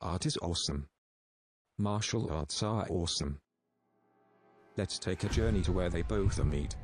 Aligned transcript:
Art 0.00 0.26
is 0.26 0.36
awesome. 0.42 0.86
Martial 1.78 2.30
arts 2.32 2.62
are 2.62 2.86
awesome. 2.88 3.38
Let's 4.76 4.98
take 4.98 5.24
a 5.24 5.28
journey 5.28 5.62
to 5.62 5.72
where 5.72 5.90
they 5.90 6.02
both 6.02 6.42
meet. 6.44 6.76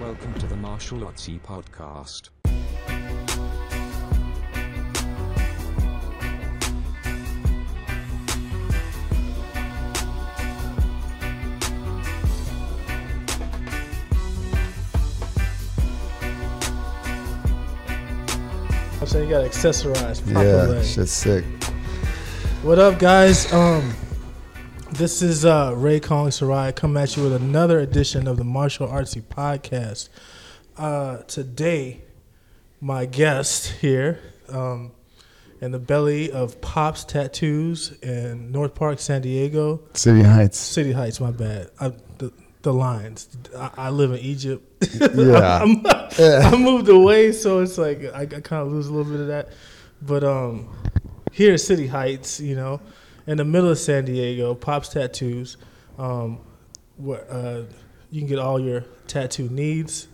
Welcome 0.00 0.34
to 0.34 0.46
the 0.46 0.56
Martial 0.56 0.98
Artsy 1.00 1.40
Podcast. 1.40 2.30
I'm 19.00 19.06
saying 19.06 19.28
you 19.28 19.34
gotta 19.34 19.48
accessorize 19.48 20.26
Yeah, 20.26 20.32
properly. 20.64 20.84
shit's 20.84 21.12
sick. 21.12 21.44
What 22.64 22.78
up, 22.78 22.98
guys? 22.98 23.52
Um, 23.52 23.94
this 24.92 25.20
is 25.22 25.44
uh, 25.44 25.74
Ray 25.76 26.00
Kong 26.00 26.30
Sarai 26.30 26.72
coming 26.72 27.02
at 27.02 27.14
you 27.16 27.22
with 27.24 27.34
another 27.34 27.78
edition 27.80 28.26
of 28.26 28.36
the 28.38 28.44
Martial 28.44 28.88
Artsy 28.88 29.22
Podcast. 29.22 30.08
Uh, 30.78 31.18
today, 31.24 32.00
my 32.80 33.04
guest 33.04 33.66
here, 33.80 34.18
um, 34.48 34.92
in 35.60 35.72
the 35.72 35.78
belly 35.78 36.32
of 36.32 36.60
Pops 36.62 37.04
Tattoos 37.04 37.92
in 38.02 38.50
North 38.50 38.74
Park, 38.74 38.98
San 38.98 39.20
Diego, 39.20 39.80
City 39.92 40.22
Heights. 40.22 40.58
City 40.58 40.92
Heights. 40.92 41.20
My 41.20 41.30
bad. 41.32 41.70
I, 41.78 41.92
the 42.18 42.32
the 42.62 42.72
lines. 42.72 43.28
I, 43.56 43.70
I 43.76 43.90
live 43.90 44.12
in 44.12 44.18
Egypt. 44.20 44.64
Yeah. 45.00 45.58
I'm- 45.62 45.82
I 46.16 46.56
moved 46.56 46.88
away, 46.88 47.32
so 47.32 47.60
it's 47.60 47.76
like 47.76 48.04
I, 48.14 48.20
I 48.22 48.26
kind 48.26 48.62
of 48.66 48.72
lose 48.72 48.86
a 48.86 48.92
little 48.92 49.10
bit 49.12 49.20
of 49.20 49.26
that. 49.28 49.50
But 50.00 50.22
um, 50.24 50.68
here 51.34 51.54
at 51.54 51.60
City 51.60 51.88
Heights, 51.88 52.38
you 52.40 52.54
know, 52.54 52.80
in 53.26 53.36
the 53.38 53.44
middle 53.44 53.70
of 53.70 53.78
San 53.78 54.04
Diego, 54.04 54.54
Pops 54.54 54.88
Tattoos, 54.90 55.56
um, 55.98 56.38
where 56.96 57.28
uh, 57.30 57.64
you 58.10 58.20
can 58.20 58.28
get 58.28 58.38
all 58.38 58.60
your 58.60 58.84
tattoo 59.08 59.48
needs 59.48 60.06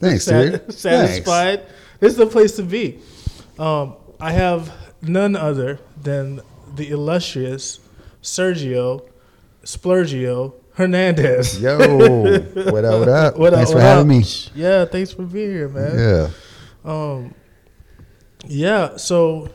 Thanks, 0.00 0.24
sat- 0.24 0.66
dude. 0.66 0.74
satisfied. 0.74 1.66
This 2.00 2.12
is 2.12 2.18
the 2.18 2.26
place 2.26 2.56
to 2.56 2.64
be. 2.64 2.98
Um, 3.58 3.94
I 4.20 4.32
have 4.32 4.72
none 5.00 5.36
other 5.36 5.78
than 6.02 6.40
the 6.74 6.90
illustrious 6.90 7.78
Sergio 8.20 9.08
Splurgio 9.62 10.54
Hernandez. 10.74 11.60
Yo, 11.60 11.78
what 11.78 12.84
up? 12.84 12.98
What 12.98 13.08
up? 13.08 13.38
What 13.38 13.52
up, 13.52 13.58
Thanks 13.58 13.70
for 13.70 13.76
what 13.76 13.84
having 13.84 14.08
me. 14.08 14.24
Yeah, 14.56 14.84
thanks 14.86 15.12
for 15.12 15.22
being 15.22 15.50
here, 15.50 15.68
man. 15.68 15.96
Yeah. 15.96 16.30
Um, 16.84 17.34
yeah. 18.46 18.96
So 18.96 19.50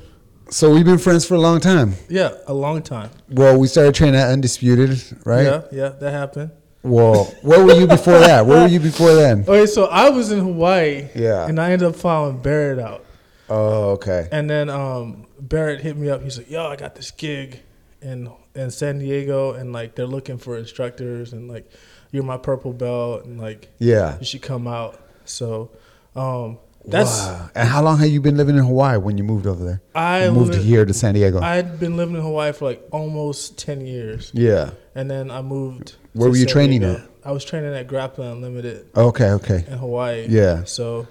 So 0.52 0.74
we've 0.74 0.86
been 0.86 0.98
friends 0.98 1.26
for 1.26 1.36
a 1.36 1.40
long 1.40 1.60
time. 1.60 1.94
yeah, 2.10 2.32
a 2.48 2.54
long 2.54 2.82
time. 2.82 3.12
Well, 3.30 3.58
we 3.60 3.68
started 3.68 3.94
training 3.94 4.20
at 4.20 4.32
Undisputed, 4.32 5.02
right? 5.26 5.44
Yeah, 5.44 5.62
yeah, 5.72 5.90
that 5.90 6.12
happened. 6.12 6.52
Well, 6.82 7.26
where 7.44 7.64
were 7.64 7.74
you 7.74 7.86
before 7.88 8.18
that? 8.20 8.46
Where 8.46 8.62
were 8.62 8.68
you 8.68 8.80
before 8.80 9.14
then? 9.14 9.42
Okay, 9.48 9.66
so 9.68 9.86
I 9.86 10.10
was 10.10 10.32
in 10.32 10.40
Hawaii. 10.40 11.10
Yeah. 11.14 11.46
And 11.46 11.60
I 11.60 11.72
ended 11.72 11.88
up 11.90 11.96
following 11.96 12.42
Barrett 12.42 12.80
out. 12.80 13.06
Oh, 13.50 13.92
okay. 13.92 14.28
And 14.32 14.50
then 14.50 14.70
um, 14.70 15.28
Barrett 15.40 15.82
hit 15.82 15.98
me 15.98 16.10
up. 16.10 16.24
He's 16.24 16.38
like, 16.38 16.50
"Yo, 16.50 16.66
I 16.66 16.76
got 16.78 16.96
this 16.96 17.12
gig 17.12 17.60
in 18.02 18.32
in 18.56 18.72
San 18.72 19.00
Diego, 19.00 19.54
and 19.54 19.74
like 19.74 19.96
they're 19.96 20.06
looking 20.08 20.38
for 20.38 20.58
instructors, 20.58 21.34
and 21.34 21.48
like 21.50 21.70
you're 22.12 22.24
my 22.24 22.38
purple 22.38 22.74
belt, 22.74 23.26
and 23.26 23.40
like 23.40 23.70
Yeah. 23.80 24.18
you 24.20 24.26
should 24.26 24.42
come 24.42 24.68
out." 24.68 25.00
So 25.26 25.72
um, 26.16 26.60
that's 26.92 27.20
wow. 27.20 27.50
And 27.56 27.68
how 27.70 27.82
long 27.84 27.98
have 28.00 28.10
you 28.10 28.22
been 28.22 28.38
living 28.38 28.58
in 28.58 28.64
Hawaii 28.64 28.98
when 28.98 29.18
you 29.18 29.24
moved 29.24 29.46
over 29.48 29.64
there? 29.64 29.82
I 29.96 30.26
You 30.26 30.32
moved 30.32 30.56
here 30.56 30.86
to 30.86 30.94
San 30.94 31.14
Diego. 31.14 31.40
I'd 31.42 31.80
been 31.80 31.98
living 31.98 32.16
in 32.16 32.22
Hawaii 32.22 32.52
for 32.54 32.66
like 32.66 32.82
almost 32.92 33.58
ten 33.58 33.86
years, 33.86 34.32
yeah. 34.34 34.72
and 34.96 35.10
then 35.10 35.32
I 35.32 35.42
moved. 35.42 35.96
Where 36.14 36.30
were 36.30 36.36
you 36.36 36.44
San 36.46 36.54
training 36.54 36.80
Diego. 36.82 36.96
at? 37.02 37.10
I 37.24 37.32
was 37.32 37.44
training 37.46 37.74
at 37.74 37.88
Grappling 37.88 38.32
Unlimited 38.32 38.88
Okay. 38.96 39.30
Okay. 39.32 39.66
in 39.68 39.78
Hawaii. 39.78 40.26
Yeah. 40.30 40.64
So 40.64 41.08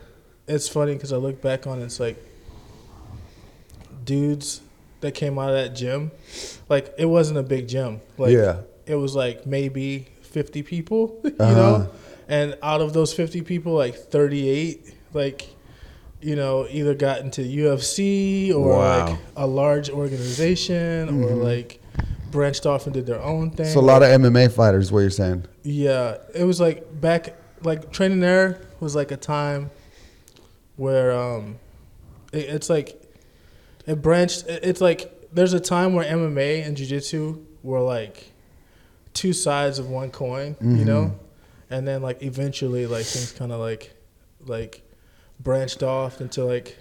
it's 0.47 0.69
funny 0.69 0.94
because 0.94 1.12
I 1.12 1.17
look 1.17 1.41
back 1.43 1.67
on 1.67 1.81
it, 1.81 1.84
it's 1.84 2.00
like 2.00 2.17
dudes 4.05 4.61
that 5.00 5.12
came 5.12 5.38
out 5.38 5.50
of 5.50 5.56
that 5.56 5.75
gym, 5.77 6.11
like 6.69 6.93
it 6.99 7.06
wasn't 7.06 7.38
a 7.38 7.43
big 7.43 7.69
gym. 7.69 8.00
Like 8.17 8.33
Yeah. 8.33 8.61
it 8.87 8.97
was 8.97 9.15
like 9.15 9.47
maybe 9.47 10.09
fifty 10.22 10.62
people, 10.62 11.21
you 11.25 11.34
Uh-huh. 11.38 11.55
know, 11.55 11.91
and 12.28 12.56
out 12.62 12.81
of 12.81 12.93
those 12.93 13.12
fifty 13.12 13.43
people, 13.43 13.75
like 13.75 13.94
thirty 13.94 14.49
eight, 14.49 14.93
like 15.12 15.49
you 16.21 16.34
know, 16.37 16.67
either 16.71 16.95
got 16.95 17.21
into 17.21 17.43
UFC 17.43 18.53
or 18.53 18.71
Wow. 18.71 19.06
like 19.06 19.19
a 19.37 19.47
large 19.47 19.89
organization 19.91 21.23
or 21.25 21.31
like 21.31 21.81
branched 22.31 22.67
off 22.67 22.87
and 22.87 22.95
did 22.95 23.06
their 23.06 23.21
own 23.23 23.51
thing. 23.51 23.67
Mm-hmm. 23.67 23.75
So 23.75 23.81
a 23.81 23.83
lot 23.83 24.03
of 24.03 24.09
MMA 24.09 24.51
fighters. 24.53 24.91
What 24.93 25.01
you're 25.01 25.11
saying? 25.11 25.47
Yeah, 25.62 26.17
it 26.34 26.45
was 26.45 26.61
like 26.61 27.01
back, 27.01 27.37
like 27.62 27.91
training 27.93 28.21
there 28.21 28.61
was 28.81 28.95
like 28.97 29.11
a 29.11 29.17
time 29.17 29.71
where 30.77 31.12
um, 31.12 31.59
it, 32.33 32.45
it's 32.47 32.69
like 32.71 33.00
it 33.87 34.03
branched. 34.03 34.47
it- 34.49 34.65
It's 34.65 34.81
like 34.81 35.15
there's 35.33 35.53
a 35.53 35.61
time 35.61 35.95
where 35.95 36.05
MMA 36.05 36.67
and 36.67 36.77
jiu-jitsu 36.77 37.45
were 37.62 37.81
like 37.81 38.33
two 39.15 39.33
sides 39.33 39.79
of 39.79 39.89
one 39.89 40.11
coin, 40.11 40.56
you 40.61 40.85
know, 40.85 41.15
and 41.71 41.87
then 41.87 42.03
like 42.03 42.23
eventually 42.23 42.87
like 42.87 43.05
things 43.05 43.33
kind 43.33 43.53
of 43.53 43.61
like 43.61 43.93
like 44.47 44.83
branched 45.41 45.82
off 45.82 46.21
into 46.21 46.44
like 46.44 46.76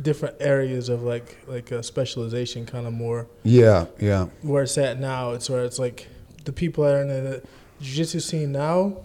different 0.00 0.36
areas 0.40 0.88
of 0.88 1.02
like 1.02 1.38
like 1.46 1.70
a 1.70 1.82
specialization 1.82 2.66
kind 2.66 2.86
of 2.86 2.92
more 2.92 3.26
Yeah. 3.44 3.86
Yeah. 3.98 4.26
where 4.42 4.62
it's 4.64 4.76
at 4.78 4.98
now, 5.00 5.32
it's 5.32 5.48
where 5.48 5.64
it's 5.64 5.78
like 5.78 6.08
the 6.44 6.52
people 6.52 6.84
that 6.84 6.94
are 6.94 7.02
in 7.02 7.08
the 7.08 7.42
jiu-jitsu 7.80 8.20
scene 8.20 8.52
now 8.52 8.98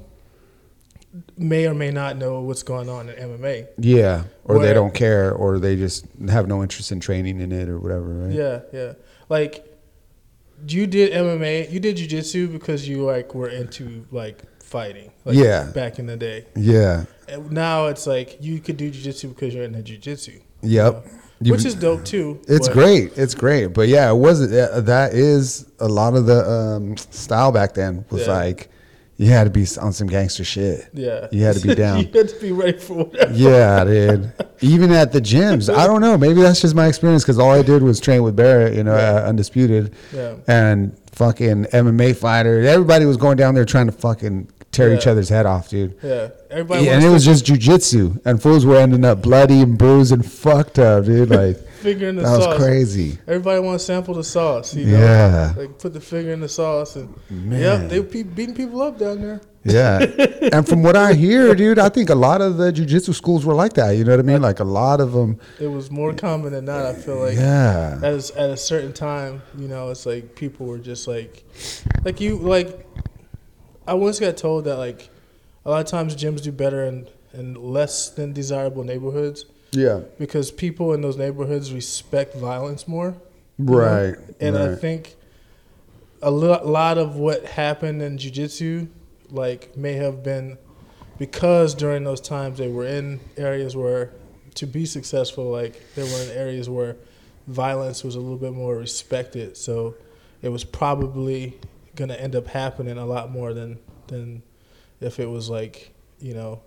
may 1.38 1.68
or 1.68 1.74
may 1.74 1.92
not 1.92 2.18
know 2.18 2.42
what's 2.42 2.64
going 2.64 2.88
on 2.90 3.10
in 3.10 3.16
MMA. 3.16 3.68
Yeah. 3.78 4.24
Or 4.46 4.60
they 4.60 4.74
don't 4.74 4.94
care, 4.94 5.34
or 5.34 5.60
they 5.60 5.76
just 5.76 6.06
have 6.30 6.48
no 6.48 6.62
interest 6.64 6.92
in 6.92 7.00
training 7.00 7.42
in 7.42 7.52
it, 7.52 7.68
or 7.68 7.80
whatever. 7.80 8.06
Right? 8.06 8.32
Yeah, 8.34 8.62
yeah. 8.72 8.94
Like 9.28 9.66
you 10.68 10.88
did 10.88 11.12
MMA, 11.12 11.70
you 11.72 11.80
did 11.80 11.98
jiu-jitsu 11.98 12.48
because 12.48 12.88
you 12.88 13.04
like 13.04 13.34
were 13.36 13.50
into 13.50 14.06
like 14.12 14.42
fighting. 14.64 15.12
Like, 15.26 15.36
Yeah. 15.36 15.72
Back 15.74 16.00
in 16.00 16.06
the 16.06 16.16
day. 16.18 16.46
Yeah. 16.56 17.06
Now 17.50 17.88
it's 17.88 18.06
like 18.08 18.38
you 18.42 18.60
could 18.60 18.78
do 18.78 18.90
jiu-jitsu 18.92 19.30
because 19.30 19.54
you're 19.54 19.64
into 19.64 19.82
jiu-jitsu. 19.82 20.40
Yep. 20.62 21.08
You- 21.42 21.52
Which 21.54 21.66
is 21.66 21.74
dope 21.76 22.06
too. 22.06 22.40
It's 22.48 22.68
great. 22.70 23.18
It's 23.18 23.34
great. 23.34 23.68
But 23.68 23.88
yeah, 23.88 24.10
it 24.12 24.16
wasn't. 24.16 24.54
uh, 24.54 24.82
That 24.82 25.14
is 25.14 25.66
a 25.80 25.88
lot 25.88 26.16
of 26.16 26.26
the 26.28 26.48
um, 26.50 26.98
style 26.98 27.52
back 27.52 27.74
then. 27.74 28.06
Was 28.12 28.28
Yeah. 28.28 28.34
like 28.34 28.70
you 29.18 29.28
had 29.28 29.44
to 29.46 29.50
be 29.50 29.66
on 29.80 29.92
some 29.94 30.08
gangster 30.08 30.44
shit. 30.44 30.88
Yeah. 30.94 31.28
You 31.32 31.44
had 31.44 31.56
to 31.56 31.68
be 31.68 31.74
down. 31.86 32.00
you 32.00 32.10
had 32.14 32.30
to 32.30 32.40
be 32.40 32.52
ready 32.52 32.78
for 32.78 33.06
whatever. 33.06 33.34
Yeah, 33.34 33.84
dude. 33.86 34.34
Even 34.62 34.92
at 34.92 35.12
the 35.14 35.20
gyms, 35.22 35.74
I 35.74 35.88
don't 35.88 36.02
know. 36.02 36.16
Maybe 36.18 36.42
that's 36.42 36.62
just 36.62 36.76
my 36.76 36.88
experience 36.88 37.24
because 37.24 37.40
all 37.40 37.52
I 37.52 37.62
did 37.64 37.82
was 37.82 38.00
train 38.00 38.22
with 38.24 38.36
Barrett, 38.36 38.76
you 38.76 38.84
know, 38.84 38.96
Yeah. 38.96 39.16
uh, 39.24 39.28
undisputed, 39.30 39.94
Yeah. 40.14 40.36
and 40.48 40.96
fucking 41.12 41.66
MMA 41.74 42.14
fighter. 42.16 42.62
Everybody 42.62 43.06
was 43.06 43.18
going 43.18 43.38
down 43.38 43.56
there 43.56 43.66
trying 43.66 43.88
to 43.88 43.92
fucking 43.92 44.48
tear 44.72 44.94
each 44.94 45.08
other's 45.08 45.30
head 45.30 45.46
off, 45.46 45.70
dude. 45.70 45.98
Yeah. 46.02 46.30
Everybody 46.50 46.86
Yeah, 46.86 46.96
and 46.96 47.04
it 47.04 47.10
was 47.10 47.26
just 47.26 47.46
jujitsu, 47.46 48.22
and 48.26 48.42
fools 48.42 48.66
were 48.66 48.78
ending 48.78 49.06
up 49.06 49.22
bloody 49.22 49.62
and 49.62 49.78
bruised 49.78 50.12
and 50.12 50.26
fucked 50.26 50.80
up, 50.80 51.06
dude. 51.06 51.30
Like 51.42 51.58
finger 51.82 52.10
in 52.10 52.16
the 52.16 52.22
that 52.22 52.38
was 52.38 52.58
crazy. 52.58 53.18
Everybody 53.28 53.60
wants 53.60 53.84
to 53.84 53.88
sample 53.88 54.14
the 54.14 54.24
sauce. 54.24 54.76
You 54.76 54.86
know? 54.86 54.98
Yeah. 55.00 55.54
Like 55.58 55.80
put 55.80 55.94
the 55.94 56.02
finger 56.02 56.32
in 56.32 56.40
the 56.40 56.50
sauce 56.50 56.96
and 56.96 57.14
yeah, 57.52 57.78
they 57.78 58.00
be 58.00 58.24
beating 58.24 58.56
people 58.56 58.82
up 58.82 59.00
down 59.00 59.22
there. 59.22 59.42
Yeah. 59.64 60.00
and 60.54 60.68
from 60.68 60.84
what 60.84 60.96
I 60.96 61.14
hear, 61.14 61.54
dude, 61.56 61.80
I 61.80 61.90
think 61.90 62.10
a 62.10 62.16
lot 62.16 62.42
of 62.42 62.58
the 62.58 62.72
jujitsu 62.72 63.14
schools 63.14 63.46
were 63.46 63.54
like 63.54 63.74
that. 63.74 63.92
You 63.92 64.04
know 64.04 64.12
what 64.12 64.20
I 64.20 64.24
mean? 64.24 64.42
Like 64.42 64.60
a 64.60 64.64
lot 64.64 65.02
of 65.02 65.12
them. 65.14 65.40
It 65.60 65.68
was 65.68 65.92
more 65.92 66.14
common 66.14 66.54
than 66.54 66.66
not. 66.66 66.86
I 66.86 66.94
feel 66.94 67.20
like 67.20 67.36
Yeah. 67.36 68.00
as 68.04 68.32
at 68.32 68.50
a 68.50 68.58
certain 68.58 68.94
time, 68.94 69.42
you 69.58 69.68
know, 69.68 69.90
it's 69.90 70.06
like 70.06 70.36
people 70.36 70.66
were 70.66 70.80
just 70.80 71.08
like, 71.08 71.44
like 72.04 72.22
you 72.22 72.38
like. 72.38 72.88
I 73.88 73.94
once 73.96 74.20
got 74.20 74.38
told 74.38 74.66
that 74.66 74.78
like, 74.78 75.10
a 75.66 75.70
lot 75.70 75.82
of 75.82 75.88
times 75.88 76.16
gyms 76.16 76.42
do 76.42 76.52
better 76.52 76.84
in 76.86 77.08
in 77.34 77.54
less 77.56 78.10
than 78.10 78.34
desirable 78.34 78.84
neighborhoods 78.84 79.46
Yeah. 79.72 80.02
because 80.20 80.52
people 80.52 80.94
in 80.94 81.00
those 81.02 81.16
neighborhoods 81.18 81.72
respect 81.74 82.36
violence 82.36 82.88
more. 82.90 83.16
you 83.58 83.66
know? 83.66 83.74
Right. 83.74 84.16
And 84.42 84.58
I 84.58 84.76
think 84.76 85.16
a 86.22 86.30
lo- 86.30 86.62
lot 86.66 86.98
of 86.98 87.16
what 87.16 87.46
happened 87.46 88.02
in 88.02 88.18
jujitsu, 88.18 88.90
like, 89.30 89.78
may 89.78 89.94
have 89.94 90.24
been 90.24 90.58
because 91.18 91.74
during 91.74 92.04
those 92.04 92.20
times 92.20 92.58
they 92.58 92.68
were 92.68 92.86
in 92.86 93.22
areas 93.38 93.78
where, 93.78 94.12
to 94.56 94.66
be 94.66 94.86
successful, 94.86 95.46
like, 95.50 95.82
they 95.96 96.04
were 96.04 96.22
in 96.24 96.32
areas 96.38 96.70
where 96.70 96.98
violence 97.48 98.04
was 98.04 98.16
a 98.16 98.20
little 98.20 98.38
bit 98.38 98.52
more 98.54 98.76
respected. 98.76 99.56
So 99.56 99.96
it 100.42 100.50
was 100.50 100.66
probably 100.66 101.58
to 101.96 102.22
end 102.22 102.36
up 102.36 102.48
happening 102.48 102.98
a 102.98 103.06
lot 103.06 103.32
more 103.32 103.54
than, 103.54 103.80
than 104.08 104.44
if 105.00 105.20
it 105.20 105.30
was 105.30 105.50
like, 105.50 105.94
you 106.20 106.34
know, 106.34 106.62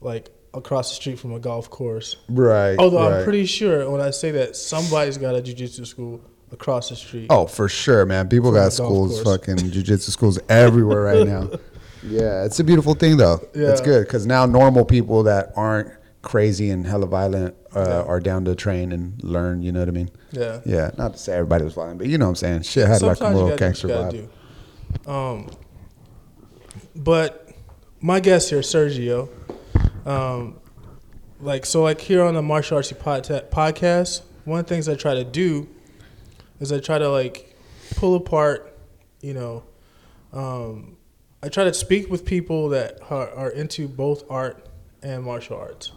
like 0.00 0.30
across 0.54 0.90
the 0.90 0.94
street 0.96 1.18
from 1.18 1.32
a 1.32 1.38
golf 1.38 1.68
course. 1.70 2.16
Right. 2.28 2.76
Although 2.78 3.08
right. 3.08 3.18
I'm 3.18 3.24
pretty 3.24 3.46
sure 3.46 3.88
when 3.90 4.00
I 4.00 4.10
say 4.10 4.30
that 4.32 4.56
somebody's 4.56 5.18
got 5.18 5.34
a 5.34 5.42
jujitsu 5.42 5.86
school 5.86 6.20
across 6.52 6.88
the 6.88 6.96
street. 6.96 7.26
Oh, 7.30 7.46
for 7.46 7.68
sure, 7.68 8.06
man. 8.06 8.28
People 8.28 8.52
got 8.52 8.72
schools, 8.72 9.22
course. 9.22 9.38
fucking 9.46 9.56
jujitsu 9.70 10.10
schools 10.10 10.38
everywhere 10.48 11.02
right 11.02 11.26
now. 11.26 11.50
Yeah, 12.08 12.44
it's 12.44 12.60
a 12.60 12.64
beautiful 12.64 12.94
thing 12.94 13.16
though. 13.16 13.40
Yeah. 13.54 13.70
It's 13.70 13.80
good 13.80 14.06
because 14.06 14.26
now 14.26 14.46
normal 14.46 14.84
people 14.84 15.24
that 15.24 15.52
aren't 15.56 15.90
crazy 16.22 16.70
and 16.70 16.86
hella 16.86 17.06
violent 17.06 17.56
uh, 17.74 17.80
Yeah. 17.80 18.02
are 18.02 18.20
down 18.20 18.44
to 18.44 18.54
train 18.54 18.92
and 18.92 19.22
learn. 19.24 19.62
You 19.62 19.72
know 19.72 19.80
what 19.80 19.88
I 19.88 19.92
mean? 19.92 20.10
Yeah. 20.30 20.60
Yeah, 20.64 20.90
not 20.96 21.14
to 21.14 21.18
say 21.18 21.34
everybody 21.34 21.64
was 21.64 21.74
violent, 21.74 21.98
but 21.98 22.06
you 22.06 22.16
know 22.18 22.26
what 22.26 22.30
I'm 22.30 22.36
saying. 22.36 22.62
Shit 22.62 22.86
had 22.86 23.02
like 23.02 23.12
a 23.12 23.16
Sometimes 23.16 23.40
little 23.40 23.56
gangster 23.56 23.88
vibe. 23.88 24.10
do. 24.12 24.28
Um, 25.06 25.50
but 26.94 27.54
my 28.00 28.20
guest 28.20 28.50
here, 28.50 28.60
Sergio, 28.60 29.28
um, 30.06 30.58
like 31.40 31.66
so, 31.66 31.82
like 31.82 32.00
here 32.00 32.22
on 32.22 32.34
the 32.34 32.42
martial 32.42 32.78
artsy 32.78 32.98
pod- 32.98 33.24
podcast, 33.50 34.22
one 34.44 34.60
of 34.60 34.66
the 34.66 34.74
things 34.74 34.88
I 34.88 34.94
try 34.94 35.14
to 35.14 35.24
do 35.24 35.68
is 36.60 36.72
I 36.72 36.78
try 36.78 36.98
to 36.98 37.10
like 37.10 37.56
pull 37.96 38.14
apart, 38.14 38.78
you 39.20 39.34
know, 39.34 39.64
um, 40.32 40.96
I 41.42 41.48
try 41.48 41.64
to 41.64 41.74
speak 41.74 42.10
with 42.10 42.24
people 42.24 42.70
that 42.70 42.98
are, 43.10 43.30
are 43.30 43.50
into 43.50 43.88
both 43.88 44.24
art 44.30 44.68
and 45.02 45.22
martial 45.22 45.56
arts, 45.56 45.92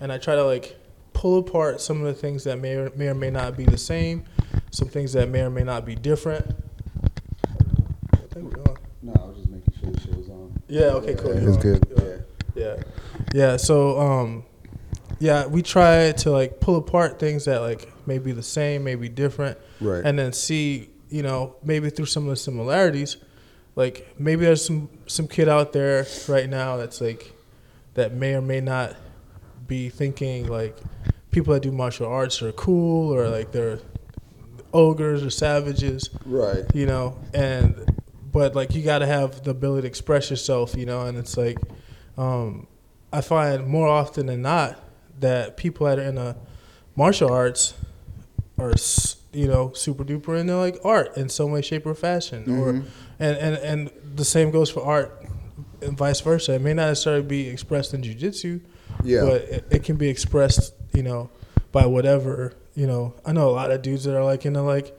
and 0.00 0.12
I 0.12 0.18
try 0.18 0.34
to 0.34 0.44
like 0.44 0.76
pull 1.12 1.38
apart 1.38 1.80
some 1.80 2.00
of 2.00 2.06
the 2.06 2.14
things 2.14 2.44
that 2.44 2.58
may 2.58 2.76
or 2.76 2.90
may, 2.96 3.08
or 3.08 3.14
may 3.14 3.30
not 3.30 3.56
be 3.56 3.64
the 3.64 3.78
same, 3.78 4.24
some 4.70 4.88
things 4.88 5.12
that 5.12 5.28
may 5.28 5.42
or 5.42 5.50
may 5.50 5.62
not 5.62 5.84
be 5.84 5.94
different. 5.94 6.46
I 8.30 8.34
think 8.34 8.56
we're. 8.56 8.74
No, 9.02 9.12
I 9.18 9.26
was 9.26 9.36
just 9.38 9.50
making 9.50 9.74
sure 9.80 9.90
the 9.90 10.00
shit 10.00 10.16
was 10.16 10.28
on. 10.28 10.62
Yeah. 10.68 10.82
Okay. 10.82 11.14
Cool. 11.14 11.32
it 11.32 11.42
you're 11.42 11.46
was 11.46 11.56
good. 11.56 11.84
You're. 11.96 12.24
Yeah. 12.54 12.82
Yeah. 13.32 13.56
So, 13.56 13.98
um, 13.98 14.44
yeah, 15.18 15.46
we 15.46 15.62
try 15.62 16.12
to 16.12 16.30
like 16.30 16.60
pull 16.60 16.76
apart 16.76 17.18
things 17.18 17.44
that 17.46 17.60
like 17.60 17.90
may 18.06 18.18
be 18.18 18.32
the 18.32 18.42
same, 18.42 18.84
may 18.84 18.94
be 18.94 19.08
different, 19.08 19.58
Right. 19.80 20.04
and 20.04 20.18
then 20.18 20.32
see, 20.32 20.90
you 21.08 21.22
know, 21.22 21.56
maybe 21.62 21.90
through 21.90 22.06
some 22.06 22.24
of 22.24 22.30
the 22.30 22.36
similarities, 22.36 23.16
like 23.76 24.14
maybe 24.18 24.44
there's 24.44 24.64
some 24.64 24.88
some 25.06 25.28
kid 25.28 25.48
out 25.48 25.72
there 25.72 26.06
right 26.28 26.48
now 26.48 26.76
that's 26.76 27.00
like 27.00 27.32
that 27.94 28.12
may 28.14 28.34
or 28.34 28.42
may 28.42 28.60
not 28.60 28.96
be 29.66 29.88
thinking 29.88 30.48
like 30.48 30.76
people 31.30 31.54
that 31.54 31.60
do 31.60 31.70
martial 31.70 32.06
arts 32.06 32.42
are 32.42 32.52
cool 32.52 33.14
or 33.14 33.28
like 33.28 33.52
they're 33.52 33.78
ogres 34.72 35.22
or 35.22 35.30
savages 35.30 36.10
right. 36.24 36.64
you 36.74 36.86
know 36.86 37.16
and 37.34 37.74
but 38.30 38.54
like 38.54 38.74
you 38.74 38.82
got 38.82 38.98
to 39.00 39.06
have 39.06 39.42
the 39.44 39.50
ability 39.50 39.82
to 39.82 39.88
express 39.88 40.30
yourself 40.30 40.74
you 40.76 40.86
know 40.86 41.02
and 41.06 41.16
it's 41.18 41.36
like 41.36 41.58
um 42.18 42.66
i 43.12 43.20
find 43.20 43.66
more 43.66 43.88
often 43.88 44.26
than 44.26 44.42
not 44.42 44.78
that 45.18 45.56
people 45.56 45.86
that 45.86 45.98
are 45.98 46.02
in 46.02 46.18
a 46.18 46.36
martial 46.96 47.30
arts 47.32 47.74
are 48.58 48.72
you 49.32 49.46
know 49.46 49.72
super 49.74 50.04
duper 50.04 50.38
into 50.38 50.56
like 50.56 50.78
art 50.84 51.16
in 51.16 51.28
some 51.28 51.50
way 51.50 51.62
shape 51.62 51.86
or 51.86 51.94
fashion 51.94 52.42
or 52.60 52.72
Mhm. 52.72 52.84
and 53.18 53.36
and 53.38 53.56
and 53.56 53.90
the 54.16 54.24
same 54.24 54.50
goes 54.50 54.70
for 54.70 54.82
art 54.84 55.24
and 55.82 55.96
vice 55.96 56.20
versa 56.20 56.54
it 56.54 56.60
may 56.60 56.74
not 56.74 56.88
necessarily 56.88 57.22
be 57.22 57.48
expressed 57.48 57.94
in 57.94 58.02
jiu-jitsu 58.02 58.60
Yeah. 59.04 59.22
but 59.24 59.42
it, 59.42 59.64
it 59.70 59.84
can 59.84 59.96
be 59.96 60.08
expressed, 60.10 60.74
you 60.92 61.02
know, 61.02 61.30
by 61.72 61.86
whatever. 61.86 62.52
You 62.74 62.86
know, 62.86 63.14
I 63.24 63.32
know 63.32 63.48
a 63.48 63.54
lot 63.60 63.70
of 63.70 63.80
dudes 63.80 64.04
that 64.04 64.14
are 64.14 64.24
like 64.24 64.44
into 64.44 64.60
like, 64.60 64.94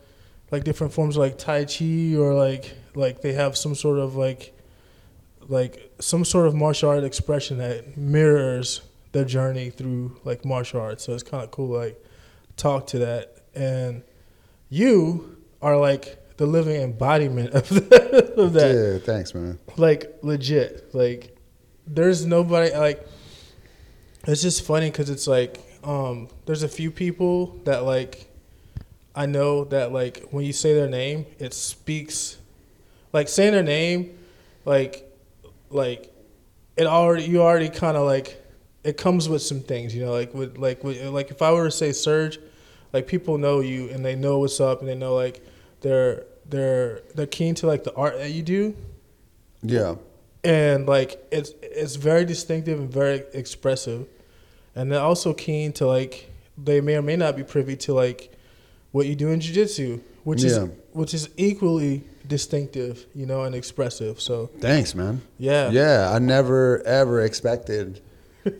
like 0.49 0.63
different 0.63 0.91
forms 0.93 1.17
of 1.17 1.21
like 1.21 1.37
Tai 1.37 1.65
Chi 1.65 2.15
or 2.17 2.33
like 2.33 2.73
like 2.95 3.21
they 3.21 3.33
have 3.33 3.57
some 3.57 3.75
sort 3.75 3.99
of 3.99 4.15
like, 4.15 4.53
like 5.47 5.91
some 5.99 6.23
sort 6.25 6.47
of 6.47 6.53
martial 6.55 6.89
art 6.89 7.03
expression 7.03 7.57
that 7.57 7.97
mirrors 7.97 8.81
their 9.11 9.25
journey 9.25 9.69
through 9.69 10.17
like 10.23 10.45
martial 10.45 10.79
arts. 10.81 11.03
So 11.03 11.13
it's 11.13 11.23
kind 11.23 11.43
of 11.43 11.51
cool, 11.51 11.67
to, 11.69 11.73
like 11.79 12.05
talk 12.57 12.87
to 12.87 12.99
that. 12.99 13.37
And 13.55 14.03
you 14.69 15.37
are 15.61 15.77
like 15.77 16.17
the 16.37 16.45
living 16.45 16.81
embodiment 16.81 17.49
of 17.53 17.69
that. 17.69 18.33
Of 18.37 18.53
that 18.53 18.73
Yeah, 18.75 18.99
thanks, 19.05 19.33
man. 19.33 19.59
like 19.77 20.17
legit 20.21 20.93
like 20.95 21.35
there's 21.85 22.25
nobody 22.25 22.73
like 22.75 23.05
it's 24.27 24.41
just 24.41 24.65
funny 24.65 24.89
because 24.89 25.09
it's 25.09 25.27
like 25.27 25.59
um 25.83 26.29
there's 26.45 26.63
a 26.63 26.67
few 26.69 26.89
people 26.91 27.59
that 27.65 27.83
like 27.83 28.27
i 29.15 29.25
know 29.25 29.65
that 29.65 29.91
like 29.91 30.23
when 30.31 30.45
you 30.45 30.53
say 30.53 30.73
their 30.73 30.87
name 30.87 31.25
it 31.39 31.53
speaks 31.53 32.37
like 33.13 33.27
saying 33.27 33.53
their 33.53 33.63
name 33.63 34.17
like 34.65 35.09
like 35.69 36.13
it 36.77 36.85
already 36.87 37.23
you 37.23 37.41
already 37.41 37.69
kind 37.69 37.97
of 37.97 38.05
like 38.05 38.37
it 38.83 38.97
comes 38.97 39.27
with 39.29 39.41
some 39.41 39.59
things 39.61 39.93
you 39.95 40.03
know 40.03 40.11
like 40.11 40.33
with 40.33 40.57
like 40.57 40.83
with, 40.83 41.01
like 41.07 41.29
if 41.31 41.41
i 41.41 41.51
were 41.51 41.65
to 41.65 41.71
say 41.71 41.91
surge 41.91 42.39
like 42.93 43.07
people 43.07 43.37
know 43.37 43.59
you 43.59 43.89
and 43.89 44.03
they 44.03 44.15
know 44.15 44.39
what's 44.39 44.59
up 44.59 44.79
and 44.79 44.89
they 44.89 44.95
know 44.95 45.15
like 45.15 45.45
they're 45.81 46.23
they're 46.49 47.01
they're 47.15 47.27
keen 47.27 47.55
to 47.55 47.67
like 47.67 47.83
the 47.83 47.93
art 47.95 48.17
that 48.17 48.31
you 48.31 48.41
do 48.43 48.75
Yeah. 49.61 49.95
and 50.43 50.87
like 50.87 51.23
it's 51.31 51.51
it's 51.61 51.95
very 51.95 52.25
distinctive 52.25 52.79
and 52.79 52.91
very 52.91 53.23
expressive 53.33 54.07
and 54.75 54.91
they're 54.91 55.01
also 55.01 55.33
keen 55.33 55.71
to 55.73 55.85
like 55.87 56.29
they 56.57 56.81
may 56.81 56.95
or 56.95 57.01
may 57.01 57.15
not 57.15 57.35
be 57.35 57.43
privy 57.43 57.75
to 57.77 57.93
like 57.93 58.31
what 58.91 59.05
you 59.07 59.15
do 59.15 59.29
in 59.29 59.39
jiu-jitsu 59.39 59.99
which 60.23 60.43
Yeah. 60.43 60.49
is 60.49 60.69
which 60.93 61.13
is 61.13 61.29
equally 61.37 62.03
distinctive 62.35 63.05
you 63.13 63.25
know 63.25 63.41
and 63.43 63.53
expressive 63.53 64.15
so 64.27 64.35
Thanks, 64.59 64.95
man. 64.95 65.21
yeah 65.37 65.69
Yeah, 65.69 66.09
I 66.15 66.17
never 66.19 66.81
ever 67.01 67.21
expected 67.29 68.01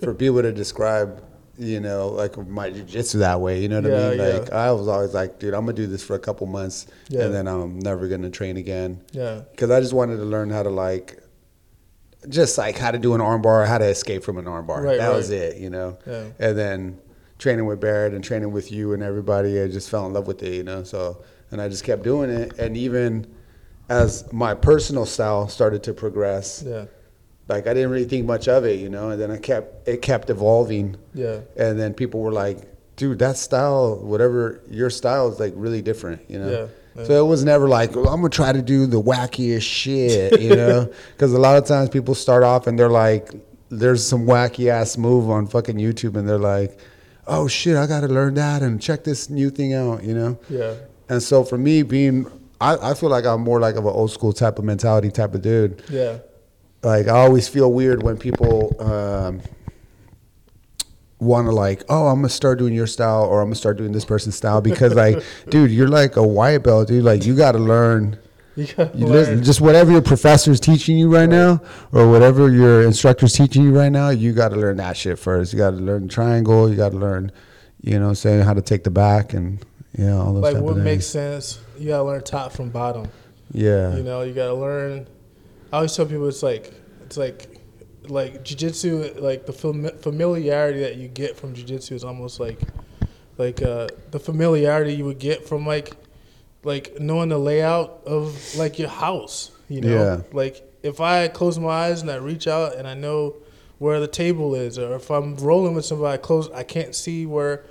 for 0.04 0.14
people 0.14 0.42
to 0.44 0.52
describe, 0.52 1.24
you 1.58 1.80
know, 1.80 2.10
like 2.22 2.34
my 2.60 2.70
jujitsu 2.70 3.16
that 3.20 3.40
way. 3.46 3.56
You 3.64 3.70
know 3.70 3.82
what 3.82 3.90
Yeah, 3.92 4.08
I 4.08 4.10
mean? 4.12 4.20
yeah. 4.20 4.38
Like 4.40 4.52
I 4.52 4.72
was 4.80 4.88
always 4.88 5.14
like, 5.20 5.40
dude, 5.40 5.54
I'm 5.56 5.66
gonna 5.66 5.74
do 5.84 5.88
this 5.88 6.04
for 6.04 6.16
a 6.16 6.20
couple 6.28 6.46
months, 6.48 6.86
Yeah. 7.10 7.24
and 7.24 7.34
then 7.36 7.48
I'm 7.48 7.80
never 7.80 8.08
gonna 8.08 8.30
train 8.30 8.58
again 8.58 8.92
yeah 9.12 9.42
because 9.52 9.70
I 9.72 9.80
just 9.86 9.94
wanted 9.94 10.18
to 10.18 10.26
learn 10.36 10.50
how 10.52 10.64
to 10.64 10.70
like, 10.70 11.08
just 12.30 12.58
like 12.58 12.78
how 12.78 12.92
to 12.92 13.00
do 13.00 13.14
an 13.16 13.22
armbar, 13.22 13.66
how 13.68 13.78
to 13.80 13.86
escape 13.98 14.24
from 14.24 14.38
an 14.38 14.46
armbar. 14.46 14.84
Right, 14.84 14.98
that 15.00 15.08
right. 15.10 15.16
was 15.16 15.30
it, 15.32 15.58
you 15.58 15.70
know. 15.70 15.98
yeah 16.06 16.26
And 16.40 16.58
then 16.58 17.00
training 17.40 17.66
with 17.66 17.80
Barrett 17.80 18.14
and 18.14 18.24
training 18.24 18.52
with 18.52 18.72
you 18.72 18.94
and 18.94 19.02
everybody, 19.02 19.60
I 19.62 19.68
just 19.68 19.90
fell 19.90 20.06
in 20.06 20.14
love 20.14 20.28
with 20.28 20.44
it, 20.44 20.54
you 20.54 20.64
know. 20.64 20.84
So 20.84 21.24
and 21.52 21.60
I 21.62 21.68
just 21.70 21.84
kept 21.84 22.04
doing 22.04 22.30
it, 22.30 22.58
and 22.60 22.78
even 22.78 23.26
as 24.00 24.32
my 24.32 24.54
personal 24.54 25.06
style 25.06 25.48
started 25.58 25.82
to 25.84 25.94
progress, 25.94 26.64
yeah 26.66 26.86
like 27.52 27.68
I 27.68 27.74
didn't 27.74 27.92
really 27.92 28.06
think 28.06 28.26
much 28.26 28.48
of 28.48 28.64
it, 28.66 28.80
you 28.80 28.90
know. 28.90 29.10
And 29.12 29.22
then 29.22 29.30
I 29.30 29.38
kept 29.38 29.88
it 29.88 30.02
kept 30.02 30.30
evolving, 30.30 30.96
yeah 31.14 31.40
and 31.58 31.78
then 31.80 31.94
people 31.94 32.20
were 32.22 32.32
like, 32.32 32.58
"Dude, 32.96 33.20
that 33.20 33.36
style, 33.38 33.98
whatever 33.98 34.62
your 34.70 34.90
style 34.90 35.26
is, 35.32 35.40
like 35.40 35.54
really 35.56 35.82
different," 35.82 36.22
you 36.30 36.40
know. 36.40 36.50
yeah, 36.50 36.68
yeah. 36.96 37.04
So 37.08 37.26
it 37.26 37.28
was 37.28 37.44
never 37.44 37.68
like 37.68 37.94
well, 37.96 38.08
I'm 38.14 38.22
gonna 38.22 38.30
try 38.30 38.52
to 38.54 38.62
do 38.62 38.86
the 38.86 39.02
wackiest 39.02 39.64
shit, 39.82 40.40
you 40.40 40.56
know, 40.56 40.90
because 41.14 41.34
a 41.34 41.40
lot 41.40 41.58
of 41.58 41.66
times 41.66 41.90
people 41.90 42.16
start 42.16 42.44
off 42.44 42.68
and 42.68 42.80
they're 42.80 42.96
like, 43.06 43.26
"There's 43.70 44.06
some 44.06 44.26
wacky 44.26 44.68
ass 44.70 44.98
move 44.98 45.30
on 45.30 45.48
fucking 45.48 45.76
YouTube," 45.86 46.16
and 46.16 46.26
they're 46.30 46.46
like, 46.56 46.80
"Oh 47.28 47.50
shit, 47.50 47.76
I 47.76 47.86
gotta 47.86 48.08
learn 48.08 48.36
that 48.36 48.62
and 48.62 48.82
check 48.82 49.04
this 49.04 49.30
new 49.30 49.50
thing 49.50 49.74
out," 49.74 50.04
you 50.04 50.14
know. 50.14 50.38
yeah 50.50 50.76
And 51.10 51.22
so 51.22 51.44
for 51.44 51.58
me, 51.58 51.84
being, 51.84 52.28
I, 52.62 52.92
I 52.92 52.94
feel 52.94 53.10
like 53.10 53.26
I'm 53.26 53.42
more 53.42 53.60
like 53.60 53.76
of 53.76 53.86
an 53.86 53.92
old 53.92 54.12
school 54.12 54.34
type 54.34 54.60
of 54.60 54.66
mentality 54.66 55.12
type 55.12 55.34
of 55.34 55.42
dude 55.42 55.84
yeah 55.90 56.20
like 56.84 57.08
I 57.08 57.12
always 57.12 57.48
feel 57.48 57.72
weird 57.72 58.02
when 58.02 58.18
people 58.18 58.76
um, 58.80 59.42
want 61.20 61.48
to 61.48 61.52
like, 61.52 61.84
oh, 61.90 62.08
I'm 62.08 62.18
gonna 62.18 62.30
start 62.30 62.58
doing 62.60 62.74
your 62.74 62.88
style 62.88 63.24
or 63.24 63.42
I'm 63.42 63.48
gonna 63.48 63.56
start 63.56 63.78
doing 63.78 63.92
this 63.92 64.06
person's 64.06 64.36
style 64.36 64.62
because 64.62 64.94
like, 64.96 65.24
dude, 65.50 65.72
you're 65.72 65.88
like 65.88 66.16
a 66.16 66.26
white 66.26 66.60
belt, 66.60 66.88
dude. 66.88 67.04
Like 67.04 67.26
you 67.26 67.36
got 67.36 67.54
to 67.54 67.60
learn. 67.60 68.18
you 68.56 68.66
You 68.78 69.06
learn. 69.06 69.12
listen, 69.12 69.44
just 69.44 69.62
whatever 69.62 69.92
your 69.92 70.02
professor's 70.02 70.60
teaching 70.60 70.98
you 70.98 71.14
right, 71.14 71.30
now, 71.30 71.62
or 71.92 72.10
whatever 72.10 72.50
your 72.50 72.82
instructor's 72.84 73.34
teaching 73.34 73.64
you 73.64 73.78
right 73.78 73.92
now, 73.92 74.10
you 74.10 74.34
got 74.34 74.50
to 74.50 74.56
learn 74.56 74.78
that 74.78 74.98
shit 74.98 75.20
first. 75.20 75.54
You 75.54 75.60
got 75.60 75.72
to 75.72 75.78
learn 75.78 76.10
triangle. 76.10 76.68
You 76.68 76.76
got 76.76 76.94
to 76.94 76.98
learn, 76.98 77.32
you 77.82 78.00
know, 78.00 78.14
saying 78.14 78.42
how 78.42 78.56
to 78.56 78.62
take 78.62 78.84
the 78.84 78.92
back 78.92 79.34
and 79.34 79.64
you 79.96 80.06
know 80.06 80.20
all 80.22 80.34
those. 80.34 80.54
like 80.54 80.64
what 80.64 80.78
makes 80.78 81.06
sense 81.06 81.60
you 81.82 81.88
gotta 81.90 82.04
learn 82.04 82.24
top 82.24 82.52
from 82.52 82.70
bottom 82.70 83.08
Yeah. 83.52 83.96
You 83.96 84.04
know, 84.04 84.22
you 84.22 84.34
gotta 84.34 84.54
learn. 84.54 85.08
I 85.74 85.78
always 85.78 85.96
tell 85.96 86.06
people 86.06 86.28
it's 86.28 86.44
like 86.44 86.74
it's 87.06 87.18
like 87.18 87.48
like 88.08 88.44
jujitsu. 88.44 89.20
Like 89.22 89.46
the 89.46 89.54
fam- 89.54 89.98
familiarity 90.00 90.80
that 90.82 90.96
you 90.98 91.08
get 91.08 91.36
from 91.38 91.54
jujitsu 91.54 91.94
is 91.94 92.04
almost 92.04 92.40
like 92.40 92.60
like 93.38 93.62
uh, 93.62 93.88
the 94.12 94.20
familiarity 94.20 94.94
you 94.94 95.06
would 95.06 95.20
get 95.20 95.48
from 95.48 95.66
like 95.66 95.96
like 96.64 97.00
knowing 97.00 97.30
the 97.30 97.38
layout 97.38 98.02
of 98.06 98.38
like 98.56 98.78
your 98.80 98.90
house. 98.90 99.52
You 99.70 99.82
know, 99.82 99.90
Yeah. 99.90 100.22
like 100.34 100.64
if 100.84 101.00
I 101.00 101.28
close 101.28 101.58
my 101.60 101.70
eyes 101.70 102.02
and 102.02 102.12
I 102.12 102.16
reach 102.16 102.48
out 102.48 102.76
and 102.76 102.88
I 102.88 102.94
know 102.94 103.36
where 103.80 104.00
the 104.00 104.08
table 104.08 104.54
is, 104.56 104.78
or 104.78 104.96
if 104.96 105.10
I'm 105.10 105.36
rolling 105.38 105.74
with 105.74 105.86
somebody, 105.86 106.14
I 106.14 106.18
close. 106.18 106.50
I 106.52 106.64
can't 106.64 106.94
see 106.94 107.26
where 107.26 107.64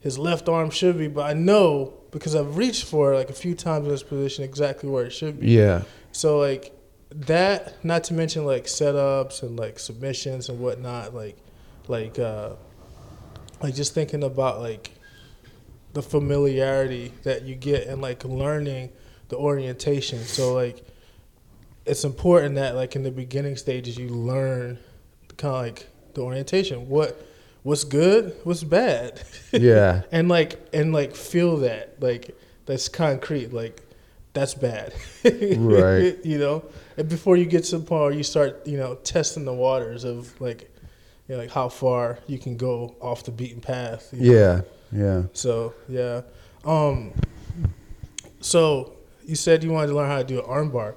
his 0.00 0.18
left 0.18 0.48
arm 0.48 0.70
should 0.70 0.98
be, 0.98 1.08
but 1.08 1.22
I 1.24 1.32
know 1.32 1.94
because 2.14 2.36
I've 2.36 2.56
reached 2.56 2.84
for 2.84 3.12
it 3.12 3.16
like 3.16 3.28
a 3.28 3.34
few 3.34 3.56
times 3.56 3.86
in 3.86 3.90
this 3.90 4.04
position 4.04 4.44
exactly 4.44 4.88
where 4.88 5.04
it 5.04 5.10
should 5.10 5.40
be. 5.40 5.48
Yeah. 5.48 5.82
So 6.12 6.38
like 6.38 6.72
that, 7.10 7.84
not 7.84 8.04
to 8.04 8.14
mention 8.14 8.46
like 8.46 8.66
setups 8.66 9.42
and 9.42 9.58
like 9.58 9.80
submissions 9.80 10.48
and 10.48 10.60
whatnot, 10.60 11.12
like 11.12 11.36
like 11.88 12.20
uh 12.20 12.50
like 13.60 13.74
just 13.74 13.94
thinking 13.94 14.22
about 14.22 14.60
like 14.60 14.92
the 15.92 16.02
familiarity 16.02 17.12
that 17.24 17.42
you 17.42 17.56
get 17.56 17.88
and 17.88 18.00
like 18.00 18.24
learning 18.24 18.90
the 19.28 19.36
orientation. 19.36 20.20
So 20.20 20.54
like 20.54 20.86
it's 21.84 22.04
important 22.04 22.54
that 22.54 22.76
like 22.76 22.94
in 22.94 23.02
the 23.02 23.10
beginning 23.10 23.56
stages 23.56 23.98
you 23.98 24.08
learn 24.08 24.78
kind 25.36 25.54
of 25.56 25.62
like 25.62 25.88
the 26.14 26.20
orientation. 26.20 26.88
What 26.88 27.20
what's 27.64 27.82
good, 27.82 28.36
what's 28.44 28.62
bad. 28.62 29.20
Yeah. 29.52 30.02
and 30.12 30.28
like 30.28 30.60
and 30.72 30.92
like 30.92 31.16
feel 31.16 31.56
that 31.58 31.96
like 32.00 32.36
that's 32.66 32.88
concrete 32.88 33.52
like 33.52 33.80
that's 34.32 34.54
bad 34.54 34.92
Right. 35.24 36.16
you 36.24 36.38
know 36.38 36.64
and 36.96 37.08
before 37.08 37.36
you 37.36 37.44
get 37.46 37.64
to 37.64 37.78
the 37.78 37.84
point 37.84 38.02
where 38.02 38.12
you 38.12 38.22
start 38.22 38.66
you 38.66 38.76
know 38.76 38.94
testing 38.96 39.44
the 39.44 39.52
waters 39.52 40.04
of 40.04 40.40
like 40.40 40.70
you 41.28 41.34
know, 41.34 41.40
like 41.42 41.50
how 41.50 41.68
far 41.68 42.18
you 42.26 42.38
can 42.38 42.56
go 42.56 42.94
off 43.00 43.22
the 43.24 43.30
beaten 43.30 43.60
path 43.60 44.08
you 44.12 44.30
know? 44.32 44.40
Yeah. 44.40 44.60
Yeah. 44.92 45.22
so 45.32 45.74
yeah 45.88 46.22
um 46.64 47.12
so 48.40 48.92
you 49.26 49.34
said 49.36 49.62
you 49.64 49.70
wanted 49.70 49.88
to 49.88 49.94
learn 49.94 50.08
how 50.08 50.18
to 50.18 50.24
do 50.24 50.38
an 50.40 50.46
armbar 50.46 50.94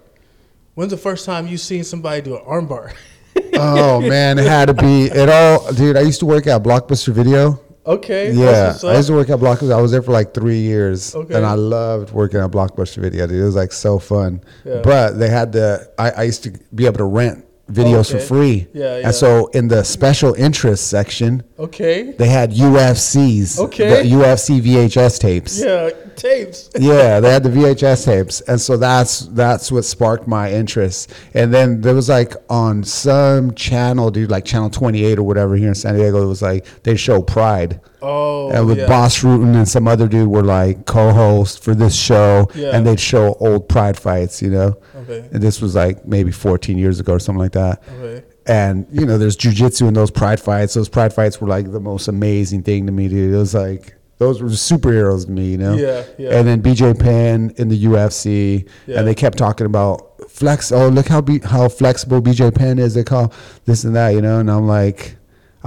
when's 0.76 0.92
the 0.92 0.98
first 0.98 1.26
time 1.26 1.48
you 1.48 1.58
seen 1.58 1.84
somebody 1.84 2.22
do 2.22 2.36
an 2.38 2.44
armbar 2.44 2.94
Oh 3.60 4.02
man, 4.02 4.38
it 4.38 4.46
had 4.46 4.66
to 4.68 4.74
be 4.74 5.06
it 5.06 5.30
all, 5.30 5.72
dude. 5.74 5.98
I 5.98 6.02
used 6.02 6.20
to 6.20 6.26
work 6.26 6.48
at 6.48 6.62
Blockbuster 6.64 7.10
Video. 7.14 7.60
okay 7.86 8.32
Yeah, 8.32 8.76
I 8.84 8.98
used 8.98 9.08
to 9.08 9.14
work 9.14 9.30
at 9.30 9.40
Blockbuster. 9.40 9.74
I 9.76 9.82
was 9.82 9.92
there 9.92 10.02
for 10.02 10.12
like 10.12 10.34
three 10.34 10.60
years, 10.60 11.16
Okay. 11.16 11.34
and 11.36 11.46
I 11.46 11.54
loved 11.54 12.12
working 12.12 12.40
at 12.40 12.52
Blockbuster 12.52 12.98
Video. 12.98 13.26
Dude, 13.28 13.42
it 13.42 13.44
was 13.44 13.56
like 13.56 13.72
so 13.72 13.98
fun. 14.00 14.42
Yeah. 14.66 14.82
But 14.84 15.18
they 15.20 15.30
had 15.30 15.52
the 15.54 15.90
I, 15.98 16.12
I 16.12 16.24
used 16.24 16.44
to 16.44 16.52
be 16.76 16.86
able 16.86 16.98
to 16.98 17.06
rent 17.06 17.46
videos 17.70 18.12
for 18.12 18.20
free. 18.20 18.68
Yeah, 18.74 18.98
yeah. 18.98 19.08
And 19.08 19.16
so 19.16 19.48
in 19.48 19.68
the 19.68 19.84
special 19.84 20.34
interest 20.34 20.90
section, 20.90 21.44
okay 21.60 22.12
they 22.12 22.28
had 22.28 22.52
UFCs. 22.52 23.60
Okay. 23.60 24.04
The 24.04 24.16
UFC 24.16 24.62
VHS 24.62 25.20
tapes. 25.20 25.60
yeah 25.62 25.90
tapes 26.18 26.70
yeah, 26.80 27.20
they 27.20 27.32
had 27.32 27.44
the 27.44 27.50
VHS 27.50 28.06
tapes, 28.06 28.42
and 28.42 28.60
so 28.60 28.76
that's 28.76 29.28
that's 29.28 29.72
what 29.72 29.86
sparked 29.86 30.28
my 30.28 30.52
interest. 30.52 31.14
And 31.34 31.54
then 31.54 31.82
there 31.82 31.94
was 31.94 32.10
like 32.10 32.34
on 32.50 32.84
some 32.84 33.54
channel, 33.54 34.12
dude, 34.12 34.32
like 34.32 34.44
channel 34.44 34.70
twenty 34.70 35.06
eight 35.06 35.20
or 35.20 35.24
whatever 35.24 35.56
here 35.56 35.70
in 35.70 35.76
San 35.76 35.96
Diego, 35.96 36.24
it 36.24 36.26
was 36.26 36.42
like 36.42 36.66
they 36.84 36.96
show 36.96 37.22
Pride, 37.22 37.80
oh 38.08 38.50
and 38.52 38.66
with 38.68 38.78
yeah. 38.80 38.88
Bas 38.88 39.20
Rutten 39.24 39.56
and 39.56 39.68
some 39.68 39.88
other 39.88 40.08
dude 40.08 40.28
were 40.30 40.44
like 40.44 40.86
co-hosts 40.86 41.58
for 41.58 41.74
this 41.76 41.96
show, 41.96 42.50
Yeah. 42.56 42.72
and 42.76 42.86
they'd 42.86 43.00
show 43.00 43.36
old 43.40 43.68
Pride 43.70 43.98
fights, 44.00 44.42
you 44.42 44.50
know. 44.58 44.78
okay 45.02 45.28
And 45.32 45.42
this 45.42 45.62
was 45.62 45.76
like 45.76 46.06
maybe 46.08 46.32
fourteen 46.32 46.78
years 46.78 47.00
ago 47.00 47.14
or 47.14 47.20
something 47.20 47.44
like 47.48 47.52
that. 47.64 47.76
okay 48.00 48.24
And 48.48 48.86
you 48.92 49.06
know, 49.06 49.18
there's 49.18 49.36
jujitsu 49.38 49.88
in 49.88 49.94
those 49.94 50.12
pride 50.12 50.40
fights. 50.40 50.74
Those 50.74 50.90
pride 50.90 51.14
fights 51.14 51.42
were 51.42 51.50
like 51.50 51.72
the 51.72 51.82
most 51.92 52.08
amazing 52.08 52.64
thing 52.64 52.86
to 52.88 52.92
me, 52.94 53.08
dude. 53.10 53.34
It 53.34 53.38
was 53.38 53.54
like 53.54 53.94
those 54.20 54.42
were 54.42 54.50
superheroes 54.50 55.26
to 55.26 55.32
me, 55.32 55.52
you 55.52 55.58
know. 55.60 55.76
Yeah, 55.76 56.04
yeah. 56.18 56.38
And 56.40 56.48
then 56.48 56.62
BJ 56.64 56.98
Penn 57.00 57.54
in 57.58 57.68
the 57.68 57.78
UFC, 57.86 58.66
Yeah. 58.88 58.98
and 59.00 59.08
they 59.08 59.14
kept 59.14 59.38
talking 59.38 59.68
about 59.68 59.98
flex. 60.30 60.72
Oh, 60.72 60.88
look 60.88 61.08
how 61.08 61.22
be, 61.22 61.38
how 61.40 61.70
flexible 61.70 62.20
BJ 62.22 62.50
Penn 62.56 62.80
is. 62.80 62.96
They 62.96 63.04
call 63.04 63.32
this 63.66 63.84
and 63.84 63.96
that, 63.96 64.10
you 64.16 64.22
know. 64.22 64.40
And 64.40 64.50
I'm 64.50 64.66
like, 64.66 65.17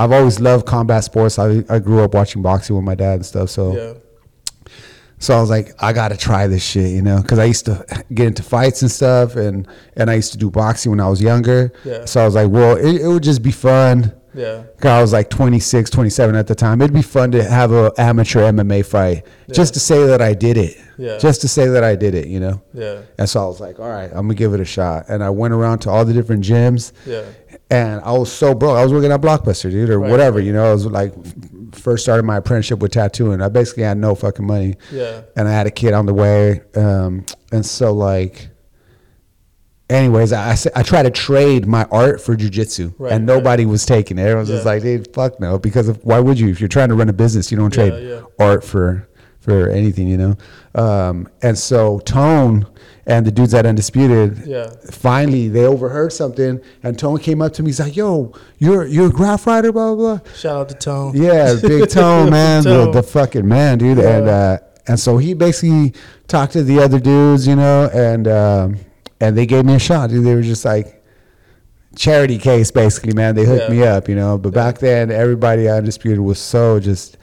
I've 0.03 0.13
always 0.13 0.41
loved 0.41 0.67
combat 0.67 1.05
sports. 1.05 1.39
I 1.39 1.65
I 1.69 1.79
grew 1.79 2.01
up 2.05 2.15
watching 2.15 2.43
boxing 2.43 2.75
with 2.77 2.85
my 2.85 2.95
dad 2.95 3.15
and 3.15 3.27
stuff. 3.27 3.51
So 3.51 3.77
yeah 3.77 3.93
so 5.23 5.37
I 5.37 5.41
was 5.43 5.51
like, 5.51 5.75
I 5.79 5.93
gotta 5.93 6.17
try 6.17 6.47
this 6.47 6.65
shit, 6.65 6.91
you 6.93 7.03
know, 7.03 7.21
because 7.21 7.39
I 7.39 7.45
used 7.45 7.67
to 7.67 7.85
get 8.15 8.27
into 8.29 8.43
fights 8.43 8.81
and 8.81 8.91
stuff, 8.91 9.37
and 9.37 9.69
and 9.95 10.11
I 10.11 10.15
used 10.15 10.33
to 10.33 10.39
do 10.39 10.51
boxing 10.51 10.91
when 10.91 11.01
I 11.01 11.09
was 11.09 11.21
younger. 11.21 11.73
Yeah. 11.85 12.07
So 12.07 12.23
I 12.23 12.25
was 12.25 12.35
like, 12.35 12.51
well, 12.51 12.77
it, 12.77 13.03
it 13.03 13.07
would 13.07 13.23
just 13.23 13.43
be 13.43 13.53
fun. 13.53 14.15
yeah 14.33 14.63
I 14.83 15.03
was 15.03 15.13
like 15.13 15.29
26, 15.29 15.91
27 15.91 16.35
at 16.37 16.47
the 16.47 16.55
time. 16.55 16.81
It'd 16.81 16.95
be 16.95 17.03
fun 17.03 17.33
to 17.33 17.45
have 17.45 17.71
a 17.71 17.93
amateur 17.99 18.51
MMA 18.51 18.87
fight, 18.87 19.27
just 19.53 19.75
to 19.75 19.81
say 19.81 20.07
that 20.07 20.23
I 20.23 20.33
did 20.33 20.57
it. 20.57 20.79
Yeah. 20.97 21.19
Just 21.19 21.43
to 21.43 21.49
say 21.49 21.67
that 21.67 21.85
I 21.85 21.97
did 21.97 22.15
it, 22.15 22.29
you 22.29 22.41
know. 22.41 22.63
yeah 22.73 23.03
And 23.19 23.29
so 23.29 23.43
I 23.43 23.47
was 23.47 23.61
like, 23.61 23.79
all 23.79 23.89
right, 23.91 24.11
I'm 24.11 24.23
gonna 24.27 24.35
give 24.35 24.55
it 24.55 24.61
a 24.61 24.65
shot. 24.65 25.05
And 25.11 25.23
I 25.23 25.29
went 25.31 25.53
around 25.53 25.81
to 25.81 25.91
all 25.91 26.05
the 26.07 26.15
different 26.15 26.45
gyms. 26.45 26.93
yeah 27.05 27.25
And 27.71 28.01
I 28.01 28.11
was 28.13 28.33
so 28.33 28.53
broke. 28.55 28.77
I 28.77 28.83
was 28.83 28.93
working 28.93 29.13
at 29.13 29.21
Blockbuster, 29.21 29.71
dude, 29.71 29.91
or 29.91 30.01
Right, 30.01 30.11
whatever. 30.11 30.41
You 30.41 30.53
know, 30.53 30.69
I 30.69 30.73
was 30.73 30.87
like 30.87 31.15
first 31.75 32.03
started 32.03 32.25
my 32.25 32.37
apprenticeship 32.39 32.81
with 32.81 32.91
tattooing. 32.93 33.41
I 33.41 33.49
basically 33.49 33.85
had 33.85 33.97
no 33.97 34.17
fucking 34.17 34.45
money 34.45 34.75
yeah 34.91 35.23
and 35.37 35.47
I 35.47 35.53
had 35.53 35.69
a 35.69 35.71
kid 35.71 35.95
on 35.95 36.05
the 36.05 36.13
way. 36.13 36.63
Um, 36.75 37.25
and 37.53 37.65
so 37.65 37.93
like, 37.93 38.49
anyways, 39.89 40.33
I, 40.33 40.57
I 40.75 40.83
tried 40.83 41.05
to 41.05 41.11
trade 41.11 41.67
my 41.67 41.85
art 41.93 42.21
for 42.21 42.37
jujitsu 42.37 42.95
Right, 42.99 43.13
and 43.13 43.29
right. 43.29 43.35
nobody 43.37 43.67
was 43.67 43.87
taking 43.87 44.19
it. 44.19 44.23
Everyone 44.23 44.41
was 44.41 44.49
just 44.49 44.67
like, 44.67 44.83
dude, 44.83 45.13
fuck 45.15 45.39
no. 45.41 45.59
Because 45.59 45.89
of, 45.89 46.05
why 46.05 46.19
would 46.21 46.39
you? 46.39 46.49
If 46.49 46.61
you're 46.61 46.69
trying 46.69 46.89
to 46.89 46.95
run 46.95 47.09
a 47.09 47.13
business, 47.13 47.51
you 47.51 47.57
don't 47.57 47.75
Yeah, 47.77 47.89
trade 47.91 48.09
yeah. 48.09 48.23
art 48.45 48.65
for, 48.65 49.09
for 49.41 49.69
anything, 49.69 50.09
you 50.09 50.17
know? 50.17 50.37
Um, 50.75 51.29
and 51.43 51.57
so 51.59 52.01
Tone 52.01 52.67
and 53.11 53.27
the 53.27 53.31
dudes 53.33 53.53
at 53.55 53.67
Undisputed, 53.67 54.47
Yeah. 54.47 54.71
finally 54.91 55.49
they 55.49 55.65
overheard 55.67 56.13
something 56.13 56.61
and 56.83 56.99
Tone 56.99 57.19
came 57.19 57.43
up 57.43 57.53
to 57.55 57.63
me. 57.63 57.69
He's 57.71 57.81
like, 57.81 57.97
yo, 57.97 58.33
you're, 58.59 58.87
you're 58.87 59.09
a 59.09 59.11
graph 59.21 59.47
writer, 59.47 59.73
blah, 59.73 59.95
blah, 59.95 60.17
blah. 60.19 60.33
shout 60.35 60.57
out 60.61 60.69
to 60.71 60.75
tone 60.77 61.17
Yeah, 61.17 61.57
big 61.61 61.91
tone, 62.01 62.31
man. 62.31 62.63
Tone. 62.63 62.93
The, 62.93 63.01
the 63.01 63.03
fucking 63.03 63.47
man, 63.47 63.79
dude. 63.79 63.99
And 63.99 64.29
uh, 64.29 64.59
and 64.87 64.99
so 64.99 65.19
he 65.19 65.35
basically 65.35 65.93
talked 66.29 66.53
to 66.55 66.63
the 66.63 66.79
other 66.81 66.99
dudes, 67.01 67.47
you 67.47 67.57
know, 67.57 67.91
and 67.93 68.27
um, 68.29 68.77
and 69.21 69.37
they 69.37 69.45
gave 69.47 69.65
me 69.65 69.75
a 69.75 69.79
shot. 69.79 70.11
Dude. 70.11 70.25
They 70.25 70.35
were 70.35 70.43
just 70.43 70.65
like 70.65 70.87
charity 71.97 72.39
case, 72.39 72.71
basically, 72.71 73.13
man. 73.13 73.35
They 73.35 73.45
hooked 73.45 73.65
Yeah. 73.71 73.77
me 73.77 73.83
up, 73.83 74.09
you 74.09 74.15
know. 74.15 74.39
But 74.39 74.53
back 74.55 74.79
then, 74.79 75.11
everybody 75.11 75.69
at 75.69 75.79
Undisputed 75.79 76.21
was 76.21 76.39
so 76.39 76.79
just. 76.81 77.17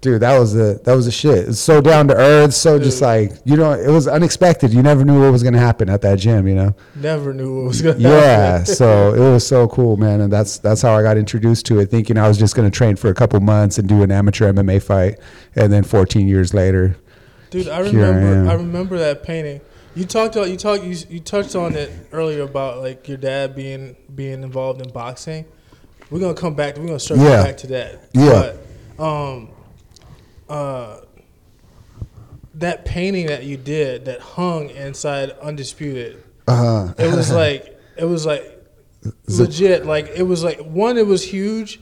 Dude, 0.00 0.22
that 0.22 0.38
was 0.38 0.54
the 0.54 0.80
that 0.84 0.94
was 0.94 1.04
the 1.04 1.12
shit. 1.12 1.48
It's 1.50 1.58
so 1.58 1.82
down 1.82 2.08
to 2.08 2.16
earth, 2.16 2.54
so 2.54 2.78
just 2.78 3.02
like 3.02 3.32
you 3.44 3.54
know, 3.56 3.72
it 3.72 3.90
was 3.90 4.08
unexpected. 4.08 4.72
You 4.72 4.82
never 4.82 5.04
knew 5.04 5.20
what 5.20 5.30
was 5.30 5.42
gonna 5.42 5.58
happen 5.58 5.90
at 5.90 6.00
that 6.00 6.18
gym, 6.18 6.48
you 6.48 6.54
know. 6.54 6.74
never 6.94 7.34
knew 7.34 7.56
what 7.58 7.68
was 7.68 7.82
gonna 7.82 7.98
Yeah, 7.98 8.58
happen 8.60 8.66
so 8.74 9.12
it 9.14 9.18
was 9.18 9.46
so 9.46 9.68
cool, 9.68 9.98
man, 9.98 10.22
and 10.22 10.32
that's 10.32 10.56
that's 10.56 10.80
how 10.80 10.94
I 10.96 11.02
got 11.02 11.18
introduced 11.18 11.66
to 11.66 11.80
it, 11.80 11.90
thinking 11.90 12.16
I 12.16 12.28
was 12.28 12.38
just 12.38 12.56
going 12.56 12.70
to 12.70 12.74
train 12.74 12.96
for 12.96 13.08
a 13.10 13.14
couple 13.14 13.38
months 13.40 13.76
and 13.76 13.86
do 13.86 14.02
an 14.02 14.10
amateur 14.10 14.50
MMA 14.50 14.82
fight, 14.82 15.18
and 15.54 15.70
then 15.70 15.82
14 15.84 16.26
years 16.26 16.54
later, 16.54 16.96
dude 17.50 17.68
i 17.68 17.86
Here 17.86 18.04
I 18.06 18.08
remember. 18.08 18.50
I, 18.50 18.54
remember 18.54 18.98
that 18.98 19.22
painting 19.22 19.60
you 19.94 20.06
talked 20.06 20.34
about 20.34 20.48
you 20.48 20.56
talked 20.56 20.82
you, 20.82 20.96
you 21.10 21.20
touched 21.20 21.54
on 21.54 21.74
it 21.74 21.92
earlier 22.12 22.42
about 22.44 22.78
like 22.78 23.06
your 23.06 23.18
dad 23.18 23.54
being 23.54 23.96
being 24.14 24.42
involved 24.44 24.80
in 24.80 24.90
boxing 24.92 25.44
we're 26.10 26.20
gonna 26.20 26.32
come 26.32 26.54
back 26.54 26.78
we're 26.78 26.86
gonna 26.86 26.98
circle 26.98 27.22
Yeah. 27.24 27.42
back 27.42 27.56
to 27.58 27.66
that 27.66 28.08
Yeah. 28.14 28.52
but 28.98 29.04
um 29.04 29.48
uh 30.50 31.00
that 32.54 32.84
painting 32.84 33.26
that 33.26 33.44
you 33.44 33.56
did 33.56 34.04
that 34.04 34.20
hung 34.20 34.68
inside 34.70 35.30
undisputed 35.40 36.22
uh, 36.48 36.92
it 36.98 37.14
was 37.14 37.32
like 37.42 37.80
it 37.96 38.04
was 38.04 38.26
like 38.26 38.42
legit 39.28 39.86
like 39.86 40.08
it 40.14 40.24
was 40.24 40.44
like 40.44 40.58
one 40.60 40.98
it 40.98 41.06
was 41.06 41.24
huge 41.24 41.80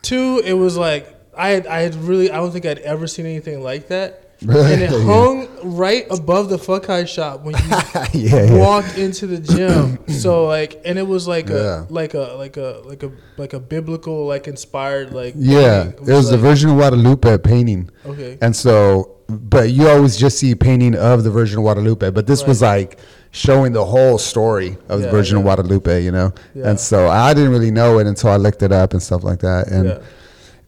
two 0.00 0.42
it 0.44 0.54
was 0.54 0.76
like 0.76 1.14
i 1.36 1.50
had 1.50 1.66
i 1.66 1.80
had 1.80 1.94
really 1.94 2.30
i 2.30 2.36
don't 2.36 2.50
think 2.50 2.66
i'd 2.66 2.78
ever 2.78 3.06
seen 3.06 3.26
anything 3.26 3.62
like 3.62 3.88
that 3.88 4.21
and 4.48 4.82
it 4.82 4.90
Yeah. 4.92 5.02
hung 5.04 5.48
right 5.76 6.06
above 6.10 6.48
the 6.48 6.58
fuck 6.58 6.86
high 6.86 7.04
shop 7.04 7.42
when 7.42 7.54
you 7.54 7.60
yeah, 8.12 8.44
yeah. 8.44 8.54
walked 8.58 8.98
into 8.98 9.26
the 9.26 9.38
gym 9.38 9.98
so 10.08 10.46
like 10.46 10.80
and 10.84 10.98
it 10.98 11.06
was 11.06 11.28
like 11.28 11.48
Yeah. 11.48 11.84
a 11.88 11.92
like 11.92 12.14
a 12.14 12.34
like 12.36 12.56
a 12.56 12.82
like 12.84 13.02
a 13.02 13.12
like 13.38 13.52
a 13.52 13.60
biblical 13.60 14.26
like 14.26 14.48
inspired 14.48 15.12
like 15.12 15.34
yeah, 15.36 15.84
painting. 15.84 16.08
it 16.08 16.12
was 16.12 16.26
the 16.30 16.36
like- 16.36 16.42
Virgin 16.42 16.70
of 16.70 16.76
Guadalupe 16.76 17.38
painting, 17.38 17.90
okay 18.04 18.38
and 18.42 18.54
so, 18.54 19.16
but 19.28 19.70
you 19.70 19.88
always 19.88 20.16
just 20.16 20.38
see 20.38 20.54
painting 20.54 20.94
of 20.94 21.22
the 21.24 21.30
Virgin 21.30 21.58
of 21.58 21.62
Guadalupe, 21.62 22.10
but 22.10 22.26
this 22.26 22.44
was 22.46 22.60
like 22.62 22.98
showing 23.30 23.72
the 23.72 23.84
whole 23.84 24.18
story 24.18 24.76
of 24.88 25.00
the 25.00 25.06
Yeah, 25.06 25.10
Virgin 25.12 25.36
of. 25.38 25.42
Guadalupe, 25.44 26.02
you 26.04 26.10
know, 26.10 26.32
Yeah. 26.54 26.68
and 26.70 26.78
so 26.80 27.08
I 27.08 27.32
didn't 27.34 27.50
really 27.50 27.70
know 27.70 27.98
it 27.98 28.06
until 28.06 28.30
I 28.30 28.36
looked 28.36 28.62
it 28.62 28.72
up 28.72 28.92
and 28.92 29.02
stuff 29.02 29.22
like 29.24 29.38
that, 29.40 29.68
and. 29.68 30.02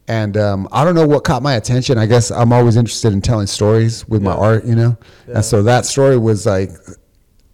Yeah. 0.07 0.23
And 0.23 0.37
um, 0.37 0.67
I 0.71 0.83
don't 0.83 0.95
know 0.95 1.07
what 1.07 1.23
caught 1.23 1.41
my 1.43 1.53
attention. 1.55 1.97
I 1.97 2.05
guess 2.05 2.31
I'm 2.31 2.53
always 2.53 2.75
interested 2.77 3.11
in 3.13 3.21
telling 3.21 3.47
stories 3.47 4.07
with 4.07 4.21
my 4.21 4.33
art, 4.33 4.65
you 4.65 4.75
know. 4.75 4.97
Yeah. 5.27 5.35
And 5.35 5.45
so 5.45 5.63
that 5.63 5.85
story 5.85 6.17
was 6.17 6.45
like 6.45 6.71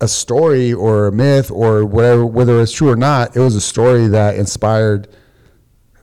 a 0.01 0.07
story 0.07 0.73
or 0.73 1.07
a 1.07 1.11
myth 1.11 1.51
or 1.51 1.85
whatever, 1.85 2.25
whether 2.25 2.59
it's 2.61 2.71
true 2.71 2.89
or 2.89 2.95
not. 2.97 3.35
It 3.35 3.39
was 3.39 3.55
a 3.55 3.61
story 3.61 4.07
that 4.07 4.35
inspired 4.35 5.07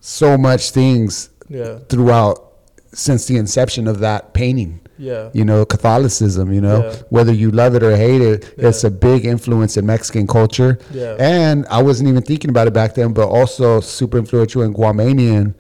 so 0.01 0.39
much 0.39 0.71
things 0.71 1.31
yeah 1.49 1.79
throughout 1.89 2.53
since 2.93 3.27
the 3.27 3.37
inception 3.37 3.87
of 3.89 3.99
that 4.01 4.33
painting. 4.33 4.81
yeah 4.97 5.29
You 5.35 5.45
know, 5.45 5.65
Catholicism. 5.67 6.53
You 6.53 6.61
know, 6.63 6.83
Yeah. 6.85 6.95
whether 7.11 7.33
you 7.33 7.51
love 7.51 7.75
it 7.75 7.83
or 7.83 7.95
hate 7.97 8.23
it, 8.23 8.55
Yeah. 8.57 8.69
it's 8.69 8.85
a 8.85 8.91
big 8.91 9.27
influence 9.27 9.77
in 9.77 9.85
Mexican 9.87 10.27
culture. 10.27 10.79
Yeah. 10.93 11.15
And 11.19 11.67
I 11.71 11.83
wasn't 11.83 12.09
even 12.09 12.23
thinking 12.23 12.49
about 12.51 12.67
it 12.69 12.73
back 12.73 12.95
then, 12.95 13.13
but 13.13 13.27
also 13.29 13.81
super 13.81 14.17
influential 14.19 14.63
in 14.63 14.73
Guamanian 14.75 15.55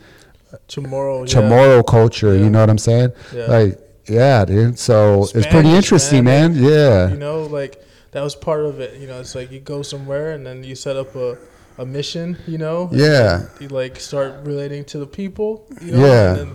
Chamorro 0.69 1.77
yeah. 1.77 1.83
Culture. 1.83 2.35
Yeah. 2.35 2.45
You 2.45 2.51
know 2.51 2.61
what 2.61 2.71
I'm 2.71 2.79
saying? 2.79 3.13
Yeah. 3.35 3.47
Like, 3.47 3.79
yeah, 4.07 4.45
dude. 4.45 4.79
So 4.79 5.25
it's 5.35 5.47
pretty 5.47 5.71
interesting, 5.71 6.25
man. 6.25 6.55
man. 6.55 6.63
Yeah. 6.63 7.09
you 7.11 7.17
know 7.17 7.43
like 7.45 7.85
that 8.13 8.23
was 8.23 8.35
part 8.35 8.65
of 8.65 8.81
it 8.81 8.99
you 8.99 9.07
know 9.07 9.21
it's 9.21 9.35
like 9.35 9.51
you 9.53 9.61
go 9.61 9.83
somewhere 9.83 10.33
and 10.33 10.47
then 10.47 10.65
you 10.65 10.75
set 10.75 10.97
up 10.97 11.15
a, 11.15 11.37
a 11.77 11.85
mission 11.85 12.39
you 12.47 12.57
know 12.57 12.89
Yeah. 12.91 13.49
you 13.61 13.69
like 13.69 14.01
start 14.01 14.47
relating 14.47 14.85
to 14.87 14.99
the 14.99 15.07
people 15.07 15.67
you 15.83 15.93
know 15.93 16.07
Yeah. 16.07 16.47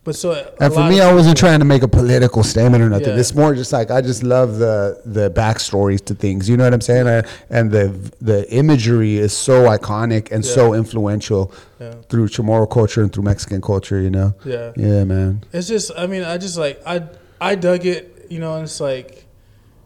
And 0.00 0.04
But 0.04 0.16
so 0.16 0.54
And 0.60 0.72
for 0.72 0.88
me, 0.88 1.00
I 1.00 1.12
wasn't 1.12 1.36
trying 1.36 1.58
to 1.58 1.64
make 1.64 1.82
a 1.82 1.88
political 1.88 2.42
statement 2.42 2.82
or 2.82 2.88
nothing. 2.88 3.08
Yeah. 3.08 3.20
It's 3.20 3.34
more 3.34 3.54
just 3.54 3.72
like 3.72 3.90
I 3.90 4.00
just 4.00 4.22
love 4.22 4.58
the 4.58 5.00
the 5.04 5.30
backstories 5.30 6.02
to 6.06 6.14
things. 6.14 6.48
You 6.48 6.56
know 6.56 6.64
what 6.64 6.72
I'm 6.74 6.80
saying? 6.80 7.06
I, 7.06 7.22
and 7.50 7.70
the 7.70 7.88
the 8.20 8.50
imagery 8.52 9.18
is 9.18 9.32
so 9.36 9.66
iconic 9.66 10.32
and 10.32 10.44
so 10.44 10.74
influential 10.74 11.52
Yeah. 11.78 11.94
through 12.08 12.28
Chamorro 12.28 12.68
culture 12.70 13.02
and 13.02 13.12
through 13.12 13.24
Mexican 13.24 13.60
culture. 13.60 14.00
You 14.00 14.10
know? 14.10 14.34
Yeah. 14.44 14.72
Yeah, 14.76 15.04
man. 15.04 15.44
It's 15.52 15.68
just, 15.68 15.92
I 15.96 16.06
mean, 16.06 16.24
I 16.24 16.38
just 16.38 16.56
like, 16.56 16.80
I, 16.86 17.04
I 17.40 17.54
dug 17.54 17.84
it, 17.86 18.26
you 18.30 18.38
know, 18.38 18.54
and 18.54 18.64
it's 18.64 18.80
like, 18.80 19.24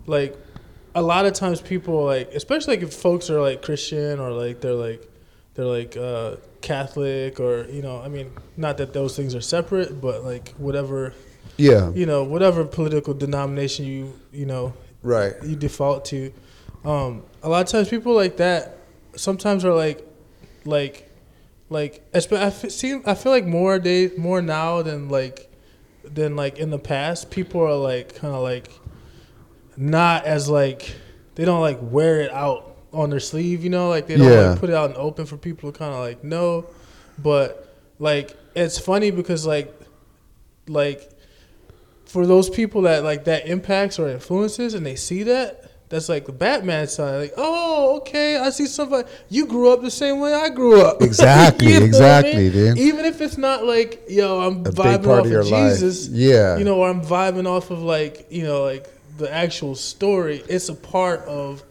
like, 0.06 0.36
a 0.94 1.02
lot 1.02 1.26
of 1.26 1.32
times 1.32 1.60
people 1.60 2.04
like, 2.04 2.32
especially 2.34 2.76
like 2.76 2.84
if 2.84 2.94
folks 2.94 3.30
are 3.30 3.40
like 3.40 3.62
Christian 3.62 4.20
or 4.20 4.30
like 4.30 4.60
they're 4.60 4.72
like, 4.74 5.02
they're 5.54 5.64
like 5.64 5.96
uh, 5.96 6.36
Catholic 6.64 7.38
or 7.38 7.66
you 7.70 7.82
know, 7.82 8.00
I 8.02 8.08
mean, 8.08 8.32
not 8.56 8.78
that 8.78 8.92
those 8.92 9.14
things 9.16 9.34
are 9.34 9.40
separate, 9.40 10.00
but 10.00 10.24
like 10.24 10.48
whatever, 10.56 11.12
Yeah. 11.56 11.92
you 11.92 12.06
know, 12.06 12.24
whatever 12.24 12.64
political 12.64 13.14
denomination 13.14 13.84
you, 13.84 14.12
you 14.32 14.46
know, 14.46 14.72
Right. 15.02 15.34
you 15.44 15.54
default 15.54 16.06
to. 16.06 16.32
Um, 16.84 17.22
a 17.42 17.48
lot 17.48 17.60
of 17.62 17.68
times 17.68 17.88
people 17.88 18.14
like 18.14 18.38
that 18.38 18.78
sometimes 19.14 19.64
are 19.64 19.74
like, 19.74 20.04
like, 20.64 21.08
like 21.70 22.02
I 22.12 22.18
f- 22.18 22.70
see. 22.70 23.00
I 23.06 23.14
feel 23.14 23.30
like 23.32 23.46
more 23.46 23.78
days, 23.78 24.16
more 24.18 24.40
now 24.42 24.82
than 24.82 25.08
like, 25.08 25.50
than 26.04 26.34
like 26.36 26.58
in 26.58 26.70
the 26.70 26.78
past. 26.78 27.30
People 27.30 27.60
are 27.62 27.76
like 27.76 28.16
kind 28.16 28.34
of 28.34 28.42
like, 28.42 28.68
not 29.76 30.24
as 30.24 30.48
like, 30.48 30.94
they 31.34 31.44
don't 31.44 31.60
like 31.60 31.78
wear 31.80 32.20
it 32.20 32.30
out 32.32 32.73
on 32.94 33.10
their 33.10 33.20
sleeve. 33.20 33.62
You 33.64 33.70
know, 33.70 33.88
like 33.88 34.06
they 34.06 34.16
don't 34.16 34.30
Yeah. 34.30 34.50
like 34.50 34.60
put 34.60 34.70
it 34.70 34.74
out 34.76 34.86
in 34.90 34.92
the 34.94 34.98
open 35.00 35.26
for 35.26 35.36
people 35.36 35.70
to 35.72 35.78
kind 35.78 35.92
of 35.92 36.00
like 36.00 36.22
know. 36.24 36.66
But 37.22 37.68
like 37.98 38.36
it's 38.54 38.78
funny 38.78 39.10
because 39.10 39.46
like, 39.46 39.72
like 40.68 41.10
for 42.06 42.26
those 42.26 42.48
people 42.48 42.82
that 42.82 43.02
like 43.04 43.24
that 43.24 43.46
impacts 43.46 43.98
or 43.98 44.08
influences 44.08 44.74
and 44.74 44.84
they 44.86 44.94
see 44.96 45.24
that 45.24 45.70
that's 45.88 46.08
like 46.08 46.24
the 46.26 46.32
batman 46.32 46.86
side 46.86 47.16
like 47.18 47.32
oh 47.36 47.96
okay 47.96 48.36
i 48.36 48.48
see 48.50 48.66
somebody 48.66 49.06
you 49.28 49.46
grew 49.46 49.72
up 49.72 49.82
the 49.82 49.90
same 49.90 50.20
way 50.20 50.32
i 50.32 50.48
grew 50.48 50.80
up 50.80 51.02
Exactly, 51.02 51.66
You 51.68 51.72
know 51.72 51.78
what 51.80 51.82
I 51.82 51.86
exactly, 51.86 52.34
mean? 52.44 52.52
dude. 52.52 52.78
even 52.78 53.04
if 53.04 53.20
it's 53.20 53.36
not 53.36 53.64
like 53.64 54.02
yo 54.08 54.40
i'm 54.40 54.60
A 54.60 54.70
vibing 54.70 55.06
off 55.08 55.24
of 55.26 55.30
your 55.30 55.40
of 55.40 55.48
life. 55.50 55.72
jesus 55.72 56.08
Yeah. 56.08 56.56
you 56.56 56.64
know 56.64 56.78
or 56.78 56.88
i'm 56.88 57.02
vibing 57.02 57.46
off 57.48 57.70
of 57.70 57.82
like 57.82 58.26
you 58.30 58.44
know 58.44 58.62
like 58.62 58.86
the 59.18 59.32
actual 59.32 59.74
story 59.74 60.42
it's 60.48 60.68
a 60.68 60.74
part 60.74 61.20
of 61.22 61.62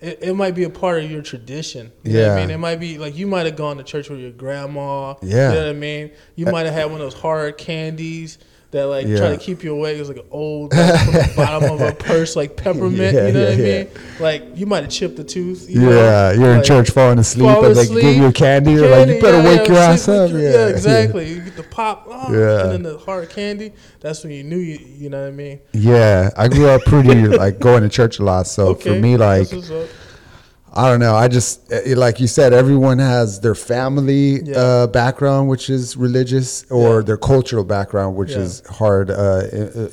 it, 0.00 0.18
it 0.22 0.34
might 0.34 0.54
be 0.54 0.64
a 0.64 0.70
part 0.70 1.02
of 1.02 1.10
your 1.10 1.22
tradition. 1.22 1.92
You 2.02 2.12
know 2.12 2.28
what 2.28 2.38
I 2.38 2.40
mean? 2.40 2.50
It 2.50 2.58
might 2.58 2.80
be 2.80 2.98
like 2.98 3.16
you 3.16 3.26
might 3.26 3.46
have 3.46 3.56
gone 3.56 3.78
to 3.78 3.82
church 3.82 4.08
with 4.08 4.20
your 4.20 4.30
grandma. 4.30 5.14
Yeah. 5.22 5.48
You 5.48 5.54
know 5.54 5.66
what 5.66 5.70
I 5.70 5.78
mean? 5.78 6.10
You 6.36 6.46
uh, 6.46 6.52
might 6.52 6.66
have 6.66 6.74
had 6.74 6.84
one 6.86 6.94
of 6.94 7.00
those 7.00 7.14
hard 7.14 7.58
candies 7.58 8.38
that 8.70 8.84
like 8.84 9.06
try 9.06 9.30
to 9.30 9.38
keep 9.38 9.64
you 9.64 9.74
awake. 9.74 9.96
It 9.96 10.00
was 10.00 10.08
like 10.08 10.18
an 10.18 10.28
old 10.30 10.74
like, 10.74 11.04
from 11.04 11.12
the 11.12 11.32
bottom 11.36 11.70
of 11.70 11.80
a 11.80 11.92
purse, 11.92 12.36
like 12.36 12.56
peppermint. 12.56 13.14
Yeah, 13.14 13.26
you 13.28 13.32
know 13.32 13.48
yeah, 13.48 13.50
what 13.50 13.54
I 13.54 13.62
mean? 13.84 13.88
Like 14.20 14.58
you 14.58 14.66
might 14.66 14.82
have 14.82 14.92
chipped 14.92 15.18
a 15.18 15.24
tooth. 15.24 15.68
You 15.68 15.80
know? 15.80 15.90
Yeah, 15.90 16.32
you're 16.32 16.54
in 16.54 16.62
church 16.62 16.90
falling 16.90 17.18
asleep 17.18 17.50
fall 17.50 17.64
and 17.64 17.74
they 17.74 17.86
give 17.86 18.16
you 18.16 18.26
a 18.26 18.32
candy. 18.32 18.72
You're 18.72 18.90
like, 18.90 19.08
you 19.08 19.20
better 19.20 19.38
yeah, 19.38 19.44
wake 19.44 19.68
yeah, 19.68 19.74
your 19.74 19.82
ass 19.82 20.08
up. 20.08 20.30
Yeah, 20.30 20.38
your- 20.38 20.50
yeah, 20.50 20.66
exactly. 20.68 21.32
You 21.32 21.40
get 21.40 21.56
the 21.56 21.62
pop, 21.62 22.06
oh, 22.08 22.32
Yeah. 22.32 22.62
and 22.64 22.72
then 22.72 22.82
the 22.82 22.98
hard 22.98 23.30
candy. 23.30 23.72
That's 24.00 24.22
when 24.22 24.32
you 24.32 24.44
knew 24.44 24.58
you. 24.58 24.78
You 24.78 25.08
know 25.08 25.22
what 25.22 25.28
I 25.28 25.32
mean? 25.32 25.60
Yeah, 25.72 26.30
I 26.36 26.48
grew 26.48 26.68
up 26.68 26.82
pretty 26.82 27.26
like 27.26 27.58
going 27.58 27.82
to 27.82 27.88
church 27.88 28.18
a 28.18 28.24
lot. 28.24 28.46
So 28.46 28.74
for 28.74 28.94
me, 28.94 29.16
like 29.16 29.48
That's 29.48 29.68
what's 29.68 29.70
up. 29.70 29.88
I 30.78 30.88
don't 30.90 31.00
know. 31.00 31.14
I 31.16 31.26
just 31.28 31.72
eh, 31.72 31.94
like 31.96 32.20
you 32.20 32.28
said, 32.28 32.52
everyone 32.52 32.98
has 33.00 33.40
their 33.40 33.54
family 33.56 34.40
Yeah. 34.44 34.56
uh, 34.58 34.86
background, 34.86 35.48
which 35.48 35.68
is 35.70 35.96
religious, 35.96 36.64
or 36.70 36.96
Yeah. 36.96 37.02
their 37.08 37.16
cultural 37.16 37.64
background, 37.64 38.14
which 38.16 38.30
Yeah. 38.32 38.42
is 38.46 38.62
hard 38.70 39.10
uh, 39.10 39.42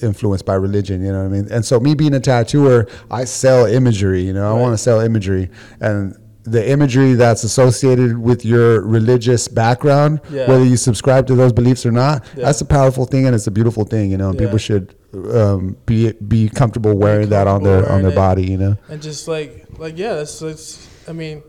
influenced 0.10 0.46
by 0.46 0.54
religion. 0.68 1.04
You 1.04 1.12
know 1.12 1.20
what 1.24 1.26
I 1.26 1.38
mean? 1.38 1.48
And 1.50 1.66
so, 1.66 1.80
me 1.80 1.96
being 1.96 2.14
a 2.14 2.20
tattooer, 2.20 2.86
I 3.10 3.24
sell 3.26 3.66
imagery. 3.66 4.22
You 4.22 4.34
know, 4.34 4.46
I 4.56 4.60
want 4.60 4.74
to 4.78 4.78
sell 4.78 5.00
imagery, 5.00 5.50
and 5.82 6.16
the 6.44 6.64
imagery 6.70 7.16
that's 7.16 7.44
associated 7.44 8.20
with 8.20 8.46
your 8.46 8.82
religious 8.82 9.48
background, 9.48 10.22
Yeah. 10.32 10.48
whether 10.48 10.64
you 10.64 10.78
subscribe 10.78 11.26
to 11.28 11.36
those 11.36 11.52
beliefs 11.52 11.84
or 11.88 11.92
not, 11.92 12.24
Yeah. 12.38 12.46
that's 12.46 12.62
a 12.62 12.66
powerful 12.66 13.06
thing 13.06 13.26
and 13.26 13.34
it's 13.34 13.48
a 13.48 13.52
beautiful 13.60 13.84
thing. 13.86 14.12
You 14.12 14.18
know, 14.20 14.30
and 14.30 14.36
Yeah. 14.36 14.46
people 14.46 14.60
should 14.60 14.94
um, 15.34 15.78
be 15.86 16.12
be 16.28 16.50
comfortable 16.50 16.94
wearing 16.94 17.30
that 17.30 17.48
on 17.48 17.64
their 17.64 17.90
on 17.90 18.02
their 18.04 18.12
body. 18.12 18.44
You 18.44 18.58
know. 18.58 18.76
and 18.90 19.02
just 19.02 19.28
like 19.30 19.65
like 19.78 19.98
yeah 19.98 20.20
it's 20.22 20.42
it's 20.42 20.88
i 21.08 21.12
mean 21.12 21.44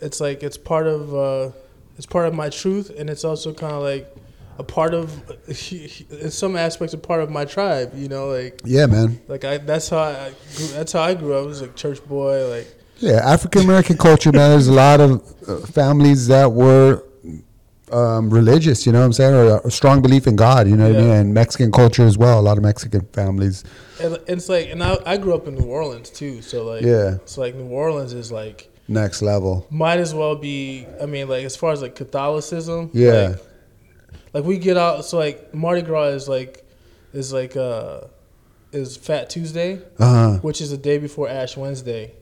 it's 0.00 0.20
like 0.20 0.42
it's 0.42 0.56
part 0.58 0.86
of 0.86 1.14
uh 1.14 1.50
it's 1.96 2.06
part 2.06 2.26
of 2.26 2.34
my 2.34 2.48
truth 2.48 2.90
and 2.98 3.08
it's 3.10 3.24
also 3.24 3.52
kind 3.52 3.74
of 3.74 3.82
like 3.82 4.12
a 4.58 4.62
part 4.64 4.94
of 4.94 5.10
in 5.48 6.30
some 6.30 6.56
aspects 6.56 6.94
a 6.94 6.98
part 6.98 7.20
of 7.22 7.30
my 7.30 7.44
tribe 7.44 7.92
you 7.94 8.08
know 8.08 8.28
like 8.28 8.60
Yeah, 8.64 8.86
man. 8.86 9.20
like 9.28 9.44
i 9.44 9.58
that's 9.58 9.88
how 9.88 9.98
i 9.98 10.32
grew, 10.56 10.66
that's 10.68 10.92
how 10.92 11.02
i 11.02 11.14
grew 11.14 11.34
up 11.34 11.44
I 11.44 11.46
was 11.46 11.60
like 11.62 11.74
church 11.76 12.04
boy 12.06 12.48
like 12.48 12.68
Yeah, 12.98 13.20
African 13.24 13.62
American 13.62 13.96
culture, 13.96 14.30
man. 14.30 14.50
There's 14.50 14.68
a 14.68 14.72
lot 14.72 15.00
of 15.00 15.10
uh, 15.48 15.56
families 15.66 16.28
that 16.28 16.52
were 16.52 17.02
um, 17.92 18.30
religious, 18.30 18.86
you 18.86 18.92
know 18.92 19.00
what 19.00 19.06
I'm 19.06 19.12
saying, 19.12 19.34
or 19.34 19.58
a 19.64 19.70
strong 19.70 20.02
belief 20.02 20.26
in 20.26 20.36
God, 20.36 20.68
you 20.68 20.76
know 20.76 20.88
what 20.88 20.96
I 20.96 21.00
mean, 21.00 21.10
and 21.10 21.34
Mexican 21.34 21.70
culture 21.72 22.04
as 22.06 22.16
well. 22.18 22.40
A 22.40 22.42
lot 22.42 22.56
of 22.58 22.62
Mexican 22.64 23.02
families. 23.12 23.64
and 24.00 24.18
it's 24.26 24.48
like 24.48 24.68
and 24.70 24.82
i, 24.82 24.96
I 25.06 25.16
grew 25.16 25.34
up 25.34 25.46
in 25.46 25.54
new 25.54 25.66
orleans 25.66 26.10
too 26.10 26.42
so 26.42 26.64
like 26.64 26.82
Yeah. 26.82 27.14
it's 27.22 27.38
like 27.38 27.54
new 27.54 27.68
orleans 27.68 28.12
is 28.14 28.32
like 28.32 28.68
Next 28.88 29.22
level. 29.22 29.66
might 29.70 30.00
as 30.00 30.12
well 30.14 30.34
be 30.34 30.86
i 31.00 31.06
mean 31.06 31.28
like 31.28 31.44
as 31.44 31.54
far 31.54 31.70
as 31.72 31.80
like 31.82 31.94
catholicism 31.94 32.90
Yeah. 32.92 33.12
like, 33.28 33.38
like 34.34 34.44
we 34.44 34.58
get 34.58 34.76
out 34.76 35.04
so 35.04 35.18
like 35.18 35.54
mardi 35.54 35.82
gras 35.82 36.06
is 36.18 36.28
like 36.28 36.64
is 37.12 37.32
like 37.32 37.54
uh 37.56 38.00
is 38.72 38.96
fat 38.96 39.30
tuesday 39.30 39.80
Uh 40.00 40.12
huh. 40.32 40.38
which 40.42 40.60
is 40.60 40.70
the 40.70 40.78
day 40.78 40.98
before 40.98 41.28
ash 41.28 41.56
wednesday 41.56 42.12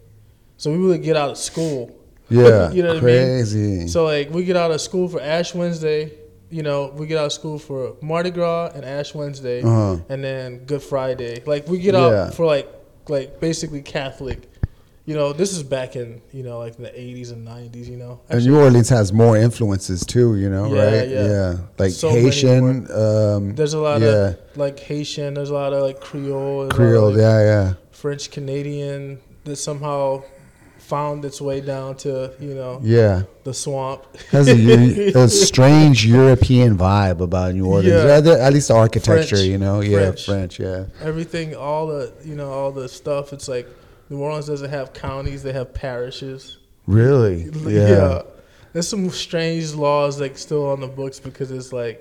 so 0.59 0.71
we 0.73 0.79
would 0.79 1.03
get 1.03 1.17
out 1.17 1.31
of 1.31 1.39
school 1.39 1.97
Yeah. 2.31 2.71
You 2.71 2.83
know 2.83 2.95
what 2.95 3.03
I 3.03 3.07
mean? 3.07 3.88
So 3.88 4.05
like 4.05 4.31
we 4.31 4.45
get 4.45 4.57
out 4.57 4.71
of 4.71 4.81
school 4.81 5.09
for 5.09 5.21
ash 5.21 5.55
wednesday 5.55 6.12
you 6.53 6.62
know 6.62 6.93
we 6.97 7.07
get 7.07 7.16
out 7.19 7.27
of 7.27 7.33
school 7.33 7.59
for 7.61 7.95
mardi 8.03 8.31
gras 8.31 8.73
and 8.75 8.85
ash 8.85 9.14
wednesday 9.14 9.62
Uh-huh. 9.62 9.99
and 10.09 10.23
then 10.25 10.59
good 10.64 10.83
friday 10.83 11.43
like 11.47 11.69
we 11.69 11.79
get 11.79 11.95
Yeah. 11.95 12.07
out 12.27 12.35
for 12.35 12.45
like 12.45 12.69
like 13.09 13.38
basically 13.38 13.83
catholic 13.83 14.51
you 15.05 15.14
know 15.14 15.33
this 15.33 15.53
is 15.57 15.62
back 15.62 15.95
in 15.95 16.21
you 16.33 16.43
know 16.43 16.59
like 16.59 16.77
the 16.77 16.88
80s 16.90 17.31
and 17.33 17.47
90s 17.47 17.87
you 17.88 17.97
know 17.97 18.21
and 18.29 18.45
New 18.45 18.59
Orleans 18.61 18.88
has 18.88 19.12
more 19.12 19.37
influences 19.37 20.05
too, 20.05 20.37
you 20.37 20.51
know, 20.51 20.73
Yeah, 20.75 20.85
right? 20.85 21.09
yeah. 21.09 21.27
yeah. 21.29 21.57
Like 21.79 21.93
So 21.93 22.11
Haitian, 22.11 22.90
um, 22.93 23.55
There's 23.55 23.75
a 23.75 23.79
lot 23.81 24.01
yeah, 24.01 24.09
of 24.09 24.57
like 24.57 24.79
Haitian. 24.81 25.35
There's 25.35 25.51
a 25.51 25.55
lot 25.55 25.73
of 25.73 25.83
like 25.83 26.01
Creole. 26.01 26.59
lot 26.64 26.73
of, 26.73 26.77
Creole, 26.77 27.11
like, 27.11 27.19
yeah, 27.19 27.40
yeah. 27.43 27.75
French 27.93 28.31
Canadian 28.31 29.21
that 29.45 29.57
somehow 29.57 30.23
found 30.90 31.24
its 31.24 31.40
way 31.40 31.61
down 31.61 31.96
to 32.05 32.33
you 32.40 32.55
know 32.55 32.81
Yeah. 32.83 33.22
the 33.44 33.55
swamp. 33.55 34.00
Has 34.33 34.48
a 34.48 35.29
strange 35.48 36.05
European 36.05 36.76
vibe 36.76 37.20
about 37.20 37.55
New 37.55 37.66
Orleans. 37.66 38.26
Yeah. 38.26 38.37
At 38.46 38.53
least 38.53 38.68
the 38.68 38.74
architecture, 38.74 39.37
French. 39.37 39.48
you 39.48 39.59
know. 39.59 39.81
Yeah, 39.81 39.98
French. 39.98 40.26
French. 40.26 40.61
Yeah. 40.61 40.85
Everything, 41.00 41.55
all 41.55 41.87
the 41.87 42.12
you 42.24 42.35
know, 42.35 42.50
all 42.50 42.72
the 42.72 42.88
stuff. 42.88 43.33
It's 43.33 43.48
like 43.48 43.66
New 44.11 44.18
Orleans 44.20 44.46
doesn't 44.46 44.70
have 44.70 44.92
counties; 44.92 45.42
they 45.42 45.53
have 45.53 45.72
parishes. 45.72 46.59
Really? 46.87 47.44
Yeah. 47.66 48.22
There's 48.72 48.88
some 48.88 49.09
strange 49.11 49.74
laws 49.74 50.20
like 50.20 50.37
still 50.38 50.66
on 50.72 50.81
the 50.81 50.88
books 50.88 51.20
because 51.20 51.50
it's 51.53 51.72
like. 51.72 52.00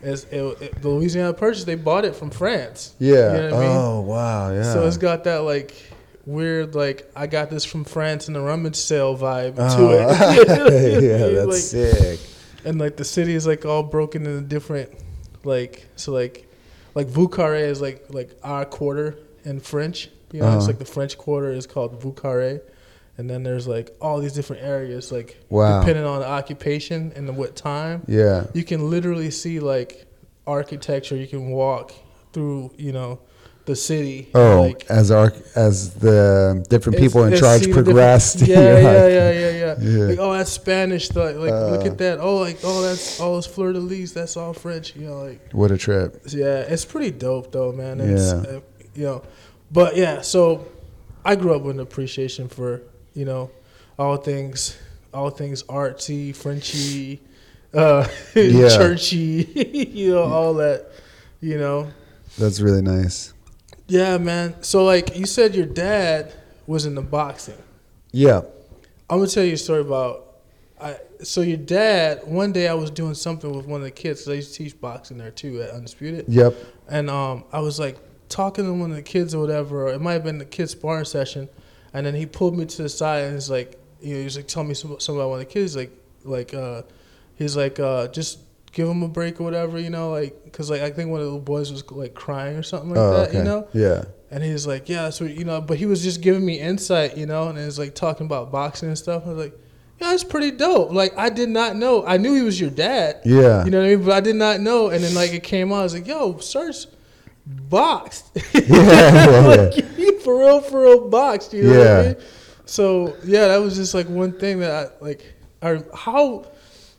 It's, 0.00 0.22
it, 0.30 0.42
it, 0.62 0.80
the 0.80 0.90
Louisiana 0.90 1.32
Purchase, 1.34 1.64
they 1.64 1.74
bought 1.74 2.04
it 2.04 2.14
from 2.14 2.30
France. 2.30 2.94
Yeah. 3.00 3.10
You 3.10 3.38
know 3.40 3.44
what 3.56 3.64
I 3.64 3.66
mean? 3.66 3.76
Oh 3.76 4.00
wow. 4.02 4.52
Yeah. 4.52 4.72
So 4.72 4.86
it's 4.86 4.96
got 4.96 5.24
that 5.24 5.38
like 5.38 5.74
weird 6.28 6.74
like 6.74 7.10
I 7.16 7.26
got 7.26 7.50
this 7.50 7.64
from 7.64 7.84
France 7.84 8.26
and 8.28 8.36
the 8.36 8.40
rummage 8.40 8.76
sale 8.76 9.16
vibe 9.16 9.54
Oh, 9.58 9.76
to 9.76 9.94
it. 9.94 11.02
yeah, 11.02 11.26
that's 11.40 11.46
Like, 11.46 11.56
sick. 11.56 12.20
And 12.64 12.78
like 12.78 12.96
the 12.96 13.04
city 13.04 13.34
is 13.34 13.46
like 13.46 13.64
all 13.64 13.82
broken 13.82 14.26
into 14.26 14.42
different 14.42 14.90
like 15.44 15.86
so 15.96 16.12
like 16.12 16.46
like 16.94 17.06
Vieux 17.06 17.28
Carré 17.28 17.62
is 17.62 17.80
like 17.80 18.04
like 18.10 18.30
our 18.42 18.64
quarter 18.64 19.16
in 19.44 19.60
French. 19.60 20.10
You 20.32 20.40
know, 20.40 20.48
it's 20.48 20.56
Uh-huh. 20.56 20.66
like 20.66 20.78
the 20.78 20.84
French 20.84 21.16
quarter 21.16 21.50
is 21.52 21.66
called 21.66 22.00
Vieux 22.02 22.12
Carré. 22.12 22.60
And 23.16 23.28
then 23.28 23.42
there's 23.42 23.66
like 23.66 23.96
all 24.00 24.20
these 24.20 24.32
different 24.34 24.62
areas, 24.62 25.10
like 25.10 25.38
Wow. 25.48 25.80
depending 25.80 26.04
on 26.04 26.20
the 26.20 26.28
occupation 26.28 27.12
and 27.16 27.26
the, 27.28 27.32
what 27.32 27.56
time 27.56 28.02
Yeah. 28.06 28.44
you 28.52 28.62
can 28.64 28.90
literally 28.90 29.30
see 29.30 29.58
like 29.60 30.04
architecture. 30.46 31.16
You 31.16 31.26
can 31.26 31.50
walk 31.50 31.92
through, 32.32 32.72
you 32.76 32.92
know, 32.92 33.20
the 33.68 33.76
city. 33.76 34.28
Oh, 34.34 34.62
like, 34.62 34.84
as 34.90 35.10
our 35.12 35.32
as 35.54 35.94
the 35.94 36.66
different 36.68 36.98
people 36.98 37.22
in 37.24 37.36
charge 37.36 37.60
see 37.60 37.66
the 37.66 37.66
different- 37.68 37.86
progressed. 37.86 38.40
Yeah, 38.48 38.56
yeah, 38.80 39.08
yeah, 39.08 39.30
yeah, 39.30 39.74
yeah. 39.80 40.04
Like, 40.08 40.18
oh, 40.18 40.32
that's 40.32 40.50
Spanish. 40.50 41.14
Like, 41.14 41.36
like 41.36 41.50
look 41.50 41.82
Uh. 41.82 41.90
at 41.90 41.98
that. 41.98 42.18
Oh, 42.20 42.38
like, 42.38 42.58
oh, 42.64 42.82
that's 42.82 43.20
oh, 43.20 43.38
it's 43.38 43.46
fleur 43.46 43.72
de 43.72 43.78
lis. 43.78 44.12
That's 44.12 44.36
all 44.36 44.52
French. 44.52 44.96
You 44.96 45.06
know, 45.06 45.18
like, 45.22 45.52
What 45.52 45.70
a 45.70 45.78
trip. 45.78 46.20
yeah, 46.28 46.60
it's 46.72 46.84
pretty 46.84 47.12
dope 47.12 47.52
though, 47.52 47.70
man. 47.72 48.00
It's, 48.00 48.32
Yeah. 48.32 48.56
uh, 48.56 48.60
you 48.94 49.04
know, 49.04 49.22
but 49.70 49.96
yeah. 49.96 50.22
So, 50.22 50.66
I 51.24 51.36
grew 51.36 51.54
up 51.54 51.62
with 51.62 51.76
an 51.76 51.80
appreciation 51.80 52.48
for 52.48 52.82
you 53.14 53.24
know 53.24 53.50
all 53.98 54.16
things, 54.16 54.76
all 55.14 55.30
things 55.30 55.62
artsy, 55.64 56.34
Frenchy, 56.34 57.20
uh, 57.74 58.06
Yeah. 58.34 58.68
churchy, 58.70 59.90
you 59.94 60.12
know, 60.12 60.22
all 60.24 60.54
that, 60.54 60.86
you 61.40 61.58
know. 61.58 61.88
That's 62.38 62.60
really 62.60 62.82
nice. 62.82 63.34
Yeah, 63.88 64.18
man. 64.18 64.62
So 64.62 64.84
like 64.84 65.16
you 65.16 65.26
said, 65.26 65.54
your 65.54 65.66
dad 65.66 66.32
was 66.66 66.84
into 66.86 67.00
boxing. 67.02 67.56
Yeah. 68.12 68.42
I'm 69.10 69.18
gonna 69.18 69.26
tell 69.26 69.44
you 69.44 69.54
a 69.54 69.56
story 69.56 69.80
about. 69.80 70.26
I 70.80 70.96
so 71.22 71.40
your 71.40 71.56
dad. 71.56 72.20
One 72.26 72.52
day 72.52 72.68
I 72.68 72.74
was 72.74 72.90
doing 72.90 73.14
something 73.14 73.50
with 73.50 73.66
one 73.66 73.80
of 73.80 73.84
the 73.84 73.90
kids. 73.90 74.22
'cause 74.24 74.32
I 74.32 74.34
used 74.34 74.54
to 74.54 74.64
teach 74.64 74.80
boxing 74.80 75.18
there 75.18 75.30
too 75.30 75.62
at 75.62 75.70
Undisputed. 75.70 76.26
Yep. 76.28 76.54
And 76.88 77.08
um, 77.10 77.44
I 77.52 77.60
was 77.60 77.80
like 77.80 77.96
talking 78.28 78.64
to 78.66 78.72
one 78.74 78.90
of 78.90 78.96
the 78.96 79.02
kids 79.02 79.34
or 79.34 79.40
whatever. 79.40 79.88
Or 79.88 79.92
it 79.92 80.00
might 80.00 80.12
have 80.12 80.24
been 80.24 80.38
the 80.38 80.44
kids 80.44 80.72
sparring 80.72 81.06
session, 81.06 81.48
and 81.94 82.04
then 82.06 82.14
he 82.14 82.26
pulled 82.26 82.56
me 82.56 82.66
to 82.66 82.82
the 82.82 82.88
side 82.88 83.24
and 83.24 83.34
he's 83.34 83.50
like, 83.50 83.80
you 84.00 84.14
know, 84.14 84.22
he's 84.22 84.36
like 84.36 84.46
telling 84.46 84.68
me 84.68 84.74
some, 84.74 84.90
something 85.00 85.16
about 85.16 85.30
one 85.30 85.40
of 85.40 85.46
the 85.46 85.52
kids. 85.52 85.74
Like, 85.74 85.90
like, 86.24 86.52
uh, 86.54 86.82
he's 87.36 87.56
like, 87.56 87.80
uh, 87.80 88.08
just 88.08 88.38
give 88.72 88.88
him 88.88 89.02
a 89.02 89.08
break 89.08 89.40
or 89.40 89.44
whatever, 89.44 89.78
you 89.78 89.90
know, 89.90 90.10
like, 90.10 90.52
cause 90.52 90.70
like 90.70 90.82
I 90.82 90.90
think 90.90 91.10
one 91.10 91.20
of 91.20 91.32
the 91.32 91.38
boys 91.38 91.70
was 91.72 91.88
like 91.90 92.14
crying 92.14 92.56
or 92.56 92.62
something 92.62 92.90
like 92.90 92.98
oh, 92.98 93.12
that, 93.12 93.28
okay. 93.28 93.38
you 93.38 93.44
know. 93.44 93.68
Yeah. 93.72 94.04
And 94.30 94.44
he's 94.44 94.66
like, 94.66 94.88
yeah, 94.88 95.10
so 95.10 95.24
you 95.24 95.44
know, 95.44 95.60
but 95.60 95.78
he 95.78 95.86
was 95.86 96.02
just 96.02 96.20
giving 96.20 96.44
me 96.44 96.60
insight, 96.60 97.16
you 97.16 97.26
know, 97.26 97.48
and 97.48 97.58
he 97.58 97.64
was 97.64 97.78
like 97.78 97.94
talking 97.94 98.26
about 98.26 98.52
boxing 98.52 98.88
and 98.88 98.98
stuff. 98.98 99.24
I 99.26 99.30
was 99.30 99.38
like, 99.38 99.58
yeah, 100.00 100.10
that's 100.10 100.22
pretty 100.24 100.50
dope. 100.52 100.92
Like 100.92 101.16
I 101.16 101.28
did 101.30 101.48
not 101.48 101.76
know. 101.76 102.04
I 102.06 102.18
knew 102.18 102.34
he 102.34 102.42
was 102.42 102.60
your 102.60 102.70
dad. 102.70 103.20
Yeah. 103.24 103.64
You 103.64 103.70
know 103.70 103.78
what 103.78 103.86
I 103.86 103.96
mean? 103.96 104.04
But 104.04 104.12
I 104.12 104.20
did 104.20 104.36
not 104.36 104.60
know. 104.60 104.90
And 104.90 105.02
then 105.02 105.14
like 105.14 105.32
it 105.32 105.42
came 105.42 105.72
out, 105.72 105.80
I 105.80 105.82
was 105.84 105.94
like, 105.94 106.06
yo, 106.06 106.38
Serge 106.38 106.86
boxed. 107.46 108.30
yeah. 108.54 109.40
like 109.72 109.74
he 109.96 110.12
for 110.18 110.38
real, 110.38 110.60
for 110.60 110.82
real 110.82 111.08
boxed. 111.08 111.52
You 111.54 111.64
know 111.64 111.70
what 111.70 111.86
I 111.86 112.02
Yeah. 112.02 112.06
mean? 112.08 112.16
So 112.66 113.16
yeah, 113.24 113.48
that 113.48 113.56
was 113.56 113.76
just 113.76 113.94
like 113.94 114.08
one 114.08 114.38
thing 114.38 114.60
that 114.60 114.70
I 115.00 115.04
like. 115.04 115.34
I, 115.60 115.82
how 115.92 116.46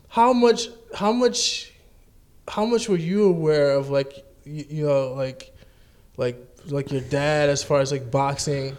how 0.08 0.32
much 0.34 0.68
how 0.94 1.12
much 1.12 1.72
how 2.48 2.64
much 2.64 2.88
were 2.88 2.96
you 2.96 3.24
aware 3.28 3.70
of 3.72 3.90
like 3.90 4.24
you, 4.44 4.64
you 4.68 4.86
know 4.86 5.12
like 5.14 5.54
like 6.16 6.36
like 6.66 6.90
your 6.92 7.00
dad 7.02 7.48
as 7.48 7.62
far 7.62 7.80
as 7.80 7.92
like 7.92 8.10
boxing? 8.10 8.76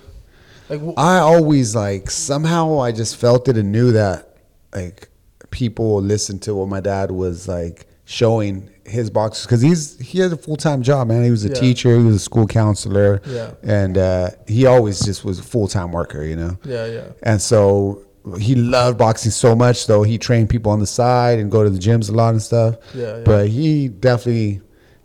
Like 0.69 0.81
wh- 0.81 0.93
I 0.97 1.17
always 1.19 1.75
like 1.75 2.09
somehow 2.09 2.79
I 2.79 2.91
just 2.91 3.17
felt 3.17 3.47
it 3.47 3.57
and 3.57 3.71
knew 3.71 3.91
that 3.93 4.37
like 4.73 5.09
people 5.49 6.01
listened 6.01 6.41
to 6.43 6.55
what 6.55 6.67
my 6.69 6.79
dad 6.79 7.11
was 7.11 7.47
like 7.47 7.87
showing 8.05 8.69
his 8.85 9.09
boxers 9.09 9.45
because 9.45 9.61
he's 9.61 9.97
he 9.99 10.19
had 10.19 10.31
a 10.33 10.37
full 10.37 10.57
time 10.57 10.81
job 10.81 11.07
man 11.07 11.23
he 11.23 11.31
was 11.31 11.45
a 11.45 11.49
Yeah. 11.49 11.53
teacher 11.55 11.97
he 11.97 12.03
was 12.03 12.15
a 12.15 12.19
school 12.19 12.47
counselor 12.47 13.21
Yeah. 13.25 13.51
and 13.63 13.97
uh, 13.97 14.31
he 14.47 14.65
always 14.65 14.99
just 15.01 15.23
was 15.23 15.39
a 15.39 15.43
full 15.43 15.67
time 15.67 15.91
worker 15.91 16.23
you 16.23 16.35
know 16.35 16.57
yeah, 16.65 16.85
yeah, 16.87 17.03
and 17.23 17.41
so 17.41 18.03
he 18.39 18.55
loved 18.55 18.97
boxing 18.97 19.31
so 19.31 19.55
much 19.55 19.87
though 19.87 20.03
he 20.03 20.17
trained 20.17 20.49
people 20.49 20.71
on 20.71 20.79
the 20.79 20.85
side 20.87 21.39
and 21.39 21.49
go 21.51 21.63
to 21.63 21.69
the 21.69 21.79
gyms 21.79 22.09
a 22.09 22.11
lot 22.13 22.29
and 22.29 22.41
stuff 22.41 22.75
Yeah, 22.93 23.17
yeah. 23.17 23.23
but 23.23 23.47
he 23.47 23.87
definitely 23.87 24.61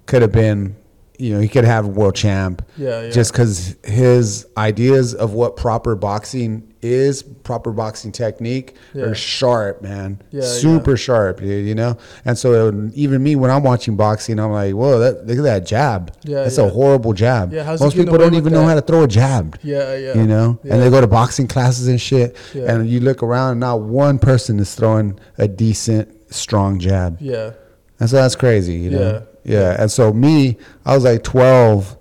could 0.06 0.20
have 0.22 0.32
been 0.32 0.76
you 1.18 1.32
know 1.32 1.40
he 1.40 1.48
could 1.48 1.64
have 1.64 1.86
a 1.86 1.88
world 1.88 2.14
champ 2.14 2.60
Yeah, 2.76 3.02
yeah. 3.02 3.10
just 3.10 3.32
because 3.32 3.74
his 3.84 4.46
ideas 4.58 5.14
of 5.14 5.32
what 5.32 5.56
proper 5.56 5.94
boxing 5.96 6.74
is 6.92 7.22
proper 7.22 7.72
boxing 7.72 8.12
technique 8.12 8.76
Yeah. 8.94 9.04
are 9.06 9.14
sharp 9.14 9.82
man 9.82 10.20
Yeah, 10.30 10.42
super 10.42 10.92
yeah. 10.92 10.96
sharp 10.96 11.40
you 11.42 11.54
you 11.54 11.74
know 11.74 11.96
and 12.24 12.36
so 12.38 12.88
even 12.94 13.22
me 13.22 13.36
when 13.36 13.50
i'm 13.50 13.62
watching 13.62 13.96
boxing 13.96 14.38
i'm 14.38 14.52
like 14.52 14.74
whoa 14.74 14.98
that, 14.98 15.26
look 15.26 15.38
at 15.38 15.42
that 15.44 15.66
jab 15.66 16.12
Yeah, 16.24 16.42
that's 16.44 16.58
yeah. 16.58 16.64
a 16.64 16.68
horrible 16.68 17.12
jab 17.12 17.52
Yeah, 17.52 17.64
how's 17.64 17.80
most 17.80 17.96
people 17.96 18.18
don't 18.18 18.34
even 18.34 18.52
know 18.52 18.60
that? 18.60 18.66
how 18.68 18.74
to 18.76 18.82
throw 18.82 19.02
a 19.04 19.08
jab 19.08 19.58
yeah, 19.62 19.94
yeah. 19.96 20.14
you 20.14 20.26
know 20.26 20.58
and 20.62 20.80
they 20.82 20.90
go 20.90 21.00
to 21.00 21.06
boxing 21.06 21.46
classes 21.48 21.88
and 21.88 22.00
shit 22.00 22.36
Yeah. 22.54 22.72
and 22.74 22.88
you 22.88 23.00
look 23.00 23.22
around 23.22 23.52
and 23.52 23.60
not 23.60 23.80
one 23.80 24.18
person 24.18 24.58
is 24.60 24.74
throwing 24.74 25.18
a 25.38 25.46
decent 25.48 26.12
strong 26.34 26.78
jab 26.78 27.18
yeah, 27.20 27.52
and 28.00 28.10
so 28.10 28.16
that's 28.16 28.34
crazy 28.36 28.74
you 28.74 28.90
know 28.90 29.22
Yeah. 29.44 29.58
yeah 29.72 29.80
and 29.82 29.90
so 29.90 30.12
me 30.12 30.56
i 30.84 30.94
was 30.94 31.04
like 31.04 31.22
12 31.22 31.96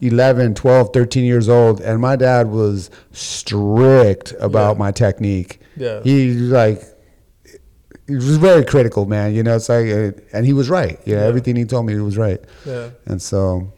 11 0.00 0.54
12 0.54 0.90
13 0.92 1.24
years 1.24 1.48
old 1.48 1.80
and 1.80 2.00
my 2.00 2.16
dad 2.16 2.48
was 2.48 2.90
strict 3.12 4.34
about 4.40 4.72
Yeah. 4.74 4.78
my 4.78 4.90
technique. 4.92 5.60
Yeah. 5.76 6.00
he 6.02 6.32
like 6.32 6.82
he 8.08 8.14
was 8.14 8.36
very 8.36 8.64
critical 8.64 9.04
man 9.06 9.34
you 9.34 9.42
know 9.42 9.56
it's 9.56 9.68
like 9.68 9.86
and 10.32 10.46
he 10.46 10.52
was 10.52 10.68
right 10.70 10.98
yeah, 11.04 11.16
Yeah. 11.16 11.22
everything 11.24 11.56
he 11.56 11.64
told 11.64 11.86
me 11.86 11.94
he 11.94 12.00
was 12.00 12.16
right. 12.16 12.40
Yeah, 12.64 12.90
and 13.06 13.20
so 13.20 13.72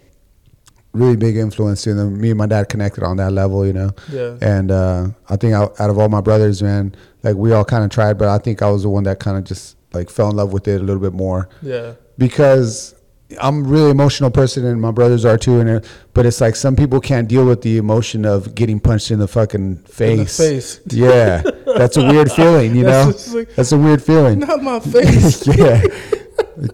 really 0.92 1.16
big 1.16 1.36
influence 1.36 1.82
to 1.82 1.94
them 1.94 2.20
me 2.20 2.30
and 2.30 2.38
my 2.38 2.46
dad 2.46 2.68
connected 2.68 3.04
on 3.04 3.16
that 3.18 3.32
level 3.32 3.66
you 3.66 3.72
know. 3.72 3.90
Yeah, 4.10 4.36
and 4.40 4.70
uh, 4.70 5.08
I 5.28 5.36
think 5.36 5.54
out, 5.54 5.78
out 5.80 5.90
of 5.90 5.98
all 5.98 6.08
my 6.08 6.20
brothers, 6.20 6.62
man, 6.62 6.94
like 7.22 7.36
we 7.36 7.52
all 7.52 7.64
kind 7.64 7.84
of 7.84 7.90
tried, 7.90 8.18
but 8.18 8.28
I 8.28 8.38
think 8.38 8.62
I 8.62 8.70
was 8.70 8.82
the 8.82 8.88
one 8.88 9.04
that 9.04 9.18
kind 9.20 9.36
of 9.36 9.44
just 9.44 9.76
like 9.92 10.10
fell 10.10 10.30
in 10.30 10.36
love 10.36 10.52
with 10.52 10.66
it 10.68 10.80
a 10.80 10.84
little 10.84 11.00
bit 11.02 11.12
more. 11.12 11.48
Yeah, 11.62 11.92
because 12.16 12.94
I'm 13.40 13.58
a 13.64 13.68
really 13.68 13.90
emotional 13.90 14.30
person, 14.30 14.64
and 14.64 14.80
my 14.80 14.90
brothers 14.90 15.24
are 15.26 15.36
too. 15.36 15.60
And 15.60 15.84
but 16.14 16.24
it's 16.24 16.40
like 16.40 16.56
some 16.56 16.74
people 16.76 16.98
can't 17.00 17.28
deal 17.28 17.44
with 17.44 17.60
the 17.62 17.76
emotion 17.76 18.24
of 18.24 18.54
getting 18.54 18.80
punched 18.80 19.10
in 19.10 19.18
the 19.18 19.28
fucking 19.28 19.76
face. 19.84 20.36
face. 20.38 20.80
Yeah, 20.86 21.42
that's 21.66 21.96
a 21.98 22.06
weird 22.06 22.32
feeling, 22.32 22.74
you 22.74 22.84
That's 22.84 23.28
know. 23.32 23.38
like- 23.40 23.54
that's 23.54 23.72
a 23.72 23.78
weird 23.78 24.02
feeling. 24.02 24.38
Not 24.40 24.62
my 24.62 24.80
face. 24.80 25.46
yeah. 25.56 25.82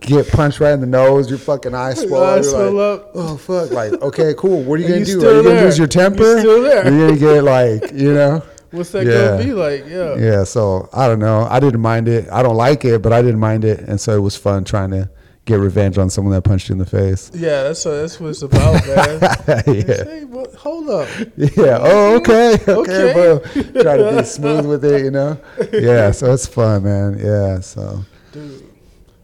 Get 0.00 0.28
punched 0.28 0.60
right 0.60 0.72
in 0.72 0.80
the 0.80 0.86
nose, 0.86 1.28
your 1.28 1.38
fucking 1.38 1.74
eyes 1.74 2.00
swell 2.00 2.22
up. 2.22 2.38
Eyes 2.38 2.48
swell 2.50 2.72
like, 2.72 3.00
up. 3.00 3.10
Oh 3.14 3.36
fuck! 3.36 3.70
Like, 3.70 3.92
okay, 4.00 4.32
cool. 4.38 4.62
What 4.62 4.78
are 4.78 4.82
you 4.82 4.94
And 4.94 5.04
gonna 5.04 5.06
you 5.16 5.20
do? 5.20 5.28
Are 5.28 5.34
you 5.36 5.42
gonna 5.42 5.60
lose 5.62 5.76
your 5.78 5.88
temper? 5.88 6.22
You 6.22 6.38
still 6.40 6.62
there. 6.62 6.86
Are 6.86 6.90
you 6.90 7.06
gonna 7.06 7.18
get 7.18 7.44
like, 7.44 7.92
you 7.92 8.14
know? 8.14 8.42
What's 8.70 8.90
that 8.92 9.04
Yeah. 9.04 9.12
gonna 9.32 9.44
be 9.44 9.52
like? 9.52 9.84
Yeah, 9.86 10.16
Yeah, 10.16 10.44
so 10.44 10.88
I 10.92 11.06
don't 11.06 11.18
know. 11.18 11.46
I 11.50 11.60
didn't 11.60 11.80
mind 11.82 12.08
it. 12.08 12.28
I 12.32 12.42
don't 12.42 12.56
like 12.56 12.84
it, 12.86 13.02
but 13.02 13.12
I 13.12 13.20
didn't 13.22 13.40
mind 13.40 13.64
it, 13.64 13.80
and 13.80 14.00
so 14.00 14.16
it 14.16 14.20
was 14.20 14.36
fun 14.36 14.64
trying 14.64 14.90
to 14.92 15.10
get 15.44 15.58
revenge 15.58 15.98
on 15.98 16.08
someone 16.08 16.32
that 16.32 16.42
punched 16.42 16.68
you 16.68 16.72
in 16.72 16.78
the 16.78 16.86
face. 16.86 17.30
yeah. 17.34 17.64
That's 17.64 17.84
what 17.84 17.90
that's 17.92 18.18
what 18.20 18.30
it's 18.30 18.42
about, 18.42 18.86
man. 18.86 19.20
yeah, 19.66 20.04
Hey, 20.04 20.24
well, 20.24 20.46
hold 20.56 20.88
up. 20.90 21.08
yeah. 21.36 21.78
Oh, 21.80 22.16
okay, 22.16 22.54
okay, 22.54 22.72
Okay. 22.72 23.12
bro. 23.12 23.38
Try 23.82 23.96
to 23.98 24.16
be 24.18 24.24
smooth 24.24 24.66
with 24.66 24.84
it, 24.84 25.04
you 25.04 25.10
know. 25.10 25.38
Yeah, 25.72 26.10
so 26.12 26.32
it's 26.32 26.46
fun, 26.46 26.84
man. 26.84 27.18
Yeah, 27.18 27.60
so 27.60 28.04
Dude. 28.32 28.70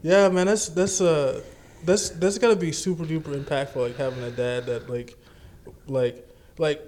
Yeah, 0.03 0.29
man, 0.29 0.47
that's 0.47 0.69
that's 0.69 1.01
uh 1.01 1.43
that's 1.85 2.11
that's 2.11 2.39
gotta 2.39 2.57
be 2.57 2.73
super 2.73 3.05
duper 3.05 3.35
impactful, 3.43 3.77
like 3.77 3.97
having 3.97 4.23
a 4.23 4.31
dad 4.31 4.67
that 4.67 4.89
like 4.91 5.17
like 5.87 6.27
like 6.59 6.83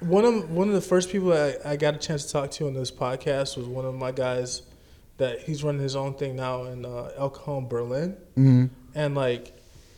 one 0.00 0.24
of 0.24 0.50
one 0.50 0.68
of 0.68 0.74
the 0.74 0.80
first 0.80 1.10
people 1.10 1.32
I, 1.32 1.54
I 1.64 1.76
got 1.76 1.94
a 1.94 1.98
chance 1.98 2.24
to 2.26 2.32
talk 2.32 2.50
to 2.52 2.66
on 2.66 2.74
this 2.74 2.90
podcast 2.90 3.56
was 3.56 3.66
one 3.66 3.84
of 3.84 3.94
my 3.94 4.10
guys 4.12 4.62
that 5.22 5.40
he's 5.42 5.62
running 5.62 5.80
his 5.80 5.94
own 5.94 6.14
thing 6.14 6.34
now 6.34 6.64
in 6.64 6.84
uh, 6.84 7.12
El 7.16 7.30
Cajon, 7.30 7.68
Berlin, 7.68 8.16
mhm. 8.36 8.70
and 8.94 9.14
like 9.14 9.52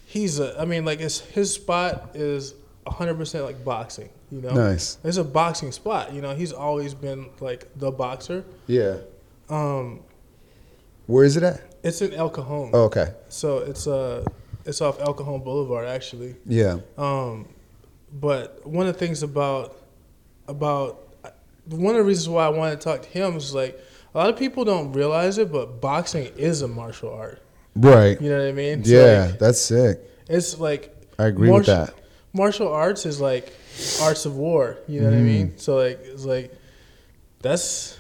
he's 0.07 0.39
a 0.39 0.61
I 0.61 0.67
mean 0.67 0.85
like 0.85 1.01
it's 1.01 1.21
his 1.21 1.53
spot 1.53 2.11
is 2.15 2.55
hundred 2.87 3.17
percent 3.17 3.45
like 3.45 3.65
boxing, 3.65 4.11
you 4.31 4.43
know. 4.43 4.53
nice. 4.53 4.99
It's 5.03 5.17
a 5.17 5.25
boxing 5.25 5.73
spot, 5.73 6.13
you 6.13 6.21
know. 6.21 6.35
He's 6.35 6.53
always 6.53 6.93
been 6.93 7.31
like 7.41 7.67
the 7.77 7.91
boxer. 7.91 8.45
Yeah. 8.67 8.99
Um, 9.49 10.01
Where 11.07 11.25
is 11.25 11.37
it 11.39 11.43
at? 11.43 11.63
it's 11.83 12.03
in 12.03 12.13
El 12.13 12.31
Cajon. 12.31 12.71
Oh, 12.73 12.85
okay. 12.85 13.15
So 13.29 13.59
it's 13.59 13.87
uh 13.87 14.25
it's 14.67 14.83
off 14.83 15.01
El 15.01 15.15
Cajon 15.15 15.43
Boulevard 15.43 15.89
actually. 15.89 16.37
Yeah. 16.45 16.81
Um, 16.99 17.49
but 18.13 18.67
one 18.67 18.87
of 18.87 18.93
the 18.93 18.99
things 18.99 19.23
about 19.23 19.77
about 20.47 21.01
one 21.67 21.95
of 21.95 22.01
the 22.01 22.05
reasons 22.05 22.29
why 22.29 22.45
I 22.45 22.51
wanted 22.51 22.81
to 22.81 22.85
talk 22.85 23.03
to 23.03 23.09
him 23.09 23.37
is 23.37 23.55
like 23.55 23.81
a 24.15 24.19
lot 24.19 24.31
of 24.31 24.37
people 24.39 24.65
don't 24.65 24.93
realize 24.93 25.39
it, 25.39 25.51
but 25.53 25.81
boxing 25.81 26.27
is 26.37 26.63
a 26.63 26.69
martial 26.69 27.13
art. 27.13 27.43
Right. 27.77 28.21
You 28.21 28.31
know 28.31 28.39
what 28.39 28.49
I 28.49 28.53
mean? 28.53 28.85
So, 28.85 28.91
Yeah, 28.95 29.25
like, 29.27 29.39
that's 29.39 29.61
sick. 29.61 29.99
it's 30.29 30.59
like 30.61 30.95
I 31.19 31.27
agree 31.27 31.51
with 31.51 31.67
that. 31.67 31.95
Martial 32.33 32.69
arts 32.69 33.07
is 33.07 33.21
like 33.21 33.53
arts 34.01 34.25
of 34.27 34.37
war. 34.37 34.79
You 34.89 35.01
know 35.01 35.07
what 35.11 35.15
I 35.17 35.21
Mm. 35.21 35.25
mean? 35.25 35.59
So 35.59 35.77
like 35.77 36.01
it's 36.05 36.25
like 36.25 36.53
that's 37.43 37.97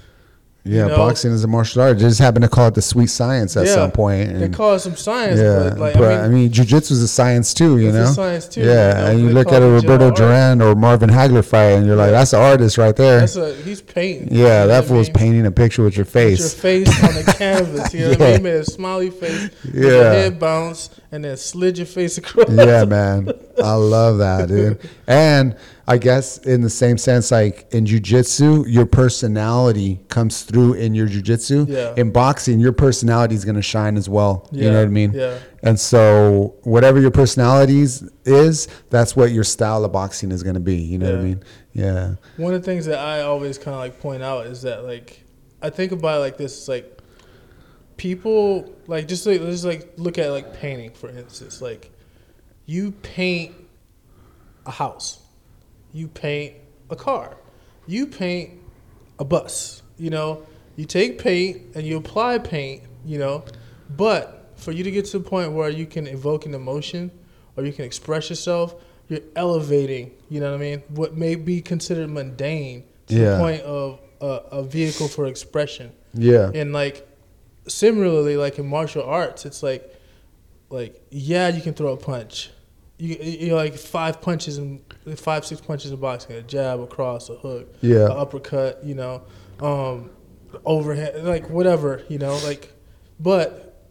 Yeah, 0.66 0.84
you 0.84 0.88
know- 0.88 0.96
boxing 0.96 1.30
is 1.32 1.44
a 1.44 1.46
martial 1.46 1.82
art. 1.82 1.98
They 1.98 2.04
just 2.04 2.18
happen 2.20 2.40
to 2.40 2.48
call 2.48 2.68
it 2.68 2.74
the 2.74 2.80
sweet 2.80 3.08
science 3.08 3.54
at 3.54 3.66
Yeah. 3.66 3.74
some 3.74 3.90
point. 3.90 4.38
they 4.38 4.48
call 4.48 4.74
it 4.76 4.80
some 4.80 4.96
science, 4.96 5.38
yeah, 5.38 5.68
but 5.70 5.78
like 5.78 5.94
but 5.98 6.20
I 6.24 6.28
mean, 6.28 6.50
jujitsu 6.50 6.92
is 6.92 7.02
a 7.02 7.08
science 7.08 7.52
too, 7.52 7.76
you 7.78 7.88
it's 7.88 7.94
know. 7.96 8.04
a 8.04 8.06
science 8.06 8.46
too. 8.48 8.62
Yeah, 8.62 9.08
and 9.08 9.20
you 9.20 9.26
they 9.28 9.34
look 9.34 9.52
at 9.52 9.60
a 9.62 9.68
Roberto. 9.68 10.10
Duran 10.10 10.62
or 10.62 10.74
Marvin 10.74 11.10
Hagler 11.10 11.44
fight, 11.44 11.72
and 11.72 11.86
you're 11.86 11.96
like, 11.96 12.12
that's 12.12 12.32
an 12.32 12.40
artist 12.40 12.78
right 12.78 12.96
there. 12.96 13.20
That's 13.20 13.36
a 13.36 13.52
he's 13.56 13.82
painting. 13.82 14.32
you 14.34 14.44
yeah, 14.44 14.60
know 14.60 14.68
that 14.68 14.84
I 14.84 14.86
fool's 14.86 15.08
mean? 15.08 15.14
painting 15.14 15.46
a 15.46 15.50
picture 15.50 15.82
with 15.82 15.96
your 15.98 16.06
Put 16.06 16.14
your 16.20 16.30
face. 16.38 16.54
face 16.54 17.04
on 17.04 17.14
the 17.14 17.32
canvas. 17.38 17.92
You 17.92 18.00
know 18.00 18.08
what 18.10 18.20
I 18.22 18.26
Yeah. 18.28 18.32
mean? 18.34 18.42
Made 18.44 18.54
a 18.54 18.64
smiley 18.64 19.10
face. 19.10 19.50
Yeah. 19.72 19.90
Yeah. 19.90 20.12
Head 20.14 20.38
bounce 20.40 20.88
and 21.14 21.24
then 21.24 21.36
slid 21.36 21.78
your 21.78 21.86
face 21.86 22.18
across. 22.18 22.50
yeah, 22.50 22.84
man, 22.84 23.30
I 23.62 23.74
love 23.74 24.18
that, 24.18 24.48
dude. 24.48 24.80
And 25.06 25.56
I 25.86 25.96
guess 25.96 26.38
in 26.38 26.60
the 26.60 26.68
same 26.68 26.98
sense, 26.98 27.30
like 27.30 27.68
in 27.70 27.84
jujitsu, 27.84 28.64
your 28.66 28.84
personality 28.84 30.00
comes 30.08 30.42
through 30.42 30.74
in 30.74 30.92
your 30.92 31.06
jujitsu. 31.06 31.68
Yeah. 31.68 31.94
In 31.96 32.10
boxing, 32.10 32.58
your 32.58 32.72
personality 32.72 33.36
is 33.36 33.44
gonna 33.44 33.62
shine 33.62 33.96
as 33.96 34.08
well. 34.08 34.48
Yeah. 34.50 34.64
You 34.64 34.70
know 34.72 34.78
what 34.78 34.88
I 34.88 34.90
mean? 34.90 35.12
yeah. 35.12 35.38
And 35.62 35.78
so, 35.78 36.56
whatever 36.64 37.00
your 37.00 37.12
personalities 37.12 38.02
is, 38.24 38.66
that's 38.90 39.14
what 39.14 39.30
your 39.30 39.44
style 39.44 39.84
of 39.84 39.92
boxing 39.92 40.32
is 40.32 40.42
gonna 40.42 40.58
be. 40.58 40.76
You 40.76 40.98
know 40.98 41.12
what 41.12 41.20
I 41.20 41.22
mean? 41.22 41.44
Yeah. 41.74 42.14
One 42.38 42.54
of 42.54 42.60
the 42.60 42.66
things 42.66 42.86
that 42.86 42.98
I 42.98 43.20
always 43.22 43.56
kind 43.56 43.74
of 43.74 43.78
like 43.78 44.00
point 44.00 44.24
out 44.24 44.46
is 44.46 44.62
that 44.62 44.84
like 44.84 45.22
I 45.62 45.70
think 45.70 45.92
about 45.92 46.16
it 46.16 46.20
like 46.20 46.38
this: 46.38 46.58
it's 46.58 46.68
like 46.68 46.93
people 47.96 48.74
like 48.86 49.08
just 49.08 49.26
like 49.26 49.40
let's 49.40 49.64
like 49.64 49.92
look 49.96 50.18
at 50.18 50.30
like 50.30 50.54
painting 50.54 50.90
for 50.92 51.08
instance. 51.08 51.60
Like 51.62 51.90
you 52.66 52.92
paint 52.92 53.54
a 54.66 54.70
house, 54.70 55.20
you 55.92 56.08
paint 56.08 56.54
a 56.90 56.96
car, 56.96 57.36
you 57.86 58.06
paint 58.06 58.50
a 59.18 59.24
bus. 59.24 59.82
You 59.96 60.10
know, 60.10 60.44
you 60.76 60.84
take 60.86 61.18
paint 61.18 61.62
and 61.76 61.86
you 61.86 61.96
apply 61.96 62.38
paint. 62.38 62.82
You 63.06 63.18
know, 63.18 63.44
but 63.96 64.52
for 64.56 64.72
you 64.72 64.82
to 64.84 64.90
get 64.90 65.04
to 65.06 65.18
the 65.18 65.28
point 65.28 65.52
where 65.52 65.68
you 65.68 65.86
can 65.86 66.06
evoke 66.06 66.46
an 66.46 66.54
emotion 66.54 67.10
or 67.56 67.64
you 67.64 67.72
can 67.72 67.84
express 67.84 68.30
yourself, 68.30 68.74
you're 69.08 69.20
elevating. 69.36 70.12
You 70.30 70.40
know 70.40 70.50
what 70.50 70.56
I 70.56 70.60
mean? 70.60 70.82
What 70.88 71.14
may 71.16 71.34
be 71.34 71.60
considered 71.60 72.08
mundane 72.10 72.84
to 73.08 73.14
Yeah. 73.14 73.30
the 73.32 73.38
point 73.38 73.62
of 73.62 74.00
a, 74.20 74.26
a 74.58 74.62
vehicle 74.62 75.06
for 75.08 75.26
expression. 75.26 75.92
Yeah. 76.14 76.50
And 76.54 76.72
like 76.72 77.06
similarly, 77.66 78.36
like 78.36 78.58
in 78.58 78.66
martial 78.66 79.02
arts, 79.02 79.44
it's 79.44 79.62
like 79.62 79.90
like 80.70 81.00
yeah, 81.10 81.48
you 81.48 81.62
can 81.62 81.74
throw 81.74 81.92
a 81.92 81.96
punch. 81.96 82.50
You 82.98 83.16
you 83.16 83.54
like 83.54 83.74
five 83.74 84.20
punches 84.22 84.58
and 84.58 84.80
five 85.16 85.44
six 85.44 85.60
punches 85.60 85.90
in 85.90 85.96
boxing, 85.98 86.36
a 86.36 86.42
jab, 86.42 86.80
a 86.80 86.86
cross, 86.86 87.28
a 87.28 87.34
hook, 87.34 87.74
Yeah. 87.80 88.04
uppercut. 88.04 88.84
You 88.84 88.94
know, 88.94 89.22
um, 89.60 90.10
overhead, 90.64 91.24
like 91.24 91.48
whatever. 91.50 92.02
You 92.08 92.18
know, 92.18 92.38
like 92.44 92.72
but 93.20 93.82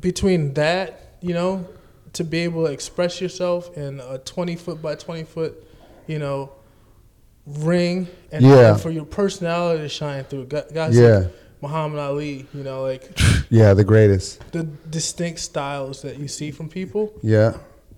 between 0.00 0.54
that, 0.54 1.16
you 1.20 1.34
know, 1.34 1.66
to 2.14 2.24
be 2.24 2.38
able 2.40 2.66
to 2.66 2.72
express 2.72 3.20
yourself 3.20 3.76
in 3.76 4.00
a 4.00 4.18
twenty 4.18 4.56
foot 4.56 4.80
by 4.80 4.94
twenty 4.94 5.24
foot, 5.24 5.54
you 6.06 6.18
know, 6.18 6.52
ring, 7.46 8.06
and, 8.30 8.44
Yeah. 8.44 8.76
for 8.76 8.90
your 8.90 9.04
personality 9.04 9.82
to 9.82 9.88
shine 9.88 10.24
through, 10.24 10.44
gu- 10.46 10.62
guys 10.72 10.96
Yeah. 10.96 11.16
like 11.18 11.32
Muhammad 11.62 11.98
Ali, 11.98 12.46
you 12.54 12.62
know, 12.62 12.82
like 12.82 13.10
Yeah, 13.50 13.74
the 13.74 13.84
greatest. 13.84 14.40
the 14.52 14.64
distinct 14.64 15.40
styles 15.40 16.02
that 16.02 16.18
you 16.18 16.28
see 16.28 16.50
from 16.50 16.68
people. 16.68 17.12
Yeah. 17.22 17.54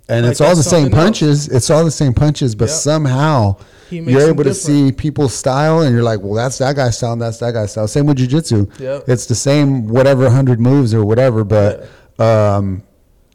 And 0.09 0.25
Like 0.27 0.33
it's 0.33 0.40
all 0.40 0.57
the 0.57 0.62
same 0.62 0.85
something 0.85 0.94
else. 0.98 1.05
punches. 1.05 1.48
It's 1.48 1.70
all 1.70 1.85
the 1.85 1.90
same 1.90 2.12
punches, 2.12 2.55
but 2.55 2.68
Yep. 2.68 2.79
somehow 2.79 3.57
you're 3.90 4.29
able 4.29 4.42
to 4.44 4.55
see 4.55 4.90
people's 4.90 5.33
style 5.35 5.81
and 5.83 5.94
you're 5.94 6.03
like, 6.03 6.20
well, 6.20 6.35
that's 6.35 6.59
that 6.59 6.75
guy's 6.77 6.96
style 6.96 7.12
and 7.12 7.22
that's 7.22 7.38
that 7.38 7.53
guy's 7.55 7.70
style. 7.72 7.87
Same 7.87 8.07
with 8.07 8.18
jujitsu. 8.18 8.81
Yep. 8.81 9.05
It's 9.09 9.27
the 9.27 9.35
same 9.35 9.87
whatever 9.88 10.29
hundred 10.31 10.59
moves 10.61 10.92
or 10.94 11.05
whatever, 11.05 11.44
but 11.44 11.87
um, 12.18 12.83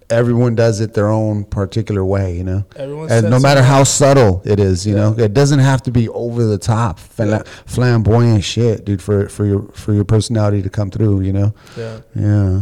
everyone 0.10 0.56
does 0.56 0.80
it 0.80 0.94
their 0.94 1.10
own 1.10 1.44
particular 1.44 2.04
way, 2.06 2.36
you 2.36 2.44
know. 2.44 2.64
Everyone 2.76 3.12
and 3.12 3.30
no 3.30 3.40
matter 3.40 3.62
how 3.62 3.84
subtle 3.84 4.42
it 4.46 4.60
is, 4.60 4.86
you 4.88 4.96
know, 4.96 5.14
it 5.18 5.34
doesn't 5.34 5.60
have 5.60 5.82
to 5.84 5.92
be 5.92 6.08
over 6.10 6.46
the 6.46 6.58
top, 6.58 7.00
fla- 7.00 7.28
Yeah. 7.28 7.44
flamboyant 7.66 8.44
shit, 8.44 8.86
dude, 8.86 9.02
for 9.02 9.28
for 9.30 9.46
your 9.46 9.64
for 9.74 9.94
your 9.94 10.06
personality 10.06 10.62
to 10.62 10.70
come 10.70 10.90
through, 10.92 11.22
you 11.22 11.34
know. 11.34 11.54
Yeah, 11.78 11.98
Yeah. 12.16 12.62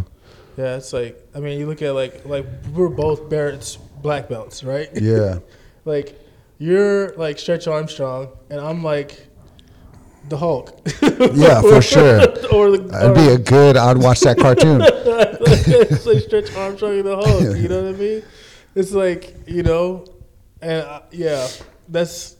yeah. 0.57 0.75
It's 0.77 0.91
like 0.93 1.21
I 1.35 1.39
mean, 1.39 1.59
you 1.59 1.67
look 1.67 1.81
at 1.81 1.91
like 1.93 2.25
like 2.25 2.45
we're 2.73 2.89
both 2.89 3.29
Barrett's 3.29 3.77
black 4.01 4.27
belts, 4.29 4.63
right? 4.63 4.89
Yeah. 5.01 5.39
like 5.85 6.19
you're 6.57 7.13
like 7.15 7.37
Stretch 7.37 7.67
Armstrong, 7.67 8.29
and 8.49 8.59
I'm 8.61 8.83
like 8.83 9.27
the 10.29 10.37
Hulk. 10.37 10.79
Yeah, 11.35 11.61
for 11.61 11.81
sure. 11.81 12.21
or 12.53 12.77
the 12.77 13.09
or, 13.09 13.13
be 13.13 13.27
a 13.27 13.37
good. 13.37 13.77
I'd 13.77 13.97
watch 13.97 14.21
that 14.21 14.37
cartoon. 14.37 14.81
It's 15.05 16.05
like 16.05 16.19
Stretch 16.19 16.55
Armstrong 16.55 16.99
and 16.99 17.05
the 17.05 17.15
Hulk. 17.15 17.57
You 17.57 17.67
know 17.67 17.83
what 17.83 17.95
I 17.95 17.97
mean? 17.97 18.23
It's 18.75 18.91
like 18.91 19.35
you 19.47 19.63
know, 19.63 20.05
and 20.61 20.83
uh, 20.85 21.01
yeah, 21.11 21.47
that's. 21.87 22.37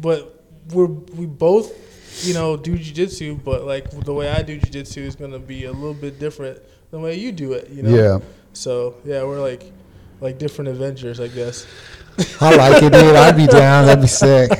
But 0.00 0.44
we're 0.72 0.86
we 0.86 1.26
both, 1.26 2.24
you 2.24 2.32
know, 2.32 2.56
do 2.56 2.78
jujitsu, 2.78 3.42
but 3.42 3.64
like 3.64 3.90
the 3.90 4.14
way 4.14 4.28
I 4.28 4.42
do 4.42 4.58
jujitsu 4.58 4.98
is 4.98 5.16
gonna 5.16 5.40
be 5.40 5.64
a 5.64 5.72
little 5.72 5.94
bit 5.94 6.20
different 6.20 6.62
than 6.90 7.00
the 7.00 7.06
way 7.06 7.18
you 7.18 7.32
do 7.32 7.54
it. 7.54 7.70
You 7.70 7.82
know. 7.82 7.90
Yeah. 7.90 8.18
So 8.52 8.94
yeah, 9.04 9.24
we're 9.24 9.40
like, 9.40 9.64
like 10.20 10.38
different 10.38 10.68
Avengers, 10.68 11.18
I 11.18 11.26
guess. 11.28 11.66
I 12.40 12.54
like 12.54 12.82
it, 12.82 12.92
dude. 12.92 13.16
I'd 13.16 13.36
be 13.36 13.46
down. 13.46 13.86
That'd 13.86 14.02
be 14.02 14.08
sick. 14.08 14.50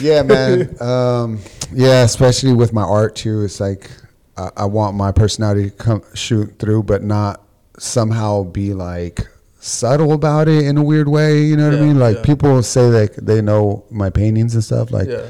Yeah, 0.00 0.22
man. 0.22 0.82
Um, 0.82 1.38
yeah, 1.72 2.02
especially 2.02 2.54
with 2.54 2.72
my 2.72 2.82
art 2.82 3.14
too. 3.14 3.44
It's 3.44 3.60
like 3.60 3.90
I, 4.36 4.50
I 4.58 4.64
want 4.64 4.96
my 4.96 5.12
personality 5.12 5.70
to 5.70 5.76
come 5.76 6.02
shoot 6.14 6.58
through, 6.58 6.84
but 6.84 7.02
not 7.02 7.42
somehow 7.78 8.44
be 8.44 8.74
like 8.74 9.26
subtle 9.60 10.12
about 10.12 10.48
it 10.48 10.64
in 10.64 10.76
a 10.76 10.82
weird 10.82 11.08
way. 11.08 11.42
You 11.42 11.56
know 11.56 11.70
what 11.70 11.78
I 11.78 11.82
mean? 11.82 11.98
Like 11.98 12.16
yeah. 12.16 12.22
people 12.22 12.62
say 12.62 12.82
like 12.82 13.14
they 13.16 13.40
know 13.40 13.84
my 13.90 14.10
paintings 14.10 14.54
and 14.54 14.64
stuff. 14.64 14.90
Like, 14.90 15.08
yeah. 15.08 15.26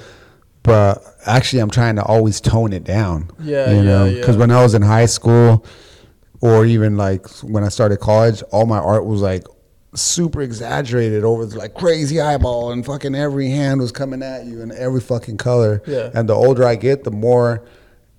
but 0.63 1.03
actually, 1.27 1.61
I'm 1.61 1.71
trying 1.71 1.97
to 1.97 2.05
always 2.05 2.41
tone 2.41 2.73
it 2.73 2.85
down. 2.85 3.31
Yeah, 3.41 3.73
you 3.73 3.83
know, 3.83 4.07
yeah, 4.07 4.21
because 4.21 4.37
yeah. 4.37 4.41
when 4.41 4.51
I 4.51 4.63
was 4.63 4.75
in 4.75 4.83
high 4.83 5.07
school, 5.07 5.65
or 6.41 6.65
even 6.65 6.97
like 6.97 7.29
when 7.43 7.65
I 7.65 7.69
started 7.69 7.99
college, 7.99 8.43
all 8.51 8.67
my 8.67 8.79
art 8.79 9.05
was 9.05 9.21
like 9.21 9.45
super 9.95 10.41
exaggerated 10.41 11.25
over 11.25 11.45
the, 11.47 11.59
like 11.59 11.75
crazy 11.75 12.21
eyeball 12.21 12.71
and 12.73 12.87
fucking 12.87 13.15
every 13.15 13.51
hand 13.51 13.81
was 13.81 13.91
coming 13.91 14.23
at 14.23 14.47
you 14.47 14.63
in 14.63 14.73
every 14.73 15.01
fucking 15.01 15.37
color. 15.37 15.83
Yeah. 15.87 16.11
And 16.15 16.29
the 16.29 16.35
older 16.35 16.65
I 16.65 16.77
get, 16.77 17.05
the 17.05 17.11
more 17.11 17.65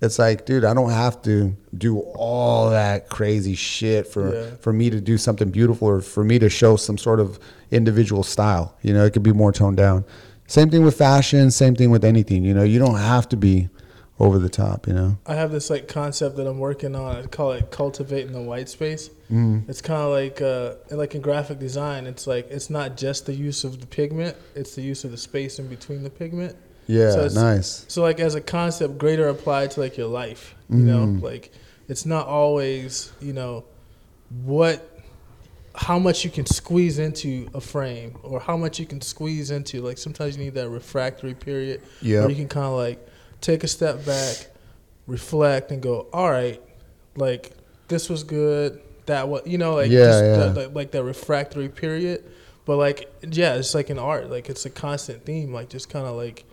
it's 0.02 0.18
like, 0.18 0.44
dude, 0.44 0.64
I 0.64 0.74
don't 0.74 0.90
have 0.90 1.22
to 1.22 1.56
do 1.78 2.00
all 2.00 2.70
that 2.70 3.08
crazy 3.08 3.54
shit 3.54 4.06
for 4.06 4.34
Yeah. 4.34 4.50
for 4.60 4.72
me 4.72 4.90
to 4.90 5.00
do 5.00 5.16
something 5.16 5.50
beautiful 5.50 5.88
or 5.88 6.00
for 6.00 6.24
me 6.24 6.38
to 6.40 6.50
show 6.50 6.76
some 6.76 6.98
sort 6.98 7.20
of 7.20 7.38
individual 7.70 8.22
style. 8.22 8.76
You 8.82 8.92
know, 8.92 9.04
it 9.06 9.12
could 9.12 9.22
be 9.22 9.32
more 9.32 9.52
toned 9.52 9.76
down. 9.76 10.04
Same 10.48 10.68
thing 10.68 10.84
with 10.84 10.96
fashion, 10.96 11.50
same 11.50 11.74
thing 11.76 11.90
with 11.90 12.04
anything, 12.04 12.44
you 12.44 12.52
know. 12.52 12.64
You 12.64 12.78
don't 12.78 12.98
have 12.98 13.28
to 13.30 13.36
be 13.36 13.70
over 14.18 14.38
the 14.38 14.48
top, 14.50 14.86
you 14.86 14.92
know. 14.92 15.16
I 15.26 15.34
have 15.34 15.50
this 15.52 15.70
like 15.70 15.88
concept 15.88 16.36
that 16.36 16.46
I'm 16.46 16.58
working 16.58 16.94
on. 16.94 17.16
I 17.16 17.22
call 17.26 17.52
it 17.52 17.70
cultivating 17.70 18.32
the 18.32 18.42
white 18.42 18.68
space. 18.68 19.08
Mm. 19.32 19.68
It's 19.68 19.80
kind 19.80 20.02
of 20.02 20.10
like 20.10 20.42
uh, 20.42 20.74
like 20.90 21.14
in 21.14 21.22
graphic 21.22 21.58
design. 21.58 22.06
It's 22.06 22.26
like 22.26 22.50
it's 22.50 22.68
not 22.70 22.96
just 22.96 23.26
the 23.26 23.34
use 23.34 23.64
of 23.64 23.80
the 23.80 23.86
pigment; 23.86 24.36
it's 24.54 24.74
the 24.74 24.82
use 24.82 25.04
of 25.04 25.10
the 25.12 25.16
space 25.16 25.58
in 25.58 25.68
between 25.68 26.02
the 26.02 26.10
pigment. 26.10 26.56
Yeah, 26.86 27.28
So 27.28 27.40
nice. 27.40 27.84
So 27.88 28.02
like 28.02 28.18
as 28.20 28.34
a 28.34 28.40
concept, 28.40 28.98
greater 28.98 29.28
applied 29.28 29.70
to 29.72 29.80
like 29.80 29.96
your 29.96 30.08
life. 30.08 30.54
You 30.70 30.78
know, 30.78 31.06
Mm. 31.06 31.22
like 31.22 31.52
it's 31.88 32.06
not 32.06 32.26
always 32.26 33.12
you 33.20 33.32
know 33.32 33.64
what 34.44 34.88
how 35.74 35.98
much 35.98 36.24
you 36.24 36.30
can 36.30 36.46
squeeze 36.46 36.98
into 36.98 37.48
a 37.54 37.60
frame 37.60 38.16
or 38.22 38.40
how 38.40 38.56
much 38.56 38.78
you 38.78 38.86
can 38.86 39.00
squeeze 39.00 39.50
into 39.50 39.80
like 39.82 39.98
sometimes 39.98 40.36
you 40.36 40.44
need 40.44 40.54
that 40.54 40.68
refractory 40.68 41.34
period 41.34 41.80
Yep. 42.02 42.20
where 42.20 42.30
you 42.30 42.36
can 42.36 42.48
kind 42.48 42.66
of 42.66 42.72
like 42.72 43.06
take 43.40 43.64
a 43.64 43.68
step 43.68 44.04
back 44.06 44.48
reflect 45.06 45.70
and 45.70 45.82
go 45.82 46.06
all 46.12 46.30
right 46.30 46.60
like 47.16 47.52
this 47.88 48.08
was 48.08 48.22
good 48.22 48.80
that 49.06 49.28
was 49.28 49.42
you 49.46 49.58
know 49.58 49.74
like 49.74 49.90
Yeah, 49.90 50.04
just 50.06 50.24
yeah. 50.24 50.64
like 50.74 50.90
that 50.92 51.02
refractory 51.04 51.68
period 51.68 52.22
but 52.64 52.76
like 52.76 53.10
yeah 53.30 53.54
it's 53.54 53.74
like 53.74 53.90
an 53.90 53.98
art 53.98 54.30
like 54.30 54.48
it's 54.48 54.64
a 54.64 54.70
constant 54.70 55.24
theme 55.24 55.52
like 55.52 55.68
just 55.68 55.88
kind 55.90 56.06
of 56.06 56.16
like 56.16 56.44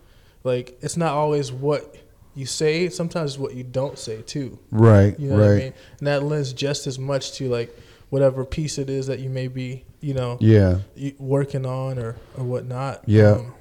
like 0.43 0.77
it's 0.81 0.97
not 0.97 1.13
always 1.13 1.51
what 1.51 1.95
you 2.35 2.45
say 2.45 2.87
sometimes 2.89 3.31
it's 3.31 3.39
what 3.39 3.53
you 3.55 3.63
don't 3.63 3.97
say 3.99 4.21
too 4.21 4.57
Right, 4.71 5.19
you 5.19 5.29
know 5.29 5.37
right. 5.37 5.45
what 5.45 5.51
I 5.51 5.57
mean? 5.59 5.73
And 5.99 6.07
that 6.07 6.23
lends 6.23 6.53
just 6.53 6.87
as 6.87 6.97
much 6.99 7.33
to 7.33 7.49
like 7.49 7.75
whatever 8.09 8.45
piece 8.45 8.77
it 8.77 8.89
is 8.89 9.07
that 9.07 9.19
you 9.19 9.29
may 9.29 9.47
be, 9.47 9.83
you 10.01 10.13
know, 10.13 10.37
Yeah. 10.39 10.79
working 11.19 11.65
on 11.65 11.99
or 11.99 12.15
or 12.37 12.43
whatnot. 12.43 13.03
Yeah. 13.05 13.31
Um, 13.33 13.53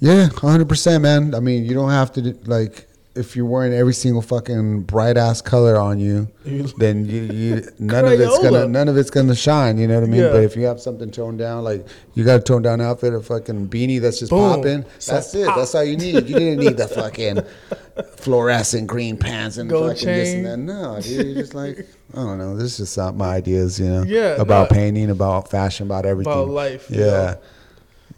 Yeah, 0.00 0.28
hundred 0.36 0.68
percent, 0.68 1.02
man. 1.02 1.34
I 1.34 1.40
mean, 1.40 1.64
you 1.64 1.74
don't 1.74 1.90
have 1.90 2.12
to 2.12 2.36
like 2.44 2.87
if 3.18 3.34
you're 3.36 3.44
wearing 3.46 3.72
every 3.74 3.92
single 3.94 4.22
fucking 4.22 4.82
bright 4.82 5.16
ass 5.16 5.42
color 5.42 5.76
on 5.76 5.98
you, 5.98 6.28
You- 6.44 6.62
then 6.78 7.04
you, 7.06 7.22
you 7.22 7.68
none 7.78 8.04
of 8.06 8.12
it's 8.20 8.38
gonna 8.38 8.66
none 8.68 8.88
of 8.88 8.96
it's 8.96 9.10
gonna 9.10 9.34
shine. 9.34 9.76
You 9.78 9.86
know 9.88 9.96
what 10.00 10.04
I 10.04 10.10
mean? 10.10 10.20
Yeah. 10.22 10.28
But 10.32 10.44
if 10.44 10.56
you 10.56 10.64
have 10.66 10.80
something 10.80 11.10
toned 11.10 11.38
down, 11.38 11.64
like 11.64 11.86
you 12.14 12.24
got 12.24 12.40
a 12.40 12.42
toned 12.42 12.64
down 12.64 12.80
outfit, 12.80 13.12
a 13.12 13.20
fucking 13.20 13.68
beanie 13.68 14.00
that's 14.00 14.18
just 14.20 14.30
Boom. 14.30 14.54
popping, 14.56 14.84
So 14.98 15.12
that's 15.12 15.34
it. 15.34 15.46
pop. 15.46 15.56
That's 15.56 15.74
all 15.74 15.84
you 15.84 15.96
need. 15.96 16.14
You 16.28 16.38
didn't 16.38 16.60
need 16.60 16.76
the 16.76 16.88
fucking 16.88 17.40
fluorescent 18.16 18.86
green 18.86 19.16
pants 19.16 19.56
and 19.56 19.68
Gold 19.68 19.92
fucking 19.92 20.06
this 20.06 20.34
and 20.34 20.46
that. 20.46 20.56
No, 20.58 21.00
dude, 21.00 21.26
you're 21.26 21.34
just 21.36 21.54
like 21.54 21.86
I 22.14 22.16
don't 22.16 22.38
know. 22.38 22.56
This 22.56 22.72
is 22.72 22.76
just 22.78 22.96
not 22.96 23.16
my 23.16 23.34
ideas, 23.36 23.78
you 23.78 23.86
know. 23.86 24.02
Yeah, 24.04 24.36
about 24.40 24.70
no. 24.70 24.76
painting, 24.76 25.10
about 25.10 25.50
fashion, 25.50 25.86
about 25.86 26.06
everything. 26.06 26.32
About 26.32 26.48
life, 26.48 26.90
you 26.90 27.00
Yeah. 27.00 27.06
know? 27.06 27.36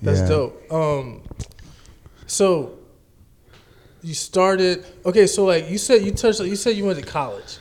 That's 0.03 0.21
Yeah. 0.21 0.29
dope. 0.29 0.73
Um, 0.73 1.23
so 2.27 2.71
you 4.03 4.15
started 4.15 4.85
okay. 5.05 5.27
So 5.27 5.45
like 5.45 5.71
you 5.71 5.79
said, 5.79 6.03
you 6.03 6.11
touched. 6.13 6.41
You 6.41 6.57
said 6.57 6.77
you 6.77 6.85
went 6.87 6.99
to 6.99 7.05
college. 7.05 7.59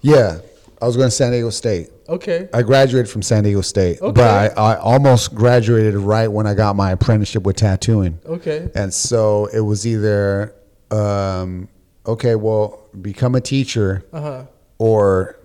Yeah, 0.00 0.38
I 0.80 0.86
was 0.86 0.96
going 0.96 1.08
to 1.08 1.14
San 1.14 1.32
Diego 1.32 1.50
State. 1.50 1.90
Okay. 2.08 2.48
I 2.54 2.62
graduated 2.62 3.10
from 3.10 3.20
San 3.22 3.44
Diego 3.44 3.60
State, 3.60 4.00
Okay. 4.00 4.12
but 4.12 4.56
I, 4.58 4.72
I 4.74 4.76
almost 4.78 5.34
graduated 5.34 5.94
right 5.96 6.28
when 6.28 6.46
I 6.46 6.54
got 6.54 6.74
my 6.76 6.92
apprenticeship 6.92 7.42
with 7.42 7.56
tattooing. 7.56 8.18
Okay. 8.24 8.70
And 8.74 8.94
so 8.94 9.46
it 9.52 9.60
was 9.60 9.86
either, 9.86 10.54
um, 10.90 11.68
okay, 12.06 12.34
well, 12.34 12.86
become 13.02 13.34
a 13.34 13.40
teacher 13.42 14.04
Uh 14.12 14.20
huh. 14.22 14.44
or 14.78 15.38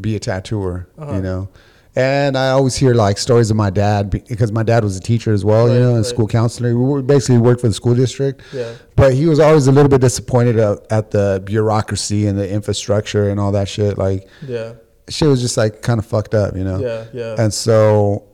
be 0.00 0.16
a 0.16 0.18
tattooer, 0.20 0.88
Uh-huh. 0.96 1.14
you 1.16 1.20
know? 1.22 1.48
And 1.96 2.36
I 2.36 2.50
always 2.50 2.76
hear 2.76 2.92
like 2.92 3.16
stories 3.16 3.50
of 3.50 3.56
my 3.56 3.70
dad 3.70 4.10
because 4.10 4.52
my 4.52 4.62
dad 4.62 4.84
was 4.84 4.98
a 4.98 5.00
teacher 5.00 5.32
as 5.32 5.46
well, 5.46 5.66
you 5.72 5.80
know, 5.80 5.88
and 5.88 5.96
right. 5.96 6.04
school 6.06 6.26
counselor. 6.28 6.76
We 6.78 7.00
basically 7.00 7.38
worked 7.38 7.62
for 7.62 7.68
the 7.68 7.74
school 7.74 7.94
district. 7.94 8.42
Yeah. 8.52 8.74
But 8.96 9.14
he 9.14 9.24
was 9.24 9.40
always 9.40 9.66
a 9.66 9.72
little 9.72 9.88
bit 9.88 10.02
disappointed 10.02 10.58
at, 10.58 10.92
at 10.92 11.10
the 11.10 11.42
bureaucracy 11.44 12.26
and 12.26 12.38
the 12.38 12.48
infrastructure 12.50 13.30
and 13.30 13.40
all 13.40 13.50
that 13.52 13.66
shit. 13.66 13.96
Like, 13.96 14.28
Yeah. 14.46 14.74
shit 15.08 15.26
was 15.26 15.40
just 15.40 15.56
like 15.56 15.80
kind 15.80 15.98
of 15.98 16.04
fucked 16.04 16.34
up, 16.34 16.54
you 16.54 16.64
know? 16.64 16.78
Yeah. 16.80 17.04
Yeah. 17.14 17.36
And 17.38 17.52
so 17.54 18.24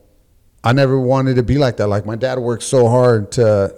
I 0.65 0.73
never 0.73 0.99
wanted 0.99 1.37
to 1.37 1.45
be 1.45 1.57
like 1.57 1.77
that. 1.77 1.87
Like 1.87 2.05
my 2.05 2.17
dad 2.17 2.41
worked 2.41 2.65
so 2.65 2.89
hard 2.89 3.31
to 3.33 3.75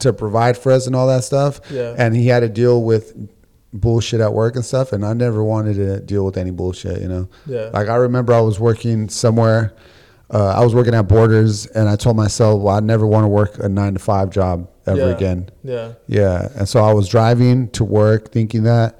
to 0.00 0.12
provide 0.12 0.56
for 0.56 0.70
us 0.72 0.86
and 0.86 0.94
all 0.96 1.06
that 1.08 1.22
stuff. 1.24 1.60
Yeah. 1.70 1.94
And 1.96 2.14
he 2.16 2.26
had 2.28 2.40
to 2.40 2.48
deal 2.48 2.82
with 2.82 3.14
bullshit 3.72 4.20
at 4.20 4.32
work 4.32 4.56
and 4.56 4.64
stuff 4.64 4.92
and 4.92 5.04
I 5.04 5.12
never 5.12 5.44
wanted 5.44 5.74
to 5.74 6.00
deal 6.00 6.24
with 6.24 6.36
any 6.36 6.50
bullshit, 6.50 7.00
you 7.02 7.08
know. 7.08 7.28
Yeah. 7.46 7.70
Like 7.72 7.88
I 7.88 7.96
remember 7.96 8.32
I 8.32 8.40
was 8.40 8.58
working 8.58 9.08
somewhere 9.08 9.74
uh, 10.30 10.48
I 10.56 10.62
was 10.62 10.74
working 10.74 10.94
at 10.94 11.08
Borders 11.08 11.64
and 11.68 11.88
I 11.88 11.96
told 11.96 12.16
myself, 12.16 12.60
well, 12.60 12.74
I 12.76 12.80
never 12.80 13.06
want 13.06 13.24
to 13.24 13.28
work 13.28 13.58
a 13.60 13.68
9 13.68 13.94
to 13.94 13.98
5 13.98 14.28
job 14.30 14.68
ever 14.86 14.98
Yeah. 15.08 15.16
again. 15.16 15.48
yeah. 15.64 15.92
Yeah, 16.06 16.48
and 16.54 16.68
so 16.68 16.84
I 16.84 16.92
was 16.92 17.08
driving 17.08 17.70
to 17.70 17.82
work 17.84 18.30
thinking 18.30 18.64
that, 18.64 18.98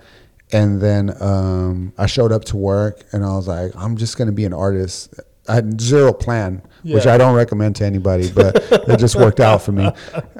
and 0.53 0.81
then 0.81 1.13
um, 1.21 1.93
I 1.99 2.07
showed 2.07 2.33
up 2.33 2.47
to 2.47 2.57
work 2.57 3.05
and 3.13 3.23
I 3.27 3.37
was 3.37 3.47
like, 3.47 3.73
I'm 3.77 3.99
just 3.99 4.17
gonna 4.17 4.33
be 4.33 4.47
an 4.47 4.55
artist. 4.55 5.13
I 5.47 5.57
had 5.57 5.79
zero 5.79 6.15
plan, 6.15 6.63
which 6.83 7.07
I 7.07 7.19
don't 7.19 7.35
recommend 7.35 7.77
to 7.77 7.85
anybody, 7.85 8.31
but 8.33 8.57
it 8.89 8.99
just 8.99 9.15
worked 9.17 9.41
out 9.41 9.61
for 9.61 9.73
me. 9.73 9.91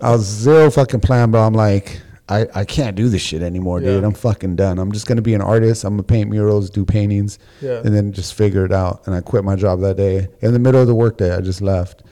I 0.01 0.11
was 0.11 0.23
zero 0.25 0.71
fucking 0.71 1.01
plan, 1.01 1.31
but 1.31 1.47
I'm 1.47 1.53
like, 1.55 2.01
I, 2.31 2.47
I 2.55 2.65
can't 2.65 2.95
do 2.95 3.09
this 3.09 3.23
shit 3.23 3.41
anymore, 3.43 3.81
dude. 3.81 4.05
I'm 4.05 4.13
fucking 4.13 4.57
done. 4.57 4.79
I'm 4.79 4.93
just 4.93 5.07
gonna 5.07 5.23
be 5.23 5.35
an 5.35 5.41
artist. 5.41 5.85
I'm 5.85 5.95
gonna 5.95 6.03
paint 6.03 6.29
murals, 6.31 6.69
do 6.71 6.85
paintings, 6.85 7.39
Yeah. 7.63 7.81
and 7.85 7.95
then 7.95 8.13
just 8.13 8.35
figure 8.35 8.65
it 8.67 8.73
out. 8.73 9.07
And 9.07 9.15
I 9.15 9.21
quit 9.23 9.45
my 9.45 9.57
job 9.57 9.81
that 9.81 9.97
day 9.97 10.29
in 10.41 10.53
the 10.53 10.59
middle 10.59 10.81
of 10.81 10.87
the 10.87 10.95
workday. 10.95 11.35
I 11.35 11.41
just 11.41 11.61
left 11.63 12.03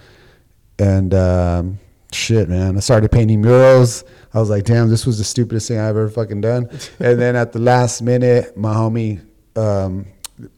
and 0.78 1.14
um, 1.14 1.78
shit, 2.12 2.48
man, 2.48 2.76
I 2.76 2.80
started 2.80 3.10
painting 3.10 3.40
murals. 3.40 4.04
I 4.34 4.40
was 4.40 4.50
like, 4.50 4.64
damn, 4.64 4.88
this 4.90 5.06
was 5.06 5.18
the 5.18 5.24
stupidest 5.24 5.68
thing 5.68 5.78
I've 5.78 5.90
ever 5.90 6.08
fucking 6.08 6.40
done. 6.42 6.68
and 7.00 7.20
then 7.20 7.36
at 7.36 7.52
the 7.52 7.58
last 7.58 8.02
minute, 8.02 8.56
my 8.56 8.74
homie, 8.74 9.24
um, 9.56 10.06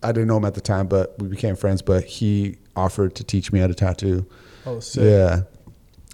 I 0.03 0.11
didn't 0.13 0.27
know 0.29 0.37
him 0.39 0.45
at 0.45 0.55
the 0.55 0.61
time, 0.61 0.89
but 0.89 1.15
we 1.21 1.29
became 1.29 1.55
friends. 1.55 1.83
But 1.83 2.05
he 2.05 2.57
offered 2.75 3.15
to 3.17 3.25
teach 3.25 3.53
me 3.53 3.61
how 3.61 3.69
to 3.69 3.75
tattoo. 3.75 4.27
Oh, 4.67 4.81
sick. 4.81 5.05
Yeah, 5.05 5.43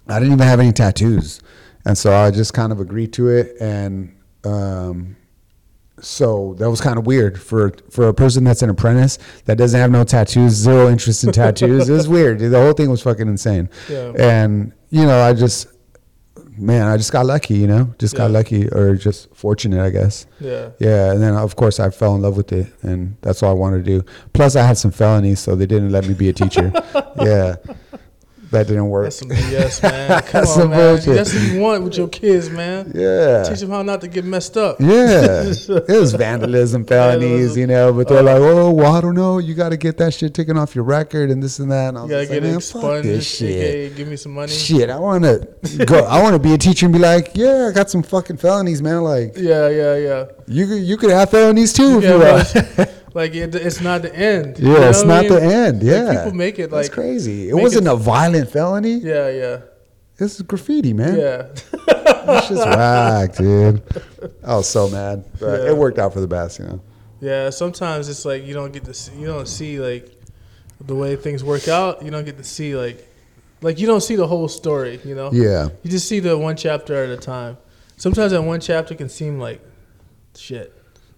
I 0.06 0.18
didn't 0.18 0.34
even 0.34 0.46
have 0.46 0.60
any 0.60 0.72
tattoos, 0.72 1.40
and 1.84 1.96
so 1.96 2.14
I 2.14 2.30
just 2.30 2.54
kind 2.54 2.72
of 2.72 2.80
agreed 2.80 3.12
to 3.14 3.28
it. 3.28 3.56
And 3.60 4.16
um, 4.44 5.16
so 6.00 6.54
that 6.58 6.70
was 6.70 6.80
kind 6.80 6.98
of 6.98 7.06
weird 7.06 7.40
for 7.40 7.72
for 7.90 8.08
a 8.08 8.14
person 8.14 8.44
that's 8.44 8.62
an 8.62 8.70
apprentice 8.70 9.18
that 9.44 9.58
doesn't 9.58 9.78
have 9.78 9.90
no 9.90 10.04
tattoos, 10.04 10.52
zero 10.52 10.88
interest 10.88 11.24
in 11.24 11.32
tattoos. 11.32 11.88
it 11.88 11.92
was 11.92 12.08
weird. 12.08 12.38
The 12.38 12.60
whole 12.60 12.72
thing 12.72 12.90
was 12.90 13.02
fucking 13.02 13.28
insane. 13.28 13.68
Yeah. 13.88 14.12
And 14.18 14.72
you 14.90 15.04
know, 15.04 15.20
I 15.20 15.32
just 15.32 15.68
man, 16.56 16.86
I 16.86 16.96
just 16.96 17.12
got 17.12 17.26
lucky. 17.26 17.54
You 17.54 17.66
know, 17.66 17.94
just 17.98 18.16
got 18.16 18.30
lucky 18.30 18.68
or 18.68 18.96
just 18.96 19.34
fortunate, 19.34 19.82
I 19.82 19.90
guess. 19.90 20.26
Yeah. 20.40 20.70
Yeah, 20.78 21.12
and 21.12 21.22
then 21.22 21.34
of 21.34 21.56
course 21.56 21.80
I 21.80 21.90
fell 21.90 22.14
in 22.14 22.22
love 22.22 22.36
with 22.36 22.52
it, 22.52 22.72
and 22.82 23.16
that's 23.22 23.42
all 23.42 23.50
I 23.50 23.54
wanted 23.54 23.84
to 23.84 24.00
do. 24.00 24.04
Plus, 24.32 24.56
I 24.56 24.64
had 24.66 24.78
some 24.78 24.90
felonies, 24.90 25.40
so 25.40 25.54
they 25.54 25.66
didn't 25.66 25.90
let 25.90 26.06
me 26.06 26.14
be 26.14 26.28
a 26.28 26.32
teacher. 26.32 26.72
yeah, 27.20 27.56
that 28.54 28.66
didn't 28.66 28.88
work. 28.88 29.04
That's 29.04 29.16
some 29.18 29.28
BS, 29.28 29.82
man. 29.82 30.08
Come 30.22 30.30
That's 30.32 30.50
on, 30.50 30.60
some 30.60 30.70
man. 30.70 30.94
bullshit. 30.96 31.14
That's 31.14 31.34
what 31.34 31.42
you 31.44 31.60
want 31.60 31.84
with 31.84 31.96
your 31.96 32.08
kids, 32.08 32.48
man. 32.50 32.90
Yeah, 32.94 33.44
Teach 33.44 33.60
them 33.60 33.70
how 33.70 33.82
not 33.82 34.00
to 34.00 34.08
get 34.08 34.24
messed 34.24 34.56
up. 34.56 34.80
yeah. 34.80 35.42
it 35.44 35.88
was 35.88 36.14
vandalism, 36.14 36.84
felonies, 36.86 37.22
Vandalism. 37.22 37.60
you 37.60 37.66
know. 37.66 37.92
But 37.92 38.08
they're 38.08 38.18
Oh. 38.18 38.22
like, 38.22 38.36
oh, 38.40 38.70
well, 38.72 38.92
I 38.94 39.00
don't 39.00 39.14
know. 39.14 39.38
You 39.38 39.54
got 39.54 39.68
to 39.68 39.76
get 39.76 39.98
that 39.98 40.14
shit 40.14 40.32
taken 40.34 40.56
off 40.56 40.74
your 40.74 40.84
record 40.84 41.30
and 41.30 41.42
this 41.42 41.58
and 41.58 41.70
that. 41.70 41.90
And 41.90 41.98
I 41.98 42.00
You 42.02 42.06
was 42.06 42.10
gotta 42.10 42.22
just 42.22 42.32
get 42.32 42.42
like, 42.42 42.48
it 42.48 42.52
man, 42.52 42.60
fuck 42.60 42.74
expunged. 43.00 43.08
this 43.08 43.36
shit. 43.36 43.50
AKA, 43.50 43.90
give 43.90 44.08
me 44.08 44.16
some 44.16 44.32
money. 44.32 44.52
Shit, 44.52 44.90
I 44.90 44.98
want 44.98 45.24
to 45.24 45.84
go. 45.86 46.04
I 46.04 46.22
want 46.22 46.34
to 46.34 46.38
be 46.38 46.54
a 46.54 46.58
teacher 46.58 46.86
and 46.86 46.92
be 46.92 46.98
like, 46.98 47.32
yeah, 47.34 47.68
I 47.70 47.72
got 47.72 47.90
some 47.90 48.02
fucking 48.02 48.38
felonies, 48.38 48.80
man. 48.80 49.02
Like, 49.02 49.34
Yeah, 49.36 49.68
yeah, 49.68 49.96
yeah. 49.96 50.24
you 50.46 50.66
could, 50.66 50.82
you 50.82 50.96
could 50.96 51.10
have 51.10 51.30
felonies 51.30 51.72
too 51.72 51.98
if 52.00 52.04
you 52.04 52.18
want. 52.18 52.90
like 53.14 53.34
it, 53.34 53.54
it's 53.54 53.80
not 53.80 54.02
the 54.02 54.14
end. 54.14 54.58
you 54.58 54.72
Yeah, 54.72 54.80
know 54.80 54.88
it's 54.90 55.02
I 55.02 55.06
not 55.06 55.28
the 55.28 55.40
mean? 55.40 55.50
end. 55.50 55.82
Like, 55.82 55.92
Yeah, 55.92 56.14
people 56.24 56.34
make 56.34 56.58
it 56.58 56.70
That's 56.70 56.88
like 56.88 56.92
crazy. 56.92 57.48
It 57.48 57.54
wasn't 57.54 57.86
it- 57.86 57.92
a 57.92 57.96
violent 57.96 58.50
felony. 58.50 58.98
Yeah, 58.98 59.28
yeah, 59.30 59.58
This 60.16 60.36
is 60.36 60.42
graffiti, 60.42 60.92
man. 60.92 61.18
yeah. 61.18 61.46
It's 62.26 62.48
just 62.48 62.66
whack, 62.66 63.36
dude. 63.36 63.82
I 64.42 64.56
was 64.56 64.68
so 64.68 64.88
mad, 64.88 65.24
but 65.40 65.62
Yeah. 65.62 65.70
it 65.70 65.76
worked 65.76 65.98
out 65.98 66.12
for 66.14 66.20
the 66.20 66.26
best, 66.26 66.58
you 66.58 66.64
know. 66.66 66.80
Yeah, 67.20 67.50
sometimes 67.50 68.08
it's 68.08 68.24
like 68.24 68.44
you 68.46 68.54
don't 68.54 68.72
get 68.72 68.84
to 68.84 68.94
see, 68.94 69.12
you 69.18 69.26
don't 69.26 69.48
see 69.48 69.78
like 69.78 70.10
the 70.86 70.94
way 70.94 71.16
things 71.16 71.42
work 71.44 71.68
out. 71.68 72.02
You 72.04 72.10
don't 72.10 72.24
get 72.24 72.36
to 72.38 72.44
see 72.44 72.74
like 72.76 73.06
like 73.62 73.78
you 73.78 73.86
don't 73.86 74.02
see 74.02 74.16
the 74.16 74.26
whole 74.26 74.48
story. 74.48 75.00
You 75.04 75.14
know, 75.14 75.30
Yeah, 75.32 75.68
you 75.82 75.90
just 75.90 76.06
see 76.08 76.20
the 76.20 76.36
one 76.36 76.56
chapter 76.56 76.94
at 77.02 77.10
a 77.10 77.16
time. 77.16 77.56
Sometimes 77.96 78.32
that 78.32 78.42
one 78.42 78.60
chapter 78.60 78.94
can 78.94 79.08
seem 79.08 79.38
like 79.38 79.60
shit. 80.36 80.72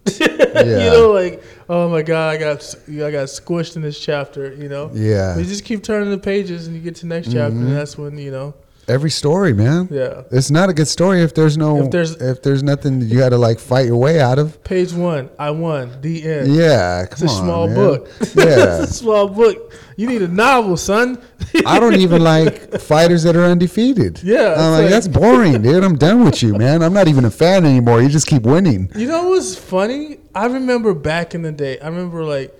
Yeah. 0.57 0.63
you 0.85 0.89
know, 0.89 1.11
like 1.11 1.43
oh 1.69 1.87
my 1.89 2.01
god, 2.01 2.33
I 2.33 2.37
got 2.37 2.75
I 2.87 3.11
got 3.11 3.27
squished 3.27 3.75
in 3.75 3.81
this 3.83 3.99
chapter. 3.99 4.53
You 4.53 4.69
know, 4.69 4.89
yeah. 4.93 5.37
You 5.37 5.43
just 5.43 5.63
keep 5.65 5.83
turning 5.83 6.09
the 6.09 6.17
pages 6.17 6.65
and 6.67 6.75
you 6.75 6.81
get 6.81 6.95
to 6.95 7.01
the 7.01 7.07
next 7.07 7.27
chapter, 7.31 7.55
Mhm. 7.55 7.67
and 7.67 7.75
that's 7.75 7.97
when 7.97 8.17
you 8.17 8.31
know, 8.31 8.53
Every 8.89 9.09
story, 9.09 9.51
man. 9.51 9.89
yeah. 9.91 10.21
It's 10.31 10.49
not 10.49 10.69
a 10.69 10.73
good 10.73 10.87
story 10.87 11.21
if 11.21 11.33
there's 11.33 11.57
no 11.57 11.83
If 11.83 11.91
there's- 11.91 12.15
if 12.21 12.41
there's 12.41 12.63
nothing 12.63 13.01
you 13.01 13.17
got 13.19 13.29
to 13.29 13.37
like 13.37 13.59
fight 13.59 13.85
your 13.85 13.97
way 13.97 14.21
out 14.21 14.39
of. 14.39 14.63
Page 14.63 14.93
one, 14.93 15.29
I 15.37 15.51
won. 15.51 15.97
The 16.01 16.23
end. 16.25 16.55
Yeah, 16.55 17.05
come 17.05 17.11
It's 17.11 17.21
a 17.23 17.27
on, 17.27 17.43
small 17.43 17.67
man. 17.67 17.75
book. 17.75 18.07
Yeah, 18.33 18.83
it's 18.83 18.91
a 18.91 18.93
small 18.93 19.27
book. 19.27 19.73
You 19.97 20.07
need 20.07 20.21
a 20.21 20.27
novel, 20.29 20.77
son. 20.77 21.21
I 21.65 21.79
don't 21.81 21.95
even 22.05 22.23
like 22.23 22.79
fighters 22.79 23.23
that 23.23 23.35
are 23.35 23.43
undefeated. 23.43 24.23
Yeah, 24.23 24.53
I'm 24.57 24.71
like, 24.71 24.81
like- 24.83 24.89
that's 24.89 25.07
boring, 25.09 25.61
dude. 25.61 25.83
I'm 25.83 25.97
done 25.97 26.23
with 26.23 26.41
you, 26.41 26.53
man. 26.57 26.81
I'm 26.81 26.93
not 26.93 27.09
even 27.09 27.25
a 27.25 27.31
fan 27.31 27.65
anymore. 27.65 28.01
You 28.01 28.07
just 28.07 28.27
keep 28.27 28.43
winning. 28.43 28.89
You 28.95 29.07
know 29.07 29.27
what's 29.29 29.53
funny? 29.53 30.19
I 30.33 30.45
remember 30.45 30.93
back 30.93 31.35
in 31.35 31.41
the 31.41 31.51
day. 31.51 31.77
I 31.79 31.87
remember 31.87 32.23
like, 32.23 32.53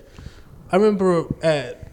I 0.70 0.76
remember 0.76 1.24
at 1.42 1.87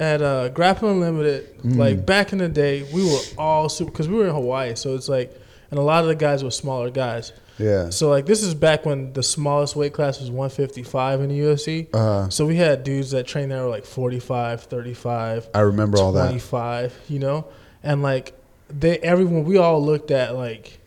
at 0.00 0.22
uh, 0.22 0.48
Grappling 0.48 0.94
Unlimited. 1.02 1.58
Mm. 1.62 1.76
Like 1.76 2.04
back 2.06 2.32
in 2.32 2.38
the 2.38 2.48
day, 2.48 2.82
we 2.92 3.04
were 3.04 3.18
all 3.38 3.68
super 3.68 3.90
because 3.92 4.08
we 4.08 4.16
were 4.16 4.26
in 4.26 4.34
Hawaii, 4.34 4.74
so 4.74 4.94
it's 4.94 5.08
like, 5.08 5.32
and 5.70 5.78
a 5.78 5.82
lot 5.82 6.02
of 6.02 6.08
the 6.08 6.14
guys 6.16 6.42
were 6.42 6.50
smaller 6.50 6.90
guys. 6.90 7.32
Yeah, 7.58 7.90
So 7.90 8.08
like 8.08 8.24
this 8.24 8.42
is 8.42 8.54
back 8.54 8.86
when 8.86 9.12
the 9.12 9.22
smallest 9.22 9.76
weight 9.76 9.92
class 9.92 10.18
was 10.18 10.30
155 10.30 11.20
in 11.20 11.28
the 11.28 11.38
UFC. 11.38 11.88
uh, 11.94 12.30
So 12.30 12.46
we 12.46 12.56
had 12.56 12.84
dudes 12.84 13.10
that 13.10 13.26
trained 13.26 13.52
there 13.52 13.62
were 13.62 13.68
like 13.68 13.84
45, 13.84 14.62
35, 14.62 15.50
I 15.52 15.60
remember 15.60 15.98
all 15.98 16.12
that. 16.12 16.28
25, 16.28 16.98
you 17.10 17.18
know? 17.18 17.46
And 17.82 18.02
like 18.02 18.32
they 18.70 18.96
everyone 19.00 19.44
we 19.44 19.58
all 19.58 19.84
looked 19.84 20.10
at 20.10 20.34
like 20.36 20.78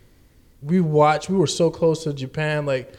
we 0.64 0.82
watched 0.82 1.30
we 1.30 1.38
were 1.38 1.46
so 1.46 1.70
close 1.70 2.06
to 2.06 2.14
Japan 2.14 2.66
like 2.66 2.92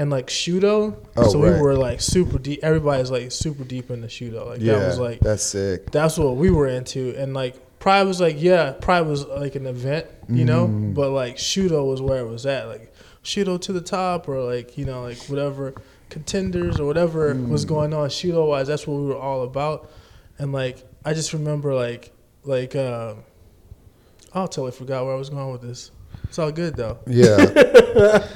and 0.00 0.08
like 0.10 0.28
Shooto. 0.28 0.96
Oh, 1.16 1.28
so 1.28 1.42
right. 1.42 1.52
we 1.54 1.60
were 1.60 1.74
like 1.76 2.00
super 2.00 2.38
deep 2.38 2.60
everybody's 2.62 3.10
like 3.10 3.30
super 3.30 3.64
deep 3.64 3.90
into 3.90 4.08
Shooto. 4.08 4.46
Like 4.46 4.60
Yeah, 4.60 4.78
that 4.78 4.86
was 4.86 4.98
like 4.98 5.20
that's 5.20 5.42
sick. 5.42 5.90
that's 5.90 6.16
what 6.18 6.36
we 6.36 6.50
were 6.50 6.66
into 6.68 7.14
and 7.18 7.34
like 7.34 7.54
Pride 7.78 8.02
was 8.06 8.20
like 8.20 8.36
yeah, 8.40 8.72
Pride 8.72 9.02
was 9.02 9.26
like 9.26 9.54
an 9.56 9.66
event, 9.66 10.06
you 10.28 10.44
know? 10.44 10.66
Mm. 10.68 10.94
But 10.94 11.10
like 11.10 11.36
Shooto 11.36 11.86
was 11.90 12.00
where 12.02 12.20
it 12.20 12.28
was 12.28 12.46
at. 12.46 12.66
Like 12.68 12.92
Shooto 13.24 13.60
to 13.60 13.72
the 13.72 13.80
top 13.80 14.28
or 14.28 14.40
like, 14.42 14.78
you 14.78 14.84
know, 14.86 15.02
like 15.02 15.18
whatever 15.28 15.74
contenders 16.08 16.80
or 16.80 16.86
whatever 16.86 17.34
Mm. 17.34 17.48
was 17.48 17.64
going 17.64 17.92
on 17.94 18.08
Shooto 18.08 18.46
wise, 18.48 18.66
that's 18.68 18.86
what 18.86 18.96
we 19.00 19.06
were 19.06 19.18
all 19.18 19.42
about. 19.44 19.90
And 20.38 20.52
like 20.52 20.78
I 21.04 21.12
just 21.14 21.32
remember 21.34 21.74
like 21.74 22.12
like 22.44 22.74
uh 22.74 23.14
I'll 24.32 24.48
totally 24.48 24.72
forgot 24.72 25.04
where 25.04 25.14
I 25.14 25.18
was 25.18 25.28
going 25.30 25.50
with 25.52 25.62
this. 25.62 25.90
It's 26.24 26.38
all 26.38 26.52
good 26.52 26.76
though. 26.76 26.98
Yeah, 27.06 27.36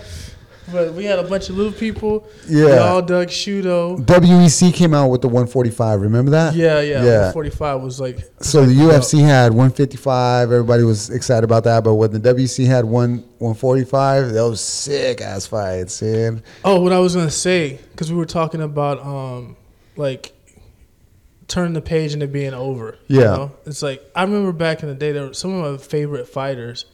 But 0.72 0.94
we 0.94 1.04
had 1.04 1.18
a 1.18 1.22
bunch 1.22 1.50
of 1.50 1.56
little 1.56 1.72
people. 1.72 2.26
Yeah. 2.48 2.64
They 2.64 2.78
all 2.78 3.02
dug 3.02 3.28
Shooto. 3.28 3.98
WEC 3.98 4.72
came 4.72 4.94
out 4.94 5.08
with 5.08 5.20
the 5.20 5.28
145. 5.28 6.00
Remember 6.00 6.30
that? 6.30 6.54
Yeah, 6.54 6.80
yeah. 6.80 7.04
Yeah. 7.04 7.32
45 7.32 7.82
was 7.82 8.00
like 8.00 8.18
So 8.40 8.64
the 8.64 8.72
UFC 8.72 9.20
had 9.20 9.52
155. 9.52 10.50
Everybody 10.50 10.82
was 10.84 11.10
excited 11.10 11.44
about 11.44 11.64
that. 11.64 11.84
But 11.84 11.94
when 11.96 12.12
the 12.12 12.20
WEC 12.20 12.66
had 12.66 12.84
one 12.86 13.18
145, 13.38 14.32
that 14.32 14.40
was 14.48 14.60
sick 14.60 15.20
ass 15.20 15.46
fights, 15.46 16.00
man. 16.00 16.42
Oh, 16.64 16.80
what 16.80 16.92
I 16.92 16.98
was 16.98 17.14
gonna 17.14 17.30
say, 17.30 17.78
because 17.92 18.10
we 18.10 18.16
were 18.16 18.24
talking 18.24 18.62
about 18.62 19.00
um, 19.04 19.56
like 19.96 20.32
turn 21.46 21.74
the 21.74 21.82
page 21.82 22.14
into 22.14 22.26
being 22.26 22.54
over. 22.54 22.96
you 23.06 23.20
Yeah. 23.20 23.26
know? 23.36 23.52
it's 23.66 23.82
like 23.82 24.02
I 24.16 24.22
remember 24.22 24.52
back 24.52 24.82
in 24.82 24.88
the 24.88 24.94
day, 24.94 25.12
there 25.12 25.26
were 25.26 25.34
some 25.34 25.52
of 25.52 25.72
my 25.72 25.76
favorite 25.78 26.26
fighters. 26.26 26.86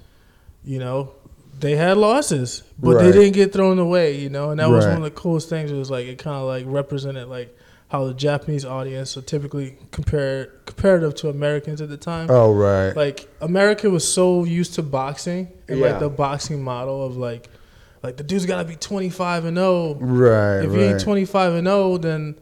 You 0.65 0.79
know, 0.81 1.13
they 1.61 1.77
had 1.77 1.97
losses, 1.97 2.63
but 2.79 2.99
they 2.99 3.13
didn't 3.13 3.33
get 3.35 3.53
thrown 3.53 3.79
away. 3.79 4.17
You 4.17 4.29
know, 4.31 4.51
and 4.51 4.61
that 4.61 4.69
was 4.71 4.87
one 4.87 4.97
of 4.97 5.03
the 5.03 5.11
coolest 5.11 5.49
things. 5.49 5.71
It 5.71 5.77
was 5.77 5.91
like 5.91 6.07
it 6.07 6.19
kind 6.19 6.37
of 6.37 6.45
like 6.45 6.65
represented 6.67 7.29
like 7.29 7.57
how 7.89 8.05
the 8.05 8.15
Japanese 8.15 8.65
audience 8.65 9.17
are 9.17 9.23
typically 9.23 9.77
compare 9.91 10.47
comparative 10.65 11.15
to 11.17 11.29
Americans 11.29 11.81
at 11.81 11.89
the 11.89 11.97
time 11.97 12.29
Oh 12.31 12.55
right. 12.55 12.95
like 12.95 13.29
America 13.41 13.91
was 13.91 14.07
so 14.07 14.45
used 14.45 14.75
to 14.75 14.83
boxing 14.85 15.49
and 15.69 15.81
Yeah. 15.81 15.87
like 15.91 15.99
the 15.99 16.09
boxing 16.09 16.63
model 16.63 17.05
of 17.05 17.17
like 17.17 17.49
like 18.05 18.17
the 18.17 18.23
dude's 18.23 18.47
got 18.47 18.59
to 18.63 18.65
be 18.69 18.77
25 18.77 19.45
and 19.45 19.57
0. 19.57 19.95
right. 19.99 20.61
if 20.61 20.71
right. 20.71 20.79
you 20.79 20.85
ain't 20.85 21.01
25 21.01 21.55
and 21.55 21.67
0 21.67 21.97
then 21.99 22.37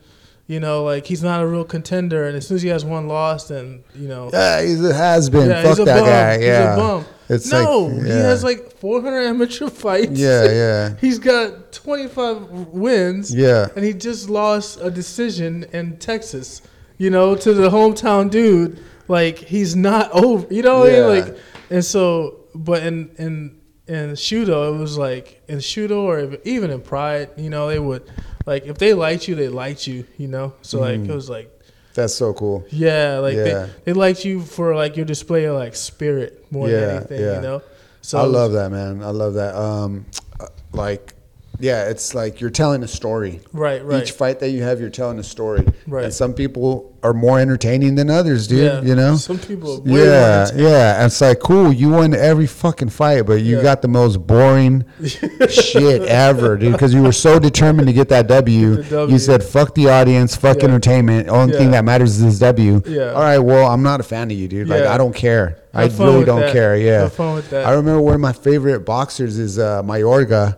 You 0.49 0.61
know, 0.61 0.85
like 0.85 1.07
he's 1.07 1.23
not 1.23 1.43
a 1.43 1.47
real 1.47 1.65
contender, 1.65 2.27
and 2.27 2.37
as 2.37 2.47
soon 2.47 2.57
as 2.57 2.63
he 2.63 2.69
has 2.69 2.85
one 2.85 3.07
loss, 3.09 3.49
then 3.49 3.85
you 3.95 4.07
know, 4.09 4.29
Yeah, 4.33 4.61
he's 4.63 4.85
a 4.85 4.93
has 4.95 5.29
been. 5.31 5.49
yeah, 5.49 5.63
Fuck 5.63 5.77
he's 5.79 5.87
that 5.87 5.99
bum. 6.01 6.07
guy. 6.09 6.37
He's 6.39 6.47
Yeah. 6.47 6.75
a 6.75 6.77
bum. 6.77 7.05
It's 7.29 7.51
no, 7.51 7.83
like, 7.83 8.03
he 8.07 8.11
has 8.11 8.43
like 8.43 8.73
400 8.79 9.21
amateur 9.27 9.69
fights. 9.85 10.19
Yeah, 10.19 10.45
yeah. 10.51 10.95
He's 11.01 11.19
got 11.19 11.73
25 11.73 12.51
wins. 12.69 13.35
Yeah. 13.35 13.69
And 13.77 13.85
he 13.85 13.93
just 13.93 14.31
lost 14.31 14.79
a 14.81 14.91
decision 14.91 15.65
in 15.73 15.99
Texas, 15.99 16.63
you 16.97 17.11
know, 17.11 17.35
to 17.37 17.53
the 17.55 17.69
hometown 17.71 18.31
dude. 18.31 18.79
Like, 19.09 19.39
he's 19.39 19.75
not 19.77 20.11
over, 20.25 20.47
you 20.53 20.63
know 20.63 20.81
what 20.81 20.91
I 20.91 20.93
Yeah. 20.97 21.07
mean? 21.15 21.25
Like, 21.25 21.37
and 21.71 21.85
so, 21.85 22.41
but 22.55 22.83
in, 22.83 23.11
in, 23.19 23.61
in 23.87 24.11
Shooto, 24.13 24.75
it 24.75 24.79
was 24.79 24.99
like, 24.99 25.43
in 25.49 25.59
Shooto 25.59 26.03
or 26.05 26.37
even 26.45 26.71
in 26.71 26.81
Pride, 26.83 27.31
you 27.37 27.49
know, 27.51 27.69
they 27.69 27.79
would, 27.79 28.11
like, 28.47 28.67
if 28.67 28.79
they 28.79 28.93
liked 28.95 29.27
you, 29.29 29.35
they 29.35 29.49
liked 29.49 29.87
you, 29.87 30.05
you 30.19 30.29
know? 30.29 30.55
So, 30.63 30.81
like, 30.81 31.01
Mm-hmm. 31.01 31.11
it 31.11 31.15
was 31.15 31.31
like, 31.31 31.58
That's 31.99 32.15
so 32.15 32.33
cool. 32.33 32.65
yeah, 32.71 33.19
like, 33.19 33.35
Yeah. 33.35 33.45
They, 33.45 33.71
they 33.87 33.93
liked 33.93 34.25
you 34.25 34.41
for, 34.41 34.75
like, 34.77 34.97
your 34.97 35.05
display 35.05 35.47
of, 35.47 35.57
like, 35.57 35.75
spirit 35.75 36.47
more 36.53 36.69
Yeah, 36.69 36.81
than 36.81 36.97
anything, 36.97 37.21
yeah. 37.21 37.35
you 37.37 37.41
know? 37.43 37.63
So 38.03 38.19
I 38.19 38.23
love 38.23 38.53
that, 38.53 38.71
man. 38.71 39.03
I 39.03 39.11
love 39.11 39.35
that. 39.35 39.57
Um, 39.57 40.07
uh, 40.39 40.47
like, 40.73 41.15
yeah, 41.61 41.89
it's 41.89 42.15
like 42.15 42.41
you're 42.41 42.51
telling 42.51 42.83
a 42.83 42.89
story. 42.89 43.41
Right, 43.53 43.85
right. 43.85 44.03
Each 44.03 44.13
fight 44.13 44.39
that 44.41 44.51
you 44.51 44.63
have, 44.63 44.81
you're 44.81 44.91
telling 44.91 45.19
a 45.19 45.23
story. 45.25 45.67
Right. 45.87 46.05
And 46.05 46.13
some 46.15 46.33
people 46.35 46.95
are 47.03 47.15
more 47.15 47.39
entertaining 47.41 47.95
than 47.95 48.11
others, 48.11 48.47
dude. 48.47 48.59
Yeah. 48.65 48.81
You 48.83 48.95
know. 48.95 49.17
Some 49.17 49.39
people 49.39 49.83
yeah, 49.85 50.49
yeah. 50.55 50.97
And 50.97 51.07
it's 51.07 51.21
like 51.21 51.41
cool. 51.41 51.73
You 51.73 51.91
won 51.91 52.15
every 52.15 52.47
fucking 52.47 52.89
fight, 52.91 53.23
but 53.27 53.41
you 53.43 53.57
Yeah. 53.57 53.63
got 53.63 53.83
the 53.83 53.89
most 53.89 54.27
boring 54.27 54.85
shit 55.49 56.03
ever, 56.03 56.57
dude. 56.57 56.73
Because 56.73 56.93
you 56.95 57.03
were 57.03 57.13
so 57.13 57.39
determined 57.39 57.87
to 57.89 57.93
get 57.93 58.09
that 58.11 58.27
W. 58.27 58.77
Get 58.77 58.91
W. 58.91 59.13
You 59.13 59.19
said, 59.19 59.43
"Fuck 59.43 59.75
the 59.75 59.89
audience, 59.89 60.37
fuck 60.37 60.59
Yeah. 60.59 60.65
entertainment. 60.65 61.29
Only 61.29 61.57
thing 61.57 61.71
that 61.73 61.85
matters 61.85 62.17
is 62.19 62.25
this 62.25 62.39
W." 62.41 62.83
Yeah. 62.87 63.13
All 63.13 63.23
right. 63.23 63.39
Well, 63.39 63.67
I'm 63.69 63.83
not 63.83 64.01
a 64.01 64.05
fan 64.05 64.31
of 64.31 64.37
you, 64.37 64.49
dude. 64.49 64.69
Like 64.69 64.83
I 64.85 64.97
don't 64.99 65.15
care. 65.15 65.59
I 65.75 65.83
Have 65.83 65.93
fun 65.95 66.07
really 66.09 66.25
don't 66.25 66.41
that. 66.41 66.53
care. 66.53 66.77
Yeah. 66.77 67.03
Have 67.03 67.13
fun 67.13 67.35
with 67.35 67.51
that. 67.51 67.67
I 67.67 67.73
remember 67.73 68.01
one 68.01 68.15
of 68.15 68.21
my 68.21 68.33
favorite 68.33 68.81
boxers 68.81 69.39
is 69.39 69.59
uh, 69.59 69.83
Mayorga. 69.83 70.57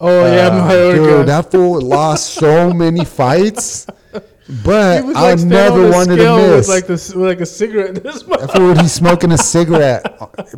Oh, 0.00 0.24
yeah, 0.26 0.46
Uh, 0.48 0.70
Mayorga. 0.70 0.94
Dude, 1.18 1.26
that 1.28 1.50
fool 1.50 1.80
lost 1.80 2.34
so 2.34 2.72
many 2.84 3.04
fights, 3.04 3.86
but 4.64 5.02
He 5.02 5.06
was 5.08 5.16
I 5.16 5.30
like 5.30 5.38
standing 5.38 5.48
never 5.48 5.90
wanted 5.90 6.16
to 6.16 6.36
miss. 6.36 6.56
with 6.56 6.68
like 6.68 6.86
this, 6.86 7.14
with 7.14 7.26
like 7.26 7.40
a 7.40 7.46
cigarette 7.46 7.98
in 7.98 8.04
his 8.04 8.26
mouth. 8.26 8.40
That 8.40 8.52
fool, 8.52 8.74
he's 8.78 8.92
smoking 8.92 9.30
a 9.32 9.38
cigarette 9.56 10.04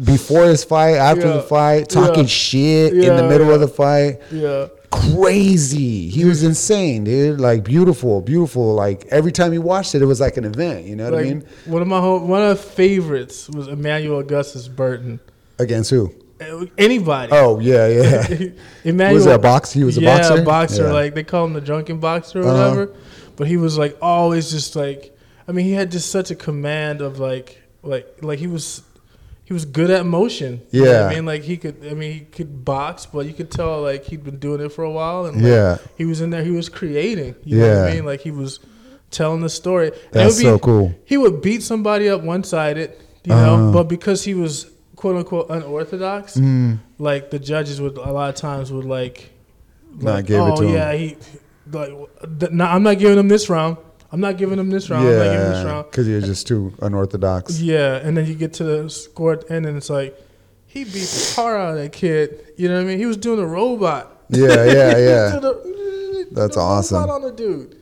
before 0.05 0.45
his 0.47 0.62
fight, 0.64 0.95
after 0.95 1.26
Yeah. 1.26 1.32
the 1.34 1.43
fight, 1.43 1.88
talking 1.88 2.22
Yeah. 2.22 2.26
shit 2.28 2.93
in 2.95 3.16
the 3.16 3.24
middle 3.28 3.49
yeah. 3.49 3.55
of 3.55 3.61
the 3.61 3.68
fight. 3.68 4.20
Yeah, 4.30 4.68
Crazy. 4.90 6.09
He 6.09 6.24
was 6.24 6.43
insane, 6.43 7.05
dude. 7.05 7.40
Like 7.40 7.64
beautiful, 7.64 8.20
beautiful. 8.20 8.74
Like 8.74 9.07
every 9.11 9.32
time 9.32 9.53
you 9.53 9.62
watched 9.62 9.95
it, 9.95 10.03
it 10.03 10.07
was 10.07 10.20
like 10.20 10.36
an 10.36 10.45
event. 10.45 10.84
You 10.86 10.97
know 10.97 11.05
what 11.05 11.14
like 11.14 11.26
I 11.26 11.28
mean? 11.30 11.45
one 11.66 11.80
of 11.82 11.88
my 11.88 11.99
home, 11.99 12.28
one 12.28 12.43
of 12.43 12.49
the 12.51 12.62
favorites 12.62 13.49
was 13.49 13.68
Emmanuel 13.68 14.18
Augustus 14.20 14.68
Burton. 14.68 15.18
Against 15.59 15.90
who? 15.90 16.14
Anybody. 16.78 17.32
Oh 17.32 17.59
yeah, 17.61 17.86
yeah. 17.88 18.26
Emmanuel 18.84 19.14
Was 19.14 19.26
it 19.26 19.34
a 19.34 19.38
box- 19.38 19.72
he 19.72 19.84
was 19.84 19.99
a 19.99 20.03
yeah, 20.03 20.18
boxer? 20.18 20.43
boxer. 20.45 20.84
Yeah. 20.86 20.93
Like 20.93 21.14
they 21.14 21.24
call 21.24 21.45
him 21.47 21.53
the 21.53 21.61
drunken 21.61 21.99
boxer 21.99 22.40
or 22.40 22.45
Uh-huh. 22.49 22.70
whatever. 22.70 22.95
But 23.36 23.47
he 23.49 23.57
was 23.57 23.78
like 23.78 23.97
always 24.01 24.51
just 24.51 24.76
like. 24.76 25.16
I 25.49 25.53
mean, 25.53 25.64
he 25.64 25.72
had 25.72 25.90
just 25.90 26.11
such 26.11 26.30
a 26.30 26.36
command 26.36 27.01
of 27.01 27.18
like, 27.18 27.61
like, 27.82 28.07
like 28.22 28.38
he 28.38 28.47
was. 28.47 28.82
He 29.45 29.53
was 29.53 29.64
good 29.64 29.90
at 29.90 30.07
motion. 30.07 30.62
You 30.70 30.84
know 30.84 30.90
Yeah. 30.93 31.07
I 31.09 31.14
mean, 31.14 31.26
like 31.26 31.43
he 31.43 31.57
could. 31.57 31.76
I 31.84 31.95
mean, 31.95 32.12
he 32.12 32.20
could 32.20 32.64
box, 32.64 33.07
but 33.07 33.26
you 33.26 33.34
could 33.34 33.51
tell 33.51 33.82
like 33.82 34.05
he'd 34.05 34.22
been 34.24 34.38
doing 34.38 34.61
it 34.61 34.70
for 34.70 34.84
a 34.84 34.90
while, 34.90 35.26
and 35.26 35.36
like, 35.38 35.45
Yeah. 35.47 35.76
he 35.99 36.05
was 36.05 36.20
in 36.20 36.30
there. 36.30 36.45
He 36.45 36.53
was 36.53 36.68
creating. 36.68 37.34
You 37.45 37.59
know 37.59 37.80
what 37.82 37.88
I 37.90 37.95
mean? 37.95 38.07
Like 38.07 38.20
he 38.20 38.30
was 38.30 38.61
telling 39.11 39.40
the 39.43 39.51
story. 39.51 39.90
That's 40.12 40.36
would 40.36 40.43
so 40.43 40.59
cool. 40.59 40.95
He 41.05 41.18
would 41.18 41.43
beat 41.43 41.62
somebody 41.62 42.09
up 42.09 42.22
one 42.22 42.45
sided, 42.45 42.93
you 43.24 43.34
Uh-huh. 43.34 43.57
know, 43.57 43.72
but 43.72 43.84
because 43.88 44.24
he 44.24 44.32
was 44.32 44.70
quote 45.03 45.16
unquote 45.16 45.46
unorthodox, 45.50 46.36
Mm. 46.36 46.78
like 46.98 47.30
the 47.34 47.38
judges 47.40 47.80
would 47.80 47.96
a 47.98 48.12
lot 48.12 48.28
of 48.30 48.36
times 48.36 48.70
would 48.72 48.84
like, 48.84 49.30
Not 49.98 50.05
like 50.14 50.26
give 50.26 50.36
it 50.38 50.53
oh 50.53 50.57
to 50.61 50.62
him." 50.68 50.74
yeah, 50.74 50.92
he 50.94 51.16
like 51.72 51.90
th- 52.38 52.53
no, 52.53 52.64
I'm 52.66 52.84
not 52.84 52.98
giving 53.00 53.18
him 53.18 53.26
this 53.26 53.48
round. 53.50 53.78
I'm 54.12 54.20
not 54.20 54.36
giving 54.36 54.59
him 54.61 54.70
this 54.70 54.88
round. 54.90 55.09
I'm 55.09 55.12
not 55.16 55.22
giving 55.24 55.40
him 55.40 55.50
this 55.53 55.64
Yeah, 55.64 55.70
round. 55.72 55.86
because 55.90 56.07
you're 56.07 56.20
just 56.20 56.46
too 56.46 56.72
unorthodox. 56.82 57.61
Yeah, 57.61 57.96
and 57.96 58.16
then 58.16 58.26
you 58.26 58.34
get 58.34 58.53
to 58.61 58.64
the 58.64 58.88
score 58.90 59.32
at 59.32 59.40
the 59.48 59.55
end, 59.55 59.66
and 59.66 59.76
it's 59.76 59.90
like 59.90 60.16
he 60.66 60.84
beat 60.84 60.92
the 61.16 61.32
tar 61.34 61.57
out 61.59 61.70
of 61.72 61.76
that 61.82 61.92
kid. 61.92 62.38
You 62.57 62.68
know 62.68 62.76
what 62.76 62.82
I 62.82 62.84
mean? 62.84 62.98
He 62.98 63.07
was 63.07 63.16
doing 63.16 63.40
a 63.40 63.46
robot. 63.46 64.05
Yeah, 64.28 64.64
yeah, 64.64 64.98
yeah. 65.09 65.36
a- 65.42 66.24
That's 66.30 66.57
awesome. 66.57 67.11
on 67.11 67.22
the 67.22 67.32
dude. 67.32 67.74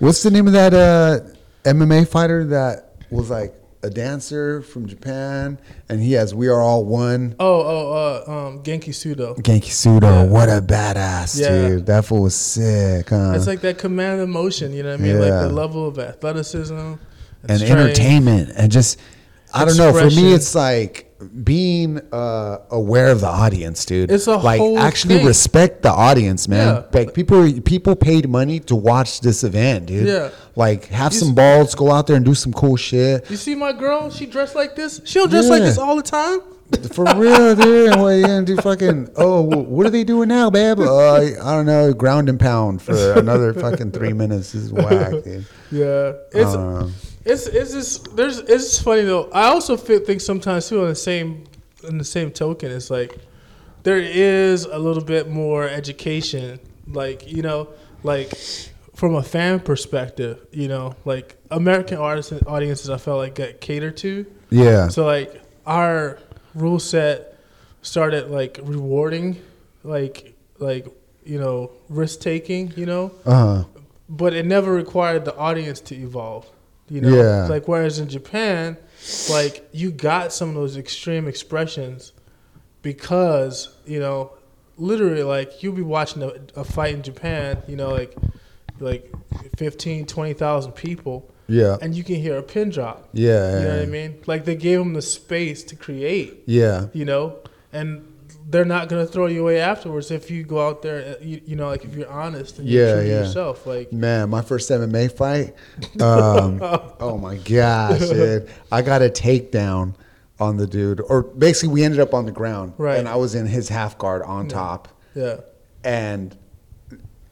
What's 0.00 0.22
the 0.22 0.30
name 0.30 0.46
of 0.46 0.52
that 0.52 0.74
uh, 0.74 1.20
MMA 1.64 2.06
fighter 2.06 2.44
that 2.56 2.96
was 3.10 3.30
like 3.30 3.54
a 3.86 3.90
dancer 3.90 4.60
from 4.62 4.86
Japan, 4.86 5.58
and 5.88 6.00
he 6.00 6.12
has 6.12 6.34
"We 6.34 6.48
Are 6.48 6.60
All 6.60 6.84
One." 6.84 7.34
Oh, 7.38 7.60
oh, 7.60 8.24
uh, 8.26 8.30
um, 8.48 8.62
Genki 8.62 8.90
Sudo. 8.90 9.36
Genki 9.38 9.70
Sudo, 9.70 10.02
Yeah. 10.02 10.24
what 10.24 10.48
a 10.48 10.60
badass 10.60 11.40
Yeah. 11.40 11.68
dude! 11.68 11.86
That 11.86 12.04
fool 12.04 12.22
was 12.22 12.34
sick, 12.34 13.08
huh? 13.10 13.32
It's 13.36 13.46
like 13.46 13.60
that 13.62 13.78
command 13.78 14.20
of 14.20 14.28
motion. 14.28 14.72
You 14.72 14.82
know 14.82 14.90
what 14.90 15.00
I 15.00 15.02
mean? 15.02 15.20
Like 15.20 15.30
the 15.30 15.48
level 15.48 15.86
of 15.88 15.98
athleticism 15.98 16.74
and, 16.76 16.98
and 17.48 17.62
entertainment, 17.62 18.50
and 18.56 18.70
just 18.70 18.98
I 19.54 19.64
don't 19.64 19.76
know. 19.76 19.92
For 19.92 20.10
me, 20.10 20.32
it's 20.34 20.54
like 20.54 21.05
being 21.44 22.00
uh, 22.12 22.58
aware 22.70 23.08
of 23.08 23.20
the 23.20 23.26
audience, 23.28 23.84
dude. 23.84 24.10
It's 24.10 24.26
a 24.26 24.36
like 24.36 24.58
whole 24.58 24.78
actually 24.78 25.16
thing. 25.18 25.26
respect 25.26 25.82
the 25.82 25.90
audience, 25.90 26.48
man. 26.48 26.74
Yeah. 26.74 26.84
Like 26.92 27.14
people, 27.14 27.60
people 27.62 27.96
paid 27.96 28.28
money 28.28 28.60
to 28.60 28.76
watch 28.76 29.20
this 29.20 29.42
event, 29.44 29.86
dude. 29.86 30.06
Yeah. 30.06 30.30
Like 30.54 30.86
have 30.86 31.12
You 31.12 31.18
some 31.20 31.34
balls, 31.34 31.74
go 31.74 31.90
out 31.90 32.06
there 32.06 32.16
and 32.16 32.24
do 32.24 32.34
some 32.34 32.52
cool 32.52 32.76
shit. 32.76 33.28
You 33.30 33.36
see 33.36 33.54
my 33.54 33.72
girl? 33.72 34.10
She 34.10 34.26
dressed 34.26 34.54
like 34.54 34.76
this. 34.76 35.00
She 35.04 35.18
don't 35.18 35.30
dress 35.30 35.48
like 35.48 35.62
this 35.62 35.78
all 35.78 35.96
the 35.96 36.02
time. 36.02 36.40
For 36.92 37.04
real, 37.14 37.54
dude. 37.54 37.92
And 37.92 38.02
what 38.02 38.10
you 38.10 38.26
gonna 38.26 38.44
do? 38.44 38.56
Fucking. 38.56 39.10
Oh, 39.16 39.40
what 39.42 39.86
are 39.86 39.90
they 39.90 40.02
doing 40.02 40.28
now, 40.28 40.50
babe? 40.50 40.80
Uh, 40.80 41.14
I 41.14 41.52
don't 41.54 41.64
know. 41.66 41.92
Ground 41.92 42.28
and 42.28 42.40
pound 42.40 42.82
for 42.82 43.12
another 43.12 43.54
fucking 43.54 43.92
three 43.92 44.12
minutes 44.12 44.50
This 44.52 44.64
is 44.64 44.72
whack, 44.72 45.12
dude. 45.22 45.46
Yeah, 45.70 46.12
it's 46.32 47.15
it's 47.26 47.46
it's 47.46 47.72
just 47.72 48.16
there's 48.16 48.38
it's 48.38 48.64
just 48.70 48.82
funny 48.82 49.02
though. 49.02 49.28
I 49.32 49.46
also 49.48 49.76
think 49.76 50.20
sometimes 50.20 50.68
too 50.68 50.80
on 50.82 50.88
the 50.88 50.94
same 50.94 51.44
in 51.88 51.98
the 51.98 52.04
same 52.04 52.30
token, 52.30 52.70
it's 52.70 52.90
like 52.90 53.18
there 53.82 53.98
is 53.98 54.64
a 54.64 54.78
little 54.78 55.04
bit 55.04 55.28
more 55.28 55.68
education, 55.68 56.58
like 56.88 57.30
you 57.30 57.42
know, 57.42 57.68
like 58.02 58.32
from 58.94 59.14
a 59.16 59.22
fan 59.22 59.60
perspective, 59.60 60.46
you 60.52 60.68
know, 60.68 60.94
like 61.04 61.36
American 61.50 61.98
artists 61.98 62.32
and 62.32 62.46
audiences, 62.46 62.88
I 62.90 62.96
felt 62.98 63.18
like 63.18 63.34
get 63.34 63.60
catered 63.60 63.96
to. 63.98 64.24
yeah. 64.50 64.88
So 64.88 65.04
like 65.04 65.42
our 65.66 66.18
rule 66.54 66.78
set 66.78 67.36
started 67.82 68.30
like 68.30 68.58
rewarding, 68.62 69.40
like 69.84 70.34
like 70.58 70.86
you 71.24 71.38
know 71.38 71.70
risk 71.88 72.20
taking, 72.20 72.72
you 72.76 72.86
know, 72.86 73.12
Uh 73.26 73.32
huh. 73.32 73.64
but 74.08 74.32
it 74.32 74.46
never 74.46 74.72
required 74.72 75.24
the 75.24 75.36
audience 75.36 75.80
to 75.82 75.94
evolve. 75.94 76.46
You 76.88 77.00
know, 77.00 77.16
Yeah. 77.16 77.46
like 77.48 77.66
whereas 77.68 77.98
in 77.98 78.08
Japan, 78.08 78.76
like 79.30 79.68
you 79.72 79.90
got 79.90 80.32
some 80.32 80.50
of 80.50 80.54
those 80.54 80.76
extreme 80.76 81.26
expressions 81.26 82.12
because 82.82 83.74
you 83.86 83.98
know, 84.00 84.32
literally, 84.76 85.22
like 85.22 85.62
you'll 85.62 85.74
be 85.74 85.82
watching 85.82 86.22
a, 86.22 86.32
a 86.54 86.64
fight 86.64 86.94
in 86.94 87.02
Japan, 87.02 87.62
you 87.66 87.76
know, 87.76 87.90
like 87.90 88.14
like 88.78 89.10
15, 89.56 90.04
20,000 90.06 90.72
people, 90.72 91.28
Yeah. 91.48 91.78
and 91.80 91.94
you 91.94 92.04
can 92.04 92.16
hear 92.16 92.36
a 92.36 92.42
pin 92.42 92.68
drop. 92.70 93.08
Yeah. 93.14 93.58
You 93.60 93.64
know 93.66 93.74
what 93.76 93.82
I 93.82 93.86
mean? 93.86 94.18
Like 94.26 94.44
they 94.44 94.54
gave 94.56 94.78
them 94.78 94.92
the 94.92 95.00
space 95.02 95.62
to 95.64 95.76
create, 95.76 96.42
Yeah. 96.46 96.86
you 96.92 97.04
know, 97.06 97.36
and 97.72 98.06
they're 98.48 98.64
not 98.64 98.88
gonna 98.88 99.06
throw 99.06 99.26
you 99.26 99.40
away 99.42 99.58
afterwards 99.60 100.10
if 100.10 100.30
you 100.30 100.44
go 100.44 100.66
out 100.66 100.80
there, 100.82 101.16
uh, 101.18 101.24
you, 101.24 101.40
you 101.44 101.56
know, 101.56 101.66
like 101.68 101.84
if 101.84 101.94
you're 101.96 102.08
honest 102.10 102.58
and 102.58 102.68
Yeah, 102.68 102.92
true 102.94 103.02
to 103.02 103.08
yeah. 103.08 103.18
yourself. 103.20 103.66
Like, 103.66 103.92
Man, 103.92 104.30
my 104.30 104.42
first 104.42 104.70
MMA 104.70 105.10
fight. 105.12 105.54
Um, 106.00 106.58
oh 107.00 107.18
my 107.20 107.36
gosh, 107.36 108.00
dude! 108.00 108.48
I 108.70 108.82
got 108.82 109.02
a 109.02 109.08
takedown 109.08 109.94
on 110.38 110.58
the 110.58 110.66
dude, 110.66 111.00
or 111.00 111.22
basically 111.22 111.72
we 111.72 111.82
ended 111.84 112.00
up 112.00 112.12
on 112.14 112.26
the 112.26 112.32
ground, 112.32 112.74
Right. 112.76 112.98
And 112.98 113.08
I 113.08 113.16
was 113.16 113.34
in 113.34 113.46
his 113.46 113.68
half 113.68 113.96
guard 113.98 114.22
on 114.22 114.48
top, 114.48 114.88
yeah, 115.14 115.36
and 115.82 116.36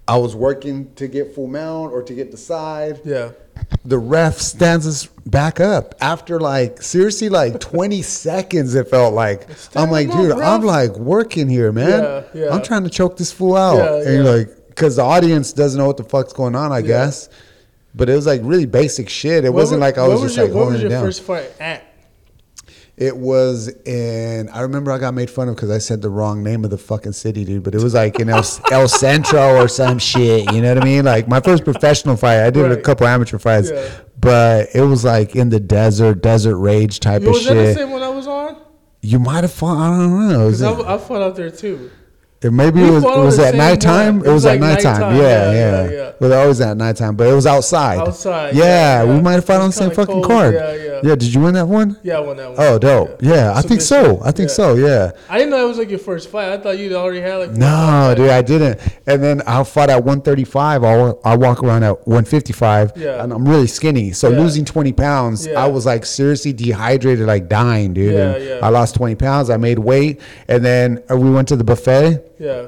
I 0.07 0.17
was 0.19 0.37
working 0.37 0.93
to 0.97 1.09
get 1.09 1.35
full 1.35 1.47
mount 1.47 1.93
or 1.93 2.03
to 2.03 2.13
get 2.15 2.31
the 2.31 2.37
side. 2.37 3.01
yeah, 3.05 3.31
The 3.87 3.97
ref 3.99 4.39
stands 4.39 4.87
us 4.87 5.07
back 5.27 5.61
up 5.61 5.95
after 6.01 6.39
like 6.39 6.83
seriously 6.83 7.29
like 7.31 7.59
20 7.73 8.03
seconds. 8.03 8.75
It 8.75 8.89
felt 8.89 9.15
like 9.15 9.49
I'm 9.75 9.91
like, 9.91 10.11
dude, 10.11 10.31
ref." 10.37 10.39
I'm 10.47 10.63
like 10.63 10.93
working 10.99 11.49
here, 11.49 11.73
man. 11.73 12.03
Yeah, 12.03 12.23
yeah. 12.35 12.51
I'm 12.55 12.63
trying 12.63 12.85
to 12.85 12.91
choke 12.91 13.17
this 13.17 13.33
fool 13.33 13.57
out, 13.57 13.77
Yeah, 13.79 14.09
and 14.11 14.25
yeah. 14.25 14.31
like 14.31 14.49
because 14.69 14.97
the 14.97 15.03
audience 15.03 15.53
doesn't 15.53 15.79
know 15.79 15.87
what 15.87 15.97
the 15.97 16.05
fuck's 16.05 16.33
going 16.33 16.55
on, 16.55 16.71
I 16.73 16.83
guess. 16.83 17.29
But 17.95 18.11
it 18.11 18.15
was 18.17 18.27
like 18.27 18.41
really 18.45 18.67
basic 18.67 19.09
shit. 19.09 19.45
It 19.45 19.51
What 19.51 19.61
wasn't 19.61 19.81
wa- 19.81 19.87
like 19.87 19.99
I 19.99 20.03
what 20.09 20.21
was 20.21 20.23
just 20.23 20.37
your, 20.37 20.47
like 20.47 20.55
what 20.55 20.67
was 20.67 20.81
your 20.81 20.91
down. 20.91 21.05
first 21.05 21.23
fight 21.23 21.51
at? 21.61 21.84
It 22.97 23.17
was 23.17 23.69
in. 23.87 24.49
I 24.51 24.61
remember 24.61 24.93
I 24.93 24.99
got 24.99 25.15
made 25.15 25.29
fun 25.29 25.49
of 25.49 25.57
because 25.57 25.71
I 25.71 25.79
said 25.79 26.01
the 26.01 26.11
wrong 26.11 26.45
name 26.45 26.65
of 26.65 26.71
the 26.71 26.79
fucking 26.79 27.13
city, 27.13 27.45
dude. 27.45 27.65
But 27.65 27.75
it 27.75 27.83
was 27.83 27.93
like 27.95 28.21
in 28.21 28.29
El, 28.29 28.45
El 28.71 28.87
Centro 28.89 29.57
or 29.57 29.67
some 29.67 29.99
shit. 29.99 30.53
You 30.53 30.63
know 30.63 30.75
what 30.75 30.83
I 30.83 30.85
mean? 30.87 31.05
Like 31.05 31.27
my 31.27 31.41
first 31.41 31.65
professional 31.65 32.17
fight. 32.17 32.45
I 32.45 32.51
did 32.51 32.71
a 32.71 32.81
couple 32.81 33.07
amateur 33.09 33.39
fights, 33.39 33.71
Yeah. 33.73 33.91
but 34.21 34.69
it 34.75 34.83
was 34.83 35.05
like 35.05 35.35
in 35.35 35.49
the 35.49 35.59
desert, 35.59 36.23
desert 36.23 36.57
rage 36.59 37.01
type 37.01 37.23
Yo, 37.23 37.29
of 37.31 37.35
was 37.35 37.45
that 37.47 37.55
the 37.55 37.65
shit. 37.67 37.77
same 37.79 37.91
one 37.91 38.03
I 38.03 38.11
was 38.11 38.29
on? 38.29 38.63
You 39.03 39.19
might 39.19 39.43
have 39.43 39.53
fought. 39.53 39.77
I 39.77 39.89
don't 39.99 40.29
know. 40.29 40.47
Was 40.47 40.61
Because 40.61 40.85
I, 40.85 40.95
I 40.95 40.99
fought 40.99 41.21
out 41.23 41.35
there 41.37 41.51
too. 41.51 41.91
It 42.45 42.53
maybe 42.53 42.81
we 42.83 42.89
it 42.89 42.91
was, 42.93 43.05
it 43.05 43.19
was 43.19 43.39
at 43.39 43.55
nighttime. 43.55 44.19
one. 44.21 44.29
It 44.29 44.33
was, 44.33 44.45
at 44.47 44.61
nighttime. 44.61 45.01
nighttime. 45.01 45.17
Yeah, 45.17 45.51
Yeah, 45.53 45.85
yeah. 45.85 45.91
yeah. 45.91 46.13
Well, 46.21 46.33
always 46.43 46.61
at 46.61 46.77
nighttime, 46.77 47.17
but 47.17 47.27
it 47.27 47.35
was 47.35 47.47
outside. 47.47 47.99
Outside, 47.99 48.55
Yeah, 48.55 49.03
yeah, 49.03 49.05
we 49.15 49.21
might 49.21 49.33
have 49.33 49.45
fought 49.45 49.61
on 49.61 49.69
the 49.69 49.73
same 49.73 49.91
fucking 49.91 50.15
cold. 50.23 50.27
card. 50.27 50.55
Yeah, 50.55 50.75
yeah. 50.75 51.01
Yeah. 51.03 51.15
Did 51.17 51.35
you 51.35 51.41
win 51.41 51.55
that 51.55 51.67
one? 51.69 51.99
Yeah, 52.03 52.19
I 52.19 52.21
won 52.21 52.37
that 52.37 52.49
one. 52.51 52.57
Oh, 52.59 52.79
dope. 52.79 53.21
Yeah, 53.23 53.53
I 53.55 53.63
think 53.63 53.81
so. 53.81 54.21
I 54.25 54.31
think 54.31 54.49
so. 54.51 54.75
Yeah. 54.75 55.11
I 55.29 55.39
didn't 55.39 55.51
know 55.51 55.65
it 55.65 55.69
was 55.69 55.79
like 55.79 55.91
your 55.91 55.99
first 55.99 56.31
fight. 56.31 56.49
I 56.53 56.57
thought 56.59 56.79
you'd 56.79 56.93
already 56.93 57.21
had 57.21 57.37
like. 57.37 57.51
No, 57.51 58.15
dude, 58.17 58.31
I 58.31 58.43
didn't. 58.43 58.81
And 59.07 59.23
then 59.23 59.43
I 59.47 59.63
fought 59.65 59.91
at 59.91 60.05
135. 60.05 60.85
I 60.85 61.13
I 61.25 61.37
walk 61.37 61.63
around 61.63 61.83
at 61.83 62.07
155, 62.07 62.93
Yeah. 62.97 63.23
and 63.23 63.33
I'm 63.33 63.47
really 63.49 63.67
skinny. 63.67 64.13
So 64.13 64.29
losing 64.31 64.65
20 64.65 64.93
pounds. 64.93 65.49
I 65.49 65.67
was 65.67 65.85
like 65.87 66.07
seriously 66.07 66.53
dehydrated, 66.53 67.27
like 67.27 67.49
dying, 67.49 67.93
dude. 67.95 68.15
Yeah, 68.15 68.35
and 68.35 68.45
yeah. 68.45 68.59
I 68.63 68.69
lost 68.69 68.95
20 68.95 69.15
pounds. 69.17 69.51
I 69.51 69.57
made 69.57 69.79
weight, 69.79 70.21
and 70.49 70.65
then 70.65 71.03
we 71.11 71.31
went 71.31 71.49
to 71.49 71.57
the 71.57 71.65
buffet. 71.65 72.21
Yeah, 72.39 72.66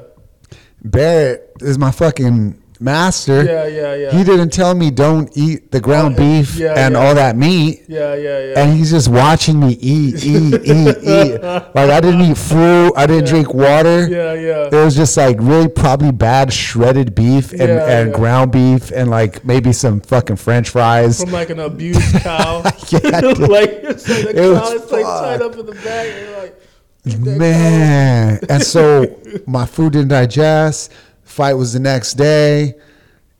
Barrett 0.83 1.51
is 1.61 1.77
my 1.77 1.91
fucking 1.91 2.61
master. 2.79 3.43
yeah, 3.43 3.65
yeah, 3.65 3.95
yeah. 3.95 4.11
He 4.11 4.23
didn't 4.23 4.51
tell 4.51 4.75
me 4.75 4.91
don't 4.91 5.35
eat 5.35 5.71
the 5.71 5.81
ground 5.81 6.13
Oh, 6.15 6.17
beef 6.19 6.55
yeah, 6.57 6.75
and 6.77 6.93
yeah. 6.93 6.99
all 6.99 7.15
that 7.15 7.35
meat. 7.35 7.83
yeah, 7.87 8.13
yeah, 8.13 8.39
yeah. 8.49 8.59
And 8.59 8.77
he's 8.77 8.91
just 8.91 9.07
watching 9.09 9.59
me 9.59 9.73
eat, 9.81 10.23
eat, 10.23 10.53
eat, 10.63 10.97
eat. 11.01 11.41
Like 11.41 11.75
I 11.89 11.99
didn't 11.99 12.21
eat 12.21 12.37
fruit. 12.37 12.93
I 12.95 13.07
didn't 13.07 13.25
drink 13.25 13.51
water. 13.55 14.07
yeah, 14.07 14.33
yeah. 14.33 14.67
It 14.67 14.73
was 14.73 14.95
just 14.95 15.17
like 15.17 15.37
really 15.39 15.67
probably 15.67 16.11
bad 16.11 16.53
shredded 16.53 17.15
beef 17.15 17.51
and, 17.51 17.61
Yeah, 17.61 17.89
and 17.99 18.11
yeah. 18.11 18.15
ground 18.15 18.51
beef 18.51 18.91
and 18.91 19.09
like 19.09 19.43
maybe 19.43 19.73
some 19.73 19.99
fucking 19.99 20.35
French 20.35 20.69
fries. 20.69 21.19
From 21.21 21.31
like 21.31 21.49
an 21.49 21.59
abused 21.59 22.21
cow. 22.21 22.61
Yeah, 22.89 22.99
like 23.09 23.69
it's 23.83 24.07
like 24.07 24.21
the 24.23 24.29
It 24.29 24.35
cow 24.35 24.61
was 24.61 24.83
is 24.83 24.91
like 24.91 25.03
tied 25.03 25.41
up 25.41 25.55
in 25.57 25.65
the 25.65 25.73
back. 25.73 26.07
And 26.07 26.27
you're 26.29 26.37
like, 26.41 26.49
"Eat 26.51 26.59
that 26.59 26.66
Man. 27.15 28.39
and 28.49 28.61
so 28.61 29.19
my 29.45 29.65
food 29.65 29.93
didn't 29.93 30.09
digest. 30.09 30.91
Fight 31.23 31.53
was 31.53 31.73
the 31.73 31.79
next 31.79 32.13
day. 32.13 32.75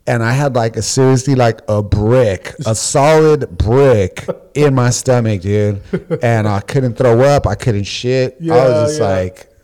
And 0.05 0.23
I 0.23 0.31
had 0.31 0.55
like 0.55 0.77
a 0.77 0.81
seriously 0.81 1.35
like 1.35 1.59
a 1.67 1.83
brick, 1.83 2.53
a 2.65 2.73
solid 2.73 3.57
brick 3.57 4.25
in 4.55 4.73
my 4.73 4.89
stomach, 4.89 5.41
dude. 5.41 5.81
And 6.23 6.47
I 6.47 6.61
couldn't 6.61 6.95
throw 6.95 7.21
up. 7.21 7.45
I 7.45 7.55
couldn't 7.55 7.83
shit. 7.83 8.37
I 8.41 8.45
was 8.45 8.89
just 8.89 9.01
yeah. 9.01 9.07
like, 9.07 9.47
cow." 9.47 9.57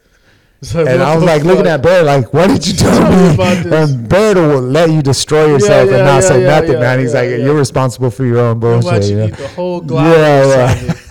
It's 0.63 0.73
like, 0.75 0.87
and 0.87 1.03
I 1.03 1.13
was 1.13 1.25
like 1.25 1.43
looking 1.43 1.67
at 1.67 1.83
Bird 1.83 2.05
like, 2.05 2.33
why 2.33 2.47
did 2.47 2.65
you 2.65 2.73
tell 2.73 3.11
me 3.11 3.27
me? 3.27 3.33
about 3.33 3.63
this. 3.63 3.91
And 3.91 4.07
Bird 4.07 4.37
will 4.37 4.61
let 4.61 4.89
you 4.91 5.01
destroy 5.01 5.47
yourself 5.47 5.89
yeah, 5.89 5.97
and 5.97 6.05
not 6.05 6.15
yeah, 6.15 6.19
say 6.21 6.41
yeah, 6.41 6.47
nothing, 6.47 6.71
yeah, 6.71 6.79
man. 6.79 6.99
He's 6.99 7.13
yeah, 7.13 7.19
like, 7.19 7.29
yeah. 7.31 7.35
you're 7.37 7.55
responsible 7.55 8.09
for 8.09 8.25
your 8.25 8.39
own 8.39 8.61
bullshit. 8.61 9.03
You 9.03 9.17
know? 9.17 9.25
eat 9.25 9.35
the 9.35 9.47
whole 9.49 9.81
glass. 9.81 11.03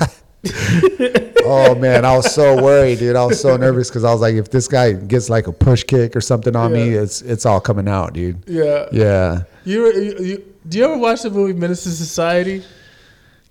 Yeah, 0.43 0.53
yeah. 0.99 1.32
Oh 1.45 1.75
man, 1.75 2.05
I 2.05 2.17
was 2.17 2.33
so 2.33 2.63
worried, 2.63 2.99
dude. 2.99 3.17
I 3.17 3.25
was 3.25 3.41
so 3.41 3.57
nervous 3.57 3.89
because 3.89 4.05
I 4.05 4.13
was 4.13 4.21
like, 4.21 4.35
if 4.35 4.51
this 4.51 4.69
guy 4.69 4.93
gets 4.93 5.29
like 5.31 5.47
a 5.47 5.53
push 5.53 5.85
kick 5.85 6.15
or 6.17 6.21
something 6.21 6.55
on 6.57 6.73
me, 6.73 6.91
it's 6.91 7.23
it's 7.23 7.45
all 7.47 7.61
coming 7.61 7.89
out, 7.89 8.13
dude. 8.15 8.43
yeah. 8.47 8.87
Yeah, 8.93 9.43
You, 9.65 9.87
you, 9.93 10.19
you, 10.25 10.45
do 10.69 10.79
you 10.79 10.85
ever 10.85 10.97
watch 10.99 11.23
the 11.23 11.31
movie 11.31 11.53
Menace 11.53 11.83
to 11.85 11.91
Society? 11.91 12.63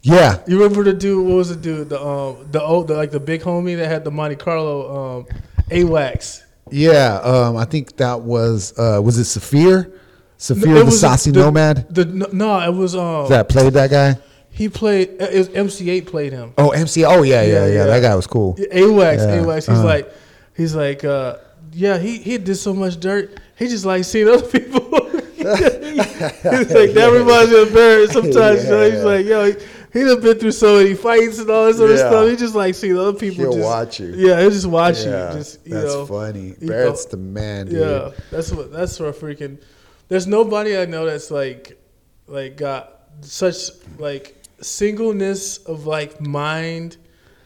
yeah, 0.04 0.40
You 0.48 0.58
remember 0.62 0.84
the 0.84 0.94
dude? 0.94 1.26
What 1.28 1.36
was 1.36 1.50
the 1.50 1.56
dude? 1.62 1.90
The 1.90 2.02
um, 2.02 2.48
the 2.52 2.62
old, 2.62 2.88
the, 2.88 2.96
like 2.96 3.12
the 3.12 3.20
big 3.20 3.42
homie 3.42 3.78
that 3.78 3.88
had 3.88 4.04
the 4.04 4.12
Monte 4.12 4.36
Carlo, 4.38 5.20
um, 5.20 5.26
A-Wax. 5.70 6.44
yeah. 6.72 7.20
Um, 7.24 7.56
I 7.58 7.66
think 7.66 7.98
that 7.98 8.22
was 8.22 8.74
uh, 8.80 9.00
was 9.04 9.18
it 9.20 9.26
Saafir? 9.26 9.92
Saafir 10.40 10.76
It 10.76 10.80
the 10.80 10.86
was 10.86 11.00
saucy 11.00 11.30
the- 11.32 11.40
nomad 11.42 11.94
The 11.94 12.06
no, 12.06 12.26
no, 12.32 12.60
it 12.62 12.74
was 12.74 12.96
um. 12.96 13.30
that 13.30 13.48
played 13.50 13.74
that 13.74 13.92
guy. 13.92 14.18
He 14.52 14.70
played. 14.70 15.10
It 15.20 15.38
was 15.38 15.50
MC 15.50 15.86
Eiht 15.88 16.08
played 16.08 16.34
him. 16.34 16.54
Oh, 16.58 16.70
MC. 16.72 17.06
Oh 17.06 17.24
yeah, 17.24 17.42
yeah, 17.42 17.48
Yeah, 17.48 17.66
yeah. 17.66 17.74
yeah. 17.74 17.86
That 17.86 18.02
guy 18.02 18.16
was 18.16 18.28
cool. 18.28 18.58
A-Wax, 18.72 19.22
Yeah, 19.24 19.34
A-Wax. 19.42 19.66
He's 19.66 19.78
uh-huh. 19.78 19.86
like, 19.88 20.14
he's 20.56 20.76
like, 20.76 21.04
uh, 21.04 21.38
yeah. 21.72 21.98
He 21.98 22.18
he 22.20 22.38
did 22.38 22.56
so 22.56 22.74
much 22.74 23.00
dirt. 23.00 23.40
He 23.58 23.68
just 23.68 23.86
like 23.86 24.04
seeing 24.04 24.28
other 24.28 24.46
people. 24.48 24.82
he's 25.36 25.46
like 25.46 26.94
that 26.94 27.10
reminds 27.18 27.52
me 27.52 27.62
of 27.62 27.74
Barrett. 27.74 28.12
Sometimes 28.12 28.64
you 28.66 28.70
know, 28.70 28.84
he's 28.86 28.94
Yeah. 29.00 29.04
like, 29.04 29.26
yo, 29.26 29.46
he, 29.52 29.58
he 29.94 30.00
done 30.06 30.22
been 30.22 30.38
through 30.40 30.52
so 30.52 30.78
many 30.78 30.94
fights 30.94 31.40
and 31.40 31.50
all 31.50 31.66
this 31.66 31.78
other 31.80 31.92
Yeah. 31.96 32.10
stuff. 32.10 32.30
He 32.30 32.36
just 32.36 32.56
like 32.56 32.76
seeing 32.76 32.98
other 32.98 33.18
people. 33.18 33.44
He'll 33.46 33.54
just, 33.54 33.64
watch 33.64 34.00
you. 34.00 34.14
Yeah, 34.16 34.40
he'll 34.40 34.50
just 34.52 34.68
watch 34.68 35.04
Yeah, 35.06 35.32
you. 35.32 35.38
Just 35.40 35.66
you 35.66 35.74
that's 35.74 35.94
know, 35.94 36.06
funny. 36.06 36.56
Barrett's 36.62 37.06
know, 37.06 37.12
the 37.12 37.18
man, 37.18 37.68
dude. 37.68 37.80
Yeah, 37.80 38.12
that's 38.32 38.52
what 38.52 38.72
that's 38.72 39.00
what 39.00 39.16
freaking. 39.16 39.62
There's 40.08 40.28
nobody 40.28 40.78
I 40.78 40.86
know 40.86 41.06
that's 41.06 41.32
like, 41.32 41.80
like 42.28 42.58
got 42.58 43.00
such 43.22 43.70
like 43.98 44.41
singleness 44.62 45.58
of 45.58 45.86
like 45.86 46.22
mind, 46.22 46.98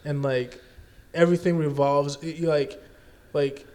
and 0.04 0.22
like 0.22 0.60
everything 1.14 1.56
revolves. 1.56 2.18
You 2.22 2.48
like, 2.48 2.82
like 3.32 3.66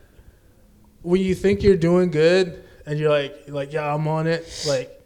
when 1.02 1.22
you 1.22 1.36
think 1.36 1.64
you're 1.64 1.76
doing 1.76 2.12
good 2.12 2.64
and 2.86 3.00
you're 3.00 3.10
like, 3.10 3.46
like 3.48 3.74
yeah, 3.74 3.94
I'm 3.94 4.08
on 4.08 4.28
it. 4.28 4.64
Like, 4.68 5.02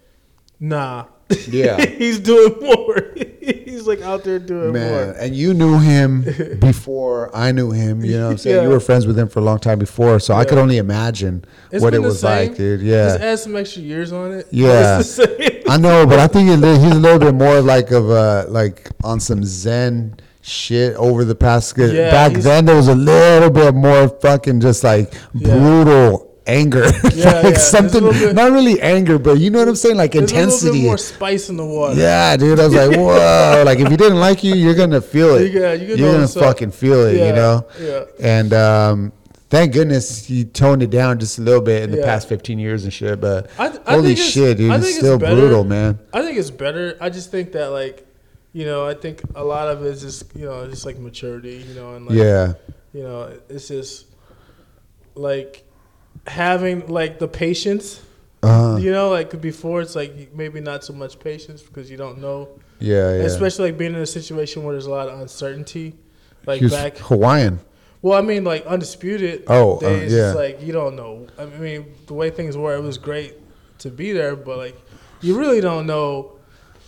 nah. 0.60 1.06
Yeah. 1.47 1.84
he's 1.86 2.19
doing 2.19 2.55
more. 2.61 3.13
he's 3.41 3.88
like 3.88 4.01
out 4.01 4.23
there 4.23 4.39
doing 4.39 4.73
Man, 4.73 4.91
more. 5.07 5.15
and 5.19 5.36
you 5.36 5.53
knew 5.53 5.80
him 5.80 6.21
before 6.59 7.36
I 7.36 7.51
knew 7.51 7.71
him. 7.71 8.03
You 8.05 8.17
know 8.17 8.26
what 8.26 8.32
I'm 8.32 8.38
saying? 8.38 8.55
Yeah. 8.57 8.63
You 8.63 8.69
were 8.69 8.80
friends 8.80 9.07
with 9.07 9.17
him 9.17 9.28
for 9.28 9.39
a 9.39 9.43
long 9.43 9.59
time 9.59 9.80
before, 9.80 10.19
so 10.19 10.34
I 10.36 10.45
could 10.45 10.57
only 10.57 10.78
imagine 10.78 11.43
It's 11.71 11.84
what 11.84 11.93
it 11.93 11.99
was 11.99 12.19
same. 12.21 12.49
like, 12.49 12.57
dude. 12.57 12.82
Yeah. 12.82 13.07
Just 13.09 13.21
add 13.21 13.39
some 13.39 13.55
extra 13.55 13.82
years 13.82 14.11
on 14.11 14.34
it. 14.34 14.47
Yeah. 14.51 14.99
It's 14.99 15.15
the 15.15 15.26
same. 15.39 15.61
I 15.69 15.78
know, 15.78 16.05
but 16.05 16.19
I 16.19 16.28
think 16.28 16.47
he's 16.49 16.61
a 16.61 16.99
little 16.99 17.19
bit 17.19 17.34
more 17.34 17.59
like 17.61 17.91
of 17.91 18.09
a 18.09 18.45
like 18.49 18.89
on 19.03 19.19
some 19.19 19.43
Zen 19.43 20.17
shit 20.41 20.95
over 20.95 21.23
the 21.26 21.34
past. 21.36 21.76
Yeah, 21.78 22.11
back 22.11 22.34
then, 22.34 22.65
there 22.65 22.76
was 22.76 22.88
a 22.88 22.93
little 22.95 23.49
bit 23.49 23.73
more 23.73 24.07
fucking 24.09 24.59
just 24.61 24.84
like 24.84 25.11
Yeah. 25.34 25.55
brutal 25.55 26.35
anger, 26.48 26.86
Yeah, 27.14 27.41
like 27.43 27.54
yeah. 27.54 27.58
something 27.58 28.04
bit, 28.10 28.36
not 28.36 28.52
really 28.52 28.80
anger, 28.82 29.18
but 29.20 29.39
you 29.39 29.50
know 29.50 29.60
what 29.60 29.68
I'm 29.68 29.76
saying, 29.76 29.98
like 29.98 30.16
intensity. 30.16 30.84
more 30.84 30.98
spice 30.98 31.50
in 31.50 31.58
the 31.58 31.66
water. 31.66 32.00
Yeah, 32.00 32.38
dude. 32.38 32.60
I 32.60 32.66
was 32.68 32.74
like, 32.76 32.91
whoa. 32.98 33.64
like, 33.66 33.80
if 33.80 33.88
he 33.89 33.98
didn't 33.98 34.20
like 34.20 34.43
you, 34.43 34.54
you're 34.56 34.76
gonna 34.76 35.02
feel 35.02 35.36
it. 35.36 35.52
Yeah, 35.54 35.74
you 35.74 35.96
you're 35.96 36.12
gonna 36.14 36.28
fucking 36.28 36.72
feel 36.72 37.06
it. 37.06 37.18
Yeah, 37.18 37.28
You 37.28 37.34
know. 37.34 37.68
yeah. 37.80 38.04
And 38.20 38.54
um, 38.54 39.12
thank 39.50 39.74
goodness 39.74 40.26
he 40.26 40.46
toned 40.46 40.84
it 40.84 40.89
down 40.89 41.20
just 41.20 41.38
a 41.39 41.41
little 41.41 41.62
bit 41.62 41.84
in 41.84 41.91
the 41.91 42.02
past 42.04 42.28
15 42.30 42.60
years 42.60 42.84
and 42.84 42.93
shit. 42.93 43.20
But 43.20 43.50
I 43.60 43.70
th- 43.70 43.82
I 43.86 43.93
holy 43.96 44.16
shit, 44.16 44.58
dude, 44.58 44.72
it's 44.74 44.88
it's 44.88 44.98
still 44.98 45.18
better. 45.18 45.36
brutal, 45.36 45.64
man. 45.64 46.00
I 46.14 46.22
think 46.22 46.38
it's 46.38 46.52
better. 46.52 46.98
I 47.02 47.10
just 47.10 47.32
think 47.32 47.52
that 47.54 47.68
like, 47.72 48.06
you 48.54 48.66
know, 48.66 48.88
I 48.88 48.93
think 48.93 49.22
a 49.36 49.43
lot 49.43 49.68
of 49.68 49.84
it 49.84 49.88
is 49.89 50.02
just 50.02 50.36
you 50.36 50.46
know 50.46 50.68
just 50.70 50.86
like 50.86 50.98
maturity, 51.00 51.66
you 51.68 51.74
know, 51.76 51.96
and 51.96 52.06
like 52.06 52.16
Yeah. 52.18 52.54
you 52.93 53.04
know 53.04 53.32
it's 53.50 53.68
just 53.68 54.06
like 55.16 55.64
having 56.28 56.88
like 56.88 57.19
the 57.19 57.28
patience. 57.28 58.01
Uh, 58.43 58.78
You 58.80 58.91
know, 58.91 59.09
like 59.09 59.41
before 59.41 59.82
it's 59.82 59.95
like 59.95 60.36
maybe 60.36 60.59
not 60.59 60.84
so 60.84 60.93
much 60.93 61.19
patience 61.19 61.63
because 61.63 61.89
you 61.89 61.97
don't 61.97 62.19
know, 62.21 62.49
yeah, 62.80 63.15
yeah. 63.15 63.23
especially 63.23 63.69
like 63.71 63.78
being 63.78 63.95
in 63.95 64.01
a 64.01 64.05
situation 64.05 64.63
where 64.63 64.73
there's 64.73 64.86
a 64.86 64.91
lot 64.91 65.07
of 65.09 65.19
uncertainty. 65.19 65.95
Like 66.45 66.61
he 66.61 66.67
back, 66.69 66.97
Hawaiian. 66.97 67.59
well, 68.03 68.17
I 68.19 68.21
mean, 68.21 68.43
like 68.43 68.63
undisputed. 68.67 69.45
Oh, 69.47 69.80
uh, 69.82 70.05
yeah. 70.07 70.34
Like 70.34 70.61
you 70.61 70.73
don't 70.73 70.95
know. 70.95 71.26
I 71.39 71.45
mean, 71.45 71.86
the 72.05 72.13
way 72.13 72.30
things 72.30 72.55
were, 72.55 72.76
it 72.76 72.82
was 72.82 72.99
great 72.99 73.34
to 73.80 73.89
be 73.89 74.11
there, 74.11 74.36
but 74.36 74.57
like 74.57 74.80
you 75.21 75.39
really 75.39 75.59
don't 75.61 75.88
know, 75.88 76.35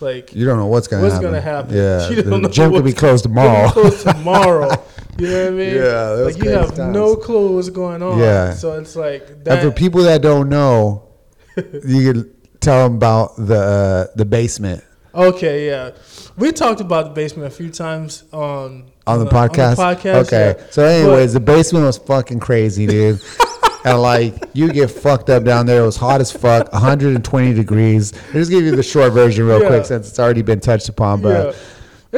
like 0.02 0.34
You 0.34 0.46
don't 0.46 0.58
know 0.58 0.68
what's 0.68 0.88
gonna 0.88 1.04
what's 1.04 1.16
happen. 1.16 1.30
gonna 1.30 1.42
happen. 1.42 1.76
Yeah, 1.76 2.10
You 2.10 2.16
don't 2.24 2.30
the 2.32 2.40
know 2.40 2.50
gym 2.50 2.72
could 2.72 2.86
be 2.86 2.94
closed 2.94 3.24
tomorrow. 3.24 3.70
Close 3.70 4.04
tomorrow. 4.04 4.70
you 5.18 5.28
know 5.28 5.44
what 5.44 5.48
I 5.48 5.50
mean? 5.52 5.76
Yeah, 5.76 6.04
like 6.10 6.38
you 6.38 6.50
have 6.52 6.76
times. 6.76 6.94
no 6.94 7.16
clue 7.16 7.56
what's 7.56 7.70
going 7.70 8.02
on. 8.04 8.20
Yeah. 8.20 8.54
So 8.54 8.74
it's 8.74 8.96
like 8.96 9.28
and 9.46 9.62
for 9.62 9.72
people 9.72 10.04
that 10.04 10.22
don't 10.22 10.50
know, 10.50 11.08
you 11.56 12.14
could 12.14 12.62
tell 12.62 12.84
them 12.88 12.96
about 12.98 13.36
the 13.38 13.60
uh, 13.60 14.08
the 14.16 14.26
basement. 14.26 14.84
Okay, 15.16 15.66
yeah, 15.68 15.92
we 16.38 16.52
talked 16.52 16.80
about 16.80 17.06
the 17.06 17.12
basement 17.12 17.48
a 17.48 17.56
few 17.56 17.72
times 17.72 18.24
on 18.32 18.92
on 19.08 19.18
the 19.20 19.26
podcast. 19.26 19.78
podcast, 19.78 20.28
Okay. 20.28 20.56
yeah. 20.60 20.66
So, 20.70 20.84
anyways, 20.86 21.34
the 21.34 21.40
basement 21.40 21.86
was 21.86 21.98
fucking 21.98 22.40
crazy, 22.40 22.86
dude. 22.86 23.20
And 23.92 24.02
like, 24.02 24.36
you 24.54 24.72
get 24.72 24.90
fucked 24.92 25.30
up 25.30 25.44
down 25.44 25.66
there. 25.66 25.82
It 25.82 25.86
was 25.86 25.98
hot 25.98 26.22
as 26.22 26.32
fuck, 26.32 26.72
120 26.74 27.54
degrees. 27.54 28.14
I'll 28.28 28.34
just 28.34 28.52
give 28.52 28.64
you 28.64 28.76
the 28.76 28.84
short 28.84 29.14
version 29.14 29.46
real 29.48 29.62
Yeah. 29.62 29.68
quick 29.68 29.86
since 29.86 30.10
it's 30.10 30.20
already 30.20 30.42
been 30.42 30.60
touched 30.60 30.90
upon. 30.90 31.22
But, 31.22 31.56
yeah. 31.56 31.62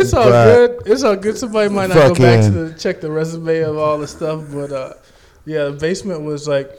It's 0.02 0.14
all 0.14 0.30
but- 0.30 0.46
good. 0.46 0.82
It's 0.86 1.04
all 1.04 1.16
good. 1.16 1.38
Somebody 1.38 1.70
might 1.70 1.90
not 1.90 1.96
go 1.96 2.16
back 2.16 2.44
to 2.46 2.52
the, 2.52 2.74
check 2.80 3.02
the 3.02 3.12
resume 3.12 3.60
of 3.62 3.78
all 3.78 3.98
the 3.98 4.08
stuff, 4.08 4.44
but 4.54 4.72
uh, 4.72 4.94
yeah, 5.46 5.66
the 5.66 5.72
basement 5.72 6.22
was 6.22 6.48
like, 6.48 6.72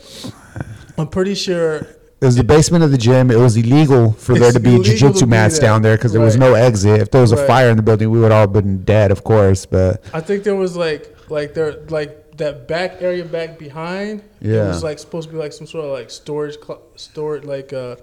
I'm 0.99 1.09
pretty 1.09 1.34
sure 1.34 1.76
It 1.76 2.26
was 2.26 2.36
the 2.36 2.45
basement 2.45 2.84
of 2.84 2.91
the 2.91 2.99
gym. 2.99 3.30
It 3.30 3.36
was 3.38 3.57
illegal 3.57 4.12
for 4.12 4.34
there 4.38 4.53
to 4.53 4.61
be 4.61 4.74
illegal 4.76 4.84
to 4.84 5.07
jujitsu 5.07 5.20
be 5.20 5.26
mats 5.26 5.59
there. 5.59 5.68
down 5.68 5.82
there 5.82 5.97
because 5.97 6.12
there 6.12 6.20
was 6.20 6.36
no 6.36 6.55
exit. 6.55 7.01
If 7.01 7.11
there 7.11 7.20
was 7.22 7.32
a 7.32 7.36
Right. 7.36 7.47
fire 7.47 7.70
in 7.70 7.76
the 7.76 7.82
building, 7.82 8.11
we 8.11 8.20
would 8.20 8.30
all 8.32 8.47
been 8.47 8.84
dead, 8.84 9.11
of 9.11 9.24
course. 9.24 9.64
But 9.66 10.03
I 10.14 10.20
think 10.20 10.45
there 10.45 10.55
was 10.57 10.76
like 10.76 11.16
like 11.30 11.55
there 11.55 11.76
like 11.88 12.30
that 12.41 12.66
back 12.68 13.01
area 13.01 13.24
back 13.24 13.59
behind. 13.59 14.22
Yeah. 14.41 14.64
It 14.64 14.68
was 14.68 14.82
like 14.82 14.99
supposed 14.99 15.28
to 15.28 15.32
be 15.32 15.38
like 15.38 15.53
some 15.53 15.66
sort 15.66 15.84
of 15.86 15.93
like 15.93 16.11
storage 16.11 16.57
cl- 16.62 16.82
storage 16.97 17.45
like 17.45 17.72
uh 17.72 17.97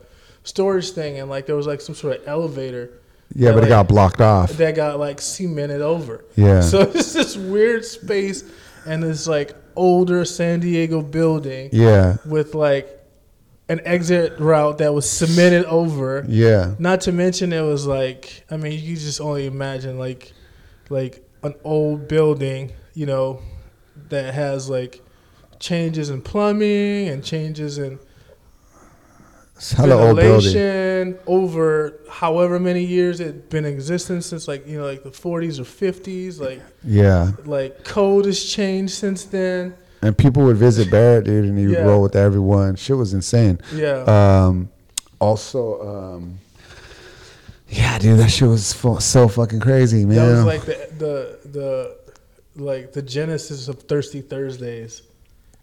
storage 0.43 0.91
thing 0.91 1.19
and 1.19 1.29
like 1.29 1.45
there 1.45 1.55
was 1.55 1.67
like 1.67 1.81
some 1.81 1.93
sort 1.95 2.17
of 2.21 2.27
elevator 2.27 3.01
yeah, 3.35 3.49
that, 3.49 3.53
but 3.55 3.57
it 3.59 3.61
like, 3.63 3.69
got 3.69 3.87
blocked 3.89 4.21
off. 4.21 4.51
that 4.53 4.73
got 4.75 4.97
like 4.99 5.19
cemented 5.19 5.81
over. 5.81 6.23
Yeah. 6.37 6.61
So 6.71 6.81
it's 6.81 7.11
this 7.13 7.35
weird 7.35 7.83
space 7.83 8.43
and 8.85 9.03
this 9.03 9.27
like 9.27 9.53
older 9.75 10.23
San 10.25 10.61
Diego 10.61 11.01
building 11.01 11.69
Yeah, 11.73 12.17
with 12.25 12.55
like 12.55 12.87
an 13.69 13.81
exit 13.83 14.39
route 14.39 14.77
that 14.77 14.93
was 14.93 15.07
cemented 15.09 15.65
over. 15.65 16.25
yeah, 16.29 16.75
Not 16.79 17.01
to 17.01 17.11
mention 17.11 17.51
it 17.51 17.61
was 17.61 17.85
like 17.85 18.45
I 18.49 18.55
mean 18.57 18.79
you 18.81 18.95
just 18.95 19.19
only 19.19 19.45
imagine 19.45 19.99
like 19.99 20.31
like 20.89 21.21
an 21.43 21.53
old 21.65 22.07
building, 22.07 22.71
you 22.93 23.05
know, 23.05 23.41
that 24.09 24.33
has 24.33 24.69
like 24.69 25.01
changes 25.59 26.09
in 26.09 26.21
plumbing 26.21 27.07
and 27.09 27.23
changes 27.23 27.77
in 27.77 27.99
it's 29.55 29.71
hella 29.71 29.95
old 29.95 30.17
building. 30.17 30.53
ventilation 30.53 31.17
over 31.25 31.93
however 32.09 32.59
many 32.59 32.83
years 32.83 33.19
it's 33.19 33.37
been 33.49 33.65
in 33.65 33.73
existence 33.73 34.27
since 34.27 34.47
like 34.47 34.67
you 34.67 34.77
know 34.77 34.85
like 34.85 35.03
the 35.03 35.09
40s 35.09 35.59
or 35.59 35.63
50s 35.63 36.39
like 36.39 36.61
Yeah, 36.83 37.31
like 37.45 37.83
code 37.83 38.25
has 38.25 38.43
changed 38.43 38.93
since 38.93 39.23
then 39.25 39.73
and 40.03 40.15
people 40.15 40.43
would 40.43 40.57
visit 40.57 40.91
Barrett, 40.91 41.25
dude, 41.25 41.45
and 41.45 41.57
he 41.57 41.65
would 41.65 41.73
Yeah. 41.79 41.85
roll 41.85 42.03
with 42.03 42.15
everyone. 42.15 42.75
Shit 42.75 42.95
was 42.97 43.15
insane. 43.15 43.59
yeah 43.73 44.03
Um, 44.45 44.69
also, 45.19 46.13
um, 46.13 46.37
yeah, 47.67 47.97
dude, 47.97 48.19
that 48.19 48.29
shit 48.29 48.47
was 48.47 48.75
so 49.03 49.27
fucking 49.27 49.59
crazy, 49.59 50.05
man. 50.05 50.17
that 50.17 50.31
was 50.35 50.45
like 50.45 50.61
the 50.65 50.87
the 50.99 51.49
the 51.49 51.96
like 52.57 52.93
the 52.93 53.01
genesis 53.01 53.67
of 53.67 53.83
thirsty 53.83 54.21
thursdays 54.21 55.01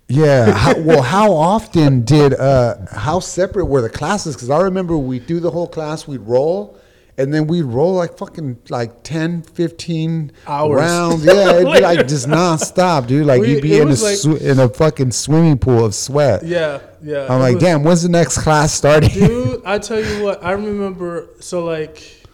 Yeah. 0.09 0.53
How, 0.53 0.79
well, 0.81 1.03
how 1.03 1.33
often 1.33 2.03
did 2.03 2.35
uh 2.35 2.77
how 2.93 3.21
separate 3.21 3.67
were 3.67 3.81
the 3.83 3.89
classes? 3.91 4.35
Because 4.37 4.51
I 4.51 4.61
remember 4.61 4.97
we 4.99 5.19
do 5.19 5.41
the 5.41 5.51
whole 5.51 5.67
class, 5.67 6.07
we'd 6.07 6.21
roll, 6.21 6.79
and 7.17 7.33
then 7.33 7.47
we'd 7.47 7.63
roll 7.63 7.95
like 7.95 8.19
fucking 8.19 8.59
like 8.69 9.03
10, 9.03 9.43
15 9.43 10.33
Hours. 10.47 10.79
rounds. 10.81 11.25
Yeah, 11.25 11.53
it'd 11.57 11.73
be 11.73 11.81
like 11.81 12.07
just 12.15 12.27
nonstop, 12.29 13.07
dude. 13.07 13.25
Like 13.27 13.41
We- 13.41 13.53
you'd 13.53 13.63
be 13.63 13.77
in 13.79 13.89
a 13.89 13.95
like- 13.95 14.17
sw- 14.19 14.41
in 14.43 14.59
a 14.61 14.69
fucking 14.69 15.13
swimming 15.13 15.59
pool 15.59 15.85
of 15.87 15.95
sweat. 15.95 16.45
yeah 16.45 16.81
yeah 17.03 17.27
I'm 17.33 17.41
like, 17.41 17.55
was- 17.55 17.63
damn, 17.65 17.83
when's 17.83 18.03
the 18.03 18.09
next 18.11 18.39
class 18.39 18.73
starting? 18.75 19.11
dude 19.11 19.63
i 19.67 19.79
tell 19.79 20.01
you 20.05 20.23
what 20.25 20.43
i 20.45 20.53
remember 20.53 21.29
so 21.41 21.65
like 21.65 22.27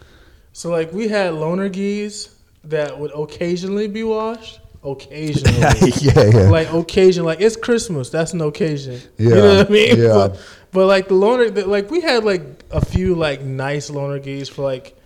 so 0.53 0.71
like 0.71 0.93
we 0.93 1.07
had 1.09 1.33
loaner 1.35 1.71
gis 1.73 2.35
that 2.65 2.99
would 2.99 3.13
occasionally 3.15 3.89
be 3.89 4.03
washed 4.03 4.61
occasionally 4.83 5.59
yeah, 6.01 6.25
yeah. 6.25 6.49
like 6.49 6.73
occasion 6.73 7.25
like 7.25 7.41
it's 7.41 7.57
christmas 7.57 8.09
that's 8.09 8.33
an 8.33 8.41
occasion 8.41 9.01
Yeah, 9.19 9.29
you 9.29 9.35
know 9.35 9.57
what 9.57 9.67
i 9.67 9.71
mean 9.71 9.99
yeah. 9.99 10.09
but, 10.15 10.41
but 10.73 10.87
like 10.87 11.09
the 11.09 11.15
loaner 11.15 11.67
like 11.67 11.91
we 11.91 12.01
had 12.01 12.25
like 12.25 12.43
a 12.71 12.85
few 12.85 13.15
like 13.15 13.43
nice 13.43 13.91
loaner 13.91 14.23
gis 14.23 14.49
for 14.49 14.63
like 14.63 14.97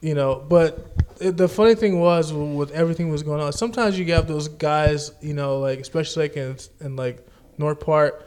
you 0.00 0.14
know 0.14 0.44
but 0.48 0.92
it, 1.20 1.36
the 1.36 1.48
funny 1.48 1.74
thing 1.74 1.98
was 1.98 2.32
with 2.32 2.70
everything 2.70 3.08
was 3.08 3.24
going 3.24 3.40
on 3.40 3.52
sometimes 3.52 3.98
you 3.98 4.04
have 4.12 4.28
those 4.28 4.46
guys 4.46 5.10
you 5.20 5.34
know 5.34 5.58
like 5.58 5.80
especially 5.80 6.24
like 6.24 6.36
in, 6.36 6.56
in 6.80 6.94
like 6.94 7.26
north 7.58 7.80
park 7.80 8.24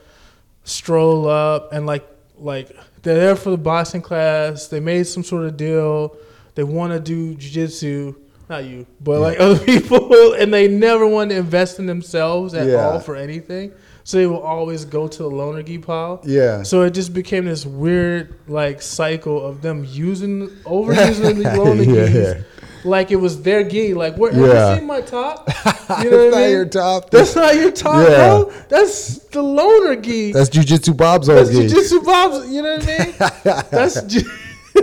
stroll 0.66 1.30
up 1.30 1.72
and 1.72 1.86
like 1.86 2.06
like 2.38 2.76
they're 3.04 3.16
there 3.16 3.36
for 3.38 3.52
the 3.52 3.58
boxing 3.58 4.02
class 4.02 4.68
they 4.68 4.82
made 4.82 5.06
some 5.08 5.24
sort 5.24 5.46
of 5.46 5.56
deal 5.56 6.18
they 6.56 6.64
want 6.64 6.92
to 6.92 7.00
do 7.00 7.36
jiu-jitsu 7.36 8.14
not 8.50 8.66
you 8.66 8.86
but 9.02 9.20
like 9.20 9.40
other 9.40 9.60
people 9.66 10.34
and 10.34 10.54
they 10.54 10.68
never 10.68 11.06
want 11.08 11.30
to 11.30 11.36
invest 11.38 11.78
in 11.80 11.86
themselves 11.86 12.54
at 12.54 12.68
Yeah. 12.68 12.76
all 12.90 13.00
for 13.00 13.16
anything 13.16 13.72
so 14.04 14.18
they 14.18 14.26
will 14.26 14.42
always 14.42 14.86
go 14.86 15.08
to 15.08 15.24
the 15.24 15.30
loaner 15.30 15.64
gi 15.64 15.78
pile 15.78 16.20
Yeah. 16.26 16.64
so 16.64 16.82
it 16.82 16.92
just 16.96 17.14
became 17.14 17.46
this 17.46 17.66
weird 17.66 18.34
like 18.48 18.82
cycle 18.82 19.46
of 19.46 19.62
them 19.62 19.86
using 19.88 20.48
overusing 20.66 21.38
the 21.38 21.50
loaner 21.60 21.86
Yeah, 21.86 22.08
gis 22.08 22.16
yeah. 22.16 22.42
like 22.84 23.12
it 23.12 23.18
was 23.18 23.42
their 23.44 23.64
gi 23.64 23.94
like 23.94 24.16
where 24.18 24.34
Yeah. 24.34 24.48
yeah. 24.54 24.80
see 24.80 24.84
my 24.86 25.02
top 25.02 25.48
you 26.04 26.10
know 26.10 26.18
It's 26.24 26.26
what 26.26 26.28
I 26.28 26.30
not 26.30 26.38
mean? 26.38 26.50
your 26.52 26.66
top. 26.66 27.10
that's 27.12 27.36
not 27.36 27.56
your 27.56 27.72
top 27.72 28.08
Yeah. 28.10 28.16
bro 28.30 28.52
that's 28.68 29.20
the 29.30 29.44
loaner 29.44 30.02
gi 30.02 30.32
That's 30.32 30.50
Jujitsu 30.50 30.98
Bob's 30.98 31.28
that's 31.28 31.50
old 31.50 31.60
gig. 31.60 31.70
jujitsu 31.72 32.04
bobs. 32.04 32.50
You 32.52 32.64
know 32.64 32.78
what 32.78 32.90
I 32.90 33.06
mean? 33.06 33.64
That's 33.70 34.02
ju- 34.04 34.28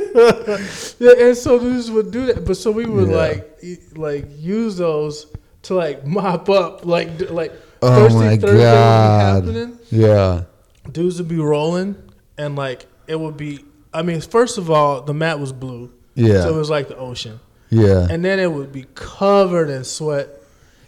yeah. 0.98 1.26
And 1.26 1.36
so 1.36 1.58
dudes 1.58 1.90
would 1.90 2.10
do 2.10 2.26
that, 2.26 2.44
but 2.44 2.56
so 2.56 2.70
we 2.70 2.86
would 2.86 3.08
Yeah. 3.10 3.16
like 3.16 3.60
like 3.96 4.26
use 4.38 4.76
those 4.76 5.26
to 5.62 5.74
like 5.74 6.06
mop 6.06 6.48
up 6.48 6.84
like 6.86 7.30
like 7.30 7.52
Oh 7.82 7.88
Thursday 8.08 8.18
my 8.18 8.36
Thursday 8.36 8.62
god. 8.62 9.44
would 9.44 9.52
be 9.52 9.58
happening. 9.60 9.78
Yeah. 9.90 10.42
Dudes 10.90 11.18
would 11.18 11.28
be 11.28 11.38
rolling, 11.38 11.96
and 12.38 12.56
like 12.56 12.86
it 13.06 13.18
would 13.20 13.36
be. 13.36 13.64
I 13.92 14.02
mean, 14.02 14.20
first 14.20 14.58
of 14.58 14.70
all, 14.70 15.00
the 15.02 15.14
mat 15.14 15.40
was 15.40 15.52
blue, 15.52 15.90
Yeah. 16.14 16.42
so 16.42 16.54
it 16.54 16.58
was 16.58 16.68
like 16.70 16.88
the 16.88 16.96
ocean, 16.98 17.40
Yeah. 17.70 18.06
and 18.10 18.22
then 18.24 18.38
it 18.38 18.52
would 18.52 18.70
be 18.72 18.84
covered 18.94 19.70
in 19.70 19.84
sweat, 19.84 20.28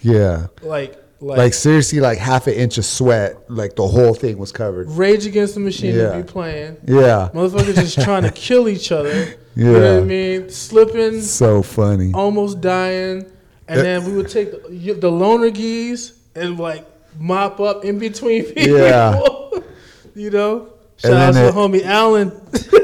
Yeah. 0.03 0.49
like 0.63 1.03
like. 1.21 1.39
Like 1.39 1.55
seriously, 1.55 2.01
like 2.01 2.19
half 2.19 2.47
an 2.47 2.55
inch 2.55 2.79
of 2.79 2.85
sweat, 2.85 3.51
like 3.51 3.77
the 3.77 3.87
whole 3.87 4.15
thing 4.15 4.39
was 4.39 4.53
covered. 4.53 4.89
Rage 4.91 5.27
Against 5.27 5.55
the 5.55 5.61
Machine 5.61 5.95
Yeah. 5.95 6.17
would 6.17 6.27
be 6.27 6.33
playing. 6.33 6.77
Yeah. 6.87 7.31
Motherfuckers 7.35 7.75
just 7.75 8.01
trying 8.05 8.23
to 8.25 8.31
kill 8.31 8.69
each 8.69 8.93
other. 8.93 9.35
You 9.55 9.65
know 9.65 9.73
Yeah. 9.73 9.95
what 9.95 10.03
I 10.03 10.07
mean? 10.07 10.51
Slipping, 10.51 11.21
So 11.23 11.63
funny. 11.63 12.13
almost 12.15 12.61
dying, 12.61 13.27
and 13.67 13.81
then 13.81 14.05
we 14.05 14.13
would 14.13 14.29
take 14.29 14.51
the, 14.53 14.93
the 14.95 15.11
loaner 15.11 15.53
gis 15.53 16.13
and 16.37 16.59
like 16.59 16.87
mop 17.19 17.59
up 17.61 17.85
in 17.85 17.99
between 17.99 18.45
people. 18.55 18.79
Yeah. 18.79 19.21
you 20.15 20.31
know. 20.31 20.69
Shout 20.99 21.13
out 21.13 21.35
to 21.35 21.49
it- 21.49 21.55
homie 21.55 21.85
Allen, 21.85 22.33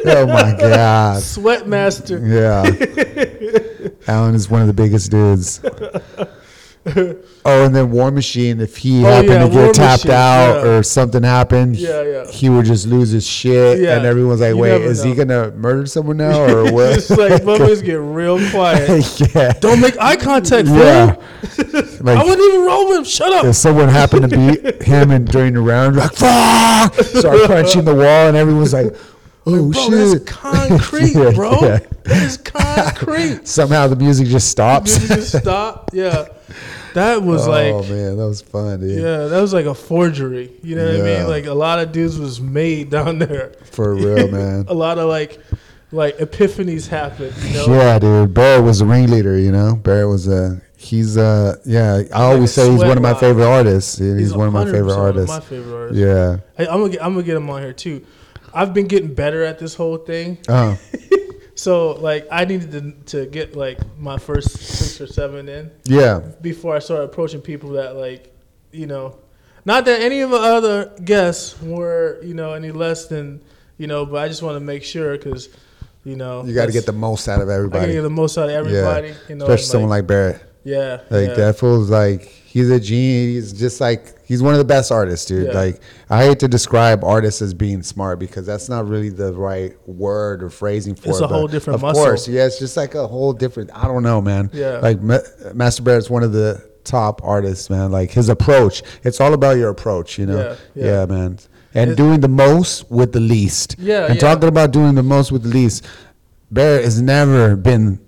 Oh 0.06 0.26
my 0.26 0.56
god. 0.58 1.20
Sweatmaster. 1.22 2.20
Yeah. 2.22 2.62
Allen 4.06 4.34
is 4.36 4.48
one 4.50 4.60
of 4.60 4.66
the 4.68 4.72
biggest 4.74 5.10
dudes. 5.10 5.60
Oh, 7.46 7.66
and 7.66 7.76
then 7.76 7.90
War 7.90 8.10
Machine, 8.10 8.58
if 8.60 8.78
he 8.78 9.04
Oh, 9.04 9.08
happened 9.08 9.28
yeah, 9.32 9.38
to 9.44 9.48
get 9.50 9.64
War 9.64 9.72
tapped 9.74 10.04
Machine, 10.06 10.10
out 10.16 10.64
yeah. 10.64 10.70
or 10.70 10.82
something 10.82 11.22
happened, 11.22 11.76
Yeah, 11.76 12.02
yeah. 12.02 12.26
he 12.30 12.48
would 12.48 12.64
just 12.64 12.86
lose 12.86 13.10
his 13.10 13.26
shit. 13.26 13.80
Yeah, 13.80 13.96
And 13.98 14.06
everyone's 14.06 14.40
like, 14.40 14.50
you 14.54 14.56
wait, 14.58 14.80
is 14.80 15.02
he 15.02 15.14
going 15.14 15.28
to 15.28 15.50
murder 15.52 15.84
someone 15.84 16.16
now 16.16 16.40
or 16.48 16.72
what? 16.72 16.92
It's 16.96 17.10
like 17.10 17.42
motherfuckers 17.42 17.84
get 17.84 17.96
real 18.00 18.38
quiet. 18.50 19.20
yeah. 19.34 19.52
Don't 19.60 19.80
make 19.80 19.98
eye 20.00 20.16
contact, 20.16 20.68
Yeah. 20.68 21.12
fool. 21.12 22.08
I 22.08 22.22
wouldn't 22.24 22.48
even 22.54 22.66
roll 22.66 22.88
with 22.88 22.98
him. 22.98 23.04
Shut 23.04 23.32
up. 23.32 23.44
if 23.44 23.56
someone 23.56 23.88
happened 23.90 24.30
to 24.30 24.36
beat 24.36 24.82
him 24.82 25.10
and 25.10 25.26
during 25.30 25.52
the 25.54 25.60
round, 25.60 25.96
like, 25.96 26.12
fuck! 26.14 26.94
Start 27.02 27.46
punching 27.46 27.84
the 27.84 27.94
wall, 27.94 28.28
and 28.28 28.36
everyone's 28.38 28.72
like, 28.72 28.94
oh, 29.46 29.70
bro, 29.70 29.82
shit. 29.90 29.90
that's 29.92 30.24
concrete, 30.24 31.14
Yeah, 31.14 31.30
bro. 31.32 31.52
yeah. 31.60 31.78
That 32.04 32.22
is 32.22 32.36
concrete. 32.36 33.46
Somehow 33.48 33.86
the 33.88 33.96
music 33.96 34.28
just 34.28 34.50
stops. 34.50 34.98
Music 34.98 35.16
just 35.16 35.38
stopped. 35.42 35.94
Yeah, 35.94 36.28
that 36.94 37.22
was 37.22 37.46
oh, 37.46 37.50
like 37.50 37.72
oh 37.72 37.82
man, 37.82 38.16
that 38.16 38.26
was 38.26 38.42
fun, 38.42 38.80
dude. 38.80 39.02
Yeah, 39.02 39.26
that 39.26 39.40
was 39.40 39.52
like 39.52 39.66
a 39.66 39.74
forgery. 39.74 40.52
You 40.62 40.76
know 40.76 40.86
what 40.86 41.00
I 41.00 41.02
mean? 41.02 41.28
Like 41.28 41.46
a 41.46 41.54
lot 41.54 41.78
of 41.78 41.92
dudes 41.92 42.18
was 42.18 42.40
made 42.40 42.90
down 42.90 43.18
there. 43.18 43.52
For 43.72 43.94
real, 43.94 44.30
man. 44.30 44.66
a 44.68 44.74
lot 44.74 44.98
of 44.98 45.08
like 45.08 45.40
like 45.94 46.18
epiphanies 46.18 46.88
happened. 46.88 47.34
You 47.42 47.54
know? 47.54 47.74
Yeah, 47.74 47.98
dude. 47.98 48.34
Barrett 48.34 48.64
was 48.64 48.80
the 48.80 48.86
ringleader, 48.86 49.38
you 49.38 49.52
know? 49.52 49.76
Barrett 49.76 50.08
was 50.08 50.28
a. 50.28 50.60
He's 50.76 51.16
uh 51.16 51.56
yeah. 51.64 52.02
I 52.12 52.24
always 52.24 52.52
say 52.52 52.70
he's 52.70 52.80
one 52.80 52.98
of 52.98 53.02
my 53.02 53.14
favorite 53.14 53.46
artists. 53.46 53.96
Dude. 53.96 54.18
He's, 54.18 54.34
one 54.34 54.48
of 54.48 54.52
my 54.52 54.66
favorite 54.66 54.94
artists. 54.94 55.30
My 55.30 55.40
favorite 55.40 55.74
artists. 55.74 55.98
Yeah. 55.98 56.38
Hey, 56.58 56.70
I'm 56.70 56.80
gonna 56.80 56.92
get, 56.92 57.02
I'm 57.02 57.14
gonna 57.14 57.24
get 57.24 57.36
him 57.36 57.48
on 57.48 57.62
here 57.62 57.72
too. 57.72 58.04
I've 58.54 58.72
been 58.72 58.86
getting 58.86 59.12
better 59.14 59.42
at 59.44 59.58
this 59.58 59.74
whole 59.74 59.96
thing. 59.98 60.38
Oh. 60.48 60.78
So 61.56 61.92
like 61.92 62.26
I 62.32 62.44
needed 62.46 62.72
to, 62.72 63.20
to 63.22 63.26
get 63.30 63.54
like 63.54 63.78
my 63.96 64.18
first 64.18 64.50
six 64.58 65.00
or 65.00 65.06
seven 65.06 65.48
in 65.48 65.70
Yeah. 65.84 66.18
before 66.42 66.74
I 66.74 66.80
started 66.80 67.04
approaching 67.04 67.40
people 67.40 67.70
that 67.74 67.94
like 67.94 68.34
you 68.72 68.86
know, 68.86 69.18
not 69.64 69.84
that 69.84 70.00
any 70.02 70.20
of 70.20 70.30
the 70.30 70.36
other 70.36 70.92
guests 71.04 71.60
were 71.62 72.18
you 72.24 72.34
know 72.34 72.54
any 72.54 72.72
less 72.72 73.06
than 73.06 73.40
you 73.78 73.86
know, 73.86 74.04
but 74.04 74.16
I 74.16 74.26
just 74.26 74.42
want 74.42 74.56
to 74.56 74.60
make 74.60 74.82
sure 74.82 75.16
because 75.16 75.48
you 76.04 76.16
know 76.16 76.44
You 76.44 76.54
got 76.54 76.66
to 76.66 76.72
get 76.72 76.86
the 76.86 76.92
most 76.92 77.28
out 77.28 77.40
of 77.40 77.48
I 77.48 77.54
everybody. 77.54 77.92
get 77.92 78.02
the 78.02 78.10
most 78.10 78.36
out 78.36 78.48
of 78.48 78.54
everybody. 78.56 79.08
yeah. 79.08 79.14
You 79.28 79.34
know, 79.36 79.44
Especially 79.44 79.64
someone 79.66 79.90
like 79.90 80.08
Barrett. 80.08 80.42
Yeah, 80.64 81.00
Like 81.10 81.28
yeah. 81.28 81.34
that 81.34 81.58
fool's 81.58 81.90
like 81.90 82.22
he's 82.22 82.70
a 82.70 82.80
genius. 82.80 83.50
He's 83.50 83.60
just 83.60 83.80
like 83.80 84.24
he's 84.26 84.42
one 84.42 84.54
of 84.54 84.58
the 84.58 84.64
best 84.64 84.90
artists, 84.90 85.26
dude. 85.26 85.48
Yeah. 85.48 85.52
Like 85.52 85.80
I 86.08 86.24
hate 86.24 86.38
to 86.40 86.48
describe 86.48 87.04
artists 87.04 87.42
as 87.42 87.52
being 87.54 87.82
smart 87.82 88.18
because 88.18 88.46
that's 88.46 88.68
not 88.68 88.88
really 88.88 89.10
the 89.10 89.32
right 89.34 89.74
word 89.88 90.42
or 90.42 90.50
phrasing 90.50 90.94
for 90.94 91.08
It's 91.10 91.20
it. 91.20 91.22
It's 91.24 91.30
a 91.30 91.34
whole 91.34 91.46
different 91.48 91.74
Of 91.76 91.82
muscle. 91.82 92.02
course, 92.04 92.26
yeah. 92.28 92.46
It's 92.46 92.58
just 92.58 92.76
like 92.76 92.94
a 92.94 93.06
whole 93.06 93.32
different. 93.32 93.70
I 93.74 93.84
don't 93.86 94.02
know, 94.02 94.20
man. 94.20 94.50
Yeah. 94.52 94.78
Like 94.78 95.00
Ma- 95.00 95.18
Master 95.52 95.82
Barrett's 95.82 96.08
one 96.10 96.22
of 96.22 96.32
the 96.32 96.64
top 96.84 97.20
artists, 97.24 97.68
man. 97.70 97.90
Like 97.92 98.10
his 98.10 98.28
approach. 98.28 98.82
It's 99.02 99.20
all 99.20 99.32
about 99.34 99.56
your 99.56 99.70
approach, 99.70 100.18
you 100.18 100.26
know. 100.26 100.56
Yeah, 100.74 100.84
yeah. 100.84 101.06
man. 101.06 101.38
and 101.74 101.90
It's- 101.90 101.96
doing 101.96 102.20
the 102.20 102.28
most 102.28 102.90
with 102.90 103.12
the 103.12 103.20
least. 103.20 103.76
Yeah, 103.78 104.04
and 104.06 104.14
yeah. 104.14 104.20
talking 104.20 104.48
about 104.48 104.70
doing 104.70 104.94
the 104.94 105.02
most 105.02 105.32
with 105.32 105.42
the 105.42 105.48
least. 105.48 105.84
Bear 106.50 106.80
has 106.82 107.00
never 107.02 107.56
been 107.56 107.98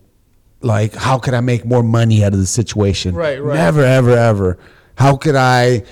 like, 0.61 0.95
how 0.95 1.19
could 1.19 1.35
I 1.35 1.41
make 1.41 1.65
more 1.65 1.83
money 1.83 2.25
out 2.25 2.33
of 2.33 2.39
the 2.39 2.47
situation? 2.47 3.15
Right, 3.15 3.43
right. 3.43 3.55
Never, 3.55 3.83
ever, 3.85 4.11
ever. 4.17 4.59
How 4.97 5.17
could 5.17 5.37
I 5.37 5.83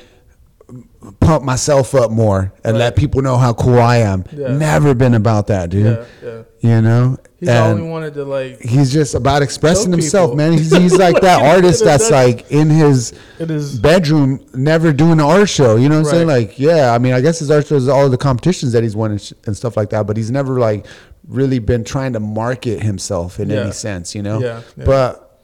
pump 1.21 1.45
myself 1.45 1.95
up 1.95 2.11
more 2.11 2.53
and 2.65 2.79
let 2.79 2.97
people 2.97 3.21
know 3.23 3.37
how 3.37 3.53
cool 3.53 3.79
I 3.79 3.99
am? 3.99 4.25
Yeah. 4.33 4.57
Never 4.57 4.95
been 4.95 5.15
about 5.15 5.49
that, 5.49 5.71
dude. 5.71 5.85
Yeah, 5.87 6.05
yeah. 6.23 6.43
You 6.61 6.81
know, 6.81 7.19
He's 7.41 7.51
And- 7.51 7.79
only 7.79 7.91
wanted 7.91 8.15
to 8.15 8.25
like 8.25 8.63
He's 8.63 8.91
just 8.91 9.15
about 9.15 9.43
expressing 9.43 9.91
himself, 9.93 10.29
people. 10.31 10.37
man. 10.37 10.53
He's, 10.55 10.75
he's 10.77 10.97
like 10.97 11.21
that 11.21 11.43
Like, 11.43 11.57
artist 11.57 11.85
that's 11.85 12.11
like 12.11 12.51
in 12.51 12.71
his 12.71 13.13
it 13.39 13.51
is 13.51 13.79
bedroom, 13.79 14.41
never 14.55 14.91
doing 14.95 15.13
an 15.13 15.21
art 15.21 15.51
show. 15.51 15.77
You 15.77 15.91
know 15.91 15.97
what 16.01 16.07
I'm 16.07 16.11
saying? 16.11 16.27
Like, 16.27 16.59
yeah, 16.59 16.95
I 16.95 16.99
mean, 16.99 17.13
I 17.13 17.21
guess 17.21 17.41
his 17.41 17.51
art 17.51 17.67
shows 17.67 17.87
all 17.87 18.09
the 18.09 18.17
competitions 18.17 18.73
that 18.73 18.83
he's 18.83 18.97
won 18.97 19.11
and, 19.11 19.21
sh- 19.21 19.35
and 19.45 19.55
stuff 19.55 19.77
like 19.77 19.91
that, 19.91 20.07
but 20.07 20.17
he's 20.17 20.31
never 20.31 20.59
like 20.59 20.87
really 21.29 21.59
been 21.59 21.85
trying 21.85 22.13
to 22.13 22.21
market 22.21 22.83
himself 22.83 23.41
in 23.41 23.51
Yeah. 23.51 23.61
any 23.63 23.73
sense, 23.73 24.15
you 24.15 24.23
know? 24.23 24.41
Yeah, 24.41 24.61
yeah. 24.77 24.85
But 24.85 25.41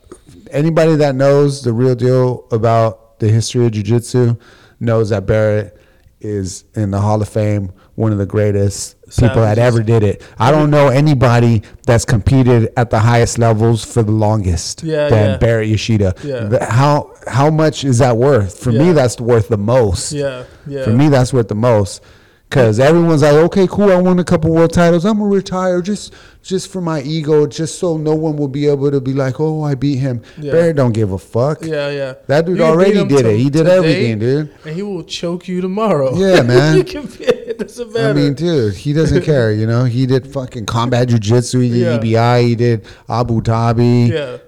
anybody 0.51 0.97
that 0.97 1.15
knows 1.15 1.63
the 1.63 1.73
real 1.73 1.95
deal 1.95 2.45
about 2.53 3.19
the 3.21 3.29
history 3.29 3.67
of 3.67 3.73
jiu-jitsu 3.73 4.37
knows 4.79 5.11
that 5.11 5.27
Barrett 5.27 5.77
is 6.21 6.65
in 6.75 6.91
the 6.91 7.01
Hall 7.01 7.21
of 7.23 7.29
Fame, 7.29 7.73
one 7.95 8.13
of 8.13 8.19
the 8.19 8.27
greatest 8.27 8.97
people 9.19 9.41
that 9.41 9.59
ever 9.59 9.83
did 9.83 10.03
it. 10.03 10.23
I 10.39 10.51
don't 10.51 10.71
know 10.71 10.89
anybody 10.89 11.63
that's 11.87 12.05
competed 12.05 12.71
at 12.77 12.91
the 12.91 12.99
highest 13.01 13.39
levels 13.39 13.85
for 13.85 14.03
the 14.03 14.13
longest 14.13 14.83
Yeah, 14.83 15.09
than 15.09 15.31
yeah. 15.31 15.37
Barrett 15.39 15.69
Yoshida. 15.69 16.15
Yeah. 16.23 16.65
How 16.71 17.13
how 17.27 17.51
much 17.51 17.85
is 17.85 17.99
that 17.99 18.17
worth? 18.19 18.59
For 18.59 18.71
me, 18.73 18.93
that's 18.93 19.19
worth 19.21 19.49
the 19.49 19.59
most. 19.59 20.13
yeah, 20.13 20.45
yeah. 20.67 20.85
For 20.85 20.91
me, 20.91 21.09
that's 21.09 21.33
worth 21.33 21.49
the 21.49 21.55
most. 21.55 22.03
Cause 22.51 22.81
everyone's 22.81 23.23
like, 23.23 23.35
okay, 23.35 23.69
cool. 23.69 23.93
I 23.93 24.01
won 24.01 24.19
a 24.19 24.25
couple 24.25 24.53
world 24.53 24.73
titles. 24.73 25.05
I'm 25.05 25.19
gonna 25.19 25.31
retire 25.31 25.81
just 25.81 26.13
just 26.43 26.73
for 26.73 26.81
my 26.81 27.01
ego, 27.03 27.47
just 27.47 27.79
so 27.79 27.97
no 27.97 28.17
one 28.17 28.37
will 28.37 28.49
be 28.49 28.67
able 28.67 28.91
to 28.91 29.01
be 29.01 29.13
like, 29.13 29.39
oh, 29.39 29.63
I 29.63 29.77
beat 29.77 29.99
him. 29.99 30.21
Yeah. 30.37 30.51
Barrett 30.51 30.75
don't 30.75 30.91
give 30.91 31.13
a 31.13 31.19
fuck. 31.19 31.63
Yeah, 31.63 31.91
yeah. 31.91 32.15
That 32.27 32.47
dude 32.47 32.61
already 32.61 33.05
did 33.05 33.25
it. 33.25 33.37
He 33.39 33.45
did 33.51 33.59
today, 33.65 33.77
everything, 33.77 34.19
dude. 34.19 34.53
And 34.65 34.75
he 34.75 34.83
will 34.83 35.05
choke 35.05 35.47
you 35.47 35.61
tomorrow. 35.61 36.13
Yeah, 36.17 36.43
man. 36.53 36.77
you 36.79 36.83
can 36.83 37.07
be, 37.07 37.25
it 37.25 37.59
doesn't 37.61 37.93
matter. 37.93 38.09
I 38.09 38.13
mean, 38.15 38.35
dude, 38.35 38.75
he 38.75 38.95
doesn't 38.95 39.23
care. 39.23 39.53
You 39.53 39.67
know, 39.69 39.85
he 39.85 40.05
did 40.07 40.33
fucking 40.33 40.67
combat 40.67 41.07
jujitsu. 41.07 41.63
He 41.63 41.69
did 41.69 41.79
Yeah. 41.79 41.99
EBI. 41.99 42.49
He 42.49 42.55
did 42.57 42.85
Abu 43.09 43.41
Dhabi. 43.43 44.09
yeah. 44.11 44.39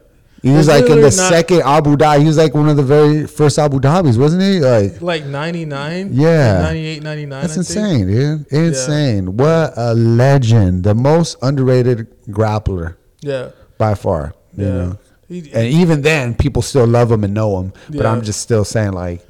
He 0.42 0.50
was 0.50 0.66
like 0.66 0.86
in 0.86 1.00
the 1.00 1.10
second 1.10 1.62
Abu 1.62 1.96
Dhabi. 1.96 2.20
He 2.22 2.26
was 2.26 2.36
like 2.36 2.52
one 2.54 2.68
of 2.68 2.76
the 2.76 2.82
very 2.82 3.26
first 3.28 3.58
Abu 3.58 3.78
Dhabis, 3.78 4.18
wasn't 4.18 4.42
he? 4.42 4.58
Like 4.60 5.00
Like 5.00 5.24
99? 5.24 6.10
Yeah. 6.12 6.62
98, 6.62 7.02
99. 7.02 7.40
that's 7.42 7.52
I 7.52 7.54
think. 7.62 7.68
insane, 7.68 8.06
dude. 8.08 8.46
Insane. 8.52 9.36
What 9.36 9.72
a 9.76 9.94
legend. 9.94 10.82
The 10.82 10.94
most 10.96 11.36
underrated 11.42 12.08
grappler 12.28 12.96
Yeah. 13.20 13.50
by 13.78 13.94
far. 13.94 14.34
You 14.56 14.64
Yeah. 14.66 14.72
know. 14.72 14.98
He- 15.28 15.50
And 15.54 15.66
even 15.68 16.02
then, 16.02 16.34
people 16.34 16.60
still 16.62 16.86
love 16.86 17.10
him 17.10 17.22
and 17.24 17.32
know 17.32 17.60
him. 17.60 17.72
But 17.88 18.00
Yeah. 18.02 18.10
I'm 18.12 18.22
just 18.22 18.40
still 18.40 18.64
saying, 18.64 18.92
like, 18.92 19.24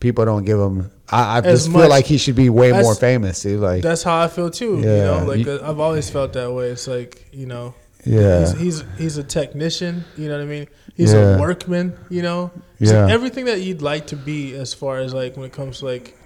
people 0.00 0.24
don't 0.24 0.44
give 0.44 0.58
him. 0.58 0.90
I, 1.08 1.36
I 1.38 1.40
just 1.42 1.70
feel 1.70 1.88
like 1.88 2.04
he 2.06 2.16
should 2.18 2.34
be 2.34 2.48
way 2.50 2.72
more 2.72 2.94
famous, 2.96 3.42
dude. 3.42 3.60
Like, 3.60 3.82
That's 3.82 4.02
how 4.02 4.18
I 4.22 4.26
feel 4.28 4.50
too. 4.50 4.78
You 4.78 4.86
know, 4.86 5.24
like 5.28 5.44
You- 5.46 5.60
I've 5.62 5.78
always 5.78 6.08
felt 6.10 6.32
that 6.32 6.50
way. 6.52 6.70
It's 6.70 6.88
like, 6.88 7.26
you 7.32 7.46
know, 7.46 7.74
yeah. 8.06 8.40
he's, 8.40 8.52
he's 8.58 8.84
he's 8.98 9.16
a 9.18 9.24
technician. 9.24 10.04
You 10.16 10.28
know 10.28 10.36
what 10.38 10.42
I 10.44 10.46
mean? 10.46 10.66
He's 10.96 11.12
Yeah. 11.12 11.36
a 11.36 11.40
workman. 11.40 11.96
You 12.08 12.22
know, 12.22 12.50
he's 12.78 12.90
Yeah. 12.92 13.04
like 13.04 13.12
everything 13.12 13.44
that 13.46 13.60
you'd 13.60 13.82
like 13.82 14.06
to 14.08 14.16
be 14.16 14.54
as 14.54 14.72
far 14.74 14.98
as 14.98 15.12
like 15.12 15.36
when 15.36 15.46
it 15.46 15.52
comes 15.52 15.80
to 15.80 15.84
like 15.86 16.16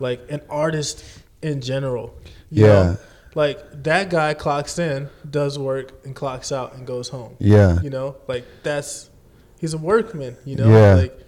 like 0.00 0.20
an 0.30 0.40
artist 0.50 1.04
in 1.42 1.60
general. 1.60 2.14
You 2.50 2.66
Yeah. 2.66 2.72
know? 2.82 2.96
Like 3.34 3.82
that 3.82 4.10
guy 4.10 4.34
clocks 4.34 4.78
in, 4.78 5.08
does 5.28 5.58
work, 5.58 5.92
and 6.04 6.14
clocks 6.14 6.52
out 6.52 6.76
and 6.76 6.86
goes 6.86 7.08
home. 7.08 7.34
yeah. 7.40 7.80
You 7.82 7.90
know, 7.90 8.16
like 8.28 8.44
that's 8.62 9.10
he's 9.58 9.74
a 9.74 9.78
workman. 9.78 10.36
You 10.44 10.56
know, 10.56 10.68
Yeah. 10.68 10.94
like 10.94 11.18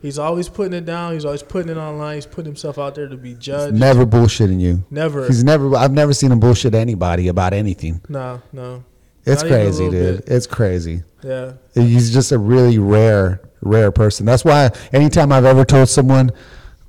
he's 0.00 0.18
always 0.18 0.48
putting 0.48 0.72
it 0.72 0.84
down. 0.84 1.12
He's 1.12 1.24
always 1.24 1.44
putting 1.44 1.70
it 1.70 1.76
online. 1.76 2.16
He's 2.16 2.26
putting 2.26 2.46
himself 2.46 2.78
out 2.78 2.96
there 2.96 3.06
to 3.06 3.16
be 3.16 3.34
judged. 3.34 3.76
Never 3.76 4.04
bullshitting 4.04 4.58
you. 4.60 4.82
Never. 4.90 5.26
He's 5.28 5.44
never. 5.44 5.76
I've 5.76 5.92
never 5.92 6.12
seen 6.12 6.32
him 6.32 6.40
bullshit 6.40 6.74
anybody 6.74 7.28
about 7.28 7.52
anything. 7.52 8.00
no, 8.08 8.42
no. 8.52 8.82
It's 9.24 9.42
Not 9.42 9.48
crazy, 9.50 9.88
dude. 9.90 10.24
bit. 10.24 10.28
It's 10.34 10.46
crazy. 10.46 11.02
Yeah. 11.22 11.52
He's 11.74 12.12
just 12.12 12.32
a 12.32 12.38
really 12.38 12.78
rare, 12.78 13.40
rare 13.60 13.92
person. 13.92 14.26
That's 14.26 14.44
why 14.44 14.70
anytime 14.92 15.30
I've 15.32 15.44
ever 15.44 15.64
told 15.64 15.88
someone, 15.88 16.30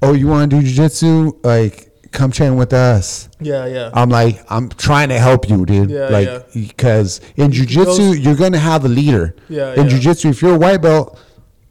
"Oh, 0.02 0.14
you 0.14 0.28
want 0.28 0.50
to 0.52 0.60
do 0.60 0.66
jujitsu? 0.66 1.38
Like, 1.46 1.92
come 2.12 2.32
train 2.32 2.56
with 2.56 2.74
us." 2.74 3.30
Yeah, 3.40 3.68
yeah. 3.68 3.92
I'm 3.94 4.10
like, 4.10 4.44
I'm 4.50 4.70
trying 4.70 5.10
to 5.10 5.20
help 5.20 5.48
you, 5.50 5.66
dude. 5.66 5.92
Yeah, 5.92 6.08
like, 6.10 6.28
yeah. 6.28 6.40
because 6.54 7.22
in 7.36 7.52
jujitsu, 7.52 8.24
you're 8.24 8.36
gonna 8.36 8.58
have 8.58 8.84
a 8.86 8.90
leader. 8.90 9.36
Yeah, 9.50 9.74
In 9.76 9.88
yeah. 9.88 9.94
jujitsu, 9.98 10.32
if 10.32 10.42
you're 10.42 10.56
a 10.56 10.60
white 10.60 10.82
belt, 10.82 11.20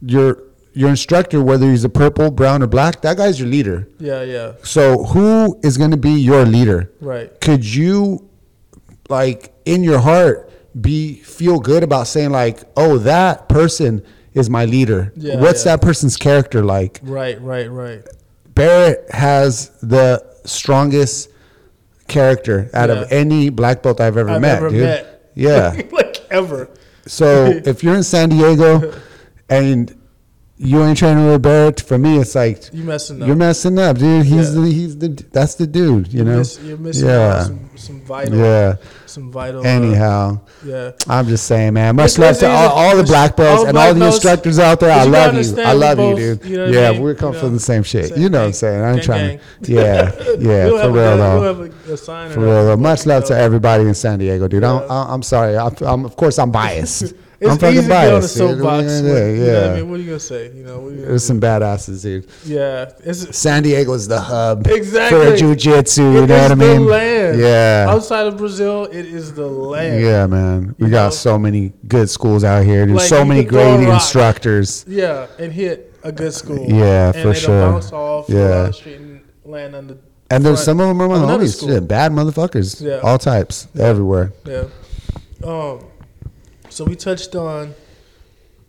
your 0.01 0.37
your 0.75 0.89
instructor, 0.89 1.43
whether 1.43 1.69
he's 1.69 1.83
a 1.83 1.89
purple, 1.89 2.31
brown, 2.31 2.63
or 2.63 2.67
black, 2.67 3.01
that 3.01 3.17
guy's 3.17 3.37
your 3.39 3.49
leader. 3.49 3.87
yeah, 3.99 4.23
yeah. 4.23 4.53
So 4.63 5.03
who 5.03 5.59
is 5.61 5.77
gonna 5.77 5.97
be 5.97 6.11
your 6.11 6.45
leader? 6.45 6.89
Right. 7.01 7.29
could 7.41 7.65
you 7.65 8.29
like 9.09 9.53
in 9.65 9.83
your 9.83 9.99
heart 9.99 10.49
be 10.79 11.15
feel 11.17 11.59
good 11.59 11.83
about 11.83 12.07
saying 12.07 12.31
like 12.31 12.63
oh 12.77 12.97
that 12.99 13.47
person 13.49 14.03
is 14.33 14.49
my 14.49 14.65
leader 14.65 15.11
Yeah, 15.15 15.39
what's 15.39 15.65
yeah. 15.65 15.73
that 15.75 15.81
person's 15.83 16.17
character 16.17 16.63
like 16.63 16.99
Right, 17.03 17.39
right, 17.41 17.69
right. 17.69 18.03
barrett 18.55 19.05
has 19.11 19.69
the 19.81 20.25
strongest 20.45 21.29
character 22.07 22.69
out 22.73 22.89
of 22.89 23.11
any 23.11 23.49
black 23.49 23.81
belt 23.83 24.01
i've 24.01 24.17
ever 24.17 24.31
I've 24.31 24.41
met 24.41 24.57
ever 24.57 24.69
dude 24.69 24.81
met. 24.81 25.31
yeah 25.35 25.79
like 25.91 26.17
ever. 26.31 26.69
so 27.05 27.45
if 27.65 27.83
you're 27.83 27.95
in 27.95 28.03
san 28.03 28.29
diego 28.29 28.93
and 29.49 29.95
you 30.63 30.83
ain't 30.83 30.97
training 30.97 31.25
with 31.27 31.41
barrett 31.41 31.81
for 31.81 31.97
me 31.97 32.17
it's 32.19 32.35
like 32.35 32.69
You 32.73 32.83
messing 32.83 33.21
up. 33.21 33.27
you're 33.27 33.35
messing 33.35 33.77
up 33.79 33.97
dude 33.97 34.25
he's 34.25 34.55
Yeah. 34.55 34.61
the 34.61 34.67
he's 34.71 34.97
the 34.97 35.07
that's 35.31 35.55
the 35.55 35.67
dude 35.67 36.07
you 36.13 36.17
You're 36.17 36.25
know 36.25 36.37
miss- 36.39 36.59
you're 36.61 36.77
missing 36.77 37.07
yeah 37.07 37.43
some, 37.43 37.69
some 37.75 38.01
vital, 38.01 38.37
yeah 38.37 38.75
some 39.05 39.31
vital. 39.31 39.61
uh, 39.61 39.63
anyhow 39.63 40.39
yeah. 40.65 40.91
I'm 41.07 41.27
just 41.27 41.45
saying, 41.45 41.73
man. 41.73 41.95
Much 41.97 42.17
love 42.17 42.37
to 42.39 42.49
all, 42.49 42.69
all 42.69 42.95
the 42.97 43.03
black 43.03 43.35
belts 43.35 43.59
All 43.61 43.65
and 43.67 43.73
black 43.75 43.89
all 43.89 43.93
the 43.99 44.05
instructors 44.07 44.57
out 44.57 44.79
there. 44.79 44.91
I 44.91 45.03
love 45.03 45.35
you. 45.35 45.61
I 45.61 45.73
love 45.73 45.97
both, 45.97 46.17
you, 46.17 46.35
dude. 46.35 46.45
you 46.49 46.57
know 46.57 46.65
what 46.67 46.75
I 46.75 46.79
yeah, 46.79 46.91
mean? 46.93 47.01
we're 47.01 47.13
coming 47.15 47.33
You 47.35 47.39
from 47.41 47.53
the 47.53 47.59
same 47.59 47.83
shit. 47.83 48.07
same 48.09 48.21
you 48.21 48.29
know 48.29 48.39
what 48.39 48.45
I'm 48.47 48.53
saying? 48.53 48.81
I 48.81 48.87
ain't 48.91 48.95
Gang, 48.99 49.05
trying 49.05 49.27
gang. 49.37 49.39
to. 49.63 49.71
Yeah, 49.71 50.11
yeah, 50.39 50.69
for 50.69 50.77
have 50.77 50.93
real 50.93 51.17
though. 51.17 51.39
We'll 51.41 51.55
have 51.55 51.59
a, 51.89 51.93
a 51.93 51.97
sign 51.97 52.31
For 52.31 52.39
real 52.39 52.65
though. 52.65 52.77
Much 52.77 53.05
love 53.05 53.25
to 53.25 53.37
everybody 53.37 53.83
in 53.83 53.93
San 53.93 54.19
Diego, 54.19 54.47
dude. 54.47 54.63
I'm, 54.63 54.89
I'm 54.89 55.21
sorry. 55.23 55.57
I'm, 55.57 55.75
I'm, 55.81 56.05
of 56.05 56.15
course, 56.15 56.39
I'm 56.39 56.49
biased. 56.51 57.13
It's 57.43 57.51
I'm 57.51 57.57
fucking 57.59 57.77
easy 57.77 57.81
to 57.83 57.87
get 57.89 57.97
on 58.07 58.13
the 58.13 58.19
biased. 58.21 58.37
dude. 58.37 58.61
What 58.61 58.73
are 58.73 58.81
you 58.81 58.89
soapbox. 58.89 59.01
know 59.01 59.15
I 59.15 59.29
Yeah, 59.69 59.75
mean? 59.75 59.89
What 59.89 59.95
are 59.99 60.03
you 60.03 60.07
gonna 60.07 60.19
say? 60.19 60.51
You 60.55 60.63
know, 60.63 60.79
what 60.79 60.87
are 60.93 60.95
you 60.95 61.05
there's 61.05 61.23
some 61.25 61.39
badasses, 61.41 62.01
dude. 62.01 62.27
yeah. 62.45 62.91
It's 63.03 63.37
San 63.37 63.63
Diego's 63.63 64.07
the 64.07 64.19
hub 64.19 64.65
Exactly. 64.67 65.19
for 65.19 65.35
jujitsu. 65.35 65.97
You 65.97 66.13
know 66.13 66.21
what 66.21 66.31
I 66.31 66.47
the 66.49 66.55
mean? 66.55 66.85
land. 66.85 67.39
Yeah. 67.39 67.85
outside 67.89 68.27
of 68.27 68.37
Brazil, 68.37 68.85
it 68.85 69.05
is 69.05 69.33
the 69.33 69.45
land. 69.47 70.01
Yeah, 70.01 70.25
man. 70.27 70.75
We 70.79 70.85
You 70.87 70.91
got 70.91 71.05
know? 71.05 71.09
so 71.11 71.37
many 71.37 71.73
good 71.87 72.09
schools 72.09 72.43
out 72.43 72.63
here. 72.65 72.85
There's 72.85 72.97
Like, 72.97 73.07
so 73.09 73.25
many 73.25 73.43
could 73.43 73.51
throw 73.53 73.73
a 73.73 73.77
great 73.77 73.89
instructors. 73.93 74.85
Yeah, 74.87 75.27
and 75.37 75.51
hit 75.51 75.93
a 76.03 76.11
good 76.11 76.33
school. 76.33 76.65
Yeah, 76.69 77.11
and 77.13 77.21
for 77.23 77.33
sure. 77.33 77.71
Bounce 77.71 77.91
off 77.91 78.29
Yeah. 78.29 78.37
yeah. 78.39 78.63
the 78.67 78.73
street 78.73 78.99
and 78.99 79.21
land 79.45 79.75
on 79.75 79.87
the. 79.87 79.97
And 80.31 80.43
there's 80.45 80.63
some 80.63 80.79
of 80.79 80.87
them 80.87 81.01
are 81.01 81.07
my 81.09 81.15
homies. 81.17 81.59
Shit, 81.59 81.87
bad 81.87 82.11
motherfuckers. 82.11 82.81
Yeah. 82.81 82.99
All 83.03 83.17
types, 83.19 83.67
everywhere. 83.77 84.31
Yeah. 84.45 84.63
Um. 85.43 85.79
So 86.73 86.83
we 86.85 86.95
touched 86.95 87.35
on. 87.35 87.75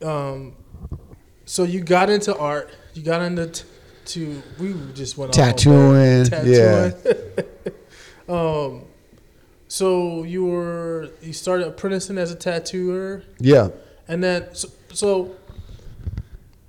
Um. 0.02 0.54
So 1.46 1.64
you 1.64 1.80
got 1.80 2.10
into 2.10 2.36
art. 2.36 2.70
You 2.94 3.02
got 3.02 3.22
into. 3.22 3.46
T- 3.48 3.64
to 4.06 4.42
we 4.58 4.74
just 4.92 5.16
went 5.16 5.32
Tattooing. 5.32 6.26
Tattooing. 6.26 6.94
um. 8.28 8.84
So 9.68 10.22
you 10.22 10.44
were 10.44 11.10
you 11.22 11.32
started 11.32 11.66
apprenticing 11.66 12.18
as 12.18 12.30
a 12.30 12.36
tattooer. 12.36 13.24
Yeah. 13.38 13.70
And 14.06 14.22
then 14.22 14.54
so, 14.54 14.68
so 14.92 15.36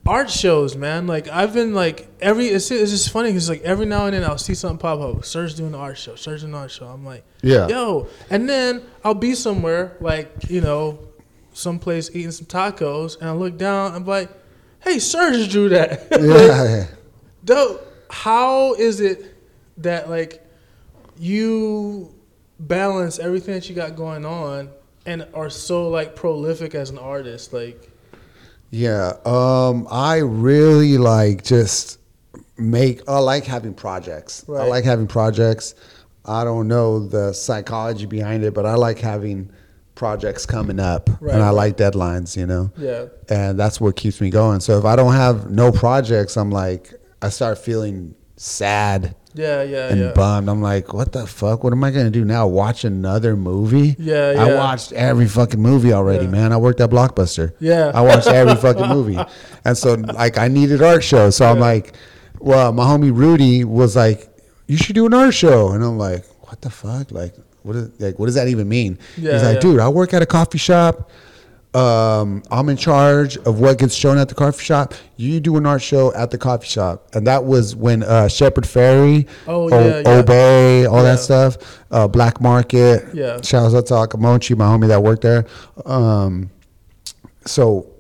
art 0.06 0.30
shows, 0.30 0.76
man. 0.76 1.06
Like 1.06 1.28
I've 1.28 1.54
been 1.54 1.74
like 1.74 2.08
every 2.22 2.48
it's, 2.48 2.72
it's 2.72 2.92
just 2.92 3.10
funny 3.12 3.30
because 3.30 3.50
like 3.50 3.62
every 3.62 3.86
now 3.86 4.06
and 4.06 4.16
then 4.16 4.24
I'll 4.24 4.38
see 4.38 4.56
something 4.56 4.78
pop 4.78 5.00
up. 5.02 5.26
Serge 5.26 5.56
doing 5.56 5.74
an 5.74 5.80
art 5.80 5.98
show. 5.98 6.16
Serge 6.16 6.42
doing 6.42 6.54
an 6.54 6.60
art 6.60 6.72
show. 6.72 6.88
I'm 6.88 7.06
like, 7.06 7.24
Yeah. 7.42 7.68
yo. 7.68 8.08
And 8.30 8.48
then 8.50 8.82
I'll 9.04 9.14
be 9.14 9.36
somewhere 9.36 9.98
like 10.00 10.50
you 10.50 10.62
know, 10.62 11.00
someplace 11.56 12.10
eating 12.14 12.32
some 12.32 12.46
tacos, 12.46 13.20
and 13.20 13.30
I 13.30 13.34
look 13.34 13.58
down. 13.58 13.94
I'm 13.94 14.06
like, 14.06 14.30
hey, 14.84 15.00
Serge 15.00 15.50
drew 15.50 15.70
that. 15.70 16.08
Yeah. 16.22 16.88
Dope. 17.44 17.82
How 18.10 18.74
is 18.76 19.02
it 19.02 19.36
that 19.78 20.10
like 20.10 20.44
you 21.18 22.14
balance 22.60 23.20
everything 23.20 23.54
that 23.54 23.70
you 23.70 23.76
got 23.76 23.96
going 23.96 24.26
on 24.26 24.70
and 25.06 25.28
are 25.34 25.50
so 25.50 25.90
like 25.90 26.16
prolific 26.16 26.74
as 26.76 26.90
an 26.90 26.98
artist? 26.98 27.54
Like, 27.54 27.92
yeah. 28.72 29.14
Um, 29.26 29.88
I 29.92 30.18
really 30.18 30.98
like 30.98 31.44
just 31.44 32.00
make. 32.58 33.08
I 33.08 33.20
like 33.20 33.46
having 33.46 33.74
projects. 33.74 34.46
I 34.50 34.68
like 34.68 34.86
having 34.86 35.08
projects. 35.08 35.76
I 36.26 36.44
don't 36.44 36.68
know 36.68 37.06
the 37.06 37.34
psychology 37.34 38.08
behind 38.08 38.44
it, 38.44 38.54
but 38.56 38.66
I 38.66 38.74
like 38.76 38.98
having 38.98 39.52
projects 39.96 40.46
coming 40.46 40.80
up, 40.80 41.10
Right, 41.20 41.34
and 41.34 41.42
I 41.44 41.50
like 41.50 41.78
deadlines. 41.78 42.36
You 42.38 42.46
know, 42.46 42.72
Yeah. 42.78 43.06
and 43.30 43.58
that's 43.60 43.80
what 43.82 43.96
keeps 43.96 44.22
me 44.22 44.30
going. 44.30 44.60
So 44.60 44.78
if 44.78 44.86
I 44.86 44.96
don't 44.96 45.14
have 45.14 45.50
no 45.50 45.72
projects, 45.72 46.38
I'm 46.38 46.52
like, 46.52 46.94
I 47.22 47.30
start 47.30 47.58
feeling 47.58 48.14
sad 48.38 49.16
Yeah, 49.34 49.64
yeah, 49.64 49.88
and 49.90 50.00
yeah. 50.00 50.12
bummed. 50.14 50.50
I'm 50.50 50.62
like, 50.62 50.94
what 50.94 51.12
the 51.14 51.26
fuck? 51.28 51.64
What 51.64 51.74
am 51.74 51.84
I 51.84 51.92
gonna 51.92 52.10
do 52.10 52.24
now? 52.26 52.48
Watch 52.48 52.84
another 52.86 53.36
movie? 53.36 53.96
Yeah, 54.00 54.34
I 54.38 54.54
watched 54.56 54.92
every 54.94 55.28
fucking 55.28 55.62
movie 55.62 55.92
already, 55.94 56.26
Yeah. 56.26 56.32
man. 56.32 56.52
I 56.54 56.58
worked 56.58 56.80
at 56.82 56.90
Blockbuster. 56.90 57.54
Yeah. 57.60 57.92
I 57.94 58.02
watched 58.02 58.28
every 58.28 58.56
fucking 58.66 58.88
movie, 58.88 59.18
and 59.66 59.78
so 59.78 59.94
like 59.96 60.38
I 60.38 60.48
needed 60.50 60.82
art 60.82 61.04
show. 61.04 61.30
So 61.32 61.46
I'm 61.50 61.60
like, 61.60 61.96
well, 62.40 62.72
my 62.74 62.84
homie 62.86 63.16
Rudy 63.16 63.64
was 63.64 63.96
like, 63.96 64.30
you 64.68 64.78
should 64.78 64.96
do 64.96 65.06
an 65.06 65.14
art 65.14 65.34
show, 65.34 65.72
and 65.72 65.84
I'm 65.84 65.98
like, 65.98 66.26
what 66.48 66.62
the 66.62 66.70
fuck? 66.70 67.12
Like, 67.12 67.36
what 67.66 67.76
is 67.76 67.90
like 68.00 68.18
what 68.20 68.28
does 68.28 68.36
that 68.36 68.48
even 68.48 68.68
mean? 68.70 68.98
Yeah, 69.18 69.34
He's 69.34 69.44
like, 69.44 69.56
yeah. 69.56 69.60
dude, 69.62 69.80
I 69.80 69.90
work 69.90 70.14
at 70.14 70.22
a 70.22 70.26
coffee 70.26 70.58
shop. 70.58 71.10
Um, 71.74 72.42
I'm 72.50 72.70
in 72.70 72.78
charge 72.78 73.36
of 73.40 73.60
what 73.60 73.78
gets 73.80 73.94
shown 73.96 74.18
at 74.18 74.30
the 74.30 74.36
coffee 74.36 74.64
shop. 74.64 74.94
You 75.18 75.42
do 75.42 75.58
an 75.58 75.66
art 75.66 75.82
show 75.82 76.14
at 76.14 76.32
the 76.32 76.38
coffee 76.38 76.68
shop, 76.68 77.10
and 77.14 77.28
that 77.28 77.44
was 77.44 77.76
when 77.76 78.02
uh, 78.04 78.30
Shepard 78.30 78.64
Fairey, 78.64 79.28
Oh, 79.46 79.68
yeah. 79.68 80.02
Obey, 80.06 80.86
all 80.86 81.04
that 81.04 81.20
stuff. 81.20 81.58
Uh, 81.92 82.08
Black 82.08 82.40
Market. 82.40 83.14
Yeah. 83.14 83.42
Shout 83.42 83.74
out 83.74 83.86
to 83.88 83.94
Akamochi, 83.94 84.56
my 84.58 84.66
homie 84.68 84.88
that 84.88 85.04
worked 85.04 85.24
there. 85.24 85.46
Um, 85.86 86.50
so 87.46 87.92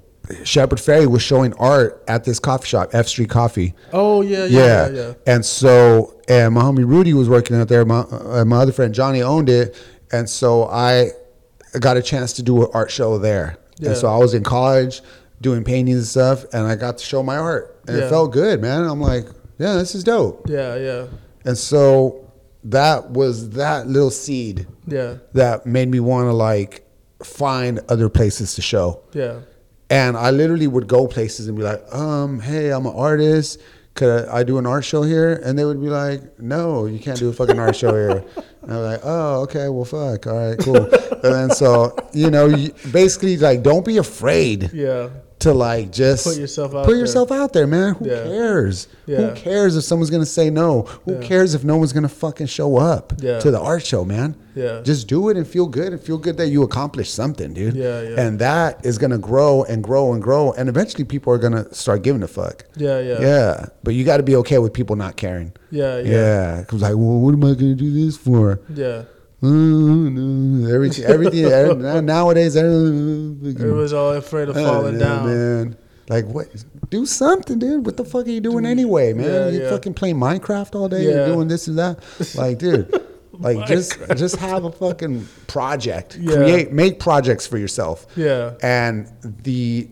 Shepard 0.43 0.80
Fairey 0.80 1.07
was 1.07 1.21
showing 1.21 1.53
art 1.55 2.03
at 2.07 2.23
this 2.23 2.39
coffee 2.39 2.67
shop, 2.67 2.89
F 2.93 3.07
Street 3.07 3.30
Coffee. 3.30 3.73
Oh 3.93 4.21
yeah, 4.21 4.45
yeah, 4.45 4.47
Yeah. 4.47 4.88
yeah, 4.89 4.95
yeah. 5.07 5.13
And 5.28 5.45
so, 5.45 6.19
and 6.28 6.53
my 6.53 6.61
homie 6.61 6.88
Rudy 6.88 7.13
was 7.13 7.30
working 7.30 7.55
out 7.57 7.67
there. 7.67 7.86
My, 7.86 7.99
uh, 8.01 8.43
my 8.45 8.57
other 8.57 8.71
friend 8.71 8.93
Johnny 8.93 9.21
owned 9.21 9.49
it. 9.49 9.76
And 10.11 10.30
so 10.30 10.65
I 10.65 11.09
got 11.80 11.97
a 11.97 12.01
chance 12.01 12.34
to 12.34 12.43
do 12.43 12.63
an 12.63 12.69
art 12.73 12.91
show 12.91 13.17
there. 13.17 13.57
Yeah. 13.80 13.89
And 13.89 13.97
so 13.97 14.07
I 14.07 14.17
was 14.17 14.34
in 14.34 14.43
college 14.43 15.01
doing 15.41 15.63
paintings 15.63 15.97
and 15.97 16.07
stuff, 16.07 16.45
and 16.53 16.65
I 16.65 16.76
got 16.76 16.97
to 16.99 17.03
show 17.03 17.21
my 17.21 17.38
art. 17.38 17.78
And 17.88 17.97
Yeah. 17.97 18.05
it 18.05 18.09
felt 18.09 18.32
good, 18.32 18.61
man. 18.61 18.84
I'm 18.86 19.01
like, 19.01 19.26
yeah, 19.59 19.73
this 19.76 19.93
is 19.95 20.03
dope. 20.03 20.47
Yeah, 20.49 20.76
yeah, 20.76 21.05
And 21.43 21.57
so 21.57 22.21
that 22.63 23.11
was 23.11 23.51
that 23.51 23.88
little 23.88 24.09
seed 24.11 24.65
yeah, 24.88 25.15
that 25.34 25.65
made 25.65 25.89
me 25.89 25.99
want 25.99 26.28
to 26.28 26.34
like 26.34 26.84
find 27.23 27.80
other 27.89 28.09
places 28.09 28.55
to 28.55 28.61
show. 28.61 29.01
yeah. 29.13 29.36
And 29.90 30.18
I 30.18 30.32
literally 30.32 30.68
would 30.68 30.88
go 30.88 31.08
places 31.08 31.48
and 31.48 31.58
be 31.58 31.64
like, 31.64 31.82
um, 31.94 32.40
hey, 32.40 32.72
I'm 32.72 32.86
an 32.86 32.94
artist. 32.96 33.62
Could 33.94 34.28
I 34.28 34.44
do 34.44 34.58
an 34.58 34.66
art 34.66 34.84
show 34.84 35.04
here? 35.04 35.42
And 35.44 35.58
they 35.58 35.64
would 35.64 35.80
be 35.80 35.88
like, 35.88 36.40
no, 36.40 36.86
you 36.86 37.00
can't 37.00 37.18
do 37.18 37.30
a 37.30 37.34
fucking 37.34 37.58
art 37.58 37.76
show 37.76 37.94
here. 37.94 38.26
And 38.62 38.74
I 38.74 38.78
was 38.78 38.92
like, 38.92 39.02
oh, 39.04 39.42
okay, 39.44 39.70
well, 39.70 39.86
fuck. 39.86 40.28
All 40.28 40.50
right, 40.50 40.60
cool. 40.60 40.76
and 40.76 41.34
then 41.34 41.50
so, 41.52 41.96
you 42.12 42.30
know, 42.30 42.50
basically, 42.92 43.38
like, 43.38 43.64
don't 43.64 43.86
be 43.86 43.98
afraid 43.98 44.72
Yeah, 44.74 45.10
to 45.46 45.54
like 45.54 45.91
just 45.91 46.26
Put 46.26 46.38
yourself 46.38 46.74
out 46.76 46.86
put 46.86 46.91
there. 46.91 47.00
yourself 47.00 47.32
out 47.32 47.54
there, 47.54 47.68
man. 47.68 47.93
Who 47.96 48.08
Yeah. 48.10 48.24
cares? 48.24 48.88
Yeah. 49.06 49.18
Who 49.18 49.36
cares 49.36 49.76
if 49.78 49.84
someone's 49.84 50.10
gonna 50.10 50.26
say 50.26 50.50
no? 50.50 50.84
Who 51.06 51.14
Yeah. 51.14 51.20
cares 51.22 51.54
if 51.54 51.64
no 51.64 51.78
one's 51.78 51.93
gonna 51.93 52.10
fucking 52.10 52.48
show 52.48 52.78
up 52.78 53.16
to 53.18 53.52
the 53.52 53.60
art 53.60 53.86
show, 53.86 54.04
man? 54.04 54.36
Yeah. 54.56 54.82
Just 54.84 55.08
do 55.08 55.30
it 55.30 55.36
and 55.38 55.46
feel 55.46 55.66
good 55.68 55.91
and 55.91 56.02
feel 56.02 56.18
good 56.18 56.38
that 56.38 56.48
you 56.48 56.64
accomplished 56.64 57.14
something, 57.14 57.54
dude. 57.54 57.76
Yeah, 57.76 58.02
yeah. 58.02 58.22
And 58.22 58.39
that 58.39 58.80
is 58.86 58.98
gonna 58.98 59.18
grow 59.18 59.64
and 59.64 59.84
grow 59.84 60.14
and 60.14 60.22
grow, 60.24 60.54
and 60.54 60.70
eventually 60.70 61.04
people 61.04 61.32
are 61.34 61.38
gonna 61.38 61.66
start 61.74 62.02
giving 62.04 62.24
a 62.24 62.28
fuck. 62.28 62.64
yeah, 62.78 63.00
yeah, 63.00 63.20
Yeah, 63.22 63.66
but 63.84 63.93
you 63.93 64.04
got 64.06 64.18
to 64.18 64.24
be 64.24 64.36
okay 64.38 64.58
with 64.60 64.74
people 64.74 64.96
not 64.96 65.16
caring. 65.18 65.52
yeah, 65.72 65.98
yeah, 66.00 66.10
Yeah, 66.12 66.60
because 66.62 66.82
like, 66.82 66.93
well, 66.96 67.20
what 67.20 67.34
am 67.34 67.43
I 67.43 67.54
gonna 67.54 67.76
do 67.76 67.91
this 67.93 68.18
for? 68.18 68.60
yeah. 68.74 69.04
Uh, 69.46 70.70
everything, 70.74 71.06
everything. 71.06 72.06
nowadays, 72.06 72.56
everything, 72.56 73.56
It 73.60 73.72
was 73.74 73.93
all 73.93 74.14
afraid 74.14 74.50
of 74.50 74.58
Oh, 74.58 74.64
falling 74.66 74.93
yeah, 75.00 75.06
down. 75.06 75.26
man. 75.28 75.78
Like 76.10 76.26
what? 76.26 76.48
Do 76.89 77.06
something, 77.06 77.58
dude. 77.60 77.86
What 77.86 77.98
the 77.98 78.06
fuck 78.06 78.28
are 78.28 78.30
you 78.30 78.39
doing 78.41 78.66
anyway, 78.66 79.14
man? 79.14 79.26
Yeah, 79.26 79.50
you 79.50 79.62
yeah. 79.64 79.70
fucking 79.72 79.96
playing 79.96 80.18
Minecraft 80.18 80.76
all 80.76 80.88
day 80.88 81.12
and 81.12 81.34
doing 81.34 81.48
this 81.48 81.68
and 81.68 81.78
that. 81.80 81.98
Like, 82.36 82.60
dude, 82.60 82.93
like 83.34 83.66
just 83.66 83.98
just 84.16 84.36
have 84.36 84.66
a 84.66 84.72
fucking 84.72 85.28
project. 85.48 86.18
Yeah. 86.20 86.36
Create, 86.36 86.72
make 86.72 87.00
projects 87.00 87.48
for 87.48 87.58
yourself. 87.58 88.06
Yeah. 88.16 88.54
And 88.62 89.12
the 89.24 89.88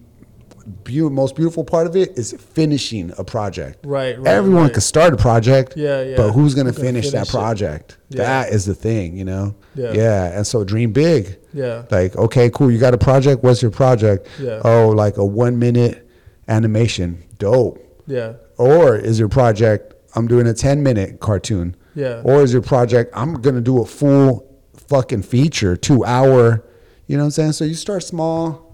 beau- 0.65 1.09
most 1.09 1.35
beautiful 1.35 1.63
part 1.63 1.87
of 1.87 1.95
it 1.95 2.17
is 2.17 2.33
finishing 2.33 3.11
a 3.17 3.23
project. 3.23 3.85
Right, 3.85 4.17
right, 4.17 4.27
Everyone 4.27 4.63
right. 4.63 4.71
can 4.73 4.81
start 4.81 5.13
a 5.13 5.17
project. 5.17 5.73
Yeah, 5.75 6.01
yeah. 6.01 6.17
But 6.17 6.31
who's 6.31 6.55
gonna 6.55 6.71
gonna 6.71 6.83
finish, 6.83 7.05
that 7.07 7.11
finish 7.11 7.29
it? 7.29 7.31
project? 7.31 7.97
Yeah. 8.09 8.23
That 8.23 8.49
is 8.53 8.65
the 8.65 8.75
thing, 8.75 9.17
you 9.17 9.25
know. 9.25 9.55
Yeah. 9.75 9.91
Yeah. 9.93 10.37
And 10.37 10.45
so 10.47 10.63
dream 10.63 10.91
big. 10.93 11.37
Yeah. 11.53 11.83
Like, 11.91 12.15
okay, 12.15 12.49
cool. 12.49 12.71
You 12.71 12.77
got 12.79 12.93
a 12.93 12.97
project. 12.97 13.43
What's 13.43 13.61
your 13.61 13.71
project? 13.71 14.27
Yeah. 14.39 14.61
Oh, 14.63 14.89
like 14.89 15.17
a 15.17 15.25
one 15.25 15.59
minute 15.59 16.07
animation. 16.47 17.23
Dope. 17.39 17.79
Yeah, 18.05 18.33
Or 18.57 18.97
is 18.97 19.17
your 19.17 19.29
project, 19.29 19.93
I'm 20.15 20.27
doing 20.27 20.45
a 20.47 20.53
10 20.53 20.83
minute 20.83 21.19
cartoon. 21.21 21.75
Yeah. 21.95 22.21
Or 22.25 22.43
is 22.43 22.51
your 22.51 22.61
project, 22.61 23.11
I'm 23.15 23.35
going 23.35 23.55
to 23.55 23.61
do 23.61 23.81
a 23.81 23.85
full 23.85 24.45
fucking 24.89 25.23
feature, 25.23 25.77
two 25.77 26.03
hour. 26.03 26.63
You 27.07 27.15
know 27.17 27.23
what 27.23 27.27
I'm 27.27 27.31
saying? 27.31 27.51
So 27.53 27.63
you 27.65 27.75
start 27.75 28.03
small 28.03 28.73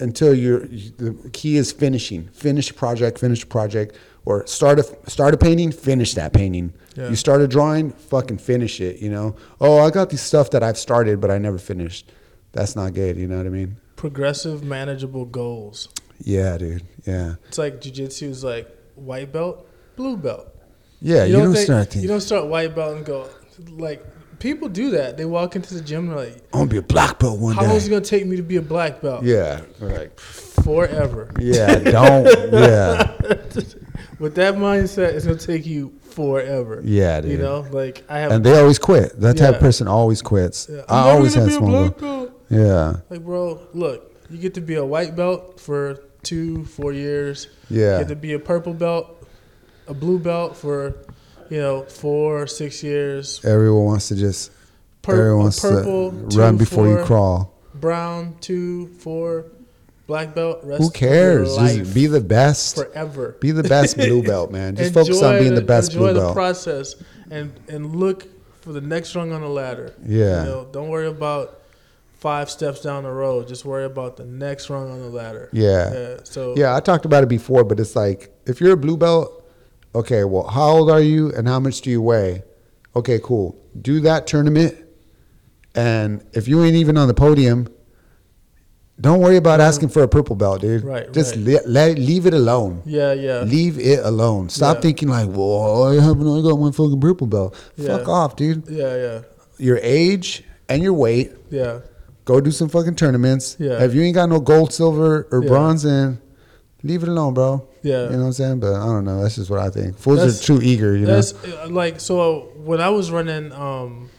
until 0.00 0.34
you're, 0.34 0.60
the 0.60 1.30
key 1.32 1.56
is 1.56 1.72
finishing. 1.72 2.28
Finish 2.28 2.70
a 2.70 2.74
project, 2.74 3.18
finish 3.18 3.42
a 3.42 3.46
project. 3.46 3.96
Or 4.26 4.46
start 4.46 4.78
a, 4.78 5.10
start 5.10 5.32
a 5.32 5.38
painting, 5.38 5.72
finish 5.72 6.14
that 6.14 6.32
painting. 6.34 6.74
Yeah. 6.94 7.08
You 7.08 7.16
start 7.16 7.40
a 7.40 7.48
drawing, 7.48 7.90
fucking 7.92 8.38
finish 8.38 8.80
it, 8.80 9.00
you 9.00 9.08
know? 9.10 9.34
Oh, 9.60 9.78
I 9.78 9.90
got 9.90 10.10
this 10.10 10.20
stuff 10.20 10.50
that 10.50 10.62
I've 10.62 10.76
started, 10.76 11.20
but 11.20 11.30
I 11.30 11.38
never 11.38 11.56
finished. 11.58 12.12
That's 12.52 12.76
not 12.76 12.92
good, 12.92 13.16
you 13.16 13.26
know 13.26 13.38
what 13.38 13.46
I 13.46 13.50
mean? 13.50 13.76
progressive, 14.00 14.64
manageable 14.64 15.26
goals. 15.26 15.90
Yeah, 16.24 16.56
dude. 16.56 16.82
Yeah. 17.06 17.34
It's 17.48 17.58
like 17.58 17.82
jujitsu 17.82 18.28
is 18.30 18.42
like 18.42 18.66
white 18.94 19.30
belt, 19.30 19.68
blue 19.94 20.16
belt. 20.16 20.48
Yeah, 21.02 21.24
you, 21.24 21.36
don't 21.36 21.52
think- 21.52 21.66
start 21.66 21.94
You 21.96 22.08
don't 22.08 22.22
start 22.22 22.46
white 22.46 22.74
belt 22.74 22.96
and 22.96 23.04
go 23.04 23.28
like 23.68 24.02
people 24.40 24.68
do 24.68 24.90
that. 24.90 25.16
They 25.16 25.24
walk 25.24 25.54
into 25.54 25.74
the 25.74 25.80
gym 25.80 26.08
and 26.08 26.18
they're 26.18 26.24
like, 26.26 26.36
I'm 26.52 26.60
gonna 26.60 26.70
be 26.70 26.76
a 26.78 26.82
black 26.82 27.18
belt 27.20 27.38
one 27.38 27.54
day. 27.54 27.60
"How 27.62 27.68
long 27.68 27.76
is 27.76 27.86
it 27.86 27.90
gonna 27.90 28.04
take 28.04 28.26
me 28.26 28.36
to 28.36 28.42
be 28.42 28.56
a 28.56 28.62
black 28.62 29.00
belt?" 29.00 29.22
Yeah. 29.22 29.60
Like, 29.78 30.18
Forever. 30.18 31.30
yeah, 31.38 31.78
don't. 31.78 32.52
Yeah. 32.52 33.14
With 34.18 34.34
that 34.34 34.54
mindset, 34.56 35.14
it's 35.14 35.24
gonna 35.24 35.38
take 35.38 35.64
you 35.64 35.92
forever. 36.02 36.82
Yeah, 36.84 37.20
dude. 37.20 37.30
You 37.32 37.38
know, 37.38 37.66
like 37.70 38.04
I 38.08 38.18
have. 38.18 38.32
And 38.32 38.44
they 38.44 38.58
always 38.58 38.78
quit. 38.78 39.18
That 39.20 39.36
type 39.38 39.54
of 39.54 39.60
person 39.60 39.88
always 39.88 40.20
quits. 40.20 40.68
Yeah, 40.70 40.82
I 40.88 41.10
always 41.10 41.34
had 41.34 41.50
small. 41.52 41.70
black 41.70 41.98
goals. 41.98 42.28
belt. 42.28 42.42
Yeah. 42.50 42.96
Like, 43.08 43.24
bro, 43.24 43.60
look, 43.72 44.12
you 44.28 44.38
get 44.38 44.54
to 44.54 44.60
be 44.60 44.74
a 44.74 44.84
white 44.84 45.16
belt 45.16 45.58
for 45.60 46.00
two, 46.22 46.64
four 46.66 46.92
years. 46.92 47.48
Yeah. 47.70 47.94
You 47.94 47.98
get 48.00 48.08
to 48.08 48.16
be 48.16 48.32
a 48.34 48.38
purple 48.38 48.74
belt, 48.74 49.26
a 49.86 49.94
blue 49.94 50.18
belt 50.18 50.56
for, 50.56 50.96
you 51.50 51.58
know, 51.58 51.82
four, 51.82 52.46
six 52.46 52.82
years. 52.82 53.44
Everyone 53.44 53.84
wants 53.84 54.08
to 54.08 54.16
just. 54.16 54.52
Pur- 55.02 55.12
everyone 55.12 55.38
wants 55.44 55.60
purple, 55.60 56.12
to 56.12 56.28
two, 56.28 56.38
run 56.38 56.56
before 56.56 56.86
you 56.86 56.96
four, 56.98 57.06
crawl. 57.06 57.54
Brown, 57.74 58.36
two, 58.40 58.88
four, 58.98 59.46
black 60.06 60.34
belt. 60.34 60.60
Rest 60.62 60.82
Who 60.82 60.90
cares? 60.90 61.56
Just 61.56 61.94
be 61.94 62.06
the 62.06 62.20
best. 62.20 62.76
forever. 62.76 63.36
Be 63.40 63.50
the 63.50 63.62
best 63.62 63.96
blue 63.96 64.22
belt, 64.22 64.50
man. 64.50 64.76
Just 64.76 64.94
focus 65.00 65.22
on 65.22 65.38
being 65.38 65.54
the 65.54 65.62
best 65.62 65.92
blue 65.92 66.06
belt. 66.06 66.16
enjoy 66.16 66.28
the 66.28 66.32
process 66.32 66.96
and 67.30 67.52
and 67.68 67.96
look 67.96 68.26
for 68.60 68.72
the 68.72 68.80
next 68.80 69.14
rung 69.16 69.32
on 69.32 69.40
the 69.40 69.48
ladder. 69.48 69.94
Yeah. 70.04 70.44
You 70.44 70.50
know, 70.50 70.68
don't 70.70 70.88
worry 70.88 71.06
about 71.06 71.60
five 72.12 72.50
steps 72.50 72.82
down 72.82 73.04
the 73.04 73.10
road. 73.10 73.48
Just 73.48 73.64
worry 73.64 73.84
about 73.84 74.16
the 74.18 74.26
next 74.26 74.68
rung 74.68 74.90
on 74.90 75.00
the 75.00 75.08
ladder. 75.08 75.48
Yeah. 75.52 75.92
Yeah. 75.92 76.16
So 76.24 76.54
Yeah, 76.56 76.76
I 76.76 76.80
talked 76.80 77.06
about 77.06 77.22
it 77.22 77.28
before, 77.28 77.64
but 77.64 77.80
it's 77.80 77.96
like 77.96 78.30
if 78.46 78.60
you're 78.60 78.74
a 78.74 78.76
blue 78.76 78.96
belt, 78.98 79.39
okay, 79.94 80.24
well, 80.24 80.46
how 80.48 80.68
old 80.70 80.90
are 80.90 81.00
you 81.00 81.32
and 81.32 81.48
how 81.48 81.60
much 81.60 81.80
do 81.80 81.90
you 81.90 82.00
weigh? 82.02 82.42
Okay, 82.96 83.18
cool. 83.22 83.56
Do 83.80 84.00
that 84.00 84.26
tournament, 84.26 84.74
and 85.74 86.24
if 86.32 86.48
you 86.48 86.62
ain't 86.64 86.76
even 86.76 86.96
on 86.96 87.08
the 87.08 87.14
podium, 87.14 87.68
don't 89.00 89.20
worry 89.20 89.36
about 89.36 89.60
asking 89.60 89.88
for 89.88 90.02
a 90.02 90.08
purple 90.08 90.36
belt, 90.36 90.60
dude. 90.60 90.84
Right, 90.84 91.10
Just 91.12 91.36
right. 91.36 91.44
le- 91.64 91.68
let 91.68 91.98
leave 91.98 92.26
it 92.26 92.34
alone. 92.34 92.82
yeah, 92.84 93.12
yeah. 93.14 93.40
Leave 93.42 93.78
it 93.78 94.00
alone. 94.04 94.48
Stop 94.50 94.76
Yeah. 94.76 94.80
thinking 94.82 95.08
like, 95.08 95.28
well, 95.30 95.84
I 95.84 95.94
haven't 95.94 96.26
I 96.28 96.42
got 96.42 96.58
one 96.58 96.72
fucking 96.72 97.00
purple 97.00 97.26
belt. 97.26 97.54
Yeah. 97.76 97.96
Fuck 97.98 98.08
off, 98.08 98.36
dude. 98.36 98.64
Yeah, 98.68 98.96
yeah, 98.96 99.20
Your 99.58 99.78
age 99.82 100.44
and 100.68 100.82
your 100.82 100.92
weight. 100.92 101.32
yeah, 101.50 101.80
Go 102.26 102.40
do 102.40 102.50
some 102.50 102.68
fucking 102.68 102.94
tournaments. 102.96 103.56
Yeah. 103.58 103.82
If 103.82 103.94
you 103.94 104.02
ain't 104.02 104.14
got 104.14 104.28
no 104.28 104.38
gold, 104.40 104.72
silver, 104.72 105.26
or 105.32 105.42
Yeah. 105.42 105.48
bronze 105.48 105.84
in, 105.84 106.18
leave 106.82 107.02
it 107.02 107.08
alone, 107.08 107.34
bro. 107.34 107.66
Yeah. 107.82 108.04
You 108.04 108.10
know 108.10 108.18
what 108.18 108.24
I'm 108.26 108.32
saying? 108.32 108.60
But 108.60 108.74
I 108.74 108.84
don't 108.86 109.04
know. 109.04 109.22
That's 109.22 109.36
just 109.36 109.50
what 109.50 109.60
I 109.60 109.70
think. 109.70 109.98
Fools 109.98 110.18
That's- 110.18 110.42
are 110.42 110.46
too 110.46 110.60
eager, 110.62 110.96
you 110.96 111.06
know? 111.06 111.18
Uh, 111.20 111.68
like 111.68 112.00
so 112.00 112.52
when 112.56 112.80
I 112.80 112.90
was 112.90 113.10
running 113.10 113.52
um 113.52 114.10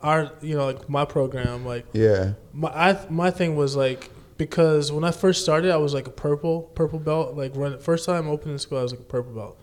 our 0.00 0.30
you 0.42 0.54
know 0.56 0.66
like 0.66 0.88
my 0.88 1.04
program 1.04 1.64
like 1.64 1.86
Yeah. 1.92 2.34
my 2.52 2.68
I, 2.68 3.06
my 3.08 3.30
thing 3.30 3.56
was 3.56 3.74
like 3.74 4.10
because 4.36 4.92
when 4.92 5.02
I 5.04 5.10
first 5.12 5.42
started 5.42 5.70
I 5.70 5.76
was 5.78 5.94
like 5.94 6.06
a 6.06 6.10
purple 6.10 6.62
purple 6.74 6.98
belt 6.98 7.36
like 7.36 7.54
when 7.56 7.78
first 7.78 8.04
time 8.04 8.28
opening 8.28 8.58
school 8.58 8.78
I 8.78 8.82
was 8.82 8.92
like 8.92 9.00
a 9.00 9.04
purple 9.04 9.32
belt 9.32 9.58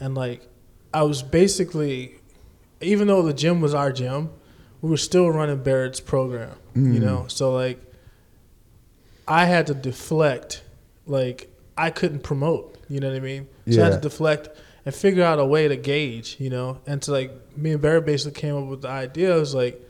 and 0.00 0.14
like 0.14 0.48
I 0.94 1.02
was 1.02 1.22
basically, 1.22 2.14
even 2.80 3.08
though 3.08 3.20
the 3.20 3.34
gym 3.34 3.60
was 3.60 3.74
our 3.74 3.92
gym, 3.92 4.30
we 4.80 4.88
were 4.88 4.96
still 4.96 5.30
running 5.30 5.62
Barrett's 5.62 6.00
program. 6.00 6.56
You 6.74 7.00
know, 7.00 7.24
so 7.28 7.52
like 7.52 7.78
I 9.28 9.44
had 9.46 9.66
to 9.68 9.74
deflect, 9.74 10.62
like 11.06 11.50
I 11.76 11.90
couldn't 11.90 12.20
promote. 12.22 12.76
You 12.88 13.00
know 13.00 13.08
what 13.08 13.16
I 13.16 13.20
mean? 13.20 13.48
So 13.70 13.80
I 13.82 13.84
had 13.86 13.94
to 13.94 14.08
deflect 14.08 14.48
and 14.84 14.94
figure 14.94 15.24
out 15.24 15.38
a 15.38 15.44
way 15.44 15.68
to 15.68 15.76
gauge. 15.76 16.36
You 16.38 16.50
know, 16.50 16.80
and 16.86 17.02
to 17.02 17.12
like 17.12 17.56
me 17.56 17.72
and 17.72 17.80
Barrett 17.80 18.06
basically 18.06 18.40
came 18.40 18.56
up 18.56 18.66
with 18.68 18.82
the 18.82 18.88
idea. 18.88 19.36
It 19.36 19.40
was 19.40 19.54
like, 19.54 19.80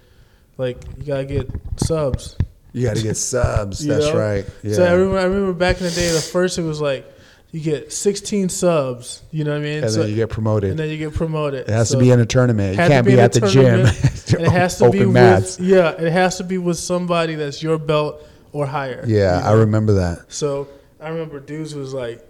like 0.59 0.79
you 0.99 1.05
gotta 1.05 1.25
get 1.25 1.51
subs. 1.77 2.37
You 2.73 2.87
got 2.87 2.97
to 2.97 3.03
get 3.03 3.17
subs. 3.17 3.79
That's 3.87 4.07
know? 4.09 4.19
right. 4.19 4.45
Yeah. 4.63 4.75
So 4.75 4.85
I 4.85 4.93
remember, 4.93 5.19
I 5.19 5.23
remember 5.25 5.53
back 5.55 5.79
in 5.79 5.85
the 5.85 5.91
day, 5.91 6.11
the 6.13 6.21
first 6.21 6.59
it 6.59 6.63
was 6.63 6.79
like 6.79 7.11
you 7.51 7.61
get 7.61 7.91
16 7.91 8.51
subs. 8.51 9.23
You 9.31 9.45
know 9.45 9.53
what 9.53 9.61
I 9.61 9.63
mean? 9.63 9.83
and 9.83 9.91
So- 9.91 10.01
then 10.03 10.11
you 10.11 10.17
get 10.17 10.29
promoted. 10.29 10.71
and 10.73 10.79
then 10.79 10.91
you 10.91 10.99
get 10.99 11.15
promoted. 11.15 11.61
it 11.61 11.69
has 11.71 11.89
So 11.89 11.95
to 11.99 12.05
be 12.05 12.11
in 12.11 12.21
a 12.21 12.27
tournament. 12.27 12.73
You 12.75 12.77
had 12.83 12.89
to 12.89 12.95
can't 12.95 13.07
be, 13.07 13.15
a 13.15 13.23
at 13.23 13.33
the 13.33 13.49
gym. 13.49 13.81
and 14.37 14.47
it 14.47 14.51
has 14.53 14.77
to 14.77 14.91
be 14.91 14.99
Open 14.99 15.07
with 15.07 15.15
mats. 15.15 15.59
yeah, 15.59 15.89
it 15.93 16.13
has 16.13 16.37
to 16.37 16.45
be 16.45 16.59
with 16.59 16.77
somebody 16.77 17.35
that's 17.37 17.63
your 17.63 17.79
belt 17.79 18.23
or 18.53 18.67
higher. 18.67 19.03
Yeah, 19.07 19.41
you 19.41 19.47
I 19.47 19.53
remember 19.53 19.95
that. 19.95 20.31
So 20.31 20.69
I 21.01 21.09
remember 21.09 21.41
dudes 21.41 21.75
was 21.75 21.93
like, 21.95 22.25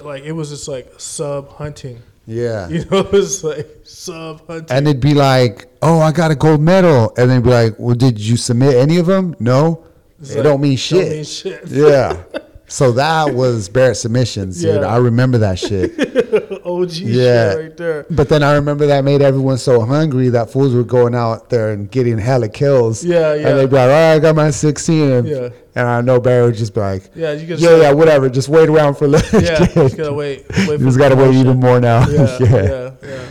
like 0.00 0.22
it 0.24 0.32
was 0.32 0.50
just 0.50 0.68
like 0.68 0.92
sub 0.98 1.48
hunting. 1.50 2.02
Yeah. 2.26 2.68
You 2.70 2.84
know, 2.86 2.98
it 3.00 3.12
was 3.12 3.44
like 3.44 3.68
sub 3.84 4.46
hunting. 4.46 4.76
And 4.76 4.88
it'd 4.88 5.00
be 5.00 5.14
like, 5.14 5.66
"Oh, 5.82 6.00
I 6.00 6.10
got 6.12 6.30
a 6.30 6.34
gold 6.34 6.60
medal," 6.60 7.12
and 7.16 7.30
they'd 7.30 7.42
be 7.42 7.50
like, 7.50 7.74
"Well, 7.78 7.94
did 7.94 8.18
you 8.18 8.36
submit 8.36 8.74
any 8.76 8.96
of 8.96 9.06
them?" 9.06 9.34
No, 9.38 9.84
It's 10.20 10.30
it 10.30 10.36
like, 10.36 10.44
don't 10.44 10.60
mean 10.60 10.76
shit. 10.76 11.00
Don't 11.00 11.10
mean 11.10 11.24
shit. 11.24 11.66
yeah. 11.68 12.22
So 12.74 12.90
that 12.90 13.32
was 13.36 13.68
Barrett 13.68 13.96
submissions, 13.98 14.60
dude. 14.60 14.80
Yeah. 14.80 14.86
I 14.88 14.96
remember 14.96 15.38
that 15.38 15.60
shit. 15.60 15.92
OG 16.66 16.90
Yeah. 16.94 17.52
shit 17.52 17.58
right 17.60 17.76
there. 17.76 18.06
But 18.10 18.28
then 18.28 18.42
I 18.42 18.54
remember 18.54 18.88
that 18.88 19.04
made 19.04 19.22
everyone 19.22 19.58
so 19.58 19.82
hungry 19.82 20.28
that 20.30 20.50
fools 20.50 20.74
were 20.74 20.82
going 20.82 21.14
out 21.14 21.50
there 21.50 21.70
and 21.70 21.88
getting 21.88 22.18
hella 22.18 22.48
kills. 22.48 23.04
Yeah, 23.04 23.32
yeah. 23.34 23.48
And 23.50 23.58
they'd 23.60 23.70
be 23.70 23.76
like, 23.76 23.90
"Oh, 23.90 24.14
I 24.16 24.18
got 24.18 24.34
my 24.34 24.50
16." 24.50 25.08
And, 25.12 25.28
Yeah. 25.28 25.48
and 25.76 25.86
I 25.86 26.00
know 26.00 26.18
Barrett 26.18 26.46
would 26.46 26.54
just 26.56 26.74
be 26.74 26.80
like, 26.80 27.12
Yeah, 27.14 27.30
you 27.34 27.46
can. 27.46 27.58
"Yeah, 27.58 27.76
yeah, 27.76 27.92
whatever. 27.92 28.28
Just 28.28 28.48
wait 28.48 28.68
around 28.68 28.96
for 28.96 29.06
lunch." 29.06 29.32
yeah. 29.32 29.60
You 29.60 29.66
just 29.68 29.96
gotta 29.96 30.12
wait. 30.24 30.44
wait 30.66 30.66
for 30.66 30.78
just 30.78 30.98
gotta 30.98 31.14
wait 31.14 31.32
even 31.36 31.60
more 31.60 31.80
now. 31.80 32.08
yeah, 32.08 32.38
yeah, 32.40 32.90
yeah, 33.04 33.24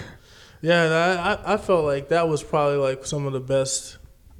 yeah. 0.61 0.83
And 0.85 0.93
I, 0.93 1.33
I, 1.33 1.53
I 1.55 1.57
felt 1.57 1.83
like 1.83 2.07
that 2.09 2.29
was 2.29 2.41
probably 2.41 2.77
like 2.77 3.05
some 3.05 3.25
of 3.25 3.33
the 3.33 3.41
best. 3.41 3.97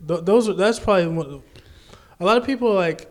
Th- 0.07 0.21
those 0.23 0.47
are 0.47 0.53
that's 0.53 0.79
probably 0.79 1.07
one, 1.07 1.43
a 2.21 2.23
lot 2.23 2.37
of 2.37 2.45
people 2.45 2.73
like 2.73 3.09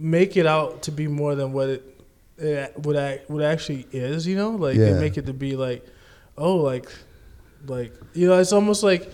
make 0.00 0.36
it 0.36 0.46
out 0.46 0.82
to 0.82 0.92
be 0.92 1.06
more 1.06 1.34
than 1.34 1.52
what 1.52 1.68
it, 1.68 2.00
it 2.38 2.78
what 2.78 2.96
act, 2.96 3.30
what 3.30 3.42
actually 3.42 3.86
is. 3.92 4.26
You 4.26 4.36
know, 4.36 4.50
like 4.50 4.76
they 4.76 4.94
make 4.94 5.16
it 5.16 5.26
to 5.26 5.32
be 5.32 5.56
like, 5.56 5.86
oh, 6.36 6.56
like, 6.56 6.90
like 7.66 7.92
you 8.14 8.26
know, 8.26 8.38
it's 8.38 8.52
almost 8.52 8.82
like 8.82 9.10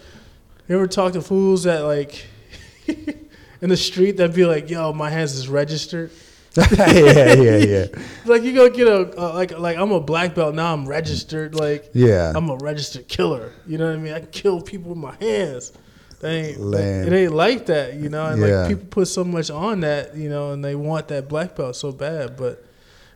you 0.68 0.76
ever 0.76 0.86
talk 0.86 1.12
to 1.14 1.22
fools 1.22 1.64
that 1.64 1.80
like 1.80 2.26
in 2.86 3.68
the 3.68 3.76
street 3.76 4.16
that 4.18 4.34
be 4.34 4.44
like, 4.44 4.70
yo, 4.70 4.92
my 4.92 5.10
hands 5.10 5.34
is 5.34 5.48
registered. 5.48 6.10
yeah, 6.72 7.34
yeah, 7.34 7.56
yeah. 7.56 7.86
Like 8.24 8.42
you 8.42 8.54
go 8.54 8.70
get 8.70 8.88
a 8.88 9.20
uh, 9.20 9.34
like 9.34 9.58
like 9.58 9.76
I'm 9.76 9.92
a 9.92 10.00
black 10.00 10.34
belt 10.34 10.54
now. 10.54 10.72
I'm 10.72 10.88
registered. 10.88 11.54
Like 11.54 11.90
Yeah. 11.92 12.32
I'm 12.34 12.48
a 12.48 12.56
registered 12.56 13.08
killer. 13.08 13.52
You 13.66 13.76
know 13.76 13.86
what 13.86 13.96
I 13.96 13.98
mean? 13.98 14.14
I 14.14 14.20
kill 14.20 14.62
people 14.62 14.90
with 14.90 14.98
my 14.98 15.14
hands. 15.20 15.72
They 16.20 16.50
ain't, 16.50 16.60
Lame. 16.60 17.06
it 17.06 17.12
ain't 17.12 17.32
like 17.34 17.66
that, 17.66 17.94
you 17.94 18.08
know. 18.08 18.26
And 18.26 18.40
Yeah. 18.40 18.60
like 18.60 18.68
people 18.68 18.86
put 18.88 19.08
so 19.08 19.22
much 19.24 19.50
on 19.50 19.80
that, 19.80 20.16
you 20.16 20.28
know, 20.30 20.52
and 20.52 20.64
they 20.64 20.74
want 20.74 21.08
that 21.08 21.28
black 21.28 21.56
belt 21.56 21.76
so 21.76 21.92
bad. 21.92 22.36
But 22.36 22.64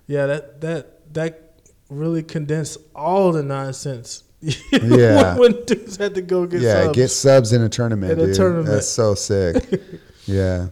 yeah, 0.07 0.27
that 0.27 0.61
that 0.61 1.15
that 1.15 1.53
really 1.89 2.23
condensed 2.23 2.79
all 2.95 3.33
the 3.33 3.43
nonsense. 3.43 4.25
Yeah. 4.73 5.37
when, 5.37 5.53
when 5.55 5.65
dudes 5.67 5.97
had 5.97 6.15
to 6.15 6.23
go 6.23 6.47
get 6.47 6.61
yeah, 6.63 6.85
subs. 6.85 6.97
get 6.97 7.09
subs 7.09 7.53
in 7.53 7.63
a 7.63 7.69
tournament, 7.69 8.13
In 8.13 8.21
a 8.21 8.27
dude. 8.27 8.37
tournament. 8.37 8.67
That's 8.69 8.87
so 8.89 9.15
sick. 9.15 9.65
yeah. 10.27 10.69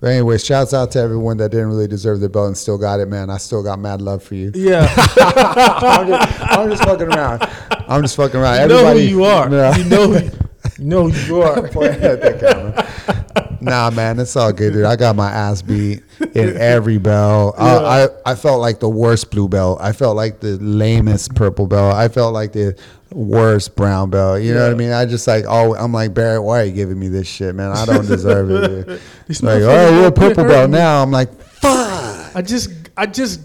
But 0.00 0.08
anyways, 0.10 0.44
shouts 0.44 0.72
out 0.72 0.92
to 0.92 1.00
everyone 1.00 1.38
that 1.38 1.50
didn't 1.50 1.66
really 1.68 1.88
deserve 1.88 2.20
their 2.20 2.28
belt 2.28 2.46
and 2.46 2.56
still 2.56 2.78
got 2.78 3.00
it, 3.00 3.06
man. 3.08 3.30
I 3.30 3.38
still 3.38 3.64
got 3.64 3.80
mad 3.80 4.00
love 4.00 4.22
for 4.22 4.36
you. 4.36 4.52
yeah, 4.54 4.86
I'm, 5.16 6.06
just, 6.08 6.40
I'm 6.40 6.70
just 6.70 6.84
fucking 6.84 7.08
around. 7.08 7.42
I'm 7.88 8.02
just 8.02 8.14
fucking 8.14 8.38
around. 8.38 8.60
you 8.62 8.68
know 8.68 8.78
who 8.78 8.86
Everybody, 8.86 9.08
you 9.08 9.24
are. 9.24 9.48
No. 9.48 9.72
You 9.72 9.84
know, 9.84 10.12
who- 10.12 10.24
you 10.24 10.30
who 10.78 11.12
you 11.12 11.42
are. 11.42 11.68
Pointing 11.68 12.02
at 12.02 12.20
the 12.20 12.38
camera. 12.40 13.58
Nah, 13.60 13.90
man, 13.90 14.18
it's 14.20 14.36
all 14.36 14.52
good, 14.52 14.72
dude. 14.72 14.84
I 14.84 14.96
got 14.96 15.16
my 15.16 15.30
ass 15.30 15.62
beat 15.62 16.02
in 16.34 16.56
every 16.56 16.98
belt. 16.98 17.56
I, 17.58 18.04
I 18.04 18.08
I 18.26 18.34
felt 18.34 18.60
like 18.60 18.78
the 18.80 18.88
worst 18.88 19.30
blue 19.30 19.48
belt. 19.48 19.78
I 19.80 19.92
felt 19.92 20.16
like 20.16 20.40
the 20.40 20.58
lamest 20.58 21.34
purple 21.34 21.66
belt. 21.66 21.94
I 21.94 22.08
felt 22.08 22.32
like 22.34 22.52
the 22.52 22.78
worst 23.10 23.74
brown 23.74 24.10
belt. 24.10 24.42
You 24.42 24.54
know 24.54 24.62
what 24.62 24.72
I 24.72 24.74
mean? 24.76 24.92
I 24.92 25.06
just 25.06 25.26
like 25.26 25.44
oh, 25.48 25.74
I'm 25.74 25.92
like 25.92 26.14
Barrett. 26.14 26.42
Why 26.42 26.62
are 26.62 26.64
you 26.64 26.72
giving 26.72 26.98
me 26.98 27.08
this 27.08 27.26
shit, 27.26 27.54
man? 27.54 27.72
I 27.72 27.84
don't 27.84 28.06
deserve 28.06 28.50
it. 28.50 28.86
Dude. 28.86 29.00
These 29.26 29.42
Like, 29.42 29.62
oh, 29.62 29.98
you're 29.98 30.08
a 30.08 30.12
purple 30.12 30.44
belt 30.44 30.70
now. 30.70 31.02
I'm 31.02 31.10
like, 31.10 31.32
fuck. 31.40 32.36
I 32.36 32.42
just, 32.42 32.70
I 32.96 33.06
just, 33.06 33.40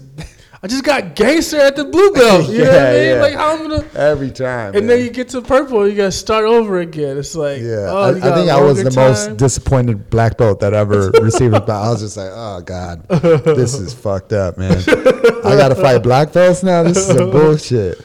I 0.64 0.66
just 0.66 0.82
got 0.82 1.14
gangster 1.14 1.58
at 1.58 1.76
the 1.76 1.84
blue 1.84 2.10
belt. 2.14 2.48
You 2.48 2.58
know 2.64 2.70
what 2.70 2.74
I 2.74 2.94
Yeah, 2.94 2.98
mean? 3.00 3.08
yeah. 3.16 3.20
Like 3.22 3.34
how 3.34 3.52
I'm 3.54 3.68
gonna, 3.68 3.84
Every 3.94 4.30
time. 4.30 4.68
and 4.74 4.86
man. 4.86 4.86
then 4.86 5.04
you 5.04 5.10
get 5.10 5.28
to 5.30 5.42
purple, 5.42 5.86
you 5.86 5.94
gotta 5.94 6.10
start 6.10 6.46
over 6.46 6.78
again. 6.80 7.18
It's 7.18 7.34
like, 7.36 7.60
Yeah, 7.60 7.88
oh, 7.90 7.98
I, 7.98 8.08
I 8.16 8.34
think 8.34 8.48
I 8.50 8.62
was 8.62 8.82
the 8.82 8.90
most 8.92 9.36
disappointed 9.36 10.08
black 10.08 10.38
belt 10.38 10.60
that 10.60 10.72
ever 10.72 11.10
received 11.20 11.52
a 11.54 11.60
belt. 11.60 11.84
I 11.84 11.90
was 11.90 12.00
just 12.00 12.16
like, 12.16 12.30
oh 12.32 12.62
god, 12.62 13.06
this 13.08 13.74
is 13.74 13.92
fucked 14.04 14.32
up, 14.32 14.56
man. 14.56 14.78
I 14.78 15.54
gotta 15.54 15.74
fight 15.74 15.98
black 16.02 16.32
belts 16.32 16.62
now. 16.62 16.82
This 16.82 16.96
is 16.96 17.06
some 17.08 17.30
bullshit. 17.30 18.00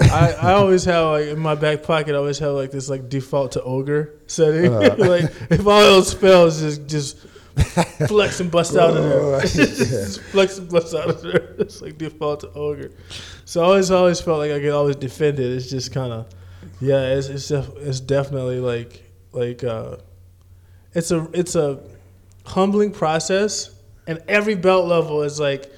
I, 0.00 0.32
I 0.32 0.52
always 0.54 0.84
have 0.86 1.06
like 1.06 1.26
in 1.28 1.38
my 1.38 1.54
back 1.54 1.84
pocket. 1.84 2.14
I 2.14 2.18
always 2.18 2.40
have 2.40 2.54
like 2.54 2.72
this 2.72 2.88
like 2.90 3.08
default 3.08 3.52
to 3.52 3.62
ogre 3.62 4.12
setting. 4.26 4.74
Uh. 4.74 4.96
like 4.98 5.30
if 5.50 5.64
all 5.64 5.80
else 5.82 6.12
fails, 6.12 6.60
just 6.60 6.86
just 6.88 7.18
flex 8.08 8.40
and 8.40 8.50
bust 8.50 8.76
out 8.76 8.96
of 8.96 9.04
there. 9.04 9.20
Oh, 9.20 9.40
flex 10.32 10.58
and 10.58 10.68
bust 10.68 10.94
out 10.94 11.10
of 11.10 11.22
there. 11.22 11.54
It's 11.58 11.80
like 11.80 11.96
default 11.98 12.40
to 12.40 12.52
ogre. 12.52 12.90
So 13.44 13.62
I 13.62 13.66
always 13.66 13.90
always 13.90 14.20
felt 14.20 14.38
like 14.38 14.50
I 14.50 14.60
could 14.60 14.70
always 14.70 14.96
defend 14.96 15.38
it. 15.38 15.52
It's 15.52 15.70
just 15.70 15.92
kind 15.92 16.12
of 16.12 16.26
yeah. 16.80 17.14
It's 17.14 17.28
it's 17.28 17.48
def- 17.48 17.76
it's 17.76 18.00
definitely 18.00 18.58
like 18.60 19.04
like 19.32 19.62
uh, 19.62 19.96
it's 20.94 21.10
a 21.10 21.28
it's 21.32 21.54
a 21.54 21.80
humbling 22.44 22.90
process, 22.90 23.70
and 24.06 24.20
every 24.26 24.56
belt 24.56 24.86
level 24.86 25.22
is 25.22 25.38
like 25.38 25.70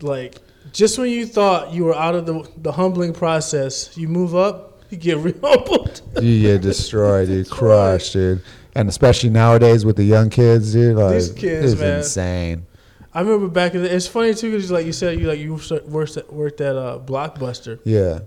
like 0.00 0.36
just 0.72 0.98
when 0.98 1.10
you 1.10 1.26
thought 1.26 1.72
you 1.72 1.84
were 1.84 1.96
out 1.96 2.14
of 2.14 2.26
the 2.26 2.48
the 2.58 2.72
humbling 2.72 3.12
process, 3.12 3.96
you 3.96 4.08
move 4.08 4.34
up, 4.36 4.82
you 4.90 4.96
get 4.96 5.18
re-humbled. 5.18 6.00
You 6.22 6.42
get 6.42 6.62
destroyed, 6.62 7.28
you 7.28 7.44
crushed, 7.44 8.12
dude. 8.12 8.42
And 8.76 8.88
especially 8.88 9.30
nowadays 9.30 9.84
with 9.84 9.96
the 9.96 10.04
young 10.04 10.28
kids, 10.30 10.72
dude. 10.72 10.96
Like, 10.96 11.14
These 11.14 11.32
kids, 11.32 11.72
it's 11.72 11.80
man. 11.80 11.98
insane. 11.98 12.66
I 13.14 13.20
remember 13.20 13.48
back 13.48 13.74
in 13.74 13.82
the. 13.82 13.94
It's 13.94 14.06
funny 14.06 14.34
too 14.34 14.50
because 14.50 14.70
like 14.70 14.84
you 14.84 14.92
said, 14.92 15.18
you 15.18 15.26
like 15.26 15.38
you 15.38 15.58
worked 15.86 16.16
at, 16.18 16.30
worked 16.32 16.60
at 16.60 16.76
uh, 16.76 16.98
Blockbuster. 17.04 17.80
Yeah, 17.84 18.20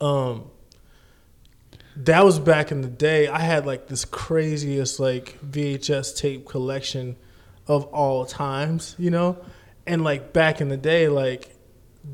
Um, 0.00 0.44
that 1.96 2.24
was 2.24 2.38
back 2.38 2.70
in 2.70 2.80
the 2.82 2.88
day. 2.88 3.26
I 3.28 3.40
had 3.40 3.66
like 3.66 3.88
this 3.88 4.04
craziest 4.04 5.00
like 5.00 5.38
VHS 5.44 6.16
tape 6.16 6.46
collection 6.46 7.16
of 7.66 7.84
all 7.86 8.24
times, 8.24 8.94
you 8.98 9.10
know, 9.10 9.38
and 9.86 10.04
like 10.04 10.32
back 10.32 10.60
in 10.60 10.68
the 10.68 10.76
day, 10.76 11.08
like 11.08 11.54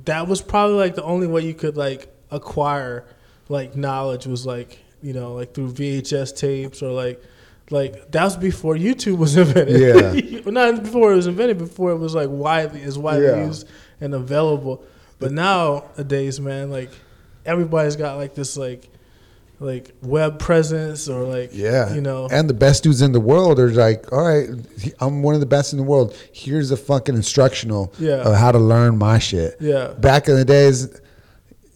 that 0.06 0.26
was 0.28 0.40
probably 0.42 0.76
like 0.76 0.94
the 0.94 1.02
only 1.04 1.26
way 1.26 1.42
you 1.42 1.54
could 1.54 1.76
like 1.76 2.08
acquire 2.30 3.04
like 3.50 3.74
knowledge 3.76 4.26
was 4.26 4.44
like 4.44 4.78
you 5.02 5.12
know 5.14 5.32
like 5.34 5.54
through 5.54 5.72
VHS 5.72 6.36
tapes 6.36 6.82
or 6.82 6.90
like 6.92 7.22
like 7.70 8.10
that 8.12 8.24
was 8.24 8.36
before 8.36 8.74
YouTube 8.74 9.18
was 9.18 9.36
invented. 9.42 9.80
Yeah. 9.80 10.40
Not 10.50 10.82
before 10.82 11.12
it 11.12 11.16
was 11.16 11.26
invented. 11.26 11.58
Before 11.58 11.90
it 11.90 11.96
was 11.98 12.14
like 12.14 12.28
widely 12.30 12.80
is 12.82 12.98
widely 12.98 13.26
Yeah. 13.26 13.46
used 13.46 13.68
and 14.00 14.14
available. 14.14 14.82
But 15.18 15.32
nowadays, 15.32 16.40
man, 16.40 16.70
like 16.70 16.90
everybody's 17.44 17.96
got 17.96 18.16
like 18.16 18.34
this 18.34 18.56
like 18.56 18.88
like 19.60 19.90
web 20.02 20.38
presence 20.38 21.08
or 21.08 21.24
like 21.24 21.50
yeah. 21.52 21.92
you 21.92 22.00
know 22.00 22.28
and 22.30 22.48
the 22.48 22.54
best 22.54 22.84
dudes 22.84 23.02
in 23.02 23.10
the 23.10 23.18
world 23.20 23.58
are 23.58 23.68
like, 23.70 24.12
all 24.12 24.24
right, 24.24 24.48
I'm 25.00 25.22
one 25.24 25.34
of 25.34 25.40
the 25.40 25.46
best 25.46 25.72
in 25.72 25.78
the 25.78 25.84
world. 25.84 26.16
Here's 26.32 26.70
a 26.70 26.76
fucking 26.76 27.16
instructional 27.16 27.92
Yeah. 27.98 28.22
of 28.22 28.36
how 28.36 28.52
to 28.52 28.58
learn 28.58 28.98
my 28.98 29.18
shit. 29.18 29.56
yeah. 29.60 29.88
Back 29.98 30.28
in 30.28 30.36
the 30.36 30.44
days, 30.44 31.00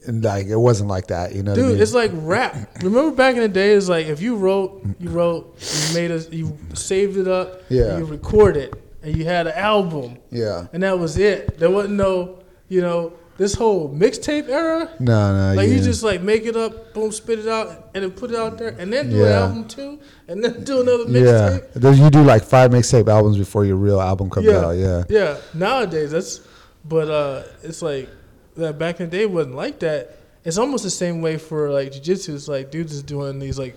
like 0.07 0.47
it 0.47 0.57
wasn't 0.57 0.89
like 0.89 1.07
that. 1.09 1.35
You 1.35 1.43
know, 1.43 1.53
what 1.53 1.59
I 1.59 1.63
Dude, 1.63 1.73
mean? 1.75 1.83
it's 1.83 1.95
like 1.95 2.11
rap. 2.15 2.57
Remember 2.83 3.15
back 3.15 3.35
in 3.37 3.43
the 3.43 3.49
day, 3.49 3.73
it's 3.73 3.89
like 3.89 4.07
if 4.07 4.21
you 4.21 4.37
wrote, 4.37 4.85
you 4.99 5.11
wrote, 5.11 5.57
you 5.89 5.95
made 5.95 6.11
us, 6.11 6.29
you 6.31 6.57
saved 6.75 7.17
it 7.17 7.29
up, 7.29 7.63
Yeah. 7.69 7.99
you 7.99 8.05
recorded, 8.05 8.75
and 9.03 9.17
you 9.17 9.25
had 9.25 9.47
an 9.47 9.55
album, 9.55 10.19
yeah. 10.31 10.67
and 10.73 10.83
that 10.83 10.99
was 10.99 11.19
it. 11.19 11.59
There 11.59 11.71
wasn't 11.71 11.95
no, 11.95 12.39
you 12.69 12.81
know, 12.81 13.13
this 13.39 13.55
whole 13.55 13.89
mixtape 13.93 14.49
era. 14.49 14.91
No, 15.01 15.33
no. 15.35 15.55
Like 15.55 15.69
yeah. 15.69 15.75
you 15.75 15.81
just 15.83 16.03
like 16.03 16.21
make 16.21 16.45
it 16.45 16.55
up, 16.57 16.93
boom, 16.95 17.11
spit 17.13 17.39
it 17.41 17.49
out, 17.49 17.91
and 17.95 18.05
then 18.05 18.11
put 18.13 18.31
it 18.31 18.37
out 18.37 18.59
there, 18.59 18.69
and 18.79 18.93
then 18.93 19.11
do 19.11 19.25
an 19.25 19.33
album 19.33 19.67
too, 19.69 19.99
and 20.29 20.45
then 20.45 20.63
do 20.65 20.81
another 20.83 21.05
yeah. 21.09 21.21
mixtape. 21.59 21.73
Then 21.75 21.97
You 21.97 22.11
do 22.11 22.23
like 22.23 22.45
five 22.45 22.71
mixtape 22.71 23.09
albums 23.09 23.39
before 23.39 23.65
your 23.65 23.77
real 23.77 24.01
album 24.01 24.31
comes 24.31 24.47
Yeah. 24.47 24.59
out. 24.67 24.73
Yeah. 24.77 25.05
Yeah, 25.09 25.37
nowadays 25.55 26.11
that's, 26.11 26.41
but 26.85 27.09
uh, 27.09 27.43
it's 27.63 27.81
like 27.83 28.09
that 28.57 28.79
back 28.79 29.01
in 29.01 29.09
the 29.11 29.17
day 29.17 29.27
wasn't 29.27 29.57
like 29.57 29.79
that. 29.81 30.17
It's 30.45 30.59
almost 30.59 30.83
the 30.85 30.91
same 30.91 31.23
way 31.23 31.37
for 31.39 31.71
like 31.71 31.93
jiu-jitsu. 31.93 32.35
It's 32.35 32.49
like 32.49 32.71
dudes 32.71 32.93
is 32.93 33.03
doing 33.03 33.39
these 33.39 33.59
like 33.59 33.77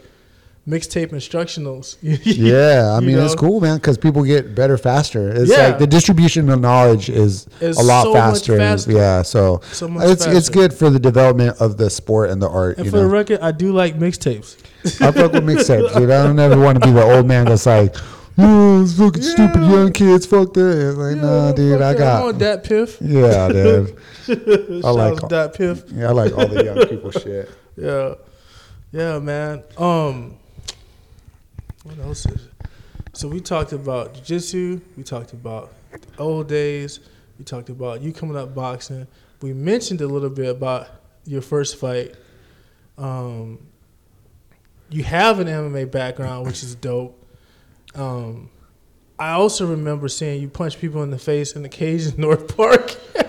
mixtape 0.68 1.12
instructionals. 1.12 1.98
Yeah, 2.02 2.94
I 2.96 3.00
You 3.00 3.06
mean 3.08 3.20
it's 3.20 3.36
cool, 3.36 3.62
man, 3.62 3.78
because 3.78 4.00
people 4.00 4.24
get 4.24 4.56
better 4.56 4.78
faster. 4.78 5.30
It's 5.30 5.52
Yeah. 5.52 5.68
like 5.68 5.78
the 5.80 5.86
distribution 5.86 6.50
of 6.50 6.60
knowledge 6.60 7.08
is 7.08 7.46
It's 7.62 7.80
a 7.80 7.84
lot 7.84 8.06
so 8.06 8.14
faster. 8.14 8.58
faster. 8.58 8.92
Yeah, 8.92 9.22
so, 9.22 9.62
So 9.72 9.88
much 9.88 10.10
it's 10.10 10.26
it's 10.26 10.50
good 10.50 10.74
for 10.74 10.90
the 10.90 11.00
development 11.00 11.58
of 11.62 11.78
the 11.78 11.90
sport 11.92 12.32
and 12.32 12.42
the 12.42 12.50
art. 12.50 12.80
And 12.80 12.90
for 12.90 12.98
the 12.98 13.06
record, 13.08 13.40
I 13.42 13.52
do 13.52 13.72
like 13.74 14.00
mixtapes. 14.00 14.58
I 15.02 15.12
fuck 15.12 15.34
with 15.34 15.44
mixtapes, 15.44 15.94
dude. 15.96 16.10
I 16.10 16.24
don't 16.26 16.40
ever 16.40 16.60
want 16.60 16.82
to 16.82 16.88
be 16.88 16.94
the 16.94 17.04
old 17.04 17.28
man 17.28 17.46
that's 17.46 17.68
like, 17.68 17.96
"Oh, 18.38 18.82
it's 18.82 18.98
fucking 18.98 19.22
stupid 19.24 19.62
young 19.62 19.92
kids, 19.94 20.26
fuck 20.26 20.54
that." 20.54 20.90
It's 20.90 20.98
like, 20.98 21.18
nah, 21.18 21.52
dude, 21.52 21.82
I 21.82 21.94
got, 21.94 22.28
on 22.28 22.38
that 22.40 22.64
piff. 22.64 22.98
yeah, 23.02 23.48
dude. 23.52 23.98
Shout 24.26 24.96
like 24.96 25.24
all- 25.24 25.30
that 25.30 25.54
piff. 25.56 25.84
Yeah, 25.92 26.10
I 26.10 26.12
like 26.12 26.38
all 26.38 26.48
the 26.48 26.64
young 26.64 26.88
people 26.88 27.12
shit. 27.24 27.50
Yeah, 27.78 28.16
yeah, 28.92 29.20
man. 29.20 29.64
Um, 29.78 30.38
what 31.84 32.00
else 32.00 32.26
is? 32.26 32.46
It? 32.46 32.52
So 33.14 33.28
we 33.28 33.40
talked 33.40 33.72
about 33.72 34.14
jiu-jitsu. 34.16 34.82
We 34.98 35.04
talked 35.04 35.34
about 35.34 35.72
the 35.92 36.22
old 36.22 36.48
days. 36.50 37.00
We 37.40 37.46
talked 37.46 37.70
about 37.70 38.02
you 38.02 38.12
coming 38.12 38.36
up 38.36 38.54
boxing. 38.54 39.08
We 39.42 39.54
mentioned 39.54 40.02
a 40.02 40.08
little 40.08 40.30
bit 40.30 40.50
about 40.50 40.88
your 41.26 41.42
first 41.42 41.78
fight. 41.78 42.16
Um, 42.98 43.60
you 44.90 45.04
have 45.04 45.40
an 45.40 45.48
MMA 45.48 45.92
background, 45.92 46.46
which 46.46 46.64
is 46.64 46.76
dope. 46.76 47.22
Um, 47.96 48.50
I 49.18 49.32
also 49.32 49.66
remember 49.68 50.08
seeing 50.10 50.42
you 50.42 50.50
punch 50.50 50.80
people 50.80 51.02
in 51.04 51.10
the 51.12 51.18
face 51.20 51.56
in 51.56 51.64
the 51.64 51.70
cage 51.70 52.06
in 52.06 52.20
North 52.22 52.56
Park. 52.56 52.96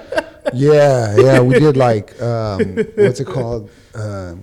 Yeah, 0.54 1.16
yeah, 1.18 1.40
we 1.40 1.58
did 1.58 1.76
like 1.76 2.22
um, 2.22 2.76
what's 2.94 3.18
it 3.18 3.26
called? 3.26 3.68
Um, 3.96 4.42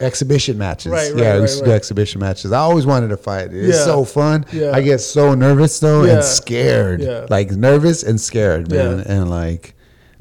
exhibition 0.00 0.56
matches. 0.56 0.90
Right, 0.92 1.12
right, 1.12 1.18
yeah, 1.22 1.32
we 1.34 1.40
right, 1.40 1.42
used 1.42 1.58
to 1.58 1.64
do 1.66 1.72
exhibition 1.72 2.20
matches. 2.20 2.52
I 2.52 2.58
always 2.60 2.86
wanted 2.86 3.08
to 3.08 3.18
fight. 3.18 3.52
It's 3.52 3.76
Yeah. 3.76 3.84
so 3.84 4.04
fun. 4.06 4.46
Yeah. 4.50 4.70
I 4.72 4.80
get 4.80 4.98
so 4.98 5.34
nervous 5.34 5.78
though 5.78 6.04
Yeah. 6.04 6.14
and 6.14 6.24
scared. 6.24 7.02
Yeah. 7.02 7.26
Like 7.28 7.50
nervous 7.50 8.02
and 8.02 8.18
scared, 8.18 8.70
man. 8.70 9.00
And 9.00 9.28
like 9.28 9.74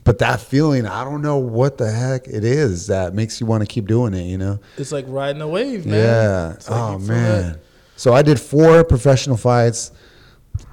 but 0.03 0.19
that 0.19 0.41
feeling, 0.41 0.86
I 0.86 1.05
don't 1.05 1.21
know 1.21 1.38
what 1.38 1.77
the 1.77 1.89
heck 1.89 2.27
it 2.27 2.43
is 2.43 2.88
that 2.88 3.13
makes 3.15 3.39
you 3.39 3.47
want 3.47 3.61
to 3.61 3.67
keep 3.67 3.88
doing 3.88 4.13
it, 4.13 4.23
you 4.23 4.38
know? 4.38 4.59
it's 4.77 4.91
like 4.91 5.05
riding 5.07 5.41
a 5.41 5.47
wave, 5.47 5.86
man. 5.86 5.95
Yeah. 5.95 6.47
Like 6.49 6.69
oh 6.69 6.99
man. 6.99 7.41
that- 7.53 7.59
So 7.95 8.13
I 8.13 8.21
did 8.21 8.39
four 8.39 8.83
professional 8.83 9.37
fights. 9.37 9.91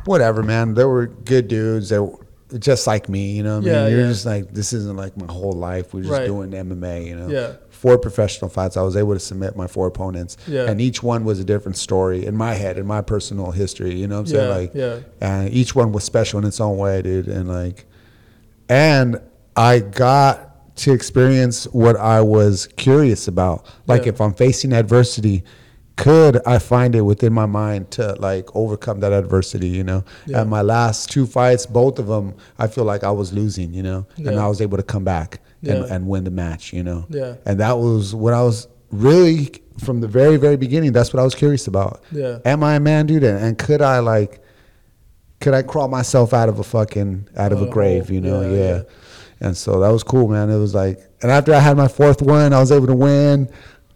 Whatever, 0.05 0.43
man. 0.43 0.75
They 0.75 0.85
were 0.85 1.07
good 1.07 1.49
dudes. 1.49 1.89
They 1.91 1.99
were 1.99 2.19
just 2.59 2.87
like 2.87 3.09
me, 3.09 3.33
you 3.33 3.43
know. 3.43 3.59
What 3.61 3.69
I 3.69 3.71
Yeah, 3.71 3.83
mean, 3.85 3.91
you're 3.93 4.01
yeah. 4.03 4.09
just 4.09 4.27
like 4.27 4.53
this 4.53 4.73
isn't 4.73 4.97
like 4.97 5.17
my 5.17 5.33
whole 5.33 5.53
life. 5.53 5.95
We're 5.95 6.01
just 6.03 6.13
Right. 6.13 6.27
doing 6.27 6.51
MMA, 6.53 7.07
you 7.07 7.17
know. 7.17 7.29
Yeah. 7.29 7.53
Four 7.71 7.99
professional 7.99 8.49
fights. 8.49 8.77
I 8.77 8.83
was 8.83 8.97
able 8.97 9.15
to 9.15 9.19
submit 9.21 9.57
my 9.57 9.67
four 9.67 9.89
opponents, 9.89 10.37
Yeah. 10.47 10.67
and 10.71 10.81
each 10.81 11.03
one 11.03 11.25
was 11.25 11.41
a 11.41 11.45
different 11.45 11.77
story 11.77 12.25
in 12.27 12.37
my 12.37 12.55
head, 12.55 12.79
in 12.79 12.87
my 12.87 13.01
personal 13.01 13.51
history. 13.51 13.95
You 13.95 14.07
know 14.07 14.17
what 14.17 14.21
I'm 14.21 14.27
saying? 14.27 14.49
Yeah, 14.49 14.55
Like, 14.57 14.75
yeah. 14.75 14.97
and 15.21 15.53
each 15.53 15.75
one 15.75 15.91
was 15.91 16.05
special 16.05 16.39
in 16.39 16.45
its 16.45 16.61
own 16.61 16.77
way, 16.79 17.03
dude. 17.03 17.27
And 17.27 17.49
like, 17.49 17.87
and 18.69 19.21
I 19.57 19.81
got 19.81 20.77
to 20.77 20.93
experience 20.93 21.65
what 21.73 21.97
I 21.97 22.21
was 22.21 22.69
curious 22.77 23.27
about. 23.29 23.67
Like, 23.87 24.07
if 24.07 24.21
I'm 24.21 24.33
facing 24.33 24.73
adversity, 24.73 25.43
could 25.97 26.41
I 26.47 26.59
find 26.59 26.95
it 26.95 27.03
within 27.03 27.33
my 27.33 27.47
mind 27.47 27.91
to 27.93 28.15
like 28.15 28.49
overcome 28.57 29.01
that 29.01 29.13
adversity? 29.13 29.69
You 29.69 29.85
know, 29.85 30.05
Yeah. 30.27 30.41
and 30.41 30.51
my 30.51 30.63
last 30.63 31.11
two 31.11 31.27
fights, 31.27 31.67
both 31.67 31.99
of 31.99 32.07
them, 32.07 32.35
I 32.59 32.67
feel 32.67 32.85
like 32.85 33.05
I 33.05 33.11
was 33.11 33.33
losing. 33.33 33.73
You 33.75 33.83
know, 33.83 34.07
and 34.17 34.39
I 34.39 34.49
was 34.49 34.61
able 34.61 34.77
to 34.79 34.83
come 34.83 35.05
back 35.05 35.41
and, 35.63 35.79
Yeah. 35.87 35.95
and 35.95 36.09
win 36.09 36.25
the 36.25 36.31
match. 36.31 36.73
You 36.73 36.83
know, 36.83 37.05
Yeah. 37.11 37.35
and 37.47 37.61
that 37.61 37.79
was 37.79 38.15
what 38.15 38.33
I 38.35 38.43
was 38.43 38.69
really 38.91 39.53
from 39.79 40.01
the 40.01 40.09
very 40.09 40.37
very 40.37 40.57
beginning. 40.57 40.93
That's 40.93 41.13
what 41.13 41.21
I 41.21 41.25
was 41.25 41.35
curious 41.35 41.67
about. 41.67 42.03
Yeah. 42.11 42.39
Am 42.45 42.63
I 42.65 42.77
a 42.77 42.81
man, 42.81 43.07
dude? 43.07 43.25
And, 43.25 43.39
and 43.39 43.59
could 43.59 43.83
I 43.83 43.99
like? 44.01 44.41
Could 45.41 45.55
I 45.55 45.63
crawl 45.63 45.89
myself 45.89 46.33
out 46.33 46.49
of 46.49 46.59
a 46.61 46.63
fucking 46.65 47.29
out 47.37 47.53
of 47.53 47.61
a 47.61 47.67
uh, 47.67 47.71
grave? 47.71 48.11
You 48.11 48.21
know, 48.21 48.43
Yeah, 48.43 48.49
yeah. 48.51 48.57
yeah. 48.77 48.83
And 49.41 49.57
so 49.57 49.81
that 49.81 49.89
was 49.89 50.05
cool, 50.05 50.29
man. 50.29 50.51
It 50.51 50.59
was 50.59 50.73
like, 50.73 51.01
and 51.21 51.29
after 51.33 51.53
I 51.53 51.59
had 51.59 51.77
my 51.77 51.89
fourth 51.89 52.23
one, 52.23 52.53
I 52.53 52.61
was 52.61 52.71
able 52.71 52.87
to 52.87 52.95
win. 52.95 53.49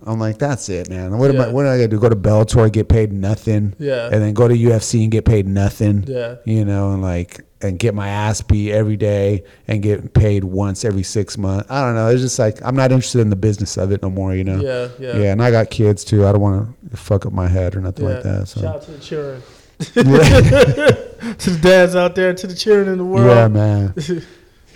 I'm 0.07 0.21
like, 0.21 0.39
that's 0.39 0.69
it, 0.69 0.89
man. 0.89 1.19
What 1.19 1.35
am 1.35 1.41
I? 1.41 1.49
What 1.49 1.67
am 1.67 1.73
I 1.73 1.77
gonna 1.77 1.89
do? 1.89 1.99
Go 1.99 2.09
to 2.09 2.15
Bellator, 2.17 2.71
get 2.73 2.89
paid 2.89 3.13
nothing, 3.13 3.75
Yeah. 3.79 4.07
and 4.13 4.23
then 4.23 4.35
go 4.35 4.47
to 4.47 4.55
UFC 4.55 5.03
and 5.03 5.11
get 5.11 5.25
paid 5.25 5.47
nothing, 5.49 6.05
Yeah. 6.07 6.37
You 6.45 6.65
know, 6.65 6.93
and 6.93 7.03
like, 7.03 7.41
and 7.61 7.79
get 7.79 7.95
my 7.95 8.09
ass 8.09 8.41
beat 8.43 8.71
every 8.73 8.97
day 8.97 9.43
and 9.67 9.83
get 9.83 10.13
paid 10.15 10.45
once 10.45 10.85
every 10.85 11.03
six 11.03 11.37
months. 11.37 11.69
I 11.71 11.81
don't 11.83 11.95
know. 11.97 12.09
It's 12.09 12.21
just 12.23 12.39
like 12.39 12.63
I'm 12.65 12.77
not 12.77 12.93
interested 12.93 13.21
in 13.21 13.31
the 13.31 13.37
business 13.37 13.77
of 13.77 13.91
it 13.93 14.03
no 14.03 14.11
more. 14.11 14.35
You 14.35 14.45
know. 14.45 14.61
Yeah, 14.61 14.89
yeah. 14.99 15.17
Yeah, 15.23 15.33
and 15.33 15.43
I 15.43 15.51
got 15.51 15.71
kids 15.71 16.05
too. 16.05 16.25
I 16.27 16.33
don't 16.33 16.41
want 16.41 16.91
to 16.91 16.97
fuck 16.97 17.27
up 17.27 17.33
my 17.33 17.49
head 17.49 17.75
or 17.75 17.81
nothing 17.81 18.05
like 18.05 18.23
that. 18.23 18.47
So. 18.49 18.61
Shout 18.61 18.77
out 18.77 18.83
to 18.83 18.91
the 18.93 18.99
children. 18.99 19.43
to 19.79 21.51
the 21.51 21.59
dads 21.61 21.97
out 21.97 22.15
there, 22.15 22.33
to 22.33 22.47
the 22.47 22.55
children 22.55 22.89
in 22.89 22.99
the 22.99 23.05
world. 23.05 23.27
yeah, 23.27 23.49
man. 23.49 23.95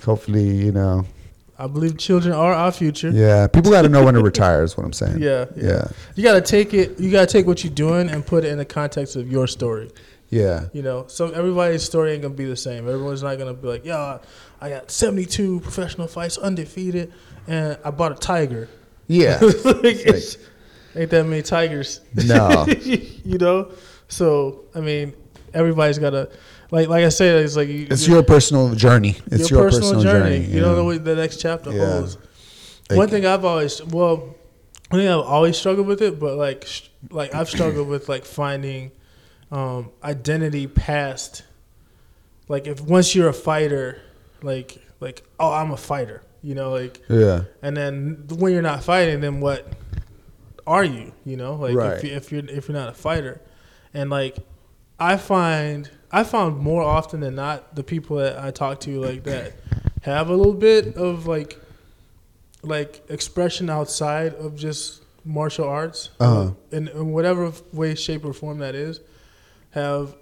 Hopefully, 0.05 0.49
you 0.65 0.73
know. 0.73 1.05
I 1.61 1.67
believe 1.67 1.99
children 1.99 2.35
are 2.35 2.53
our 2.53 2.73
future. 2.73 3.11
Yeah, 3.11 3.47
people 3.47 3.71
got 3.71 3.83
to 3.83 3.89
know 3.89 4.05
when 4.05 4.15
to 4.15 4.23
retire. 4.23 4.63
Is 4.63 4.77
what 4.77 4.85
I'm 4.87 4.93
saying. 4.93 5.19
Yeah, 5.23 5.45
yeah, 5.57 5.89
You 6.17 6.23
gotta 6.25 6.41
take 6.41 6.73
it. 6.75 6.99
You 6.99 7.11
gotta 7.11 7.27
take 7.27 7.47
what 7.47 7.63
you're 7.63 7.73
doing 7.73 8.09
and 8.09 8.25
put 8.25 8.45
it 8.45 8.49
in 8.49 8.59
the 8.59 8.65
context 8.65 9.17
of 9.17 9.31
your 9.31 9.47
story. 9.47 9.91
yeah. 10.31 10.67
You 10.73 10.83
know, 10.83 11.05
so 11.09 11.31
everybody's 11.31 11.83
story 11.83 12.13
ain't 12.13 12.23
gonna 12.23 12.35
be 12.35 12.47
the 12.47 12.57
same. 12.57 12.89
Everyone's 12.89 13.23
not 13.23 13.37
gonna 13.39 13.55
be 13.55 13.69
like, 13.69 13.85
"Yeah, 13.85 14.19
I 14.61 14.69
got 14.71 14.91
72 14.91 15.61
professional 15.61 16.07
fights, 16.07 16.39
undefeated, 16.39 17.13
and 17.47 17.77
I 17.85 17.91
bought 17.91 18.13
a 18.13 18.15
tiger." 18.17 18.69
Yeah. 19.07 19.39
Like, 19.65 20.07
it's- 20.07 20.37
ain't 20.97 21.11
that 21.11 21.25
many 21.25 21.43
tigers? 21.43 22.01
No. 22.15 22.65
you 22.83 23.39
know. 23.39 23.73
So 24.09 24.65
I 24.75 24.81
mean, 24.81 25.15
everybody's 25.55 25.99
gotta 25.99 26.31
like 26.71 26.89
like 26.89 27.05
I 27.05 27.09
said, 27.09 27.45
it's 27.45 27.57
like 27.57 27.69
you, 27.69 27.87
It's 27.91 28.07
your 28.07 28.23
personal 28.23 28.75
journey. 28.75 29.17
It's 29.27 29.51
your, 29.51 29.63
personal, 29.65 30.03
journey. 30.03 30.39
You, 30.39 30.61
don't 30.61 30.71
know 30.73 30.77
know. 30.77 30.85
what 30.85 31.05
the 31.05 31.17
next 31.17 31.39
chapter 31.39 31.73
Yeah. 31.73 31.93
holds. 31.93 32.17
Like- 32.89 32.97
One 32.99 33.09
thing 33.09 33.27
I've 33.27 33.45
always 33.45 33.83
well, 33.85 34.35
I 34.91 34.97
think 34.97 35.09
I've 35.09 35.21
always 35.21 35.57
struggled 35.57 35.87
with 35.87 36.03
it, 36.03 36.19
but 36.19 36.37
like 36.37 36.67
sh- 36.67 36.89
like 37.11 37.35
I've 37.35 37.49
struggled 37.49 37.89
with 37.89 38.09
like 38.09 38.25
finding 38.25 38.91
um, 39.53 39.91
identity 40.05 40.67
past 40.67 41.43
like 42.49 42.67
if 42.67 42.81
once 42.81 43.15
you're 43.15 43.29
a 43.29 43.33
fighter, 43.33 44.01
like 44.43 44.79
like 45.01 45.23
oh 45.39 45.53
I'm 45.53 45.71
a 45.71 45.77
fighter, 45.77 46.23
you 46.43 46.55
know 46.55 46.71
like 46.73 47.01
Yeah. 47.09 47.43
and 47.63 47.77
then 47.77 48.25
when 48.29 48.53
you're 48.53 48.63
not 48.63 48.83
fighting, 48.85 49.21
then 49.21 49.41
what 49.41 49.67
are 50.67 50.85
you? 50.85 51.13
You 51.25 51.37
know, 51.37 51.55
like 51.55 51.75
Right. 51.77 51.97
if, 51.99 52.05
you, 52.05 52.11
if 52.13 52.33
you're 52.33 52.45
if 52.59 52.69
you're 52.69 52.77
not 52.77 52.89
a 52.89 52.93
fighter, 52.95 53.41
and 53.95 54.11
like 54.11 54.37
I 55.01 55.17
find 55.17 55.91
I 56.13 56.25
found 56.25 56.59
more 56.59 56.83
often 56.83 57.21
than 57.21 57.35
not 57.37 57.75
the 57.75 57.83
people 57.83 58.17
that 58.19 58.39
I 58.39 58.51
talk 58.51 58.81
to 58.81 59.01
like 59.01 59.25
that 59.25 59.55
have 60.03 60.29
a 60.29 60.35
little 60.35 60.53
bit 60.55 60.97
of 60.97 61.27
like 61.27 61.59
like 62.63 63.03
expression 63.09 63.71
outside 63.71 64.35
of 64.35 64.55
just 64.57 65.03
martial 65.25 65.67
arts, 65.69 66.11
Uh-huh. 66.21 66.53
in, 66.71 66.89
in 66.89 67.13
whatever 67.13 67.53
way, 67.73 67.95
shape, 67.95 68.25
or 68.25 68.33
form 68.35 68.59
that 68.59 68.75
is, 68.75 69.01
have 69.71 70.15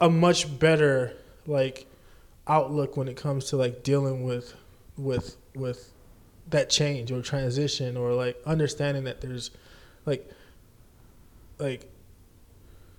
a 0.00 0.08
much 0.08 0.58
better 0.58 1.12
like 1.46 1.86
outlook 2.46 2.96
when 2.96 3.08
it 3.08 3.16
comes 3.16 3.46
to 3.46 3.56
like 3.56 3.82
dealing 3.82 4.24
with 4.24 4.54
with 4.96 5.36
with 5.54 5.92
that 6.48 6.70
change 6.70 7.12
or 7.12 7.20
transition 7.20 7.96
or 7.96 8.14
like 8.14 8.40
understanding 8.46 9.04
that 9.04 9.20
there's 9.20 9.50
like 10.06 10.30
like 11.58 11.86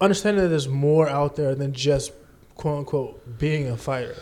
understanding 0.02 0.44
that 0.44 0.50
there's 0.50 0.68
more 0.68 1.08
out 1.10 1.36
there 1.36 1.56
than 1.56 1.74
just 1.74 2.12
quote 2.56 2.80
unquote 2.80 3.38
being 3.40 3.70
a 3.70 3.78
fighter. 3.78 4.16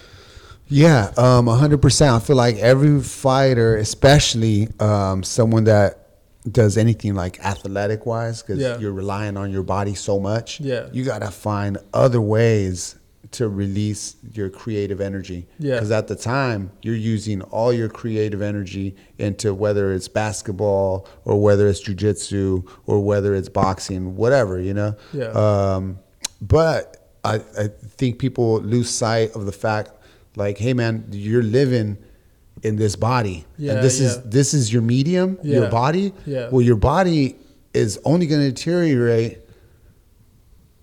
Yeah, 0.70 1.12
um, 1.18 1.48
hundred 1.48 1.82
percent. 1.82 2.14
I 2.14 2.20
feel 2.20 2.36
like 2.36 2.58
every 2.58 3.02
fighter, 3.02 3.78
especially 3.78 4.68
um, 4.82 5.24
someone 5.24 5.64
that 5.64 6.04
does 6.52 6.78
anything 6.78 7.16
like 7.16 7.40
athletic 7.40 8.06
wise, 8.06 8.42
because 8.42 8.60
Yeah. 8.60 8.78
you're 8.78 8.92
relying 8.94 9.38
on 9.38 9.52
your 9.52 9.64
body 9.64 9.96
so 9.96 10.20
much. 10.20 10.60
Yeah. 10.60 10.88
you 10.92 11.04
gotta 11.06 11.32
find 11.32 11.78
other 11.94 12.20
ways 12.22 12.96
to 13.32 13.50
release 13.50 14.16
your 14.34 14.50
creative 14.50 15.02
energy. 15.02 15.48
Yeah. 15.60 15.76
because 15.76 15.92
at 15.92 16.08
the 16.08 16.16
time 16.16 16.72
you're 16.82 16.96
using 16.96 17.42
all 17.42 17.74
your 17.74 17.90
creative 17.90 18.42
energy 18.42 18.96
into 19.18 19.54
whether 19.54 19.92
it's 19.94 20.08
basketball 20.08 21.08
or 21.26 21.42
whether 21.42 21.68
it's 21.68 21.84
jujitsu 21.84 22.68
or 22.86 23.04
whether 23.04 23.36
it's 23.36 23.50
boxing, 23.50 24.16
whatever 24.16 24.60
you 24.60 24.74
know. 24.74 24.96
Yeah. 25.14 25.26
Um, 25.28 26.00
but 26.42 27.10
I, 27.24 27.36
I 27.58 27.68
think 27.68 28.20
people 28.20 28.62
lose 28.62 28.90
sight 28.90 29.32
of 29.36 29.46
the 29.46 29.52
fact, 29.52 29.92
like, 30.36 30.58
hey 30.58 30.74
man, 30.74 31.06
you're 31.12 31.44
living 31.44 31.98
in 32.64 32.76
this 32.76 32.96
body, 32.96 33.46
Yeah, 33.58 33.74
and 33.74 33.84
this 33.84 34.00
is 34.00 34.22
this 34.24 34.54
is 34.54 34.72
your 34.74 34.82
medium, 34.82 35.38
your 35.44 35.70
body. 35.70 36.14
Yeah. 36.26 36.50
Well, 36.50 36.62
your 36.62 36.76
body 36.76 37.36
is 37.74 38.00
only 38.04 38.26
going 38.26 38.42
to 38.42 38.50
deteriorate, 38.52 39.40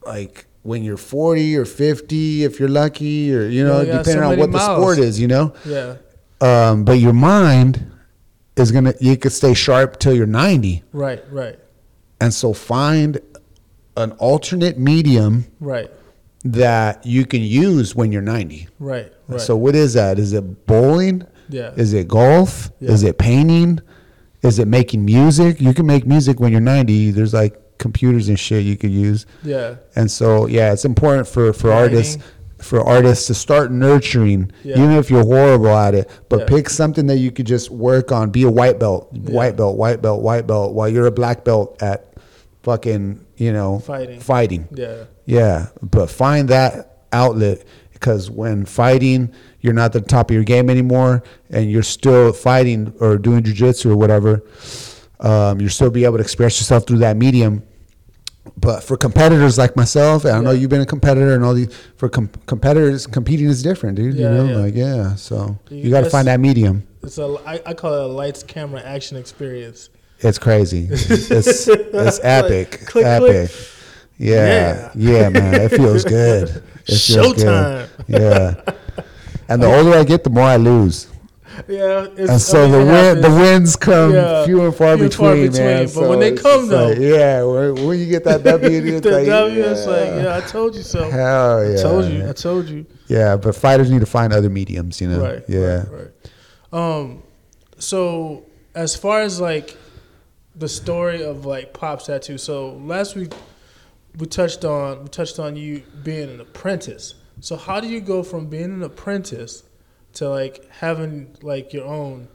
like 0.07 0.47
when 0.65 0.83
you're 0.83 0.97
40 0.97 1.57
or 1.59 1.67
50, 1.67 2.43
if 2.43 2.59
you're 2.59 2.71
lucky, 2.71 3.33
or 3.35 3.47
you 3.47 3.65
know, 3.65 3.85
got 3.85 3.99
depending 3.99 4.25
so 4.25 4.33
on 4.33 4.39
what 4.39 4.51
the 4.51 4.59
sport 4.59 4.99
is, 4.99 5.21
you 5.21 5.29
know. 5.29 5.55
Yeah. 5.65 5.97
um, 6.41 6.85
but 6.85 6.95
your 6.95 7.13
mind 7.13 7.93
is 8.57 8.73
gonna 8.73 8.95
you 9.01 9.17
could 9.17 9.33
stay 9.33 9.55
sharp 9.55 9.99
till 9.99 10.15
you're 10.15 10.27
90 10.27 10.83
Right, 10.93 11.23
right, 11.31 11.59
and 12.21 12.33
so 12.33 12.53
find 12.53 13.21
an 13.97 14.13
alternate 14.13 14.79
medium 14.79 15.47
right, 15.61 15.91
that 16.45 17.05
you 17.05 17.27
can 17.27 17.43
use 17.43 17.95
when 17.95 18.11
you're 18.11 18.23
90 18.23 18.69
right, 18.79 19.13
right. 19.29 19.41
so 19.41 19.57
what 19.57 19.75
is 19.75 19.95
that? 19.95 20.19
Is 20.19 20.33
it 20.33 20.67
bowling? 20.67 21.27
Yeah. 21.51 21.73
is 21.77 21.93
it 21.93 22.09
golf? 22.09 22.71
Yeah. 22.81 22.91
is 22.91 23.03
it 23.03 23.19
painting? 23.19 23.81
Is 24.43 24.59
it 24.59 24.67
making 24.69 25.05
music? 25.05 25.61
You 25.61 25.75
can 25.75 25.87
make 25.87 26.07
music 26.07 26.41
when 26.41 26.53
you're 26.53 26.61
90 26.63 27.11
there's 27.11 27.35
like 27.35 27.61
computers 27.79 28.29
and 28.29 28.39
shit 28.39 28.65
you 28.65 28.77
could 28.77 28.91
use 28.91 29.27
yeah, 29.43 29.75
and 29.97 30.11
so 30.11 30.47
yeah 30.47 30.73
it's 30.73 30.85
important 30.85 31.27
for 31.29 31.53
for 31.53 31.69
Writing. 31.69 31.97
artists 31.97 32.23
for 32.59 32.81
artists 32.83 33.27
to 33.27 33.35
start 33.35 33.71
nurturing 33.73 34.51
Yeah. 34.63 34.79
even 34.79 34.93
if 34.93 35.11
you're 35.11 35.25
horrible 35.25 35.69
at 35.69 35.95
it 35.95 36.09
but 36.29 36.41
Yeah. 36.41 36.47
pick 36.47 36.71
something 36.71 37.07
that 37.09 37.17
you 37.19 37.31
could 37.31 37.47
just 37.47 37.71
work 37.71 38.13
on 38.13 38.31
be 38.31 38.45
a 38.45 38.51
white 38.51 38.79
belt 38.79 39.13
white 39.13 39.57
belt 39.57 39.77
white 39.77 40.01
belt 40.01 40.23
white 40.23 40.47
belt 40.47 40.73
while 40.73 40.89
you're 40.89 41.07
a 41.07 41.11
black 41.13 41.45
belt 41.45 41.77
at 41.83 42.15
fucking 42.63 43.25
you 43.37 43.53
know 43.53 43.81
Fighting. 43.81 44.21
fighting 44.21 44.69
yeah, 44.73 45.05
yeah 45.27 45.67
but 45.83 46.09
find 46.09 46.49
that 46.49 47.01
outlet 47.13 47.65
because 47.93 48.31
when 48.31 48.65
fighting 48.65 49.33
you're 49.61 49.73
not 49.75 49.87
at 49.87 49.93
the 49.93 50.01
top 50.01 50.31
of 50.31 50.35
your 50.35 50.45
game 50.45 50.71
anymore 50.71 51.23
and 51.51 51.71
you're 51.71 51.83
still 51.83 52.33
fighting 52.33 52.95
or 53.01 53.19
doing 53.19 53.43
jujitsu 53.43 53.87
or 53.91 53.97
whatever 53.97 54.43
um, 55.25 55.61
you'll 55.61 55.71
still 55.71 55.91
be 55.91 56.05
able 56.05 56.19
to 56.19 56.23
express 56.23 56.59
yourself 56.61 56.87
through 56.87 56.99
that 56.99 57.17
medium 57.17 57.63
but 58.59 58.85
for 58.85 58.97
competitors 58.97 59.57
like 59.57 59.75
myself, 59.75 60.25
and 60.27 60.35
I 60.37 60.41
know 60.41 60.51
Yeah. 60.51 60.61
you've 60.61 60.71
been 60.71 60.83
a 60.83 60.87
competitor 60.87 61.35
and 61.35 61.43
all 61.45 61.55
these 61.55 61.75
for 61.97 62.09
com- 62.11 62.29
competitors, 62.47 63.07
competing 63.07 63.47
is 63.49 63.63
different, 63.63 63.97
dude. 63.97 64.15
Yeah, 64.15 64.31
you 64.31 64.35
know, 64.37 64.45
yeah. 64.45 64.57
like 64.65 64.75
yeah. 64.75 65.15
So 65.17 65.59
You 65.71 65.79
you 65.85 65.91
got 65.91 66.03
to 66.05 66.11
find 66.11 66.29
that 66.29 66.41
medium. 66.41 66.87
it's 67.03 67.17
a 67.19 67.37
I, 67.47 67.61
I 67.67 67.75
call 67.75 67.95
it 67.95 68.03
a 68.03 68.07
lights, 68.07 68.43
camera, 68.43 68.81
action 68.83 69.17
experience. 69.17 69.89
It's 70.21 70.39
crazy. 70.39 70.89
It's 70.91 71.31
it's 71.69 72.21
epic, 72.23 72.83
click, 72.87 73.05
epic. 73.07 73.51
click. 73.51 73.69
Yeah, 74.19 74.91
yeah, 74.95 75.29
man. 75.31 75.55
It 75.63 75.71
feels 75.71 76.05
good. 76.05 76.49
It 76.87 76.99
feels 77.01 77.09
Showtime. 77.09 77.89
Good. 78.07 78.21
Yeah. 78.21 79.05
And 79.49 79.63
the 79.63 79.67
older 79.75 79.97
I 79.99 80.05
get, 80.05 80.23
the 80.23 80.31
more 80.31 80.45
I 80.45 80.57
lose. 80.57 81.09
Yeah, 81.69 82.07
it's, 82.17 82.31
And 82.31 82.41
so 82.41 82.65
I 82.65 82.69
mean, 82.69 82.73
the 82.73 82.81
it 82.81 82.85
win, 82.87 83.21
the 83.21 83.31
wins 83.31 83.77
come 83.77 84.13
Yeah, 84.15 84.45
few 84.45 84.65
and 84.65 84.75
far 84.75 84.97
few 84.97 85.09
between, 85.09 85.29
far 85.29 85.35
between, 85.37 85.53
man. 85.67 85.85
but 85.85 85.89
So 85.91 86.09
when 86.09 86.21
they 86.21 86.33
come, 86.33 86.69
though, 86.69 86.89
like, 86.89 86.99
yeah, 86.99 87.43
when, 87.43 87.87
when 87.87 87.99
you 87.99 88.07
get 88.07 88.25
that 88.25 88.43
W, 88.45 88.69
it's 88.95 89.01
the 89.07 89.11
like, 89.13 89.27
W, 89.27 89.61
yeah. 89.61 89.71
it's 89.71 89.87
like, 89.87 90.07
yeah, 90.25 90.37
I 90.37 90.41
told 90.41 90.75
you 90.75 90.83
so. 90.83 91.11
Hell 91.11 91.71
yeah. 91.71 91.79
I 91.79 91.83
told 91.83 92.05
you. 92.07 92.29
I 92.29 92.33
told 92.33 92.67
you. 92.69 92.87
Yeah, 93.09 93.37
but 93.37 93.55
fighters 93.55 93.91
need 93.91 94.01
to 94.01 94.07
find 94.07 94.33
other 94.33 94.51
mediums, 94.51 95.01
you 95.01 95.09
know. 95.09 95.21
Right. 95.21 95.45
Yeah. 95.49 95.85
Right, 95.89 96.11
right. 96.73 96.73
Um. 96.73 97.23
So 97.79 98.47
as 98.75 98.97
far 98.97 99.21
as 99.21 99.41
like 99.41 99.77
the 100.57 100.69
story 100.69 101.23
of 101.23 101.45
like 101.47 101.73
Pop's 101.73 102.07
tattoo. 102.07 102.39
So 102.39 102.75
last 102.75 103.17
week 103.17 103.33
we 104.17 104.27
touched 104.27 104.65
on 104.65 105.03
we 105.03 105.09
touched 105.09 105.39
on 105.39 105.57
you 105.57 105.83
being 106.03 106.31
an 106.31 106.41
apprentice. 106.41 107.15
So 107.41 107.57
how 107.57 107.81
do 107.81 107.89
you 107.89 108.01
go 108.01 108.23
from 108.23 108.47
being 108.47 108.65
an 108.73 108.83
apprentice 108.83 109.65
to 110.15 110.29
like 110.29 110.69
having 110.71 111.37
like 111.43 111.73
your 111.73 111.85
own 111.85 112.29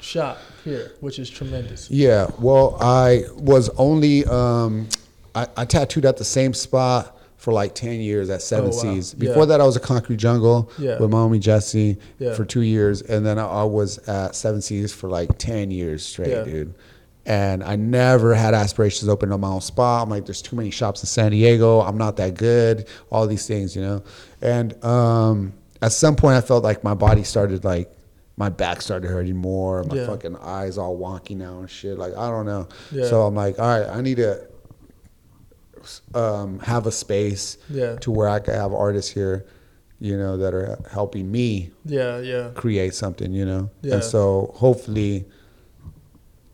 shop 0.00 0.38
here, 0.64 0.92
which 1.00 1.18
is 1.18 1.28
tremendous. 1.28 1.90
Yeah. 1.90 2.30
Well, 2.38 2.76
I 2.80 3.24
was 3.36 3.68
only 3.76 4.24
um, 4.26 4.88
I, 5.34 5.46
I 5.56 5.64
tattooed 5.64 6.04
at 6.04 6.16
the 6.16 6.24
same 6.24 6.54
spot 6.54 7.16
for 7.36 7.52
like 7.52 7.74
ten 7.74 8.00
years 8.00 8.28
at 8.30 8.42
Seven 8.42 8.66
Oh, 8.72 8.76
wow. 8.76 8.82
Seas. 8.82 9.14
Yeah. 9.18 9.28
Before 9.28 9.46
that, 9.46 9.60
I 9.60 9.64
was 9.64 9.76
at 9.76 9.82
Concrete 9.82 10.18
Jungle 10.18 10.70
Yeah. 10.78 10.98
with 10.98 11.10
my 11.10 11.18
homie 11.18 11.40
Jesse 11.40 11.96
Yeah. 12.18 12.34
for 12.34 12.44
two 12.44 12.60
years, 12.62 13.02
and 13.02 13.24
then 13.24 13.38
I, 13.38 13.46
I 13.46 13.64
was 13.64 13.98
at 14.08 14.34
Seven 14.34 14.60
Seas 14.60 14.92
for 14.92 15.08
like 15.08 15.38
ten 15.38 15.70
years 15.70 16.04
straight, 16.04 16.30
Yeah. 16.30 16.44
dude. 16.44 16.74
And 17.26 17.62
I 17.62 17.76
never 17.76 18.34
had 18.34 18.54
aspirations 18.54 19.06
to 19.06 19.12
open 19.12 19.30
up 19.32 19.40
my 19.40 19.48
own 19.48 19.60
spot. 19.60 20.02
I'm 20.02 20.08
like, 20.10 20.24
there's 20.24 20.40
too 20.42 20.56
many 20.56 20.70
shops 20.70 21.02
in 21.02 21.06
San 21.06 21.30
Diego. 21.32 21.80
I'm 21.80 21.98
not 21.98 22.16
that 22.16 22.34
good. 22.34 22.88
All 23.10 23.26
these 23.26 23.46
things, 23.46 23.76
you 23.76 23.82
know. 23.82 24.02
And 24.40 24.82
um, 24.82 25.52
at 25.82 25.92
some 25.92 26.16
point, 26.16 26.36
I 26.36 26.40
felt 26.40 26.62
like 26.64 26.84
my 26.84 26.94
body 26.94 27.22
started 27.24 27.64
like 27.64 27.90
my 28.36 28.48
back 28.48 28.80
started 28.80 29.08
hurting 29.08 29.36
more. 29.36 29.84
My 29.84 29.96
Yeah. 29.96 30.06
fucking 30.06 30.36
eyes 30.36 30.78
all 30.78 30.98
wonky 30.98 31.36
now 31.36 31.58
and 31.60 31.68
shit. 31.70 31.98
Like 31.98 32.16
I 32.16 32.28
don't 32.30 32.46
know. 32.46 32.68
Yeah. 32.90 33.06
So 33.06 33.22
I'm 33.22 33.34
like, 33.34 33.58
all 33.58 33.66
right, 33.80 33.88
I 33.88 34.00
need 34.00 34.16
to 34.16 34.46
um, 36.14 36.58
have 36.60 36.86
a 36.86 36.92
space 36.92 37.56
Yeah. 37.70 37.96
to 37.96 38.10
where 38.10 38.28
I 38.28 38.38
can 38.38 38.54
have 38.54 38.72
artists 38.72 39.10
here, 39.10 39.46
you 39.98 40.16
know, 40.16 40.36
that 40.36 40.52
are 40.54 40.78
helping 40.90 41.30
me 41.30 41.70
Yeah, 41.84 42.18
yeah. 42.20 42.50
create 42.54 42.94
something, 42.94 43.32
you 43.32 43.44
know. 43.46 43.70
Yeah. 43.82 43.94
And 43.94 44.04
so 44.04 44.52
hopefully. 44.56 45.26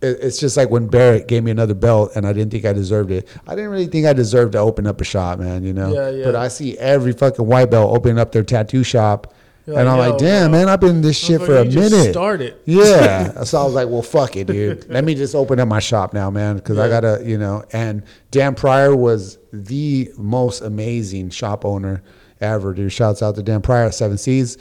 It- 0.03 0.19
It's 0.23 0.39
just 0.39 0.57
like 0.57 0.71
when 0.71 0.87
Barrett 0.89 1.27
gave 1.29 1.43
me 1.45 1.51
another 1.51 1.75
belt 1.75 2.13
and 2.15 2.27
I 2.27 2.33
didn't 2.33 2.51
think 2.53 2.65
I 2.65 2.73
deserved 2.73 3.11
it. 3.11 3.27
I 3.47 3.55
didn't 3.55 3.71
really 3.71 3.87
think 3.87 4.07
I 4.07 4.13
deserved 4.13 4.53
to 4.53 4.59
open 4.59 4.87
up 4.87 5.01
a 5.01 5.05
shop, 5.05 5.39
man, 5.39 5.63
you 5.65 5.73
know? 5.73 5.93
Yeah, 5.93 6.11
yeah. 6.11 6.25
But 6.25 6.37
I 6.37 6.49
see 6.49 6.77
every 6.79 7.13
fucking 7.13 7.47
white 7.47 7.71
belt 7.71 7.95
opening 7.97 8.19
up 8.19 8.33
their 8.33 8.43
tattoo 8.45 8.85
shop. 8.85 9.33
You're 9.67 9.79
and 9.81 9.89
I'm 9.89 9.99
like, 9.99 10.19
damn, 10.19 10.51
bro. 10.53 10.61
man, 10.61 10.69
I've 10.69 10.79
been 10.81 10.91
in 10.97 11.01
this 11.03 11.17
shit 11.19 11.41
for 11.43 11.57
a 11.57 11.65
minute. 11.65 12.13
Started. 12.13 12.55
Yeah. 12.67 13.43
so 13.43 13.61
I 13.61 13.65
was 13.65 13.75
like, 13.75 13.89
well, 13.89 14.03
fuck 14.03 14.37
it, 14.37 14.47
dude. 14.47 14.87
Let 14.89 15.03
me 15.03 15.15
just 15.17 15.35
open 15.35 15.59
up 15.59 15.67
my 15.67 15.81
shop 15.81 16.15
now, 16.15 16.31
man, 16.31 16.55
because 16.57 16.79
I 16.79 16.89
gotta, 16.89 17.23
you 17.25 17.37
know. 17.37 17.65
And 17.73 18.05
Dan 18.31 18.55
Pryor 18.55 18.95
was 18.95 19.39
the 19.53 20.13
most 20.17 20.61
amazing 20.61 21.31
shop 21.31 21.65
owner 21.65 22.03
ever, 22.41 22.75
dude. 22.75 22.93
Shouts 22.93 23.23
out 23.25 23.35
to 23.37 23.43
Dan 23.43 23.61
Pryor 23.61 23.87
at 23.87 23.95
Seven 23.95 24.19
Seas. 24.19 24.57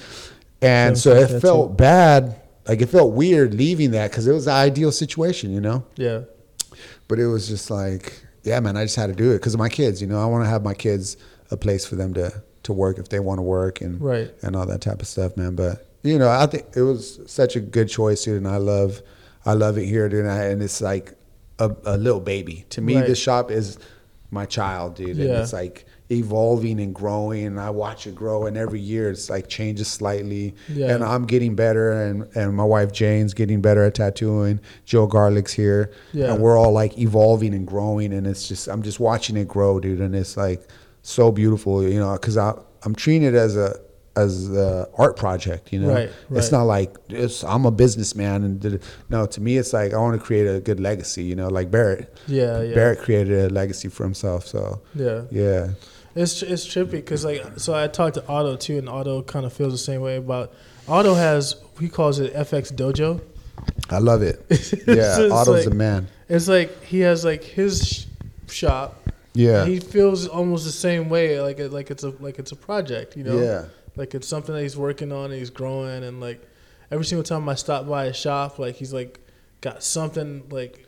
And 0.63 0.97
so 0.97 1.11
it 1.13 1.39
felt 1.39 1.77
bad, 1.77 2.41
like 2.67 2.81
it 2.81 2.87
felt 2.87 3.13
weird 3.13 3.53
leaving 3.53 3.91
that 3.91 4.11
because 4.11 4.27
it 4.27 4.33
was 4.33 4.45
the 4.45 4.51
ideal 4.51 4.91
situation, 4.91 5.51
you 5.51 5.61
know. 5.61 5.85
Yeah. 5.95 6.21
But 7.07 7.19
it 7.19 7.27
was 7.27 7.47
just 7.47 7.69
like, 7.69 8.21
yeah, 8.43 8.59
man, 8.59 8.75
I 8.77 8.83
just 8.85 8.95
had 8.95 9.07
to 9.07 9.13
do 9.15 9.31
it 9.31 9.35
because 9.37 9.53
of 9.53 9.59
my 9.59 9.69
kids. 9.69 10.01
You 10.01 10.07
know, 10.07 10.21
I 10.21 10.25
want 10.25 10.43
to 10.43 10.49
have 10.49 10.63
my 10.63 10.73
kids 10.73 11.17
a 11.51 11.57
place 11.57 11.85
for 11.85 11.95
them 11.95 12.13
to 12.15 12.43
to 12.63 12.73
work 12.73 12.97
if 12.97 13.09
they 13.09 13.19
want 13.19 13.37
to 13.37 13.43
work 13.43 13.81
and 13.81 14.01
Right. 14.01 14.33
and 14.41 14.55
all 14.55 14.65
that 14.65 14.81
type 14.81 14.99
of 15.01 15.07
stuff, 15.07 15.37
man. 15.37 15.55
But 15.55 15.87
you 16.01 16.17
know, 16.17 16.29
I 16.29 16.45
think 16.47 16.65
it 16.75 16.81
was 16.81 17.19
such 17.27 17.55
a 17.55 17.59
good 17.59 17.87
choice, 17.89 18.23
dude, 18.23 18.37
and 18.37 18.47
I 18.47 18.57
love 18.57 19.01
I 19.45 19.53
love 19.53 19.77
it 19.77 19.85
here, 19.85 20.09
dude. 20.09 20.21
And, 20.21 20.31
I, 20.31 20.45
and 20.45 20.63
it's 20.63 20.81
like 20.81 21.13
a, 21.59 21.75
a 21.85 21.97
little 21.97 22.19
baby 22.19 22.65
to 22.71 22.81
me. 22.81 22.95
Right. 22.95 23.05
This 23.05 23.19
shop 23.19 23.51
is 23.51 23.77
my 24.31 24.45
child, 24.47 24.95
dude, 24.95 25.17
and 25.19 25.29
it's 25.29 25.53
like 25.53 25.85
evolving 26.11 26.79
and 26.79 26.93
growing 26.93 27.45
and 27.45 27.59
I 27.59 27.69
watch 27.71 28.05
it 28.05 28.13
grow 28.15 28.45
and 28.45 28.55
every 28.57 28.79
year 28.79 29.09
it's 29.09 29.29
like 29.29 29.47
changes 29.47 29.87
slightly 29.87 30.53
Yeah. 30.69 30.93
and 30.93 31.03
I'm 31.03 31.25
getting 31.25 31.55
better 31.55 31.91
and, 32.03 32.27
and 32.35 32.55
my 32.55 32.63
wife 32.63 32.91
Jane's 32.91 33.33
getting 33.33 33.59
better 33.61 33.83
at 33.83 33.95
tattooing 33.95 34.59
Joe 34.85 35.07
Garlic's 35.07 35.51
here 35.53 35.91
Yeah. 36.13 36.33
and 36.33 36.41
we're 36.41 36.57
all 36.57 36.71
like 36.71 36.97
evolving 36.99 37.53
and 37.55 37.65
growing 37.65 38.13
and 38.13 38.27
it's 38.27 38.47
just 38.47 38.67
I'm 38.67 38.83
just 38.83 38.99
watching 38.99 39.35
it 39.35 39.47
grow 39.47 39.79
dude 39.79 39.99
and 39.99 40.15
it's 40.15 40.37
like 40.37 40.67
so 41.01 41.31
beautiful 41.31 41.83
you 41.83 41.99
know 41.99 42.13
because 42.13 42.37
I 42.37 42.53
I'm 42.83 42.93
treating 42.93 43.27
it 43.27 43.33
as 43.33 43.57
a 43.57 43.75
as 44.15 44.49
a 44.55 44.87
art 44.97 45.17
project 45.17 45.73
you 45.73 45.79
know 45.79 45.89
Right, 45.89 46.09
right. 46.29 46.37
it's 46.37 46.51
not 46.51 46.63
like 46.63 46.95
it's, 47.09 47.43
I'm 47.43 47.65
a 47.65 47.71
businessman 47.71 48.43
and 48.43 48.79
no 49.09 49.25
to 49.25 49.41
me 49.41 49.57
it's 49.57 49.73
like 49.73 49.93
I 49.93 49.97
want 49.97 50.17
to 50.17 50.25
create 50.25 50.45
a 50.47 50.59
good 50.61 50.79
legacy 50.79 51.23
you 51.23 51.35
know 51.35 51.47
like 51.49 51.69
Barrett 51.71 52.15
Yeah, 52.27 52.61
yeah. 52.61 52.75
Barrett 52.75 52.99
created 52.99 53.51
a 53.51 53.53
legacy 53.53 53.89
for 53.89 54.03
himself 54.03 54.45
so 54.47 54.81
Yeah. 54.93 55.23
yeah 55.31 55.69
It's 56.15 56.41
it's 56.41 56.65
trippy 56.65 56.91
because 56.91 57.25
like 57.25 57.43
so 57.57 57.73
I 57.75 57.87
talked 57.87 58.15
to 58.15 58.25
Otto 58.27 58.55
too, 58.55 58.77
and 58.77 58.87
Otto 58.87 59.21
kind 59.21 59.45
of 59.45 59.53
feels 59.53 59.73
the 59.73 59.77
same 59.77 60.01
way 60.01 60.15
about. 60.17 60.53
Otto 60.87 61.13
has 61.15 61.55
he 61.79 61.89
calls 61.89 62.19
it 62.19 62.33
FX 62.33 62.71
Dojo. 62.73 63.21
I 63.89 63.97
love 63.99 64.21
it 64.21 64.45
yeah 64.49 65.19
It's 65.19 65.33
Otto's 65.33 65.65
like- 65.65 65.73
a 65.73 65.75
man 65.75 66.07
It's 66.29 66.47
like 66.47 66.83
he 66.83 66.99
has 66.99 67.23
like 67.25 67.43
his 67.43 67.85
sh- 67.87 68.05
shop. 68.53 69.09
yeah 69.33 69.65
He 69.65 69.79
feels 69.79 70.27
almost 70.27 70.65
the 70.65 70.71
same 70.71 71.09
way, 71.09 71.39
like 71.41 71.59
it, 71.59 71.71
like 71.73 71.89
it's 71.91 72.03
a 72.03 72.09
like 72.19 72.37
it's 72.39 72.51
a 72.51 72.55
project, 72.55 73.17
you 73.17 73.23
know. 73.23 73.37
yeah 73.41 73.65
Like 73.95 74.13
it's 74.13 74.27
something 74.27 74.53
that 74.55 74.61
he's 74.61 74.77
working 74.77 75.11
on 75.11 75.25
and 75.31 75.33
he's 75.33 75.49
growing, 75.49 76.03
and 76.03 76.19
like 76.21 76.41
every 76.91 77.05
single 77.05 77.23
time 77.23 77.49
I 77.49 77.55
stop 77.55 77.87
by 77.87 78.05
his 78.05 78.15
shop, 78.15 78.59
like 78.59 78.75
he's 78.75 78.93
like 78.93 79.19
got 79.61 79.83
something 79.83 80.43
like. 80.49 80.84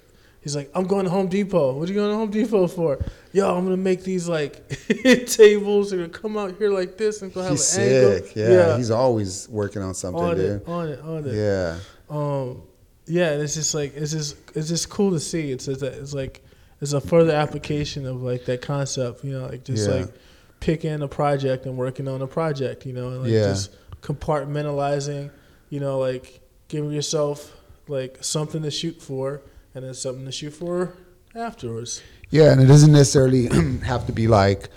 He's 0.47 0.55
like, 0.55 0.71
I'm 0.73 0.85
going 0.85 1.03
to 1.03 1.11
Home 1.11 1.27
Depot. 1.27 1.73
What 1.73 1.89
are 1.89 1.91
you 1.91 1.99
going 1.99 2.09
to 2.09 2.15
Home 2.15 2.31
Depot 2.31 2.67
for? 2.67 3.03
Yo, 3.33 3.53
I'm 3.53 3.65
gonna 3.65 3.75
make 3.75 4.01
these 4.05 4.29
like 4.29 4.65
tables. 5.27 5.89
They're 5.89 5.99
gonna 5.99 6.09
come 6.09 6.37
out 6.37 6.55
here 6.57 6.69
like 6.71 6.95
this 6.95 7.21
and 7.21 7.33
go 7.33 7.41
have 7.41 7.51
he's 7.51 7.77
an 7.77 7.83
angle. 7.83 8.11
sick 8.19 8.35
yeah. 8.37 8.77
he's 8.77 8.89
always 8.89 9.49
working 9.49 9.81
on 9.81 9.93
something 9.93 10.23
on 10.23 10.37
dude 10.37 10.61
it, 10.61 10.67
on 10.69 10.87
it, 10.87 10.99
on 11.01 11.25
it. 11.27 11.33
yeah 11.35 11.77
Um, 12.09 12.61
yeah, 13.07 13.31
and 13.31 13.41
it's 13.41 13.55
just 13.55 13.75
like 13.75 13.93
it's 13.97 14.13
just 14.13 14.37
it's 14.55 14.69
just 14.69 14.89
cool 14.89 15.11
to 15.11 15.19
see. 15.19 15.51
It's 15.51 15.67
it's, 15.67 15.81
it's 15.83 16.13
like 16.13 16.41
it's 16.79 16.93
a 16.93 17.01
further 17.01 17.33
application 17.33 18.05
of 18.05 18.23
like 18.23 18.45
that 18.45 18.61
concept. 18.61 19.25
You 19.25 19.33
know, 19.33 19.47
like 19.47 19.65
just 19.65 19.89
Yeah. 19.89 19.95
like 19.95 20.13
picking 20.61 21.01
a 21.01 21.09
project 21.09 21.65
and 21.65 21.77
working 21.77 22.07
on 22.07 22.21
a 22.21 22.27
project. 22.27 22.85
You 22.85 22.93
know, 22.93 23.09
and 23.09 23.23
like 23.23 23.31
Yeah. 23.31 23.47
just 23.47 23.71
compartmentalizing. 24.01 25.29
You 25.69 25.79
know, 25.81 25.99
like 25.99 26.39
giving 26.69 26.91
yourself 26.91 27.53
like 27.89 28.17
something 28.21 28.63
to 28.63 28.71
shoot 28.71 29.01
for, 29.01 29.41
and 29.77 29.85
then 29.85 29.93
something 29.93 30.25
to 30.25 30.31
shoot 30.31 30.51
for 30.51 30.93
afterwards. 31.35 32.01
Yeah, 32.31 32.51
and 32.51 32.59
it 32.59 32.65
doesn't 32.65 32.91
necessarily 32.91 33.45
have 33.85 34.07
to 34.07 34.11
be 34.11 34.27
like, 34.27 34.69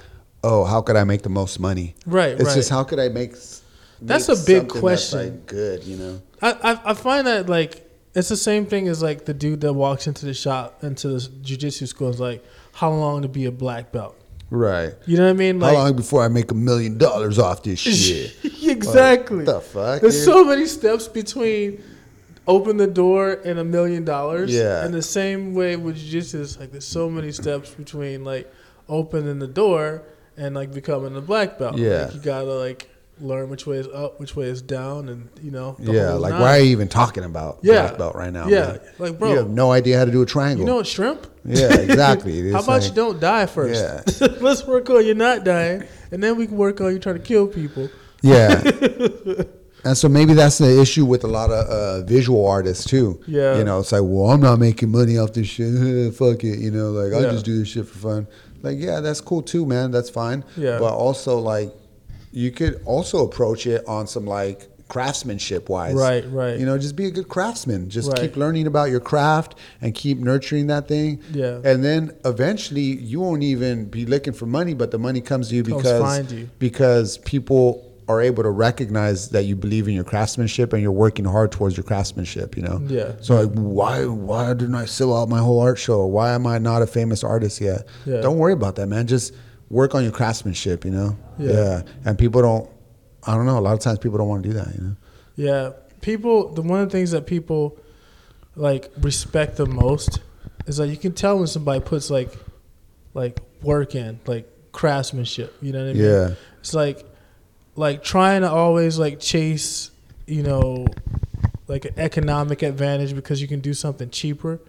oh, 0.44 0.64
how 0.64 0.82
could 0.82 0.96
I 0.96 1.04
make 1.04 1.22
the 1.22 1.30
most 1.30 1.58
money? 1.58 1.94
Right. 2.06 2.32
It's 2.32 2.44
right. 2.44 2.54
just 2.54 2.68
how 2.68 2.84
could 2.84 2.98
I 3.00 3.08
make 3.08 3.32
That's 4.02 4.28
make 4.28 4.38
a 4.38 4.42
big 4.44 4.68
question. 4.68 5.18
like, 5.18 5.46
good, 5.46 5.84
you 5.84 5.96
know. 5.96 6.22
I, 6.42 6.52
I 6.52 6.90
I 6.90 6.94
find 6.94 7.26
that 7.26 7.48
like 7.48 7.90
it's 8.14 8.28
the 8.28 8.36
same 8.36 8.66
thing 8.66 8.88
as 8.88 9.02
like 9.02 9.24
the 9.24 9.34
dude 9.34 9.62
that 9.62 9.72
walks 9.72 10.06
into 10.06 10.26
the 10.26 10.34
shop 10.34 10.84
into 10.84 11.08
the 11.08 11.18
jujitsu 11.18 11.88
school 11.88 12.10
is 12.10 12.20
like 12.20 12.44
how 12.74 12.90
long 12.90 13.22
to 13.22 13.28
be 13.28 13.46
a 13.46 13.52
black 13.52 13.92
belt. 13.92 14.16
Right. 14.50 14.94
You 15.06 15.16
know 15.16 15.24
what 15.24 15.30
I 15.30 15.34
mean? 15.34 15.60
Like, 15.60 15.76
How 15.76 15.84
long 15.84 15.96
before 15.96 16.24
I 16.24 16.28
make 16.28 16.50
a 16.50 16.54
million 16.54 16.98
dollars 16.98 17.38
off 17.38 17.62
this 17.62 17.78
shit? 17.78 18.36
exactly. 18.64 19.44
What 19.44 19.46
the 19.46 19.60
fuck? 19.60 20.00
There's 20.00 20.16
dude? 20.16 20.24
so 20.24 20.44
many 20.44 20.66
steps 20.66 21.06
between 21.06 21.82
open 22.50 22.76
the 22.76 22.86
door 22.86 23.40
and 23.44 23.58
a 23.58 23.64
million 23.64 24.04
dollars. 24.04 24.52
Yeah. 24.52 24.84
And 24.84 24.92
the 24.92 25.02
same 25.02 25.54
way 25.54 25.76
with 25.76 25.96
jiu-jitsu, 25.96 26.42
it's 26.42 26.58
like 26.58 26.72
there's 26.72 26.86
so 26.86 27.08
many 27.08 27.30
steps 27.32 27.70
between 27.70 28.24
like 28.24 28.52
opening 28.88 29.38
the 29.38 29.46
door 29.46 30.02
and 30.36 30.54
like 30.54 30.72
becoming 30.74 31.16
a 31.16 31.20
black 31.20 31.58
belt. 31.58 31.78
Yeah. 31.78 32.06
Like, 32.06 32.14
you 32.14 32.20
gotta 32.20 32.52
like 32.52 32.88
learn 33.20 33.50
which 33.50 33.66
way 33.66 33.76
is 33.76 33.86
up, 33.88 34.18
which 34.18 34.34
way 34.34 34.46
is 34.46 34.62
down, 34.62 35.08
and 35.10 35.28
you 35.42 35.50
know. 35.50 35.76
yeah, 35.78 36.14
like 36.14 36.32
nine. 36.32 36.40
why 36.40 36.56
are 36.56 36.60
you 36.60 36.70
even 36.70 36.88
talking 36.88 37.22
about 37.22 37.58
Yeah. 37.62 37.82
black 37.82 37.98
belt 37.98 38.14
right 38.16 38.32
now? 38.32 38.48
Yeah, 38.48 38.66
man? 38.66 38.80
like 38.98 39.20
you 39.20 39.36
have 39.36 39.50
no 39.50 39.70
idea 39.72 39.98
how 39.98 40.06
to 40.06 40.10
do 40.10 40.22
a 40.22 40.26
triangle. 40.26 40.60
you 40.64 40.66
know 40.66 40.76
what 40.76 40.86
shrimp? 40.86 41.26
yeah, 41.44 41.72
exactly. 41.74 42.50
How 42.52 42.60
about 42.60 42.80
like- 42.80 42.84
you 42.84 42.94
don't 42.94 43.20
die 43.20 43.46
first? 43.46 43.80
Yeah. 44.20 44.26
Let's 44.40 44.66
work 44.66 44.88
on 44.90 45.04
you 45.06 45.14
not 45.14 45.44
dying, 45.44 45.84
and 46.10 46.22
then 46.22 46.36
we 46.36 46.46
can 46.46 46.56
work 46.56 46.80
on 46.80 46.92
you 46.92 46.98
trying 46.98 47.16
to 47.16 47.22
kill 47.22 47.46
people. 47.46 47.88
Yeah. 48.22 48.62
and 49.84 49.96
so 49.96 50.08
maybe 50.08 50.34
that's 50.34 50.58
the 50.58 50.80
issue 50.80 51.04
with 51.04 51.24
a 51.24 51.28
lot 51.28 51.50
of 51.50 51.66
uh, 51.66 52.02
visual 52.06 52.46
artists 52.46 52.84
too. 52.84 53.20
Yeah. 53.26 53.58
You 53.58 53.64
know, 53.64 53.80
it's 53.80 53.92
like, 53.92 54.02
well, 54.04 54.30
I'm 54.30 54.40
not 54.40 54.58
making 54.58 54.90
money 54.90 55.16
off 55.18 55.32
this 55.32 55.46
shit. 55.46 56.14
Fuck 56.14 56.44
it. 56.44 56.58
You 56.58 56.70
know, 56.70 56.90
like 56.90 57.12
I 57.12 57.24
Yeah. 57.24 57.32
just 57.32 57.44
do 57.44 57.58
this 57.58 57.68
shit 57.68 57.86
for 57.86 57.98
fun. 57.98 58.26
Like, 58.62 58.76
yeah, 58.78 59.00
that's 59.00 59.20
cool 59.20 59.42
too, 59.42 59.64
man. 59.64 59.90
That's 59.90 60.10
fine. 60.10 60.44
Yeah. 60.56 60.78
But 60.78 60.92
also, 60.94 61.38
like, 61.38 61.72
you 62.32 62.50
could 62.50 62.80
also 62.84 63.24
approach 63.24 63.66
it 63.66 63.82
on 63.88 64.06
some 64.06 64.26
like 64.26 64.68
craftsmanship 64.88 65.68
wise. 65.68 65.94
Right, 65.94 66.24
right. 66.30 66.58
You 66.58 66.66
know, 66.66 66.76
just 66.76 66.96
be 66.96 67.06
a 67.06 67.10
good 67.10 67.28
craftsman. 67.28 67.88
Just 67.88 68.08
Right. 68.08 68.20
keep 68.22 68.36
learning 68.36 68.66
about 68.66 68.90
your 68.90 69.00
craft 69.00 69.54
and 69.80 69.94
keep 69.94 70.18
nurturing 70.18 70.66
that 70.66 70.88
thing. 70.88 71.20
Yeah. 71.32 71.60
And 71.64 71.82
then 71.84 72.10
eventually 72.24 72.82
you 72.82 73.20
won't 73.20 73.42
even 73.44 73.84
be 73.86 74.04
looking 74.04 74.32
for 74.32 74.46
money, 74.46 74.74
but 74.74 74.90
the 74.90 74.98
money 74.98 75.20
comes 75.20 75.48
to 75.50 75.54
you 75.54 75.62
because 75.62 76.32
you. 76.32 76.48
because 76.58 77.18
people 77.18 77.89
are 78.10 78.20
able 78.20 78.42
to 78.42 78.50
recognize 78.50 79.30
that 79.30 79.44
you 79.44 79.56
believe 79.56 79.88
in 79.88 79.94
your 79.94 80.04
craftsmanship 80.04 80.72
and 80.72 80.82
you're 80.82 80.92
working 80.92 81.24
hard 81.24 81.52
towards 81.52 81.76
your 81.76 81.84
craftsmanship, 81.84 82.56
you 82.56 82.62
know? 82.62 82.80
Yeah. 82.86 83.12
So 83.20 83.42
like 83.42 83.52
why 83.54 84.06
why 84.06 84.48
didn't 84.54 84.74
I 84.74 84.84
sell 84.84 85.16
out 85.16 85.28
my 85.28 85.38
whole 85.38 85.60
art 85.60 85.78
show? 85.78 86.04
Why 86.06 86.32
am 86.32 86.46
I 86.46 86.58
not 86.58 86.82
a 86.82 86.86
famous 86.86 87.24
artist 87.24 87.60
yet? 87.60 87.86
Yeah. 88.04 88.20
Don't 88.20 88.38
worry 88.38 88.52
about 88.52 88.76
that, 88.76 88.86
man. 88.88 89.06
Just 89.06 89.34
work 89.68 89.94
on 89.94 90.02
your 90.02 90.12
craftsmanship, 90.12 90.84
you 90.84 90.90
know? 90.90 91.16
Yeah. 91.38 91.82
And 92.04 92.18
people 92.18 92.42
don't 92.42 92.70
I 93.26 93.34
don't 93.34 93.46
know, 93.46 93.58
a 93.58 93.60
lot 93.60 93.74
of 93.74 93.80
times 93.80 93.98
people 93.98 94.18
don't 94.18 94.28
want 94.28 94.42
to 94.42 94.48
do 94.48 94.54
that, 94.54 94.74
you 94.74 94.80
know? 94.82 94.96
Yeah, 95.36 95.70
people. 96.00 96.52
The 96.52 96.62
one 96.62 96.80
of 96.80 96.88
the 96.88 96.92
things 96.92 97.10
that 97.12 97.26
people 97.26 97.78
like 98.56 98.90
respect 98.98 99.56
the 99.56 99.66
most 99.66 100.20
is 100.66 100.76
that 100.78 100.88
you 100.88 100.96
can 100.96 101.12
tell 101.12 101.38
when 101.38 101.46
somebody 101.46 101.80
puts 101.80 102.10
like 102.10 102.32
like 103.14 103.40
work 103.62 103.94
in, 103.94 104.20
like 104.26 104.48
craftsmanship. 104.72 105.56
You 105.62 105.72
know 105.72 105.84
what 105.84 105.90
I 105.90 105.92
mean? 105.94 106.04
Yeah. 106.04 106.34
It's 106.60 106.74
like 106.74 107.04
like 107.76 108.02
trying 108.02 108.42
to 108.42 108.50
always 108.50 108.98
like 108.98 109.20
chase, 109.20 109.90
you 110.26 110.42
know, 110.42 110.86
like 111.68 111.84
an 111.84 111.94
economic 111.96 112.62
advantage 112.62 113.14
because 113.14 113.40
you 113.40 113.48
can 113.48 113.60
do 113.60 113.74
something 113.74 114.10
cheaper. 114.10 114.60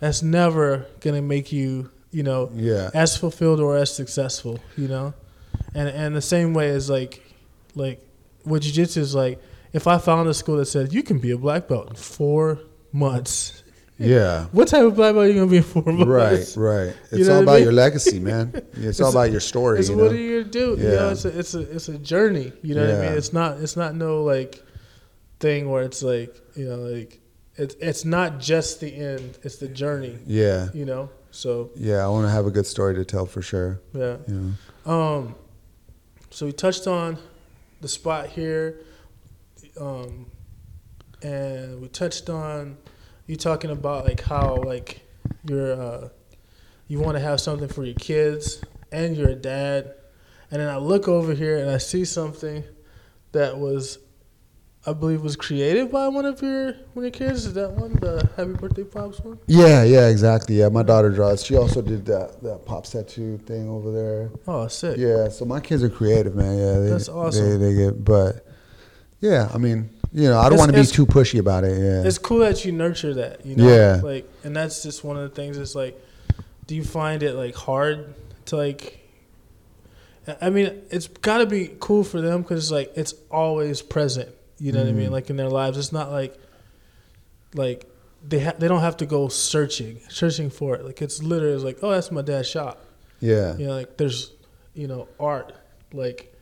That's 0.00 0.22
never 0.22 0.86
gonna 1.00 1.22
make 1.22 1.52
you, 1.52 1.90
you 2.10 2.22
know, 2.22 2.50
Yeah. 2.54 2.90
as 2.94 3.16
fulfilled 3.16 3.60
or 3.60 3.76
as 3.76 3.94
successful, 3.94 4.58
you 4.76 4.88
know? 4.88 5.14
And 5.74 5.88
and 5.88 6.16
the 6.16 6.22
same 6.22 6.52
way 6.54 6.68
is 6.68 6.90
like 6.90 7.22
like 7.74 8.00
with 8.44 8.62
jiu-jitsu 8.62 9.00
is 9.00 9.14
like 9.14 9.40
if 9.72 9.86
I 9.86 9.98
found 9.98 10.28
a 10.28 10.34
school 10.34 10.56
that 10.56 10.66
said 10.66 10.92
you 10.92 11.02
can 11.02 11.18
be 11.18 11.30
a 11.30 11.38
black 11.38 11.68
belt 11.68 11.90
in 11.90 11.96
4 11.96 12.58
months. 12.92 13.62
Yeah. 14.00 14.46
What 14.52 14.68
type 14.68 14.82
of 14.84 14.96
black 14.96 15.14
belt 15.14 15.24
are 15.26 15.28
you 15.28 15.34
going 15.34 15.46
to 15.46 15.50
be 15.50 15.58
in 15.58 15.62
4 15.62 15.82
months? 15.92 16.56
Right, 16.56 16.56
right. 16.88 16.96
It's 17.10 17.18
You 17.18 17.24
know 17.26 17.32
all 17.32 17.36
what 17.36 17.40
I 17.40 17.42
about 17.42 17.54
mean? 17.56 17.62
your 17.64 17.72
legacy, 17.72 18.18
man. 18.18 18.62
It's, 18.74 19.00
all 19.00 19.10
about 19.10 19.30
your 19.30 19.40
story. 19.40 19.78
It's 19.78 19.88
you 19.90 19.96
what 19.96 20.04
know? 20.04 20.10
are 20.12 20.14
you 20.16 20.40
gonna 20.40 20.50
do? 20.52 20.76
You 20.78 20.88
Yeah. 20.88 20.94
know, 20.96 21.08
it's 21.10 21.24
a 21.26 21.38
it's 21.38 21.54
a 21.54 21.60
it's 21.60 21.88
a 21.88 21.98
journey. 21.98 22.52
You 22.62 22.74
know 22.76 22.86
what 22.86 22.94
I 22.94 23.08
mean? 23.08 23.18
It's 23.18 23.32
not 23.32 23.58
it's 23.60 23.76
not 23.76 23.94
no 23.94 24.24
like 24.24 24.62
thing 25.38 25.68
where 25.70 25.82
it's 25.82 26.02
like 26.02 26.34
you 26.56 26.66
know 26.68 26.76
like 26.76 27.20
it's 27.56 27.74
it's 27.80 28.04
not 28.06 28.40
just 28.40 28.80
the 28.80 28.88
end. 28.94 29.38
It's 29.42 29.56
the 29.56 29.68
journey. 29.68 30.18
yeah, 30.26 30.68
You 30.72 30.86
know. 30.86 31.10
So 31.30 31.70
yeah. 31.76 31.98
I 32.04 32.08
want 32.08 32.24
to 32.26 32.30
have 32.30 32.46
a 32.46 32.50
good 32.50 32.66
story 32.66 32.94
to 32.94 33.04
tell 33.04 33.26
for 33.26 33.42
sure. 33.42 33.80
yeah. 33.92 34.16
You 34.26 34.34
know. 34.86 34.92
Um, 34.92 35.34
so 36.30 36.46
we 36.46 36.52
touched 36.52 36.86
on 36.86 37.18
the 37.82 37.88
spot 37.88 38.28
here, 38.28 38.80
um, 39.78 40.26
and 41.22 41.80
we 41.82 41.88
touched 41.88 42.30
on 42.30 42.76
you 43.30 43.36
talking 43.36 43.70
about 43.70 44.04
like 44.04 44.20
how 44.22 44.56
like 44.56 45.02
you're 45.44 45.80
uh, 45.80 46.08
you 46.88 46.98
want 46.98 47.16
to 47.16 47.20
have 47.20 47.40
something 47.40 47.68
for 47.68 47.84
your 47.84 47.94
kids 47.94 48.60
and 48.90 49.16
you're 49.16 49.28
a 49.28 49.36
dad, 49.36 49.94
and 50.50 50.60
then 50.60 50.68
I 50.68 50.78
look 50.78 51.06
over 51.06 51.32
here 51.32 51.58
and 51.58 51.70
I 51.70 51.78
see 51.78 52.04
something 52.04 52.64
that 53.32 53.58
was. 53.58 53.98
I 54.86 54.94
believe 54.94 55.20
was 55.20 55.36
created 55.36 55.92
by 55.92 56.08
one 56.08 56.24
of 56.24 56.40
your 56.40 56.72
one 56.94 57.04
of 57.04 57.04
your 57.04 57.10
kids. 57.10 57.44
Is 57.44 57.52
that 57.52 57.72
one 57.72 57.92
the 57.96 58.26
Happy 58.34 58.54
Birthday 58.54 58.84
Pops 58.84 59.20
one? 59.20 59.38
Yeah, 59.46 59.84
yeah, 59.84 60.08
exactly. 60.08 60.54
Yeah, 60.54 60.70
my 60.70 60.82
daughter 60.82 61.10
draws. 61.10 61.44
She 61.44 61.54
also 61.54 61.82
did 61.82 62.06
that 62.06 62.42
that 62.42 62.64
pop 62.64 62.84
tattoo 62.86 63.36
thing 63.36 63.68
over 63.68 63.92
there. 63.92 64.30
Oh, 64.48 64.68
sick. 64.68 64.96
Yeah, 64.96 65.28
so 65.28 65.44
my 65.44 65.60
kids 65.60 65.82
are 65.82 65.90
creative, 65.90 66.34
man. 66.34 66.56
Yeah, 66.56 66.78
they, 66.78 66.88
That's 66.88 67.10
awesome. 67.10 67.60
They, 67.60 67.66
they 67.68 67.74
get, 67.74 68.02
but 68.02 68.46
yeah, 69.20 69.50
I 69.52 69.58
mean, 69.58 69.90
you 70.12 70.28
know, 70.28 70.38
I 70.40 70.48
don't 70.48 70.58
want 70.58 70.72
to 70.72 70.80
be 70.80 70.86
too 70.86 71.06
pushy 71.06 71.38
about 71.38 71.64
it. 71.64 71.78
Yeah, 71.78 72.02
it's 72.06 72.18
cool 72.18 72.38
that 72.40 72.64
you 72.64 72.72
nurture 72.72 73.14
that 73.14 73.46
you 73.46 73.56
know 73.56 73.68
Yeah. 73.68 74.00
like 74.02 74.28
and 74.44 74.54
that's 74.56 74.82
just 74.82 75.04
one 75.04 75.16
of 75.16 75.22
the 75.22 75.34
things 75.34 75.56
it's 75.56 75.74
like 75.74 76.00
do 76.66 76.74
you 76.74 76.84
find 76.84 77.22
it 77.22 77.34
like 77.34 77.54
hard 77.54 78.14
to 78.46 78.56
like 78.56 78.96
i 80.40 80.50
mean 80.50 80.82
it's 80.90 81.06
got 81.08 81.38
to 81.38 81.46
be 81.46 81.74
cool 81.80 82.04
for 82.04 82.20
them 82.20 82.42
because 82.42 82.64
it's 82.64 82.70
like 82.70 82.92
it's 82.96 83.14
always 83.30 83.82
present 83.82 84.28
you 84.58 84.70
know 84.72 84.80
what 84.80 84.88
i 84.88 84.92
mean 84.92 85.08
Mhm. 85.08 85.12
like 85.12 85.30
in 85.30 85.36
their 85.36 85.48
lives 85.48 85.76
it's 85.78 85.92
not 85.92 86.10
like 86.12 86.36
like 87.54 87.86
they 88.26 88.38
ha- 88.40 88.54
they 88.58 88.68
don't 88.68 88.80
have 88.82 88.96
to 88.98 89.06
go 89.06 89.28
searching 89.28 90.00
searching 90.08 90.50
for 90.50 90.74
it 90.76 90.84
like 90.84 91.00
it's 91.02 91.22
literally 91.22 91.56
like 91.56 91.78
oh 91.82 91.90
that's 91.90 92.10
my 92.12 92.22
dad's 92.22 92.48
shop 92.48 92.84
yeah, 93.20 93.56
you 93.56 93.66
know 93.66 93.74
like 93.74 93.96
there's 93.96 94.32
you 94.74 94.86
know 94.88 95.06
art 95.18 95.52
like 95.92 96.34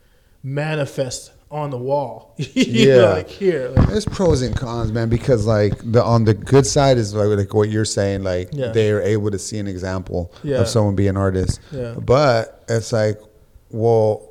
manifest 0.43 1.33
on 1.51 1.71
the 1.71 1.79
wall 1.79 2.35
Yeah. 2.39 2.97
know, 2.97 3.11
like 3.13 3.29
here 3.31 3.69
like, 3.71 3.89
There's 3.89 4.05
pros 4.05 4.43
and 4.43 4.55
cons, 4.55 4.93
man. 4.93 5.09
Because 5.09 5.47
like 5.47 5.73
the 5.83 6.03
on 6.05 6.25
the 6.25 6.35
good 6.35 6.67
side 6.67 6.99
is 6.99 7.15
like, 7.15 7.29
like 7.39 7.55
what 7.55 7.71
you're 7.71 7.85
saying, 7.87 8.23
like 8.23 8.51
Yeah. 8.53 8.69
they 8.73 8.91
are 8.91 9.01
able 9.01 9.31
to 9.31 9.39
see 9.39 9.59
an 9.59 9.67
example 9.67 10.33
Yeah. 10.43 10.59
of 10.61 10.69
someone 10.69 10.95
being 10.95 11.11
an 11.11 11.17
artist. 11.17 11.61
Yeah. 11.73 11.95
But 11.95 12.65
it's 12.69 12.93
like, 12.93 13.19
well, 13.71 14.31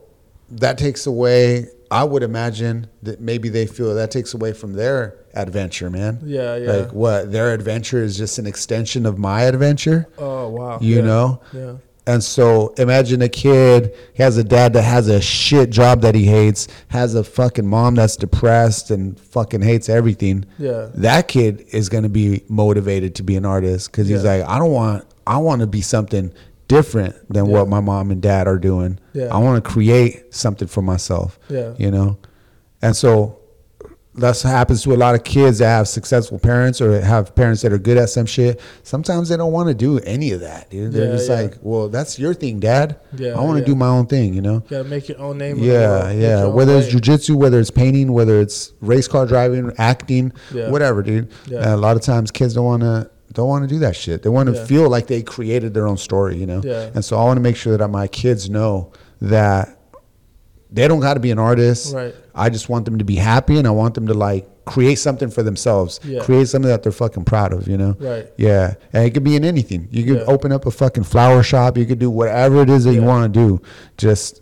that 0.52 0.78
takes 0.78 1.08
away. 1.08 1.68
I 1.90 2.04
would 2.04 2.22
imagine 2.24 2.88
that 3.04 3.22
maybe 3.22 3.50
they 3.50 3.66
feel 3.66 3.96
that 3.96 4.12
takes 4.12 4.34
away 4.34 4.54
from 4.54 4.74
their 4.74 5.16
adventure, 5.34 5.90
man. 5.90 6.20
yeah 6.26 6.56
yeah 6.58 6.72
Like 6.72 6.92
what 6.94 7.32
their 7.32 7.54
adventure 7.54 8.04
is 8.04 8.18
just 8.18 8.38
an 8.40 8.46
extension 8.48 9.06
of 9.06 9.18
my 9.18 9.44
adventure, 9.44 10.08
oh 10.18 10.50
wow 10.50 10.80
you 10.82 10.98
Yeah. 10.98 11.02
know. 11.02 11.42
yeah 11.54 11.74
And 12.08 12.24
so 12.24 12.70
imagine 12.78 13.22
a 13.22 13.28
kid, 13.30 13.94
he 14.14 14.24
has 14.24 14.38
a 14.38 14.44
dad 14.44 14.74
that 14.74 14.84
has 14.84 15.10
a 15.10 15.20
shit 15.22 15.70
job 15.70 16.02
that 16.02 16.16
he 16.16 16.24
hates, 16.26 16.68
has 16.88 17.14
a 17.16 17.24
fucking 17.24 17.68
mom 17.68 17.96
that's 17.96 18.16
depressed 18.16 18.90
and 18.92 19.20
fucking 19.20 19.62
hates 19.62 19.90
everything. 19.90 20.46
Yeah. 20.58 20.88
That 20.96 21.28
kid 21.28 21.66
is 21.72 21.90
going 21.90 22.04
to 22.04 22.10
be 22.10 22.44
motivated 22.48 23.14
to 23.16 23.24
be 23.24 23.36
an 23.36 23.46
artist 23.46 23.92
cuz 23.92 24.08
he's 24.08 24.24
Yeah. 24.24 24.36
like 24.38 24.48
I 24.50 24.58
don't 24.58 24.72
want 24.72 25.04
I 25.28 25.38
want 25.38 25.60
to 25.62 25.68
be 25.68 25.82
something 25.82 26.32
different 26.70 27.14
than 27.32 27.46
Yeah. 27.48 27.52
what 27.52 27.68
my 27.68 27.82
mom 27.82 28.10
and 28.12 28.22
dad 28.22 28.48
are 28.48 28.58
doing. 28.58 29.00
Yeah. 29.14 29.26
I 29.26 29.38
want 29.40 29.62
to 29.64 29.70
create 29.70 30.34
something 30.34 30.68
for 30.70 30.82
myself. 30.82 31.38
Yeah. 31.50 31.72
You 31.78 31.92
know? 31.92 32.18
And 32.82 32.96
so 32.96 33.40
that's 34.18 34.44
what 34.44 34.50
happens 34.50 34.84
to 34.84 34.94
a 34.94 34.96
lot 34.96 35.16
of 35.16 35.24
kids 35.24 35.60
that 35.60 35.68
have 35.68 35.88
successful 35.88 36.40
parents 36.40 36.82
or 36.82 37.00
have 37.02 37.36
parents 37.36 37.62
that 37.62 37.72
are 37.72 37.78
good 37.78 37.98
at 37.98 38.10
some 38.10 38.26
shit. 38.26 38.60
Sometimes 38.84 39.30
they 39.30 39.38
don't 39.38 39.52
want 39.52 39.70
to 39.70 39.76
do 39.76 40.00
any 40.00 40.32
of 40.32 40.40
that, 40.42 40.70
dude. 40.70 40.92
They're 40.92 41.06
Yeah, 41.06 41.12
just 41.12 41.30
yeah. 41.30 41.36
like, 41.42 41.58
well, 41.62 41.88
that's 41.88 42.18
your 42.18 42.34
thing, 42.34 42.60
dad. 42.60 43.00
Yeah, 43.16 43.38
I 43.38 43.42
want 43.42 43.60
to 43.60 43.66
do 43.66 43.76
my 43.76 43.88
own 43.88 44.08
thing, 44.08 44.34
you 44.34 44.42
know? 44.42 44.56
You 44.56 44.78
gotta 44.78 44.84
make 44.86 45.08
your 45.08 45.20
own 45.20 45.38
name. 45.38 45.58
Yeah, 45.60 46.12
yeah. 46.12 46.46
Whether 46.46 46.76
it's 46.78 46.94
way. 46.94 47.00
jujitsu, 47.00 47.36
whether 47.36 47.60
it's 47.60 47.72
painting, 47.72 48.12
whether 48.12 48.42
it's 48.42 48.74
race 48.82 49.08
car 49.08 49.26
driving, 49.26 49.72
acting, 49.78 50.34
whatever, 50.52 51.04
dude. 51.04 51.32
A 51.52 51.78
lot 51.78 51.96
of 51.96 52.02
times 52.02 52.32
kids 52.32 52.54
don't 52.56 52.66
want 52.66 52.82
to 52.84 53.10
don't 53.34 53.50
want 53.50 53.62
to 53.62 53.68
do 53.68 53.78
that 53.80 53.96
shit. 53.96 54.24
They 54.24 54.30
want 54.30 54.48
to 54.50 54.66
feel 54.66 54.90
like 54.90 55.06
they 55.08 55.22
created 55.22 55.74
their 55.76 55.86
own 55.86 55.98
story, 55.98 56.38
you 56.38 56.48
know? 56.48 56.62
Yeah. 56.64 56.90
And 56.96 57.06
so 57.06 57.18
I 57.20 57.24
want 57.26 57.38
to 57.38 57.42
make 57.42 57.56
sure 57.56 57.78
that 57.78 57.88
my 57.90 58.08
kids 58.08 58.50
know 58.50 58.94
that 59.22 59.77
they 60.72 60.88
don't 60.88 61.00
got 61.00 61.14
to 61.16 61.20
be 61.20 61.32
an 61.32 61.40
artist. 61.40 61.94
Right. 61.96 62.14
I 62.36 62.50
just 62.50 62.68
want 62.70 62.86
them 62.86 62.98
to 62.98 63.06
be 63.06 63.16
happy 63.16 63.58
and 63.58 63.68
I 63.68 63.72
want 63.72 63.94
them 63.96 64.08
to 64.08 64.14
like 64.14 64.48
create 64.66 64.96
something 64.96 65.30
for 65.30 65.44
themselves. 65.44 66.00
Yeah. 66.04 66.22
Create 66.24 66.48
something 66.50 66.70
that 66.70 66.84
they're 66.84 66.92
fucking 66.92 67.24
proud 67.24 67.54
of, 67.54 67.68
you 67.70 67.78
know? 67.78 67.96
Right. 68.00 68.30
Yeah. 68.38 68.74
And 68.92 69.06
it 69.06 69.12
could 69.14 69.24
be 69.24 69.36
in 69.38 69.46
anything. 69.46 69.88
You 69.92 70.04
could 70.04 70.18
Yeah. 70.18 70.26
open 70.34 70.52
up 70.52 70.66
a 70.66 70.72
fucking 70.72 71.04
flower 71.06 71.42
shop. 71.42 71.78
You 71.78 71.86
could 71.86 72.00
do 72.00 72.10
whatever 72.10 72.62
it 72.64 72.70
is 72.70 72.84
that 72.84 72.94
you 72.94 73.02
want 73.02 73.34
to 73.34 73.40
do. 73.40 73.62
Just 73.98 74.42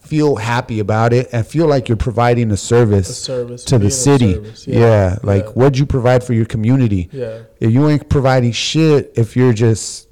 feel 0.00 0.34
happy 0.34 0.80
about 0.80 1.12
it 1.12 1.28
and 1.32 1.46
feel 1.46 1.68
like 1.68 1.88
you're 1.88 1.96
providing 1.96 2.50
a 2.50 2.56
service, 2.56 3.08
A 3.08 3.12
service, 3.12 3.64
to 3.66 3.78
the 3.78 3.90
city. 3.90 4.36
Yeah. 4.66 4.78
yeah. 4.80 5.18
like 5.22 5.44
Yeah. 5.44 5.50
what'd 5.52 5.78
you 5.78 5.86
provide 5.86 6.24
for 6.24 6.32
your 6.32 6.46
community? 6.46 7.08
Yeah. 7.12 7.42
If 7.60 7.70
you 7.70 7.88
ain't 7.88 8.08
providing 8.08 8.50
shit, 8.50 9.12
if 9.14 9.36
you're 9.36 9.52
just 9.52 10.08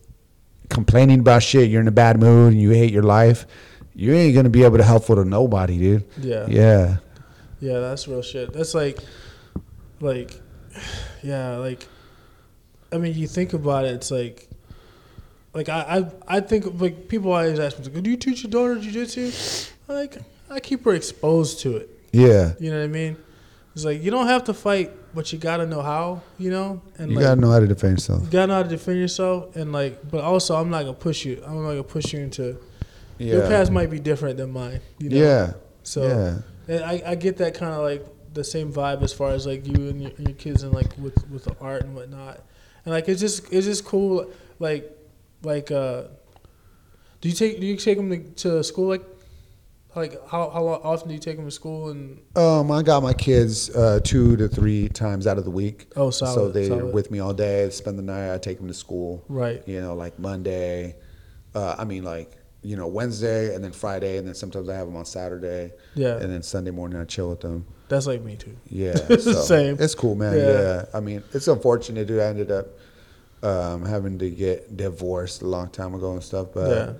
complaining 0.68 1.20
about 1.20 1.42
shit, 1.42 1.68
you're 1.70 1.80
in 1.80 1.88
a 1.88 1.92
bad 1.92 2.20
mood 2.20 2.52
and 2.52 2.62
you 2.62 2.70
hate 2.70 2.92
your 2.92 3.02
life, 3.02 3.46
you 3.98 4.14
ain't 4.14 4.32
gonna 4.32 4.48
be 4.48 4.62
able 4.62 4.78
to 4.78 4.84
help 4.84 5.08
with 5.08 5.18
a 5.18 5.24
nobody, 5.24 5.76
dude. 5.76 6.04
Yeah. 6.20 6.46
Yeah. 6.48 6.96
Yeah, 7.58 7.80
that's 7.80 8.06
real 8.06 8.22
shit. 8.22 8.52
That's 8.52 8.72
like, 8.72 9.00
like, 10.00 10.40
yeah, 11.24 11.56
like, 11.56 11.84
I 12.92 12.98
mean, 12.98 13.14
you 13.16 13.26
think 13.26 13.54
about 13.54 13.84
it, 13.86 13.94
it's 13.94 14.12
like, 14.12 14.48
like 15.52 15.68
I, 15.68 15.80
I, 16.28 16.36
I 16.36 16.40
think 16.40 16.80
like 16.80 17.08
people 17.08 17.32
always 17.32 17.58
ask 17.58 17.76
me, 17.76 17.86
like, 17.86 18.02
"Do 18.04 18.08
you 18.10 18.16
teach 18.16 18.44
your 18.44 18.50
daughter 18.52 18.76
jujitsu?" 18.76 19.68
Like, 19.88 20.18
I 20.48 20.60
keep 20.60 20.84
her 20.84 20.94
exposed 20.94 21.58
to 21.60 21.78
it. 21.78 21.90
Yeah. 22.12 22.52
You 22.60 22.70
know 22.70 22.78
what 22.78 22.84
I 22.84 22.88
mean? 22.88 23.16
It's 23.74 23.84
like 23.84 24.00
you 24.00 24.12
don't 24.12 24.28
have 24.28 24.44
to 24.44 24.54
fight, 24.54 24.92
but 25.12 25.32
you 25.32 25.40
gotta 25.40 25.66
know 25.66 25.82
how. 25.82 26.22
You 26.38 26.50
know, 26.52 26.82
and 26.98 27.10
You 27.10 27.16
like, 27.16 27.24
gotta 27.24 27.40
know 27.40 27.50
how 27.50 27.58
to 27.58 27.66
defend 27.66 27.94
yourself. 27.98 28.22
you 28.22 28.30
gotta 28.30 28.46
know 28.46 28.54
how 28.54 28.62
to 28.62 28.68
defend 28.68 29.00
yourself, 29.00 29.56
and 29.56 29.72
like, 29.72 30.08
but 30.08 30.22
also 30.22 30.54
I'm 30.54 30.70
not 30.70 30.82
gonna 30.82 30.92
push 30.94 31.24
you. 31.24 31.42
I'm 31.44 31.56
not 31.64 31.70
gonna 31.70 31.82
push 31.82 32.12
you 32.12 32.20
into 32.20 32.58
your 33.18 33.42
past 33.42 33.70
might 33.70 33.90
be 33.90 33.98
different 34.00 34.36
than 34.36 34.52
mine. 34.52 34.80
You 34.98 35.10
know? 35.10 35.16
Yeah. 35.16 35.52
So. 35.82 36.06
yeah. 36.06 36.74
And 36.74 36.84
I, 36.84 37.02
I 37.06 37.14
get 37.14 37.38
that 37.38 37.54
kind 37.54 37.72
of 37.72 37.80
like 37.80 38.04
the 38.34 38.44
same 38.44 38.70
vibe 38.72 39.02
as 39.02 39.12
far 39.12 39.30
as 39.30 39.46
like 39.46 39.66
you 39.66 39.88
and 39.88 40.02
your, 40.02 40.12
your 40.18 40.34
kids 40.34 40.62
and 40.62 40.72
like 40.72 40.96
with 40.98 41.28
with 41.30 41.44
the 41.44 41.56
art 41.60 41.82
and 41.82 41.94
whatnot, 41.94 42.42
and 42.84 42.94
like 42.94 43.08
it's 43.08 43.20
just 43.20 43.50
it's 43.50 43.66
just 43.66 43.86
cool. 43.86 44.30
Like 44.58 44.94
like 45.42 45.70
uh, 45.70 46.04
do 47.20 47.28
you 47.28 47.34
take 47.34 47.60
do 47.60 47.66
you 47.66 47.76
take 47.76 47.96
them 47.96 48.10
to, 48.10 48.18
to 48.42 48.64
school 48.64 48.88
like 48.88 49.04
like 49.96 50.12
how 50.28 50.50
how 50.50 50.66
often 50.66 51.08
do 51.08 51.14
you 51.14 51.20
take 51.20 51.36
them 51.36 51.46
to 51.46 51.50
school 51.50 51.88
and 51.88 52.20
Um, 52.36 52.70
I 52.70 52.82
got 52.82 53.02
my 53.02 53.14
kids 53.14 53.74
uh, 53.74 54.00
two 54.04 54.36
to 54.36 54.48
three 54.48 54.88
times 54.88 55.26
out 55.26 55.38
of 55.38 55.44
the 55.44 55.50
week. 55.50 55.86
oh 55.96 56.10
solid. 56.10 56.34
so 56.34 56.48
they're 56.50 56.68
solid. 56.68 56.94
with 56.94 57.10
me 57.10 57.18
all 57.18 57.34
day. 57.34 57.68
Spend 57.70 57.98
the 57.98 58.02
night. 58.02 58.34
I 58.34 58.38
take 58.38 58.58
them 58.58 58.68
to 58.68 58.74
school. 58.74 59.24
right 59.28 59.62
You 59.66 59.80
know, 59.80 59.94
like 59.94 60.18
Monday. 60.18 60.96
Uh, 61.54 61.74
I 61.78 61.84
mean, 61.84 62.04
like 62.04 62.30
you 62.62 62.76
know, 62.76 62.86
Wednesday 62.88 63.54
and 63.54 63.62
then 63.62 63.72
Friday, 63.72 64.16
and 64.18 64.26
then 64.26 64.34
sometimes 64.34 64.68
I 64.68 64.74
have 64.76 64.86
them 64.86 64.96
on 64.96 65.04
Saturday, 65.04 65.72
yeah 65.94 66.16
and 66.16 66.30
then 66.32 66.42
Sunday 66.42 66.70
morning 66.72 67.00
I 67.00 67.04
chill 67.04 67.30
with 67.30 67.40
them. 67.40 67.64
that's 67.88 68.06
like 68.06 68.22
me 68.22 68.36
too 68.36 68.56
Yeah, 68.68 68.94
so 69.18 69.32
Same. 69.32 69.76
It's 69.78 69.94
cool, 69.94 70.14
man. 70.14 70.36
Yeah. 70.36 70.50
Yeah. 70.52 70.84
I 70.92 71.00
mean, 71.00 71.22
it's 71.32 71.48
unfortunate, 71.48 72.06
dude. 72.08 72.20
I 72.20 72.26
ended 72.26 72.50
up 72.50 72.66
um, 73.42 73.84
having 73.84 74.18
to 74.18 74.28
get 74.30 74.76
divorced 74.76 75.42
a 75.42 75.46
long 75.46 75.68
time 75.70 75.94
ago 75.94 76.12
and 76.12 76.22
stuff, 76.22 76.48
but. 76.52 76.68
yeah 76.70 76.92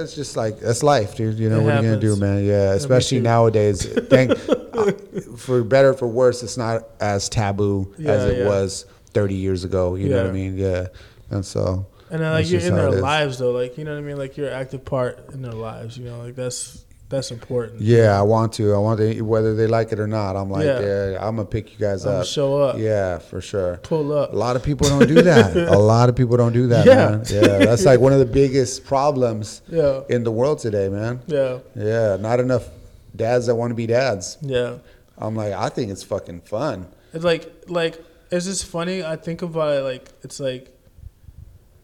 It's 0.00 0.14
just 0.14 0.36
like 0.36 0.60
that's 0.60 0.82
life, 0.82 1.16
dude. 1.16 1.38
You 1.38 1.48
know 1.48 1.60
It 1.60 1.64
what 1.64 1.74
are 1.74 1.82
you 1.82 1.88
gonna 1.90 2.00
do, 2.00 2.16
man? 2.16 2.44
Yeah, 2.44 2.74
especially 2.74 3.20
nowadays. 3.20 3.86
Thank 4.10 4.32
uh, 4.32 4.92
for 5.36 5.64
better 5.64 5.94
for 5.94 6.06
worse, 6.06 6.42
it's 6.42 6.58
not 6.58 6.82
as 7.00 7.28
taboo 7.30 7.94
as 8.04 8.24
it 8.26 8.38
yeah. 8.38 8.48
was 8.48 8.84
30 9.14 9.34
years 9.34 9.64
ago. 9.64 9.94
You 9.94 10.10
know 10.10 10.18
what 10.18 10.26
I 10.26 10.32
mean? 10.32 10.58
Yeah, 10.58 10.88
and 11.30 11.42
so 11.44 11.86
and 12.10 12.20
uh, 12.20 12.24
then 12.24 12.32
like 12.32 12.46
That's 12.46 12.50
you're 12.50 12.60
in 12.62 12.74
their 12.76 12.90
lives 13.00 13.38
though 13.38 13.52
like 13.52 13.76
you 13.78 13.84
know 13.84 13.92
what 13.92 13.98
I 13.98 14.02
mean 14.02 14.16
like 14.16 14.36
you're 14.36 14.48
an 14.48 14.54
active 14.54 14.84
part 14.84 15.30
in 15.32 15.42
their 15.42 15.52
lives 15.52 15.96
you 15.98 16.04
know 16.04 16.18
like 16.20 16.34
that's 16.34 16.84
that's 17.10 17.30
important 17.30 17.80
yeah, 17.80 18.18
I 18.18 18.20
want 18.20 18.52
to. 18.54 18.74
I 18.74 18.76
want 18.78 19.00
to 19.00 19.22
whether 19.22 19.54
they 19.54 19.66
like 19.66 19.92
it 19.92 19.98
or 19.98 20.06
not. 20.06 20.36
I'm 20.36 20.50
like, 20.50 20.66
Yeah. 20.66 20.80
yeah, 21.12 21.26
I'm 21.26 21.36
gonna 21.36 21.46
pick 21.48 21.72
you 21.72 21.78
guys 21.78 22.04
I'm 22.04 22.20
up. 22.20 22.26
show 22.26 22.60
up 22.60 22.76
Yeah, 22.78 23.16
for 23.18 23.40
sure. 23.40 23.78
pull 23.78 24.12
up 24.12 24.34
A 24.34 24.36
lot 24.36 24.56
of 24.56 24.62
people 24.62 24.86
don't 24.90 25.08
do 25.08 25.22
that. 25.22 25.56
a 25.74 25.78
lot 25.78 26.10
of 26.10 26.16
people 26.16 26.36
don't 26.36 26.52
do 26.52 26.66
that, 26.66 26.84
Yeah. 26.84 26.94
man. 27.10 27.22
Yeah, 27.30 27.64
that's 27.64 27.86
like 27.86 27.98
one 28.00 28.12
of 28.12 28.18
the 28.18 28.26
biggest 28.26 28.84
problems 28.84 29.62
yeah 29.68 30.02
in 30.10 30.22
the 30.22 30.30
world 30.30 30.58
today, 30.58 30.90
man. 30.90 31.20
yeah 31.26 31.60
Yeah, 31.74 32.18
not 32.20 32.40
enough 32.40 32.68
dads 33.16 33.46
that 33.46 33.54
want 33.54 33.70
to 33.70 33.74
be 33.74 33.86
dads. 33.86 34.36
yeah 34.42 34.74
I'm 35.16 35.34
like, 35.34 35.54
I 35.54 35.70
think 35.70 35.90
it's 35.90 36.02
fucking 36.02 36.42
fun. 36.42 36.86
It's 37.14 37.24
like 37.24 37.50
like 37.68 38.04
it's 38.30 38.44
just 38.44 38.66
funny. 38.66 39.02
I 39.02 39.16
think 39.16 39.40
about 39.40 39.72
it 39.78 39.80
like 39.80 40.10
it's 40.22 40.40
like 40.40 40.77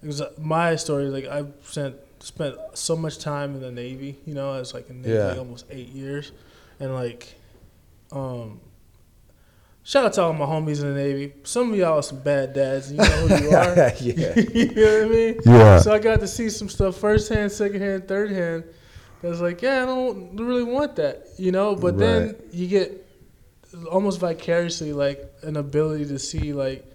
because 0.05 0.23
my 0.39 0.77
story 0.77 1.07
like 1.07 1.27
I 1.27 1.45
spent 1.65 1.97
spent 2.21 2.57
so 2.75 2.97
much 2.97 3.19
time 3.19 3.55
in 3.55 3.61
the 3.61 3.71
Navy. 3.73 4.19
You 4.27 4.35
know, 4.35 4.53
I 4.53 4.59
was 4.59 4.73
like 4.75 4.89
in 4.91 5.03
Navy 5.03 5.15
Yeah. 5.15 5.29
like 5.29 5.39
almost 5.39 5.67
eight 5.71 5.89
years, 5.89 6.33
and 6.81 6.95
like 6.95 7.35
um. 8.13 8.61
Shout 9.87 10.07
out 10.07 10.13
to 10.15 10.23
all 10.23 10.33
my 10.33 10.47
homies 10.47 10.81
in 10.81 10.95
the 10.95 10.99
Navy. 10.99 11.35
Some 11.43 11.71
of 11.71 11.77
y'all 11.79 11.99
are 11.99 12.03
some 12.03 12.21
bad 12.21 12.55
dads. 12.55 12.89
And 12.91 12.99
you 13.01 13.05
know 13.05 13.27
who 13.37 13.45
you 13.45 13.51
are. 13.55 13.75
yeah. 14.01 14.39
you 14.55 14.75
know 14.75 14.99
what 14.99 15.05
I 15.05 15.09
mean? 15.15 15.41
Yeah. 15.45 15.79
So 15.79 15.93
I 15.93 15.99
got 15.99 16.21
to 16.21 16.27
see 16.27 16.49
some 16.49 16.71
stuff 16.71 16.97
firsthand, 16.97 17.53
secondhand, 17.53 18.09
third 18.09 18.31
hand. 18.31 18.65
I 19.23 19.27
was 19.27 19.43
like, 19.43 19.61
yeah, 19.61 19.83
I 19.83 19.85
don't 19.87 20.37
really 20.37 20.63
want 20.65 20.97
that, 20.97 21.27
you 21.37 21.53
know. 21.53 21.77
But 21.77 21.99
then 21.99 22.35
you 22.51 22.67
get 22.67 23.07
almost 23.91 24.21
vicariously 24.21 24.95
like 24.95 25.21
an 25.43 25.59
ability 25.59 26.07
to 26.07 26.19
see 26.19 26.55
like, 26.55 26.91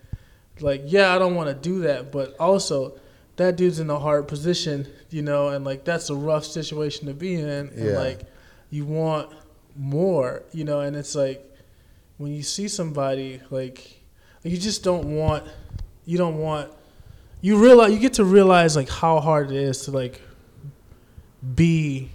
like 0.61 0.83
yeah, 0.85 1.13
I 1.15 1.19
don't 1.19 1.35
want 1.35 1.49
to 1.49 1.55
do 1.55 1.79
that, 1.81 2.11
but 2.11 2.35
also 2.39 2.99
that 3.37 3.55
dude's 3.55 3.79
in 3.79 3.89
a 3.89 3.97
hard 3.99 4.27
position, 4.27 4.87
you 5.09 5.21
know, 5.21 5.49
and 5.49 5.63
like 5.63 5.85
that's 5.85 6.09
a 6.09 6.15
rough 6.15 6.45
situation 6.45 7.07
to 7.07 7.13
be 7.13 7.35
in, 7.35 7.47
and 7.47 7.71
Yeah. 7.77 7.97
like 7.97 8.21
you 8.69 8.85
want 8.85 9.31
more, 9.75 10.43
you 10.51 10.63
know, 10.65 10.81
and 10.81 10.95
it's 10.95 11.15
like 11.15 11.45
when 12.17 12.33
you 12.33 12.43
see 12.43 12.67
somebody 12.67 13.39
like 13.49 14.01
you 14.43 14.57
just 14.57 14.83
don't 14.83 15.15
want 15.15 15.43
you 16.05 16.17
don't 16.17 16.37
want 16.37 16.71
you 17.41 17.57
realize 17.57 17.91
you 17.91 17.99
get 17.99 18.13
to 18.15 18.25
realize 18.25 18.75
like 18.75 18.89
how 18.89 19.19
hard 19.21 19.51
it 19.51 19.57
is 19.57 19.83
to 19.85 19.91
like 19.91 20.21
be 21.55 22.09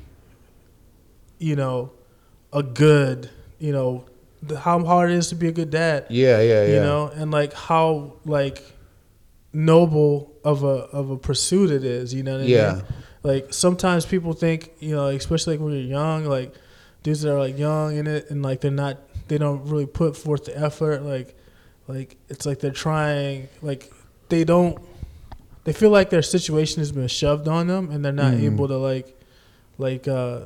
you 1.38 1.56
know 1.56 1.90
a 2.52 2.62
good 2.62 3.30
you 3.58 3.72
know 3.72 4.04
how 4.58 4.84
hard 4.84 5.10
it 5.10 5.14
is 5.16 5.28
to 5.28 5.34
be 5.34 5.48
a 5.48 5.52
good 5.52 5.70
dad 5.70 6.06
Yeah, 6.10 6.40
yeah, 6.40 6.66
yeah. 6.66 6.74
you 6.74 6.80
know 6.80 7.08
and 7.14 7.30
like 7.30 7.52
how 7.52 8.14
like 8.24 8.62
noble 9.52 10.32
of 10.44 10.64
a 10.64 10.66
of 10.92 11.10
a 11.10 11.16
pursuit 11.16 11.70
it 11.70 11.84
is 11.84 12.12
you 12.12 12.22
know 12.22 12.32
what 12.38 12.42
I 12.42 12.44
Yeah. 12.48 12.72
mean 12.74 12.84
like 13.22 13.54
sometimes 13.54 14.04
people 14.04 14.32
think 14.32 14.72
you 14.80 14.94
know 14.94 15.06
especially 15.06 15.56
like 15.56 15.64
when 15.64 15.72
you're 15.74 15.82
young 15.82 16.24
like 16.26 16.52
dudes 17.02 17.22
that 17.22 17.32
are 17.32 17.38
like 17.38 17.58
young 17.58 17.96
in 17.96 18.06
it 18.06 18.30
and 18.30 18.42
like 18.42 18.60
they're 18.60 18.70
not 18.70 18.98
they 19.28 19.38
don't 19.38 19.64
really 19.66 19.86
put 19.86 20.16
forth 20.16 20.44
the 20.46 20.58
effort 20.58 21.02
like 21.02 21.36
like 21.86 22.16
it's 22.28 22.46
like 22.46 22.58
they're 22.60 22.70
trying 22.72 23.48
like 23.62 23.92
they 24.28 24.42
don't 24.44 24.78
they 25.64 25.72
feel 25.72 25.90
like 25.90 26.10
their 26.10 26.22
situation 26.22 26.80
has 26.80 26.90
been 26.92 27.08
shoved 27.08 27.46
on 27.48 27.66
them 27.68 27.90
and 27.90 28.04
they're 28.04 28.12
not 28.12 28.34
Mhm. 28.34 28.44
able 28.54 28.68
to 28.68 28.76
like 28.76 29.14
like 29.78 30.08
uh 30.08 30.40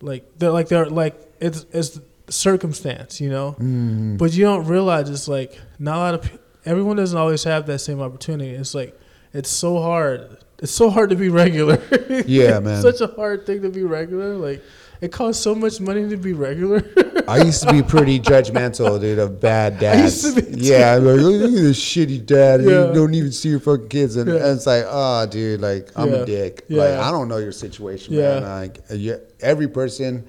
like 0.00 0.24
they're 0.38 0.50
like 0.50 0.68
they're 0.68 0.86
like 0.86 1.14
it's 1.40 1.66
it's 1.72 2.00
circumstance 2.28 3.20
you 3.20 3.28
know 3.28 3.54
Mm. 3.60 4.16
but 4.18 4.32
you 4.32 4.44
don't 4.44 4.66
realize 4.66 5.10
it's 5.10 5.28
like 5.28 5.58
not 5.78 5.96
a 5.96 5.98
lot 5.98 6.14
of 6.14 6.38
everyone 6.64 6.96
doesn't 6.96 7.18
always 7.18 7.42
have 7.44 7.66
that 7.66 7.80
same 7.80 8.00
opportunity. 8.00 8.50
It's 8.50 8.74
like 8.74 8.98
it's 9.32 9.50
so 9.50 9.80
hard. 9.80 10.38
It's 10.60 10.70
so 10.72 10.90
hard 10.90 11.10
to 11.10 11.16
be 11.16 11.28
regular. 11.28 11.82
Yeah, 12.26 12.58
It's 12.58 12.64
man. 12.64 12.82
Such 12.82 13.00
a 13.00 13.08
hard 13.08 13.46
thing 13.46 13.62
to 13.62 13.68
be 13.70 13.82
regular. 13.82 14.36
Like 14.36 14.62
it 15.00 15.10
costs 15.10 15.42
so 15.42 15.56
much 15.56 15.80
money 15.80 16.08
to 16.08 16.16
be 16.16 16.32
regular. 16.32 16.84
I 17.26 17.38
used 17.42 17.62
to 17.64 17.72
be 17.72 17.82
pretty 17.82 18.20
judgmental, 18.20 19.00
dude, 19.00 19.18
of 19.18 19.40
bad 19.40 19.78
dads. 19.80 20.22
used 20.24 20.36
to 20.36 20.42
be 20.42 20.60
yeah, 20.60 20.94
I'm 20.94 21.04
like, 21.04 21.16
look 21.20 21.42
at 21.42 21.50
this 21.50 21.80
shitty 21.80 22.24
dad. 22.24 22.62
Yeah. 22.62 22.86
You 22.88 22.94
don't 22.94 23.14
even 23.14 23.32
see 23.32 23.48
your 23.48 23.58
fucking 23.60 23.88
kids, 23.88 24.14
and, 24.14 24.28
Yeah. 24.28 24.36
and 24.36 24.56
it's 24.56 24.66
like, 24.66 24.84
oh, 24.86 25.26
dude, 25.26 25.60
like 25.60 25.88
I'm 25.96 26.10
Yeah. 26.10 26.16
a 26.18 26.26
dick. 26.26 26.64
Yeah. 26.68 26.82
Like 26.82 26.94
I 27.00 27.10
don't 27.10 27.26
know 27.28 27.38
your 27.38 27.50
situation, 27.52 28.14
Yeah. 28.14 28.38
man. 28.38 28.42
Like 28.60 28.78
you, 28.90 29.18
every 29.40 29.66
person 29.66 30.24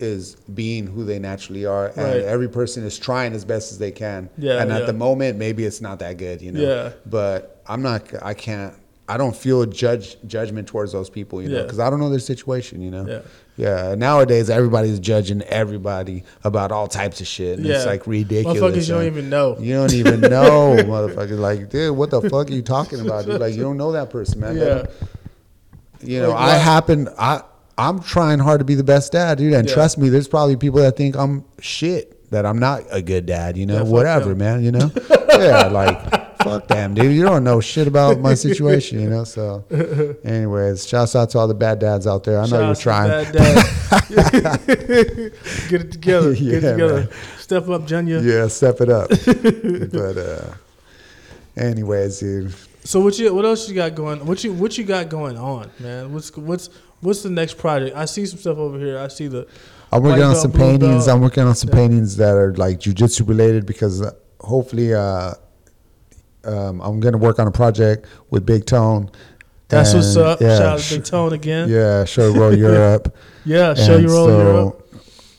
is 0.00 0.36
being 0.54 0.86
who 0.86 1.04
they 1.04 1.18
naturally 1.18 1.66
are, 1.66 1.88
and 1.88 1.96
Right. 1.98 2.22
every 2.22 2.48
person 2.48 2.84
is 2.84 2.98
trying 2.98 3.32
as 3.32 3.44
best 3.44 3.72
as 3.72 3.78
they 3.78 3.90
can. 3.90 4.28
Yeah, 4.38 4.62
and 4.62 4.70
at 4.72 4.80
yeah. 4.82 4.86
the 4.86 4.92
moment, 4.92 5.38
maybe 5.38 5.64
it's 5.64 5.80
not 5.80 5.98
that 5.98 6.18
good, 6.18 6.40
you 6.40 6.52
know. 6.52 6.60
Yeah. 6.60 6.90
But 7.06 7.60
I'm 7.66 7.82
not. 7.82 8.02
I 8.22 8.34
can't. 8.34 8.74
I 9.10 9.16
don't 9.16 9.34
feel 9.34 9.62
a 9.62 9.66
judge 9.66 10.18
judgment 10.26 10.68
towards 10.68 10.92
those 10.92 11.08
people, 11.08 11.40
you 11.42 11.48
know, 11.48 11.56
Yeah. 11.56 11.62
because 11.62 11.78
I 11.78 11.88
don't 11.88 11.98
know 11.98 12.10
their 12.10 12.18
situation, 12.18 12.82
you 12.82 12.90
know. 12.90 13.06
Yeah. 13.06 13.20
Yeah, 13.56 13.96
nowadays 13.96 14.50
everybody's 14.50 15.00
judging 15.00 15.42
everybody 15.42 16.22
about 16.44 16.70
all 16.70 16.86
types 16.86 17.20
of 17.20 17.26
shit. 17.26 17.58
And 17.58 17.66
It's 17.66 17.86
like 17.86 18.06
ridiculous. 18.06 18.60
Motherfuckers 18.60 18.88
you 18.88 18.94
don't 18.94 19.06
even 19.06 19.28
know. 19.30 19.56
You 19.58 19.74
don't 19.74 19.94
even 19.94 20.20
know, 20.20 20.76
motherfucker. 20.78 21.36
Like, 21.36 21.68
dude, 21.70 21.96
what 21.96 22.10
the 22.10 22.20
fuck 22.20 22.48
are 22.50 22.52
you 22.52 22.62
talking 22.62 23.00
about, 23.00 23.26
dude? 23.26 23.40
Like, 23.40 23.54
you 23.54 23.62
don't 23.62 23.76
know 23.78 23.90
that 23.92 24.10
person, 24.10 24.38
man. 24.40 24.56
Yeah. 24.58 24.86
You 26.00 26.20
know, 26.20 26.34
I 26.34 26.50
happen. 26.54 27.08
I 27.18 27.42
I'm 27.78 28.00
trying 28.00 28.40
hard 28.40 28.58
to 28.58 28.64
be 28.64 28.74
the 28.74 28.84
best 28.84 29.12
dad, 29.12 29.38
dude. 29.38 29.52
And 29.54 29.68
Yeah. 29.68 29.74
trust 29.74 29.96
me, 29.98 30.08
there's 30.08 30.28
probably 30.28 30.56
people 30.56 30.80
that 30.80 30.96
think 30.96 31.16
I'm 31.16 31.44
shit, 31.60 32.30
that 32.30 32.44
I'm 32.44 32.58
not 32.58 32.82
a 32.90 33.00
good 33.00 33.24
dad. 33.26 33.56
You 33.56 33.66
know, 33.66 33.76
Yeah, 33.76 33.82
whatever, 33.82 34.34
man. 34.34 34.62
You 34.64 34.72
know, 34.72 34.90
yeah, 35.30 35.68
like 35.68 35.98
fuck 36.42 36.66
them, 36.68 36.94
dude. 36.94 37.12
You 37.14 37.22
don't 37.22 37.44
know 37.44 37.60
shit 37.60 37.86
about 37.88 38.20
my 38.20 38.34
situation. 38.46 39.00
You 39.00 39.08
know. 39.10 39.24
So, 39.24 39.64
anyways, 40.24 40.86
shouts 40.86 41.14
out 41.16 41.30
to 41.30 41.38
all 41.38 41.46
the 41.48 41.54
bad 41.54 41.78
dads 41.78 42.06
out 42.06 42.24
there. 42.24 42.40
I 42.40 42.46
know 42.46 42.66
you're 42.66 42.74
trying. 42.74 43.26
to 43.26 43.32
Bad 43.32 43.64
Dad. 44.12 44.58
Get 45.68 45.80
it 45.82 45.92
together. 45.92 46.34
Get 46.34 46.42
Yeah, 46.42 46.56
it 46.56 46.60
together. 46.72 46.94
man. 46.94 47.08
Step 47.38 47.68
up, 47.68 47.86
Junior. 47.86 48.18
yeah, 48.20 48.48
step 48.48 48.80
it 48.80 48.88
up. 48.90 49.08
but 49.08 50.16
uh, 50.18 50.54
Anyways, 51.56 52.20
dude. 52.20 52.54
So 52.84 53.00
what 53.00 53.18
you 53.18 53.34
what 53.34 53.44
else 53.44 53.68
you 53.68 53.74
got 53.74 53.94
going? 53.94 54.24
What 54.24 54.42
you 54.44 54.52
what 54.52 54.78
you 54.78 54.84
got 54.84 55.08
going 55.08 55.36
on, 55.36 55.70
man? 55.80 56.12
What's 56.12 56.34
what's 56.36 56.70
what's 57.00 57.22
the 57.22 57.30
next 57.30 57.58
project? 57.58 57.96
I 57.96 58.04
see 58.06 58.26
some 58.26 58.38
stuff 58.38 58.58
over 58.58 58.78
here. 58.78 58.98
I 58.98 59.08
see 59.08 59.28
the 59.28 59.46
I'm 59.92 60.02
working 60.02 60.22
on 60.24 60.36
some 60.36 60.52
paintings. 60.52 61.06
belt. 61.06 61.16
I'm 61.16 61.22
working 61.22 61.44
on 61.44 61.54
some 61.54 61.70
Yeah. 61.70 61.74
paintings 61.76 62.16
that 62.16 62.34
are 62.36 62.54
like 62.54 62.78
jujitsu 62.80 63.26
related 63.28 63.64
because 63.66 64.02
uh, 64.02 64.10
hopefully 64.40 64.92
uh, 64.94 65.32
um, 66.44 66.80
I'm 66.80 67.00
gonna 67.00 67.18
work 67.18 67.38
on 67.38 67.46
a 67.46 67.50
project 67.50 68.06
with 68.30 68.44
Big 68.46 68.66
Tone. 68.66 69.10
that's 69.68 69.92
what's 69.94 70.16
up. 70.16 70.40
Yeah, 70.40 70.56
Shout 70.58 70.66
out 70.66 70.78
to 70.80 70.94
Big 70.96 71.04
Tone 71.04 71.32
again. 71.32 71.68
Yeah, 71.78 72.04
Shoyoroll 72.04 72.56
Europe. 72.66 73.14
Yeah, 73.44 73.74
Shoyoroll 73.74 74.08
so, 74.08 74.38
Europe. 74.38 74.92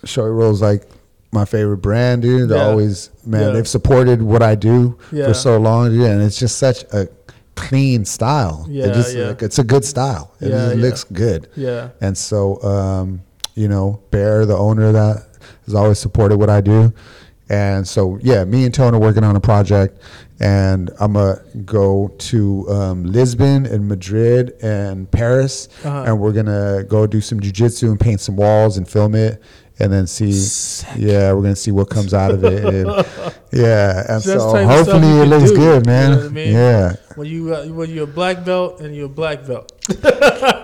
Shoyoroll's 0.05 0.61
like 0.61 0.83
my 1.31 1.45
favorite 1.45 1.77
brand, 1.77 2.21
dude. 2.23 2.49
They 2.49 2.55
Yeah. 2.55 2.65
always, 2.67 3.09
man, 3.25 3.41
Yeah. 3.41 3.49
they've 3.51 3.67
supported 3.67 4.21
what 4.21 4.41
I 4.41 4.55
do 4.55 4.97
for 5.11 5.33
so 5.33 5.57
long, 5.57 5.89
dude, 5.91 6.01
and 6.09 6.21
it's 6.21 6.39
just 6.39 6.57
such 6.57 6.83
a 6.91 7.07
clean 7.67 8.05
style. 8.05 8.65
Yeah, 8.69 8.85
it 8.87 8.93
just, 8.93 9.15
yeah. 9.15 9.27
like, 9.29 9.41
it's 9.41 9.59
a 9.59 9.63
good 9.63 9.83
style. 9.85 10.33
It 10.41 10.49
Yeah, 10.49 10.69
yeah. 10.69 10.73
looks 10.75 11.03
good. 11.03 11.47
Yeah, 11.55 11.89
And 12.01 12.17
so, 12.17 12.61
um, 12.63 13.21
you 13.55 13.67
know, 13.67 13.99
Bear, 14.11 14.45
the 14.45 14.57
owner 14.57 14.85
of 14.87 14.93
that, 14.93 15.25
has 15.65 15.75
always 15.75 15.99
supported 15.99 16.37
what 16.37 16.49
I 16.49 16.61
do. 16.61 16.93
And 17.49 17.87
so, 17.87 18.19
yeah, 18.21 18.43
me 18.45 18.65
and 18.65 18.73
Tone 18.73 18.93
are 18.93 18.99
working 18.99 19.23
on 19.23 19.35
a 19.35 19.39
project, 19.39 19.99
and 20.39 20.91
I'm 20.99 21.13
gonna 21.13 21.41
go 21.65 22.11
to 22.29 22.69
um, 22.69 23.03
Lisbon 23.05 23.65
and 23.65 23.87
Madrid 23.87 24.53
and 24.61 25.09
Paris, 25.11 25.67
Uh-huh. 25.83 26.03
and 26.05 26.19
we're 26.19 26.31
gonna 26.31 26.83
go 26.87 27.07
do 27.07 27.21
some 27.21 27.39
jujitsu 27.39 27.89
and 27.89 27.99
paint 27.99 28.21
some 28.21 28.35
walls 28.35 28.77
and 28.77 28.87
film 28.87 29.15
it, 29.15 29.41
and 29.79 29.91
then 29.91 30.07
see. 30.07 30.31
Sick. 30.33 30.87
Yeah, 30.97 31.33
we're 31.33 31.41
gonna 31.43 31.55
see 31.55 31.71
what 31.71 31.89
comes 31.89 32.13
out 32.13 32.31
of 32.31 32.43
it. 32.43 32.63
and- 32.65 32.87
yeah, 33.51 34.05
and 34.13 34.21
So 34.23 34.37
so 34.39 34.53
type 34.53 34.67
of 34.69 34.85
stuff 34.85 35.01
hopefully 35.01 35.21
it 35.21 35.25
looks 35.25 35.51
do, 35.51 35.57
good, 35.57 35.85
you 35.85 35.91
man. 35.91 36.11
know 36.11 36.25
I 36.25 36.29
mean? 36.29 36.53
Yeah. 36.53 36.93
when 37.15 37.27
you 37.27 37.53
uh, 37.55 37.65
when 37.65 37.89
you're 37.89 38.03
a 38.03 38.07
black 38.07 38.43
belt 38.45 38.81
and 38.81 38.95
you're 38.95 39.05
a 39.07 39.09
black 39.09 39.45
belt. 39.47 39.71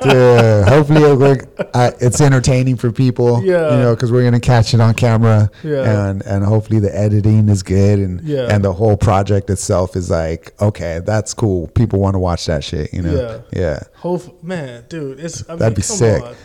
yeah, 0.06 0.64
hopefully 0.70 1.02
it'll 1.02 1.36
uh, 1.74 1.92
it's 2.00 2.22
entertaining 2.22 2.76
for 2.78 2.92
people. 2.92 3.44
Yeah. 3.44 3.72
you 3.72 3.78
know, 3.84 3.96
because 3.96 4.12
we're 4.12 4.24
gonna 4.24 4.40
catch 4.40 4.74
it 4.74 4.80
on 4.80 4.94
camera. 4.94 5.50
Yeah. 5.64 6.10
and 6.10 6.22
and 6.26 6.44
hopefully 6.44 6.80
the 6.80 6.96
editing 6.96 7.50
is 7.50 7.64
good, 7.64 8.00
and 8.00 8.22
Yeah. 8.22 8.48
and 8.50 8.64
the 8.64 8.74
whole 8.74 8.98
project 8.98 9.50
itself 9.50 9.96
is 9.96 10.10
like, 10.10 10.54
okay, 10.62 11.00
that's 11.04 11.34
cool. 11.34 11.68
People 11.70 12.00
want 12.00 12.14
to 12.16 12.20
watch 12.20 12.46
that 12.46 12.64
shit. 12.64 12.94
You 12.94 13.02
know, 13.02 13.42
Yeah. 13.54 13.60
yeah, 13.62 13.80
Hope, 13.96 14.44
man, 14.44 14.86
dude, 14.90 15.20
it's 15.20 15.48
I 15.50 15.56
That'd 15.56 15.76
be 15.76 15.82
come 15.82 15.98
sick. 15.98 16.24
on. 16.24 16.36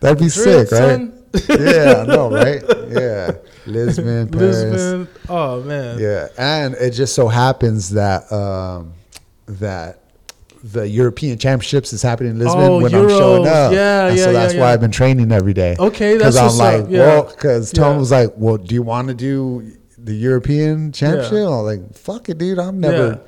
that'd 0.00 0.18
be 0.18 0.24
Madrid, 0.24 0.68
sick, 0.68 0.72
right? 0.72 0.78
son. 0.78 1.19
Yeah, 1.48 2.02
I 2.02 2.06
know, 2.06 2.30
right? 2.32 2.62
Yeah, 2.88 3.32
Lisbon, 3.66 4.28
Paris. 4.28 4.56
Lisbon. 4.64 5.08
Oh 5.28 5.62
man. 5.62 5.98
Yeah, 5.98 6.28
and 6.38 6.74
it 6.74 6.90
just 6.92 7.14
so 7.14 7.28
happens 7.28 7.90
that 7.90 8.30
um, 8.32 8.92
that 9.46 10.00
the 10.62 10.86
European 10.88 11.38
Championships 11.38 11.92
is 11.92 12.02
happening 12.02 12.32
in 12.32 12.38
Lisbon 12.38 12.62
Oh, 12.62 12.80
when 12.82 12.94
I'm 12.94 13.08
showing 13.08 13.46
up. 13.46 13.72
Yeah, 13.72 14.08
and 14.08 14.16
yeah, 14.18 14.24
So 14.24 14.32
that's 14.32 14.54
yeah. 14.54 14.60
why 14.60 14.72
I've 14.72 14.80
been 14.80 14.90
training 14.90 15.32
every 15.32 15.54
day. 15.54 15.76
Okay, 15.78 16.16
that's 16.18 16.36
I'm 16.36 16.56
like, 16.58 16.82
up. 16.84 16.90
Well, 16.90 17.22
because 17.24 17.72
Tom 17.72 17.98
was 17.98 18.10
like, 18.10 18.30
well, 18.36 18.58
do 18.58 18.74
you 18.74 18.82
want 18.82 19.08
to 19.08 19.14
do 19.14 19.72
the 19.96 20.14
European 20.14 20.92
Championship? 20.92 21.32
Yeah. 21.32 21.48
I'm 21.48 21.64
like, 21.64 21.94
fuck 21.94 22.28
it, 22.28 22.36
dude. 22.38 22.58
I'm 22.58 22.78
never, 22.80 23.08
Yeah. 23.08 23.18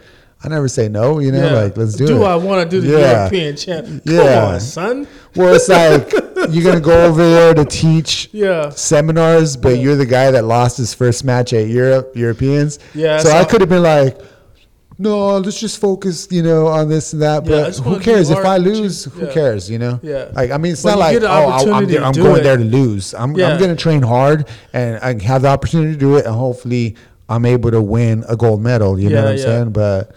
I 0.44 0.48
never 0.48 0.66
say 0.68 0.88
no. 0.88 1.18
You 1.20 1.30
know, 1.32 1.44
Yeah. 1.44 1.52
like 1.62 1.76
let's 1.76 1.94
do, 1.94 2.06
do 2.06 2.14
it. 2.14 2.18
Do 2.18 2.24
I 2.24 2.36
want 2.36 2.68
to 2.68 2.80
do 2.80 2.80
the 2.86 2.98
Yeah. 2.98 3.18
European 3.20 3.56
champ? 3.56 3.86
Come 3.86 4.00
Yeah. 4.04 4.44
on, 4.46 4.60
son. 4.60 5.06
Well, 5.36 5.54
it's 5.54 5.68
like 5.68 6.12
you're 6.50 6.64
gonna 6.64 6.80
go 6.80 7.04
over 7.06 7.22
there 7.22 7.54
to 7.54 7.64
teach 7.64 8.28
Yeah. 8.32 8.70
seminars, 8.70 9.56
but 9.56 9.78
you're 9.78 9.96
the 9.96 10.06
guy 10.06 10.30
that 10.30 10.44
lost 10.44 10.76
his 10.78 10.94
first 10.94 11.24
match 11.24 11.52
at 11.52 11.68
Europe 11.68 12.12
Europeans. 12.16 12.78
Yeah, 12.94 13.18
So 13.18 13.28
so- 13.30 13.36
I 13.36 13.44
could 13.44 13.60
have 13.60 13.70
been 13.70 13.82
like, 13.84 14.18
no, 14.98 15.38
let's 15.38 15.58
just 15.58 15.78
focus, 15.80 16.28
you 16.30 16.42
know, 16.42 16.66
on 16.66 16.88
this 16.88 17.12
and 17.12 17.22
that. 17.22 17.44
But 17.44 17.76
who 17.78 17.98
cares 17.98 18.30
if 18.30 18.38
I 18.44 18.58
lose? 18.58 19.04
Who 19.04 19.26
cares? 19.28 19.70
You 19.70 19.78
know. 19.78 19.98
Yeah. 20.02 20.26
Like 20.32 20.50
I 20.50 20.58
mean, 20.58 20.72
it's 20.72 20.82
But 20.82 20.90
not 20.90 20.98
like 20.98 21.22
oh, 21.22 21.26
I'm, 21.26 21.74
I'm 22.04 22.12
going 22.12 22.40
it. 22.40 22.42
there 22.42 22.56
to 22.56 22.64
lose. 22.64 23.14
I'm. 23.14 23.30
I'm 23.30 23.58
going 23.58 23.70
to 23.70 23.76
train 23.76 24.02
hard 24.02 24.46
and 24.72 24.96
I 24.98 25.20
have 25.24 25.42
the 25.42 25.48
opportunity 25.48 25.92
to 25.94 25.98
do 25.98 26.16
it, 26.16 26.26
and 26.26 26.34
hopefully 26.34 26.94
I'm 27.28 27.46
able 27.46 27.70
to 27.70 27.80
win 27.80 28.24
a 28.28 28.36
gold 28.36 28.60
medal. 28.62 28.98
You 29.00 29.10
know 29.10 29.22
what 29.22 29.32
I'm 29.32 29.38
saying? 29.38 29.70
But. 29.70 30.10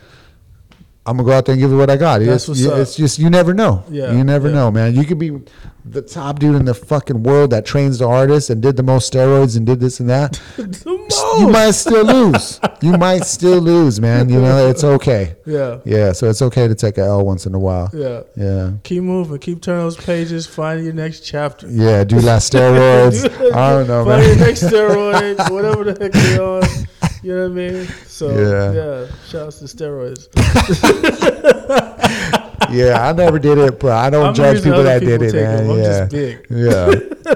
I'm 1.08 1.18
gonna 1.18 1.28
go 1.30 1.34
out 1.36 1.46
there 1.46 1.54
and 1.54 1.62
give 1.62 1.72
it 1.72 1.76
what 1.76 1.90
I 1.90 1.98
got. 1.98 2.20
That's 2.22 2.44
It's, 2.44 2.48
what's 2.48 2.60
you- 2.62 2.72
up. 2.72 2.80
it's 2.80 2.96
just 2.96 3.20
you 3.20 3.30
never 3.30 3.54
know. 3.54 3.84
Yeah, 3.90 4.12
you 4.12 4.24
never 4.24 4.48
yeah. 4.48 4.56
know, 4.56 4.72
man. 4.72 4.96
You 4.96 5.04
could 5.06 5.20
be 5.20 5.40
the 5.88 6.02
top 6.02 6.40
dude 6.40 6.56
in 6.56 6.66
the 6.66 6.74
fucking 6.74 7.22
world 7.22 7.52
that 7.52 7.64
trains 7.64 8.00
the 8.00 8.08
hardest 8.08 8.50
and 8.50 8.60
did 8.60 8.76
the 8.76 8.82
most 8.82 9.14
steroids 9.14 9.56
and 9.56 9.68
did 9.68 9.80
this 9.80 10.00
and 10.00 10.10
that. 10.10 10.42
You 11.38 11.50
might 11.50 11.72
still 11.72 12.06
lose. 12.06 12.60
You 12.82 12.98
might 12.98 13.24
still 13.26 13.60
lose, 13.60 14.00
man. 14.00 14.30
You 14.30 14.40
know, 14.42 14.68
it's 14.70 14.84
okay. 14.84 15.36
Yeah. 15.46 15.80
Yeah, 15.86 16.12
so 16.14 16.30
it's 16.30 16.42
okay 16.42 16.68
to 16.68 16.76
take 16.76 16.98
a 16.98 17.02
L 17.02 17.26
once 17.26 17.46
in 17.46 17.54
a 17.54 17.60
while. 17.60 17.90
Yeah. 17.94 18.22
Yeah. 18.36 18.72
Keep 18.84 19.04
moving. 19.04 19.38
Keep 19.40 19.62
turning 19.62 19.82
those 19.84 19.98
pages. 19.98 20.46
Find 20.48 20.84
your 20.84 20.94
next 20.94 21.22
chapter. 21.22 21.68
Yeah, 21.70 22.04
do 22.06 22.18
less 22.20 22.50
steroids. 22.90 23.26
I 23.54 23.70
don't 23.72 23.88
know, 23.88 24.06
man. 24.06 24.22
Find 24.24 24.38
your 24.40 24.48
next 24.48 24.64
steroid, 24.64 25.52
whatever 25.52 25.84
the 25.84 26.04
heck 26.04 26.12
they 26.14 26.38
are. 26.38 26.62
You 27.26 27.34
know 27.34 27.50
what 27.50 27.52
I 27.52 27.56
mean? 27.56 27.88
So 28.06 28.30
Yeah. 28.30 28.72
yeah, 28.72 29.08
shouts 29.28 29.58
to 29.58 29.66
steroids. 29.66 30.28
Yeah, 32.72 33.08
I 33.08 33.14
never 33.14 33.40
did 33.40 33.58
it, 33.58 33.80
but 33.80 33.94
I 33.94 34.10
don't 34.12 34.28
I'm 34.28 34.34
judge 34.34 34.64
people 34.64 34.84
that 34.84 35.00
did 35.00 35.22
it, 35.22 35.34
man. 35.34 35.70
I'm 35.70 35.78
yeah. 35.78 35.84
just 35.84 36.12
big. 36.12 36.46
Yeah. 36.50 36.94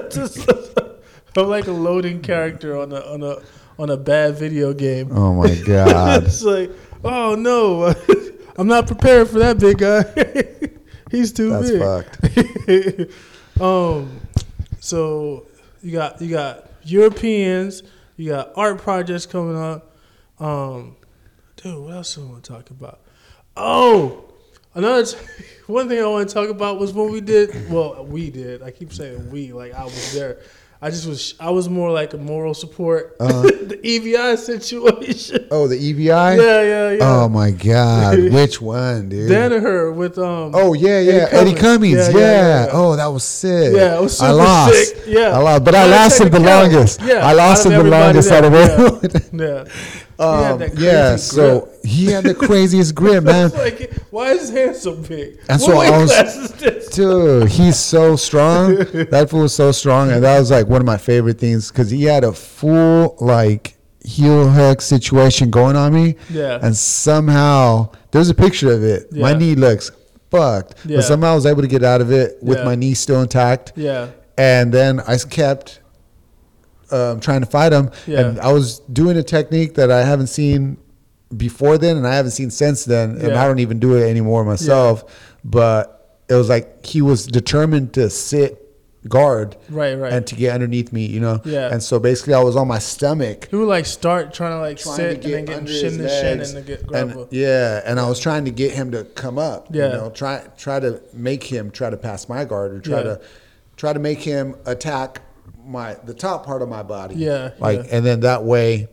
Just- 0.10 0.48
I'm 1.36 1.48
like 1.48 1.66
a 1.66 1.72
loading 1.72 2.20
character 2.20 2.78
on 2.78 2.92
a 2.92 3.00
on 3.00 3.22
a 3.22 3.36
on 3.78 3.90
a 3.90 3.96
bad 3.96 4.36
video 4.36 4.72
game. 4.72 5.10
Oh 5.16 5.34
my 5.34 5.54
god. 5.54 6.24
it's 6.24 6.42
like, 6.42 6.70
oh 7.04 7.34
no, 7.34 7.94
I'm 8.58 8.66
not 8.66 8.86
prepared 8.86 9.28
for 9.28 9.38
that 9.40 9.58
big 9.58 9.78
guy. 9.78 10.04
He's 11.10 11.32
too 11.32 11.50
That's 11.50 11.70
big. 11.70 13.10
fucked. 13.10 13.60
um, 13.60 14.20
so 14.80 15.46
you 15.82 15.92
got 15.92 16.20
you 16.20 16.30
got 16.30 16.68
Europeans, 16.84 17.82
you 18.20 18.30
got 18.30 18.52
art 18.54 18.78
projects 18.78 19.26
coming 19.26 19.56
up. 19.56 19.96
Um, 20.38 20.96
dude, 21.56 21.82
what 21.82 21.94
else 21.94 22.14
do 22.14 22.22
I 22.22 22.26
want 22.26 22.44
to 22.44 22.52
talk 22.52 22.70
about? 22.70 23.00
Oh, 23.56 24.24
another 24.74 25.06
t- 25.06 25.16
one 25.66 25.88
thing 25.88 26.02
I 26.02 26.06
want 26.06 26.28
to 26.28 26.34
talk 26.34 26.50
about 26.50 26.78
was 26.78 26.92
when 26.92 27.10
we 27.10 27.20
did. 27.20 27.70
Well, 27.70 28.04
we 28.04 28.30
did. 28.30 28.62
I 28.62 28.70
keep 28.70 28.92
saying 28.92 29.30
we, 29.30 29.52
like 29.52 29.72
I 29.72 29.84
was 29.84 30.12
there. 30.12 30.40
I 30.82 30.88
just 30.88 31.06
was. 31.06 31.34
I 31.38 31.50
was 31.50 31.68
more 31.68 31.90
like 31.90 32.14
a 32.14 32.16
moral 32.16 32.54
support. 32.54 33.14
Uh-huh. 33.20 33.42
the 33.42 33.78
EBI 33.84 34.38
situation. 34.38 35.46
Oh, 35.50 35.68
the 35.68 35.76
EBI? 35.76 36.06
Yeah, 36.38 36.62
yeah, 36.62 36.90
yeah. 36.92 36.98
Oh 37.02 37.28
my 37.28 37.50
god. 37.50 38.18
Which 38.32 38.62
one, 38.62 39.10
dude? 39.10 39.30
Danaher 39.30 39.94
with 39.94 40.16
um. 40.16 40.52
Oh 40.54 40.72
yeah, 40.72 41.00
yeah, 41.00 41.12
Eddie 41.12 41.50
Eddie 41.50 41.54
Cummings. 41.54 42.06
Cummings. 42.06 42.14
Yeah, 42.14 42.20
Yeah, 42.20 42.64
yeah. 42.64 42.70
Oh, 42.72 42.96
that 42.96 43.08
was 43.08 43.24
sick. 43.24 43.74
Yeah, 43.74 43.98
it 43.98 44.00
was 44.00 44.20
I 44.22 44.30
lost. 44.30 44.74
sick. 44.74 45.04
Yeah. 45.06 45.36
I 45.36 45.38
lost, 45.38 45.64
but 45.64 45.74
I 45.74 45.84
a 45.84 45.88
lasted 45.88 46.32
the 46.32 46.40
longest. 46.40 47.00
Yeah, 47.02 47.26
I 47.26 47.34
lasted 47.34 47.70
the 47.70 47.84
longest 47.84 48.30
out 48.30 48.44
of 48.46 48.54
everyone. 48.54 49.38
Yeah. 49.38 49.64
Um, 50.20 50.62
yeah, 50.76 51.16
so 51.16 51.60
grip. 51.60 51.84
he 51.84 52.06
had 52.06 52.24
the 52.24 52.34
craziest 52.34 52.94
grip, 52.94 53.24
man. 53.32 53.50
Like, 53.50 53.92
why 54.10 54.32
is 54.32 54.40
his 54.42 54.50
hand 54.50 54.76
so 54.76 54.94
big? 54.96 55.40
That's 55.46 55.66
what 55.66 55.78
weight 55.78 55.92
I 55.92 55.98
was- 55.98 56.10
class 56.12 56.36
is 56.36 56.52
this? 56.52 56.88
Dude, 56.90 57.48
he's 57.48 57.78
so 57.78 58.16
strong. 58.16 58.76
That 59.10 59.28
fool 59.30 59.40
was 59.42 59.54
so 59.54 59.72
strong, 59.72 60.10
and 60.12 60.22
that 60.22 60.38
was 60.38 60.50
like 60.50 60.66
one 60.66 60.80
of 60.80 60.86
my 60.86 60.98
favorite 60.98 61.38
things 61.38 61.70
because 61.70 61.90
he 61.90 62.04
had 62.04 62.24
a 62.24 62.32
full 62.32 63.16
like 63.20 63.76
heel 64.04 64.48
hook 64.50 64.80
situation 64.82 65.50
going 65.50 65.76
on 65.76 65.92
me. 65.94 66.16
Yeah. 66.28 66.58
and 66.62 66.76
somehow 66.76 67.90
there's 68.10 68.28
a 68.30 68.34
picture 68.34 68.72
of 68.72 68.82
it. 68.84 69.12
My 69.12 69.32
knee 69.34 69.54
looks 69.54 69.90
fucked, 70.30 70.74
Yeah. 70.86 70.98
but 70.98 71.02
somehow 71.04 71.32
I 71.32 71.34
was 71.34 71.46
able 71.46 71.62
to 71.62 71.68
get 71.68 71.82
out 71.82 72.00
of 72.00 72.10
it 72.12 72.38
with 72.42 72.58
Yeah. 72.58 72.64
my 72.64 72.74
knee 72.74 72.94
still 72.94 73.20
intact. 73.22 73.72
Yeah. 73.76 74.08
and 74.38 74.72
then 74.72 75.00
I 75.00 75.16
kept 75.18 75.80
um, 76.92 77.20
trying 77.20 77.40
to 77.40 77.46
fight 77.46 77.72
him. 77.72 77.90
Yeah. 78.06 78.20
And 78.20 78.40
I 78.40 78.52
was 78.52 78.80
doing 78.92 79.16
a 79.16 79.22
technique 79.22 79.74
that 79.74 79.90
I 79.90 80.02
haven't 80.04 80.28
seen 80.28 80.76
before 81.36 81.78
then, 81.78 81.96
and 81.96 82.06
I 82.06 82.14
haven't 82.14 82.32
seen 82.32 82.50
since 82.50 82.84
then, 82.84 83.10
and 83.12 83.28
Yeah. 83.28 83.42
I 83.42 83.46
don't 83.46 83.60
even 83.60 83.78
do 83.78 83.94
it 83.96 84.08
anymore 84.08 84.44
myself. 84.44 85.04
But 85.44 86.18
it 86.28 86.34
was 86.34 86.48
like 86.48 86.84
he 86.84 87.00
was 87.02 87.26
determined 87.26 87.92
to 87.94 88.10
sit 88.10 88.56
guard 89.08 89.56
Right, 89.70 89.94
right. 89.94 90.12
and 90.12 90.26
to 90.26 90.34
get 90.34 90.52
underneath 90.52 90.92
me, 90.92 91.06
you 91.06 91.20
know. 91.20 91.40
Yeah. 91.44 91.72
And 91.72 91.82
so 91.82 91.98
basically, 91.98 92.34
I 92.34 92.42
was 92.42 92.54
on 92.56 92.68
my 92.68 92.78
stomach. 92.78 93.48
he 93.50 93.56
would 93.56 93.66
like 93.68 93.86
start 93.86 94.34
trying 94.34 94.52
to 94.52 94.60
like 94.60 94.76
Trying 94.78 94.96
sit 94.96 95.22
to 95.22 95.34
and 95.38 95.48
then 95.48 95.64
get 95.64 95.72
shin 95.72 95.98
to 95.98 96.08
shin 96.08 96.40
and 96.40 96.56
then 96.56 96.64
get 96.64 96.86
grab 96.86 97.28
yeah, 97.30 97.80
and 97.86 97.98
I 97.98 98.06
was 98.08 98.20
trying 98.20 98.44
to 98.44 98.50
get 98.50 98.72
him 98.72 98.90
to 98.92 99.04
come 99.04 99.38
up. 99.38 99.68
Yeah. 99.70 99.86
you 99.86 99.92
know, 99.94 100.10
try 100.10 100.42
try 100.58 100.80
to 100.80 101.00
make 101.14 101.44
him 101.44 101.70
try 101.70 101.88
to 101.88 101.96
pass 101.96 102.28
my 102.28 102.44
guard 102.44 102.72
or 102.72 102.80
try 102.80 102.98
Yeah. 102.98 103.02
to 103.04 103.20
try 103.76 103.92
to 103.94 103.98
make 103.98 104.18
him 104.20 104.54
attack 104.66 105.22
my 105.70 105.94
the 106.04 106.14
top 106.14 106.44
part 106.44 106.62
of 106.62 106.68
my 106.68 106.82
body. 106.82 107.14
Yeah, 107.16 107.50
like 107.58 107.78
yeah. 107.78 107.96
and 107.96 108.04
then 108.04 108.20
that 108.20 108.44
way 108.44 108.88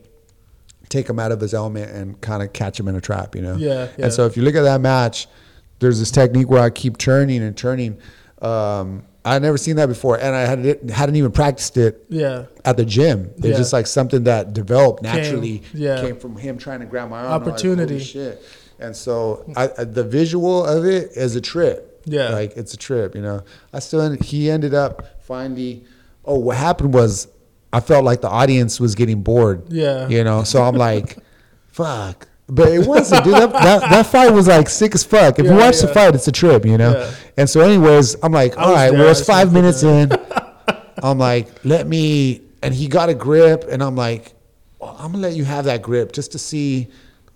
take 0.88 1.08
him 1.08 1.18
out 1.18 1.32
of 1.32 1.40
his 1.40 1.52
element 1.52 1.90
and 1.90 2.18
kind 2.22 2.42
of 2.42 2.52
catch 2.54 2.80
him 2.80 2.88
in 2.88 2.94
a 2.96 3.00
trap. 3.00 3.34
You 3.34 3.42
know. 3.42 3.56
Yeah, 3.56 3.88
yeah. 3.98 4.04
And 4.06 4.12
so 4.12 4.24
if 4.26 4.36
you 4.36 4.42
look 4.42 4.54
at 4.54 4.62
that 4.62 4.80
match, 4.80 5.26
there's 5.80 5.98
this 5.98 6.10
technique 6.10 6.48
where 6.48 6.62
I 6.62 6.70
keep 6.70 6.96
turning 6.98 7.42
and 7.42 7.56
turning. 7.56 7.98
Um, 8.40 9.04
I'd 9.24 9.42
never 9.42 9.58
seen 9.58 9.76
that 9.76 9.86
before, 9.86 10.16
and 10.18 10.34
I 10.34 10.40
had, 10.46 10.90
hadn't 10.90 11.16
even 11.16 11.32
practiced 11.32 11.76
it 11.76 12.06
Yeah. 12.08 12.46
at 12.64 12.76
the 12.78 12.84
gym. 12.86 13.30
It's 13.36 13.46
Yeah. 13.46 13.56
just 13.56 13.72
like 13.74 13.86
something 13.86 14.24
that 14.24 14.54
developed 14.54 15.02
naturally. 15.02 15.62
yeah. 15.74 16.00
Came 16.00 16.16
from 16.16 16.36
him 16.36 16.56
trying 16.56 16.80
to 16.80 16.86
grab 16.86 17.10
my 17.10 17.18
arm. 17.18 17.26
and 17.26 17.32
like, 17.44 17.50
Opportunity. 17.52 17.94
"Holy 17.94 18.04
shit. 18.04 18.42
And 18.80 18.96
so 18.96 19.44
I, 19.56 19.70
I, 19.76 19.84
the 19.84 20.04
visual 20.04 20.64
of 20.64 20.86
it 20.86 21.10
is 21.14 21.36
a 21.36 21.40
trip. 21.42 22.00
Yeah. 22.06 22.30
like 22.30 22.56
it's 22.56 22.72
a 22.72 22.78
trip. 22.78 23.14
You 23.14 23.20
know, 23.20 23.42
I 23.72 23.80
still 23.80 24.12
he 24.22 24.50
ended 24.50 24.72
up 24.72 25.04
finally. 25.20 25.84
Oh, 26.28 26.38
what 26.38 26.56
happened 26.56 26.92
was 26.94 27.26
I 27.72 27.80
felt 27.80 28.04
like 28.04 28.20
the 28.20 28.28
audience 28.28 28.78
was 28.78 28.94
getting 28.94 29.22
bored. 29.22 29.64
Yeah. 29.72 30.06
you 30.08 30.22
know, 30.24 30.44
so 30.44 30.62
I'm 30.62 30.76
like, 30.76 31.16
fuck. 31.72 32.28
But 32.50 32.68
it 32.68 32.86
wasn't, 32.86 33.24
dude. 33.24 33.34
That, 33.34 33.52
that, 33.52 33.80
that 33.90 34.06
fight 34.06 34.30
was 34.32 34.46
like 34.48 34.68
sick 34.70 34.94
as 34.94 35.04
fuck. 35.04 35.38
If 35.38 35.44
you 35.44 35.50
Yeah, 35.52 35.58
watch 35.66 35.80
the 35.80 35.88
fight, 35.88 36.14
it's 36.14 36.28
a 36.28 36.32
trip, 36.32 36.64
you 36.64 36.78
know. 36.78 36.92
Yeah. 36.92 37.14
And 37.36 37.50
so, 37.50 37.60
anyways, 37.60 38.16
I'm 38.22 38.32
like, 38.32 38.56
all 38.56 38.72
right, 38.72 38.90
well, 38.90 39.10
it's 39.10 39.24
five 39.24 39.52
minutes 39.52 39.82
in. 39.82 40.10
I'm 41.02 41.18
like, 41.18 41.48
let 41.64 41.86
me, 41.86 42.40
and 42.62 42.72
he 42.74 42.88
got 42.88 43.08
a 43.10 43.14
grip, 43.14 43.64
and 43.70 43.82
I'm 43.82 43.96
like, 43.96 44.32
well, 44.80 44.96
I'm 44.98 45.12
gonna 45.12 45.18
let 45.28 45.34
you 45.34 45.44
have 45.44 45.66
that 45.66 45.82
grip 45.82 46.12
just 46.12 46.32
to 46.32 46.38
see 46.38 46.88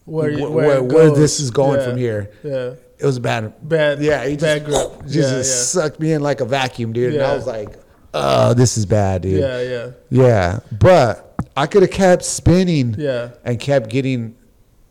Where 0.06 0.30
you- 0.30 0.46
wh- 0.46 0.54
where 0.54 0.82
where, 0.82 0.82
where 0.82 1.10
this 1.10 1.40
is 1.40 1.50
going 1.50 1.80
Yeah. 1.80 1.86
from 1.88 1.96
here. 1.98 2.30
Yeah. 2.42 2.72
It 2.98 3.04
was 3.06 3.18
bad. 3.18 3.52
Bad- 3.68 4.00
Yeah, 4.00 4.24
he 4.26 4.36
bad 4.36 4.64
just, 4.66 4.88
grip. 4.90 5.02
Just, 5.06 5.14
Yeah, 5.14 5.22
just 5.38 5.74
yeah. 5.76 5.82
sucked 5.82 6.00
me 6.00 6.12
in 6.12 6.22
like 6.22 6.40
a 6.40 6.44
vacuum, 6.44 6.92
dude. 6.92 7.14
And 7.14 7.22
I 7.22 7.34
was 7.34 7.46
like, 7.46 7.76
oh, 8.14 8.54
this 8.54 8.76
is 8.76 8.86
bad, 8.86 9.22
dude. 9.22 9.40
Yeah. 9.40 9.60
Yeah. 9.62 9.90
Yeah, 10.10 10.60
but 10.78 11.34
I 11.56 11.66
could 11.66 11.82
have 11.82 11.90
kept 11.90 12.24
spinning 12.24 12.94
Yeah. 12.98 13.30
and 13.44 13.58
kept 13.58 13.88
getting 13.90 14.34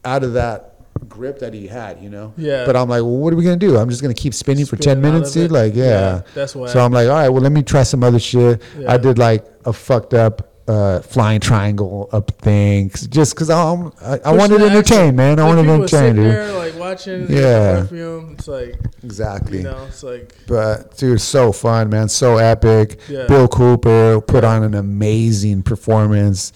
out 0.03 0.23
of 0.23 0.33
that 0.33 0.67
grip 1.07 1.39
that 1.39 1.53
he 1.53 1.67
had, 1.67 2.01
you 2.01 2.09
know. 2.09 2.33
Yeah. 2.37 2.65
But 2.65 2.75
I'm 2.75 2.89
like, 2.89 3.01
well, 3.01 3.17
what 3.17 3.33
are 3.33 3.35
we 3.35 3.43
gonna 3.43 3.55
do? 3.57 3.77
I'm 3.77 3.89
just 3.89 4.01
gonna 4.01 4.13
keep 4.13 4.33
spinning 4.33 4.65
for 4.65 4.75
ten 4.75 5.01
minutes, 5.01 5.31
dude. 5.31 5.51
Like, 5.51 5.75
yeah. 5.75 5.83
Yeah, 5.85 6.21
that's 6.35 6.55
why. 6.55 6.67
So 6.67 6.79
I'm 6.83 6.91
like, 6.91 7.07
all 7.07 7.13
right, 7.15 7.29
well, 7.29 7.41
let 7.41 7.51
me 7.51 7.63
try 7.63 7.83
some 7.83 8.03
other 8.03 8.19
shit. 8.19 8.61
Yeah. 8.77 8.91
I 8.93 8.97
did 8.97 9.17
like 9.17 9.45
a 9.65 9.73
fucked 9.73 10.13
up. 10.13 10.47
Uh, 10.67 11.01
flying 11.01 11.39
triangle 11.41 12.07
up 12.13 12.31
things, 12.39 13.05
just 13.07 13.33
because 13.33 13.49
I'm, 13.49 13.91
I, 13.99 14.19
I 14.23 14.31
wanted 14.33 14.59
to 14.59 14.65
entertain, 14.67 15.15
man. 15.15 15.39
I 15.39 15.43
wanted 15.45 15.63
to 15.63 15.69
entertain, 15.71 16.15
dude. 16.15 16.31
There, 16.31 16.53
like 16.53 16.77
watching. 16.79 17.25
Yeah. 17.29 17.81
Perfume. 17.81 18.35
It's 18.37 18.47
like 18.47 18.79
Exactly. 19.03 19.57
you 19.57 19.63
know. 19.63 19.85
It's 19.87 20.03
like 20.03 20.33
But 20.47 20.95
dude, 20.97 21.19
so 21.19 21.51
fun, 21.51 21.89
man. 21.89 22.07
So 22.07 22.37
epic. 22.37 22.99
Yeah. 23.09 23.25
Bill 23.27 23.47
Cooper 23.47 24.21
put 24.21 24.43
on 24.43 24.63
an 24.63 24.75
amazing 24.75 25.63
performance. 25.63 26.53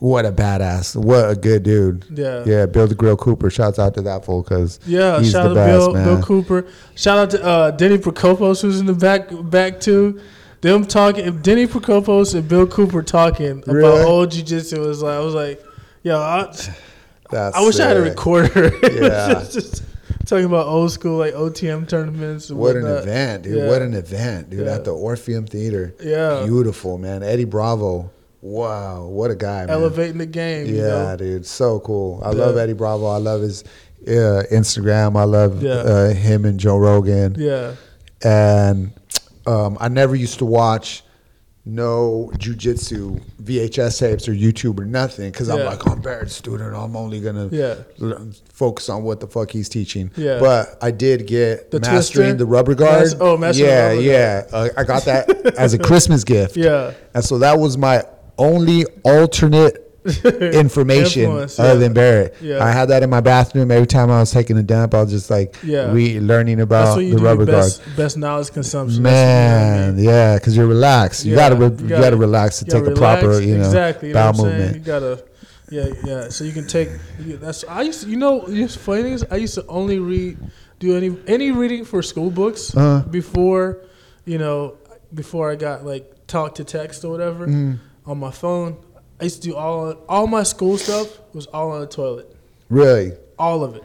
What 0.00 0.26
a 0.26 0.32
badass. 0.32 0.96
What 0.96 1.30
a 1.30 1.36
good 1.36 1.62
dude. 1.62 2.06
Yeah. 2.10 2.42
Yeah, 2.44 2.66
Bill 2.66 2.88
the 2.88 2.94
Grill 2.94 3.16
Cooper. 3.16 3.48
Shouts 3.48 3.78
out 3.78 3.94
to 3.94 4.02
that 4.02 4.24
fool 4.24 4.42
because 4.42 4.80
Yeah, 4.86 5.20
he's 5.20 5.30
shout 5.30 5.46
out 5.46 5.48
to 5.50 5.54
Bill. 5.54 5.92
Bill 5.92 6.22
Cooper. 6.22 6.66
Shout 6.94 7.18
out 7.18 7.30
to 7.30 7.42
uh, 7.44 7.70
Denny 7.70 7.96
Prokopos, 7.96 8.60
who's 8.60 8.80
in 8.80 8.86
the 8.86 8.94
back 8.94 9.28
back 9.30 9.78
too. 9.80 10.20
Them 10.60 10.84
talking, 10.86 11.38
Denny 11.40 11.66
Prokopos 11.66 12.34
and 12.34 12.46
Bill 12.48 12.66
Cooper 12.66 13.02
talking 13.02 13.62
Really? 13.66 13.88
about 14.00 14.06
old 14.06 14.30
jiu-jitsu 14.30 14.80
was 14.80 15.02
like, 15.02 15.14
I 15.14 15.20
was 15.20 15.34
like, 15.34 15.64
yo, 16.02 16.18
I, 16.18 16.44
That's 17.30 17.56
I 17.56 17.60
wish 17.62 17.78
I 17.80 17.86
had 17.86 17.96
a 17.96 18.02
recorder. 18.02 18.70
Yeah. 18.92 19.34
just, 19.34 19.52
just 19.52 19.82
talking 20.26 20.44
about 20.44 20.66
old 20.66 20.90
school 20.92 21.16
like 21.18 21.32
OTM 21.34 21.88
tournaments. 21.88 22.50
And 22.50 22.58
What 22.58 22.76
an 22.76 22.84
event, 22.86 23.44
dude. 23.44 23.56
Yeah. 23.58 23.68
What 23.68 23.82
an 23.82 23.94
event, 23.94 24.50
dude. 24.50 24.66
Yeah. 24.66 24.74
At 24.74 24.84
the 24.84 24.90
Orpheum 24.92 25.46
Theater. 25.46 25.94
Yeah. 26.02 26.44
Beautiful, 26.44 26.98
man. 26.98 27.22
Eddie 27.22 27.44
Bravo. 27.44 28.10
Wow. 28.42 29.06
What 29.06 29.30
a 29.30 29.36
guy, 29.36 29.60
man. 29.66 29.70
Elevating 29.70 30.18
the 30.18 30.26
game. 30.26 30.66
Yeah, 30.66 30.72
you 30.74 30.80
know? 30.82 31.16
dude, 31.16 31.46
so 31.46 31.78
cool. 31.80 32.20
I 32.24 32.32
Yeah. 32.32 32.38
love 32.38 32.56
Eddie 32.56 32.72
Bravo. 32.74 33.06
I 33.06 33.18
love 33.18 33.42
his 33.42 33.62
uh, 34.08 34.42
Instagram. 34.50 35.16
I 35.16 35.24
love 35.24 35.64
uh, 35.64 36.08
him 36.08 36.44
and 36.44 36.58
Joe 36.60 36.76
Rogan. 36.78 37.36
Yeah. 37.38 37.74
and 38.22 38.92
um, 39.46 39.76
I 39.80 39.88
never 39.88 40.14
used 40.14 40.38
to 40.38 40.44
watch 40.44 41.02
no 41.66 42.30
jujitsu 42.38 43.20
VHS 43.42 43.98
tapes 43.98 44.26
or 44.26 44.32
YouTube 44.32 44.80
or 44.80 44.86
nothing 44.86 45.30
because 45.30 45.50
I'm 45.50 45.58
Yeah. 45.58 45.64
like 45.66 45.86
I'm 45.86 46.00
Barrett's 46.00 46.34
student. 46.34 46.74
I'm 46.74 46.96
only 46.96 47.20
gonna 47.20 47.48
Yeah. 47.52 47.74
learn- 47.98 48.34
focus 48.52 48.88
on 48.88 49.02
what 49.04 49.20
the 49.20 49.26
fuck 49.26 49.50
he's 49.50 49.68
teaching. 49.68 50.10
Yeah. 50.16 50.38
But 50.40 50.78
I 50.80 50.90
did 50.90 51.26
get 51.26 51.70
The 51.70 51.80
mastering 51.80 52.28
twister? 52.30 52.34
the 52.38 52.46
rubber 52.46 52.74
guard. 52.74 53.00
Mas- 53.02 53.16
oh, 53.20 53.36
mastering 53.36 53.68
the 53.68 54.02
yeah, 54.02 54.42
yeah. 54.42 54.42
Uh, 54.52 54.68
I 54.76 54.84
got 54.84 55.04
that 55.04 55.54
as 55.58 55.74
a 55.74 55.78
Christmas 55.88 56.24
gift. 56.24 56.56
Yeah. 56.56 56.92
and 57.14 57.22
so 57.22 57.38
that 57.38 57.58
was 57.58 57.76
my 57.76 58.04
only 58.38 58.86
alternate 59.04 59.89
information 60.52 61.22
Influence, 61.24 61.58
other 61.58 61.74
yeah. 61.74 61.74
than 61.78 61.92
Barrett. 61.92 62.34
Yeah. 62.40 62.64
I 62.64 62.70
had 62.70 62.86
that 62.88 63.02
in 63.02 63.10
my 63.10 63.20
bathroom 63.20 63.70
every 63.70 63.86
time 63.86 64.10
I 64.10 64.20
was 64.20 64.30
taking 64.30 64.56
a 64.58 64.62
dump. 64.62 64.94
I 64.94 65.02
was 65.02 65.10
just 65.10 65.30
like 65.30 65.56
Yeah. 65.62 65.92
re 65.92 66.20
learning 66.20 66.60
about 66.60 66.96
the 66.96 67.12
rubber 67.16 67.44
your 67.44 67.46
guard. 67.46 67.46
best, 67.64 67.82
best 67.96 68.16
knowledge 68.16 68.50
consumption. 68.52 68.96
You 68.98 69.02
Man, 69.02 69.80
know 69.80 69.86
I 69.86 69.90
mean? 69.96 70.04
yeah, 70.04 70.34
because 70.36 70.56
you're 70.56 70.66
relaxed. 70.66 71.24
You 71.24 71.32
Yeah, 71.32 71.36
gotta, 71.50 71.56
re- 71.56 71.66
you 71.66 71.72
you 71.82 71.88
gotta- 71.88 72.02
gotta 72.02 72.16
relax 72.16 72.58
to 72.60 72.64
gotta 72.64 72.84
take 72.86 72.92
a 72.92 72.96
proper, 72.98 73.40
you 73.40 73.58
know, 73.58 73.64
exactly. 73.66 74.08
You 74.08 74.14
know 74.14 74.20
bowel 74.20 74.32
what 74.32 74.40
I'm 74.40 74.50
saying? 74.50 74.58
movement. 74.72 74.76
You 74.76 74.92
gotta, 74.92 75.24
yeah, 75.70 75.86
yeah. 76.04 76.28
So 76.30 76.44
you 76.44 76.52
can 76.52 76.66
take. 76.66 76.88
You, 77.24 77.36
that's 77.36 77.64
I 77.64 77.82
used. 77.82 78.02
To, 78.02 78.08
you 78.08 78.16
know, 78.16 78.46
just 78.48 78.78
funny 78.78 79.12
is, 79.12 79.24
I 79.30 79.36
used 79.36 79.54
to 79.54 79.66
only 79.68 79.98
read, 79.98 80.38
do 80.78 80.96
any 80.96 81.16
any 81.26 81.52
reading 81.52 81.84
for 81.84 82.02
school 82.02 82.30
books 82.30 82.74
Uh-huh. 82.76 83.06
before, 83.08 83.78
you 84.24 84.38
know, 84.38 84.76
before 85.14 85.50
I 85.50 85.56
got 85.56 85.84
like 85.84 86.26
talk 86.26 86.54
to 86.56 86.64
text 86.64 87.04
or 87.04 87.10
whatever 87.10 87.46
Mm-hmm. 87.46 88.10
on 88.10 88.18
my 88.18 88.30
phone. 88.30 88.76
I 89.20 89.24
used 89.24 89.42
to 89.42 89.48
do 89.50 89.56
all 89.56 89.92
all 90.08 90.26
my 90.26 90.42
school 90.42 90.78
stuff 90.78 91.08
was 91.34 91.46
all 91.46 91.72
on 91.72 91.80
the 91.82 91.86
toilet, 91.86 92.34
Really, 92.68 93.12
all 93.38 93.62
of 93.64 93.74
it. 93.76 93.84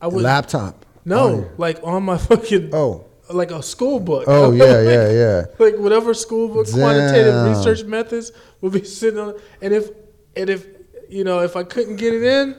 I 0.00 0.06
would 0.08 0.22
laptop. 0.22 0.84
no 1.04 1.48
like 1.56 1.78
on 1.82 2.02
my 2.02 2.18
fucking 2.18 2.70
Oh, 2.74 3.06
like 3.32 3.50
a 3.50 3.62
school 3.62 3.98
book. 4.00 4.24
oh 4.26 4.48
Like, 4.50 4.58
yeah, 4.58 4.80
yeah, 4.82 5.10
yeah. 5.10 5.44
like 5.58 5.76
whatever 5.78 6.12
school 6.14 6.48
book 6.48 6.66
quantitative 6.70 7.34
research 7.48 7.84
methods 7.84 8.32
would 8.60 8.72
be 8.72 8.84
sitting 8.84 9.18
on 9.20 9.34
and 9.62 9.72
if 9.72 9.88
and 10.36 10.50
if 10.50 10.66
you 11.08 11.24
know 11.24 11.40
if 11.40 11.56
I 11.56 11.62
couldn't 11.64 11.96
get 11.96 12.12
it 12.12 12.22
in 12.22 12.56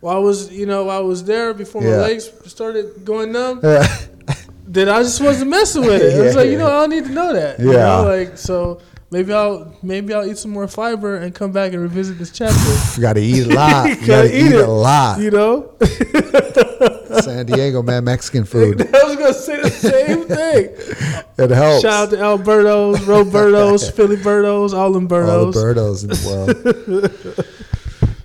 while 0.00 0.16
I 0.16 0.18
was 0.18 0.50
you 0.52 0.66
know 0.66 0.84
while 0.86 0.98
I 0.98 1.02
was 1.02 1.22
there 1.24 1.54
before 1.54 1.82
Yeah. 1.82 1.90
my 1.90 1.96
legs 2.08 2.30
started 2.46 3.04
going 3.04 3.30
numb 3.32 3.60
Yeah. 3.62 3.86
then 4.66 4.88
I 4.88 5.02
just 5.02 5.20
wasn't 5.20 5.50
messing 5.50 5.82
with 5.82 6.00
it. 6.02 6.14
It 6.18 6.22
was 6.24 6.34
Yeah, 6.34 6.40
like 6.40 6.50
you 6.50 6.58
know 6.58 6.66
I 6.66 6.80
don't 6.80 6.90
need 6.90 7.04
to 7.04 7.12
know 7.12 7.32
that. 7.32 7.60
you 7.60 7.72
Yeah. 7.72 7.86
know, 8.02 8.04
like 8.08 8.36
so 8.38 8.80
maybe 9.14 9.32
I'll 9.32 9.72
maybe 9.80 10.12
I'll 10.12 10.26
eat 10.28 10.36
some 10.38 10.50
more 10.50 10.66
fiber 10.66 11.16
and 11.16 11.32
come 11.32 11.52
back 11.52 11.72
and 11.72 11.80
revisit 11.80 12.18
this 12.18 12.30
chapter. 12.32 12.58
you 12.96 13.00
gotta 13.02 13.20
eat 13.20 13.46
a 13.46 13.54
lot. 13.54 13.88
You 14.00 14.06
Gotta 14.06 14.28
eat 14.36 14.46
eat, 14.46 14.52
it. 14.52 14.68
a 14.68 14.70
lot. 14.70 15.20
You 15.20 15.30
know, 15.30 15.70
San 17.20 17.46
Diego, 17.46 17.82
man, 17.82 18.04
Mexican 18.04 18.44
food. 18.44 18.80
I 18.82 19.04
was 19.04 19.16
gonna 19.16 19.32
say 19.32 19.62
the 19.62 19.70
same 19.70 20.24
thing. 20.24 21.24
It 21.38 21.50
helps. 21.50 21.82
Shout 21.82 22.08
out 22.08 22.10
to 22.10 22.18
Alberto's, 22.18 23.02
Roberto's, 23.04 23.90
Filiberto's, 23.90 24.74
all 24.74 24.92
them 24.92 25.04
All 25.04 25.50
the 25.50 25.58
birdos 25.58 26.02
in 26.02 26.10
the 26.10 27.04
world. 27.34 27.46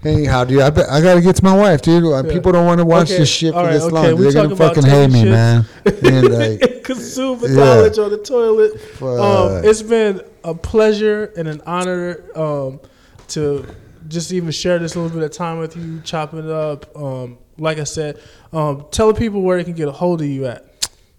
Anyhow, 0.03 0.45
dude, 0.45 0.61
I, 0.61 0.69
bet, 0.69 0.89
I 0.89 1.01
gotta 1.01 1.21
get 1.21 1.35
to 1.35 1.43
my 1.43 1.55
wife, 1.55 1.81
dude. 1.81 2.03
Uh, 2.05 2.23
Yeah. 2.23 2.31
People 2.33 2.53
don't 2.53 2.65
want 2.65 2.79
to 2.79 2.85
watch 2.85 3.09
Okay, 3.09 3.17
this 3.19 3.29
shit 3.29 3.53
for 3.53 3.63
right, 3.63 3.73
this 3.73 3.83
okay, 3.83 3.93
long. 3.93 4.15
we 4.17 4.23
They're 4.23 4.43
gonna 4.43 4.55
fucking 4.55 4.83
hate 4.83 5.11
me, 5.11 5.25
man. 5.25 5.65
And 5.85 6.29
like, 6.33 6.78
consume 6.95 7.39
the 7.39 7.49
Yeah. 7.49 7.55
knowledge 7.55 7.97
on 7.97 8.09
the 8.11 8.17
toilet. 8.17 8.73
Um, 9.01 9.63
it's 9.63 9.81
been 9.81 10.21
a 10.43 10.53
pleasure 10.53 11.31
and 11.37 11.47
an 11.47 11.61
honor 11.65 12.23
um, 12.35 12.79
to 13.29 13.65
just 14.07 14.31
even 14.31 14.51
share 14.51 14.79
this 14.79 14.95
little 14.95 15.11
bit 15.11 15.23
of 15.23 15.31
time 15.31 15.59
with 15.59 15.75
you, 15.77 16.01
chopping 16.03 16.39
it 16.39 16.49
up. 16.49 16.85
Um, 16.95 17.37
like 17.57 17.77
I 17.77 17.83
said, 17.83 18.17
um, 18.53 18.85
tell 18.91 19.11
the 19.13 19.19
people 19.19 19.41
where 19.41 19.57
they 19.57 19.63
can 19.63 19.73
get 19.73 19.87
a 19.87 19.91
hold 19.91 20.21
of 20.21 20.27
you 20.27 20.45
at. 20.45 20.65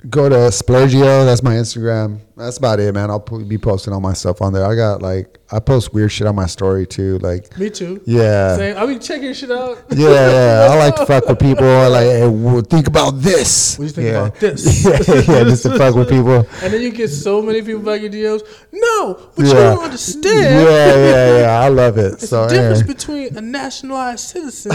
go 0.08 0.28
to 0.28 0.36
Splurgio. 0.50 1.24
That's 1.26 1.42
my 1.42 1.54
Instagram. 1.54 2.20
That's 2.40 2.56
about 2.56 2.80
it, 2.80 2.94
man. 2.94 3.10
I'll 3.10 3.18
be 3.20 3.58
posting 3.58 3.92
all 3.92 4.00
my 4.00 4.14
stuff 4.14 4.40
on 4.42 4.52
there. 4.52 4.64
I 4.64 4.74
got 4.74 5.02
like 5.02 5.40
I 5.52 5.58
post 5.58 5.92
weird 5.92 6.12
shit 6.12 6.28
on 6.28 6.36
my 6.36 6.46
story 6.46 6.86
too. 6.86 7.18
Like, 7.18 7.58
Me 7.58 7.70
too. 7.70 8.00
yeah, 8.06 8.56
Same. 8.56 8.76
I 8.76 8.86
be 8.86 8.98
checking 9.00 9.32
shit 9.34 9.50
out. 9.50 9.82
yeah, 9.90 10.08
yeah. 10.08 10.68
I 10.70 10.76
like 10.76 10.94
to 10.96 11.06
fuck 11.06 11.26
with 11.26 11.38
people. 11.40 11.66
I 11.66 11.88
like, 11.88 12.04
hey, 12.04 12.28
well, 12.28 12.60
think 12.62 12.86
about 12.86 13.10
this. 13.12 13.76
What 13.76 13.82
do 13.82 13.86
you 13.86 13.92
think 13.92 14.06
yeah. 14.06 14.26
about 14.26 14.38
this? 14.38 14.84
yeah, 15.28 15.34
yeah, 15.34 15.44
just 15.44 15.64
to 15.64 15.76
fuck 15.76 15.96
with 15.96 16.08
people. 16.08 16.46
And 16.62 16.72
then 16.72 16.80
you 16.80 16.92
get 16.92 17.08
so 17.08 17.42
many 17.42 17.62
people 17.62 17.82
back 17.82 18.00
your 18.00 18.10
DMs. 18.10 18.42
No, 18.72 19.30
but 19.34 19.44
yeah. 19.44 19.48
you 19.48 19.54
don't 19.54 19.84
understand. 19.84 20.34
Yeah, 20.34 20.94
yeah, 20.94 21.38
yeah. 21.40 21.60
I 21.60 21.68
love 21.68 21.98
it. 21.98 22.12
It's 22.12 22.28
so 22.28 22.46
the 22.46 22.54
difference 22.54 22.80
yeah. 22.80 22.86
between 22.86 23.36
a 23.36 23.40
nationalized 23.40 24.28
citizen. 24.28 24.72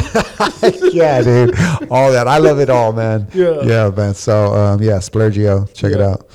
yeah, 0.92 1.22
dude. 1.22 1.58
All 1.90 2.12
that. 2.12 2.28
I 2.28 2.38
love 2.38 2.60
it 2.60 2.70
all, 2.70 2.92
man. 2.92 3.28
Yeah. 3.34 3.62
Yeah, 3.62 3.90
man. 3.92 4.14
So 4.14 4.54
um, 4.54 4.82
yeah, 4.84 4.98
Splurgio. 4.98 5.74
Check 5.74 5.94
it 5.94 6.02
out. 6.02 6.30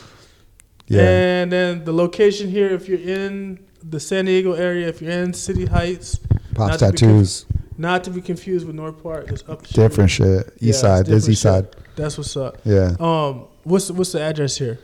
Yeah. 0.90 1.02
And 1.02 1.52
then 1.52 1.84
the 1.84 1.92
location 1.92 2.50
here, 2.50 2.68
if 2.70 2.88
you're 2.88 2.98
in 2.98 3.60
the 3.82 4.00
San 4.00 4.24
Diego 4.26 4.52
area, 4.54 4.88
if 4.88 5.00
you're 5.00 5.12
in 5.12 5.32
City 5.32 5.66
Heights, 5.66 6.18
Pops 6.54 6.70
not 6.70 6.78
to 6.80 6.86
be 6.92 6.96
tattoos. 6.98 7.46
not 7.78 8.04
to 8.04 8.10
be 8.10 8.20
confused 8.20 8.66
with 8.66 8.74
North 8.76 9.02
Park, 9.02 9.30
it's 9.30 9.44
up. 9.48 9.66
Different 9.68 10.10
shit. 10.10 10.48
East 10.60 10.62
Yeah, 10.62 10.72
side. 10.72 11.06
There's 11.06 11.28
east 11.28 11.42
side. 11.42 11.68
That's 11.96 12.18
what's 12.18 12.36
up. 12.36 12.58
Yeah. 12.64 12.96
Um, 12.98 13.44
what's 13.64 13.90
what's 13.90 14.12
the 14.12 14.20
address 14.20 14.56
here? 14.58 14.78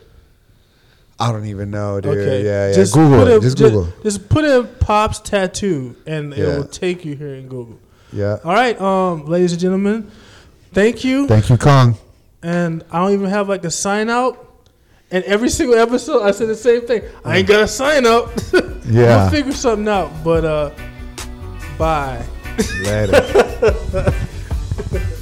I 1.19 1.31
don't 1.31 1.45
even 1.45 1.71
know, 1.71 1.99
dude. 1.99 2.17
Okay, 2.17 2.45
Yeah, 2.45 2.67
yeah. 2.69 2.73
Just 2.75 2.93
Google 2.93 3.27
it. 3.27 3.41
Just 3.41 3.57
Google. 3.57 3.87
Just 4.03 4.29
put 4.29 4.45
in 4.45 4.67
Pops 4.79 5.19
Tattoo, 5.19 5.95
and 6.05 6.33
it 6.33 6.45
will 6.45 6.63
take 6.67 7.03
you 7.03 7.15
here 7.15 7.33
in 7.35 7.47
Google. 7.47 7.79
Yeah. 8.13 8.37
All 8.45 8.53
right, 8.53 8.79
um, 8.79 9.25
ladies 9.25 9.51
and 9.51 9.59
gentlemen, 9.59 10.09
thank 10.73 11.03
you. 11.03 11.27
Thank 11.27 11.49
you, 11.49 11.57
Kong. 11.57 11.97
and 12.41 12.83
I 12.91 12.99
don't 12.99 13.13
even 13.13 13.29
have 13.29 13.49
like 13.49 13.65
a 13.65 13.71
sign 13.71 14.09
out. 14.09 14.46
And 15.09 15.23
every 15.23 15.49
single 15.49 15.77
episode, 15.77 16.23
I 16.23 16.31
said 16.31 16.49
the 16.49 16.55
same 16.55 16.81
thing. 16.85 17.01
I 17.23 17.37
ain't 17.37 17.47
got 17.47 17.59
to 17.59 17.67
sign 17.67 18.05
up. 18.05 18.31
Yeah. 18.89 19.23
we'll 19.23 19.31
figure 19.31 19.51
something 19.51 19.89
out. 19.89 20.09
But 20.23 20.45
uh, 20.45 20.71
bye. 21.77 22.25
Later. 22.83 24.13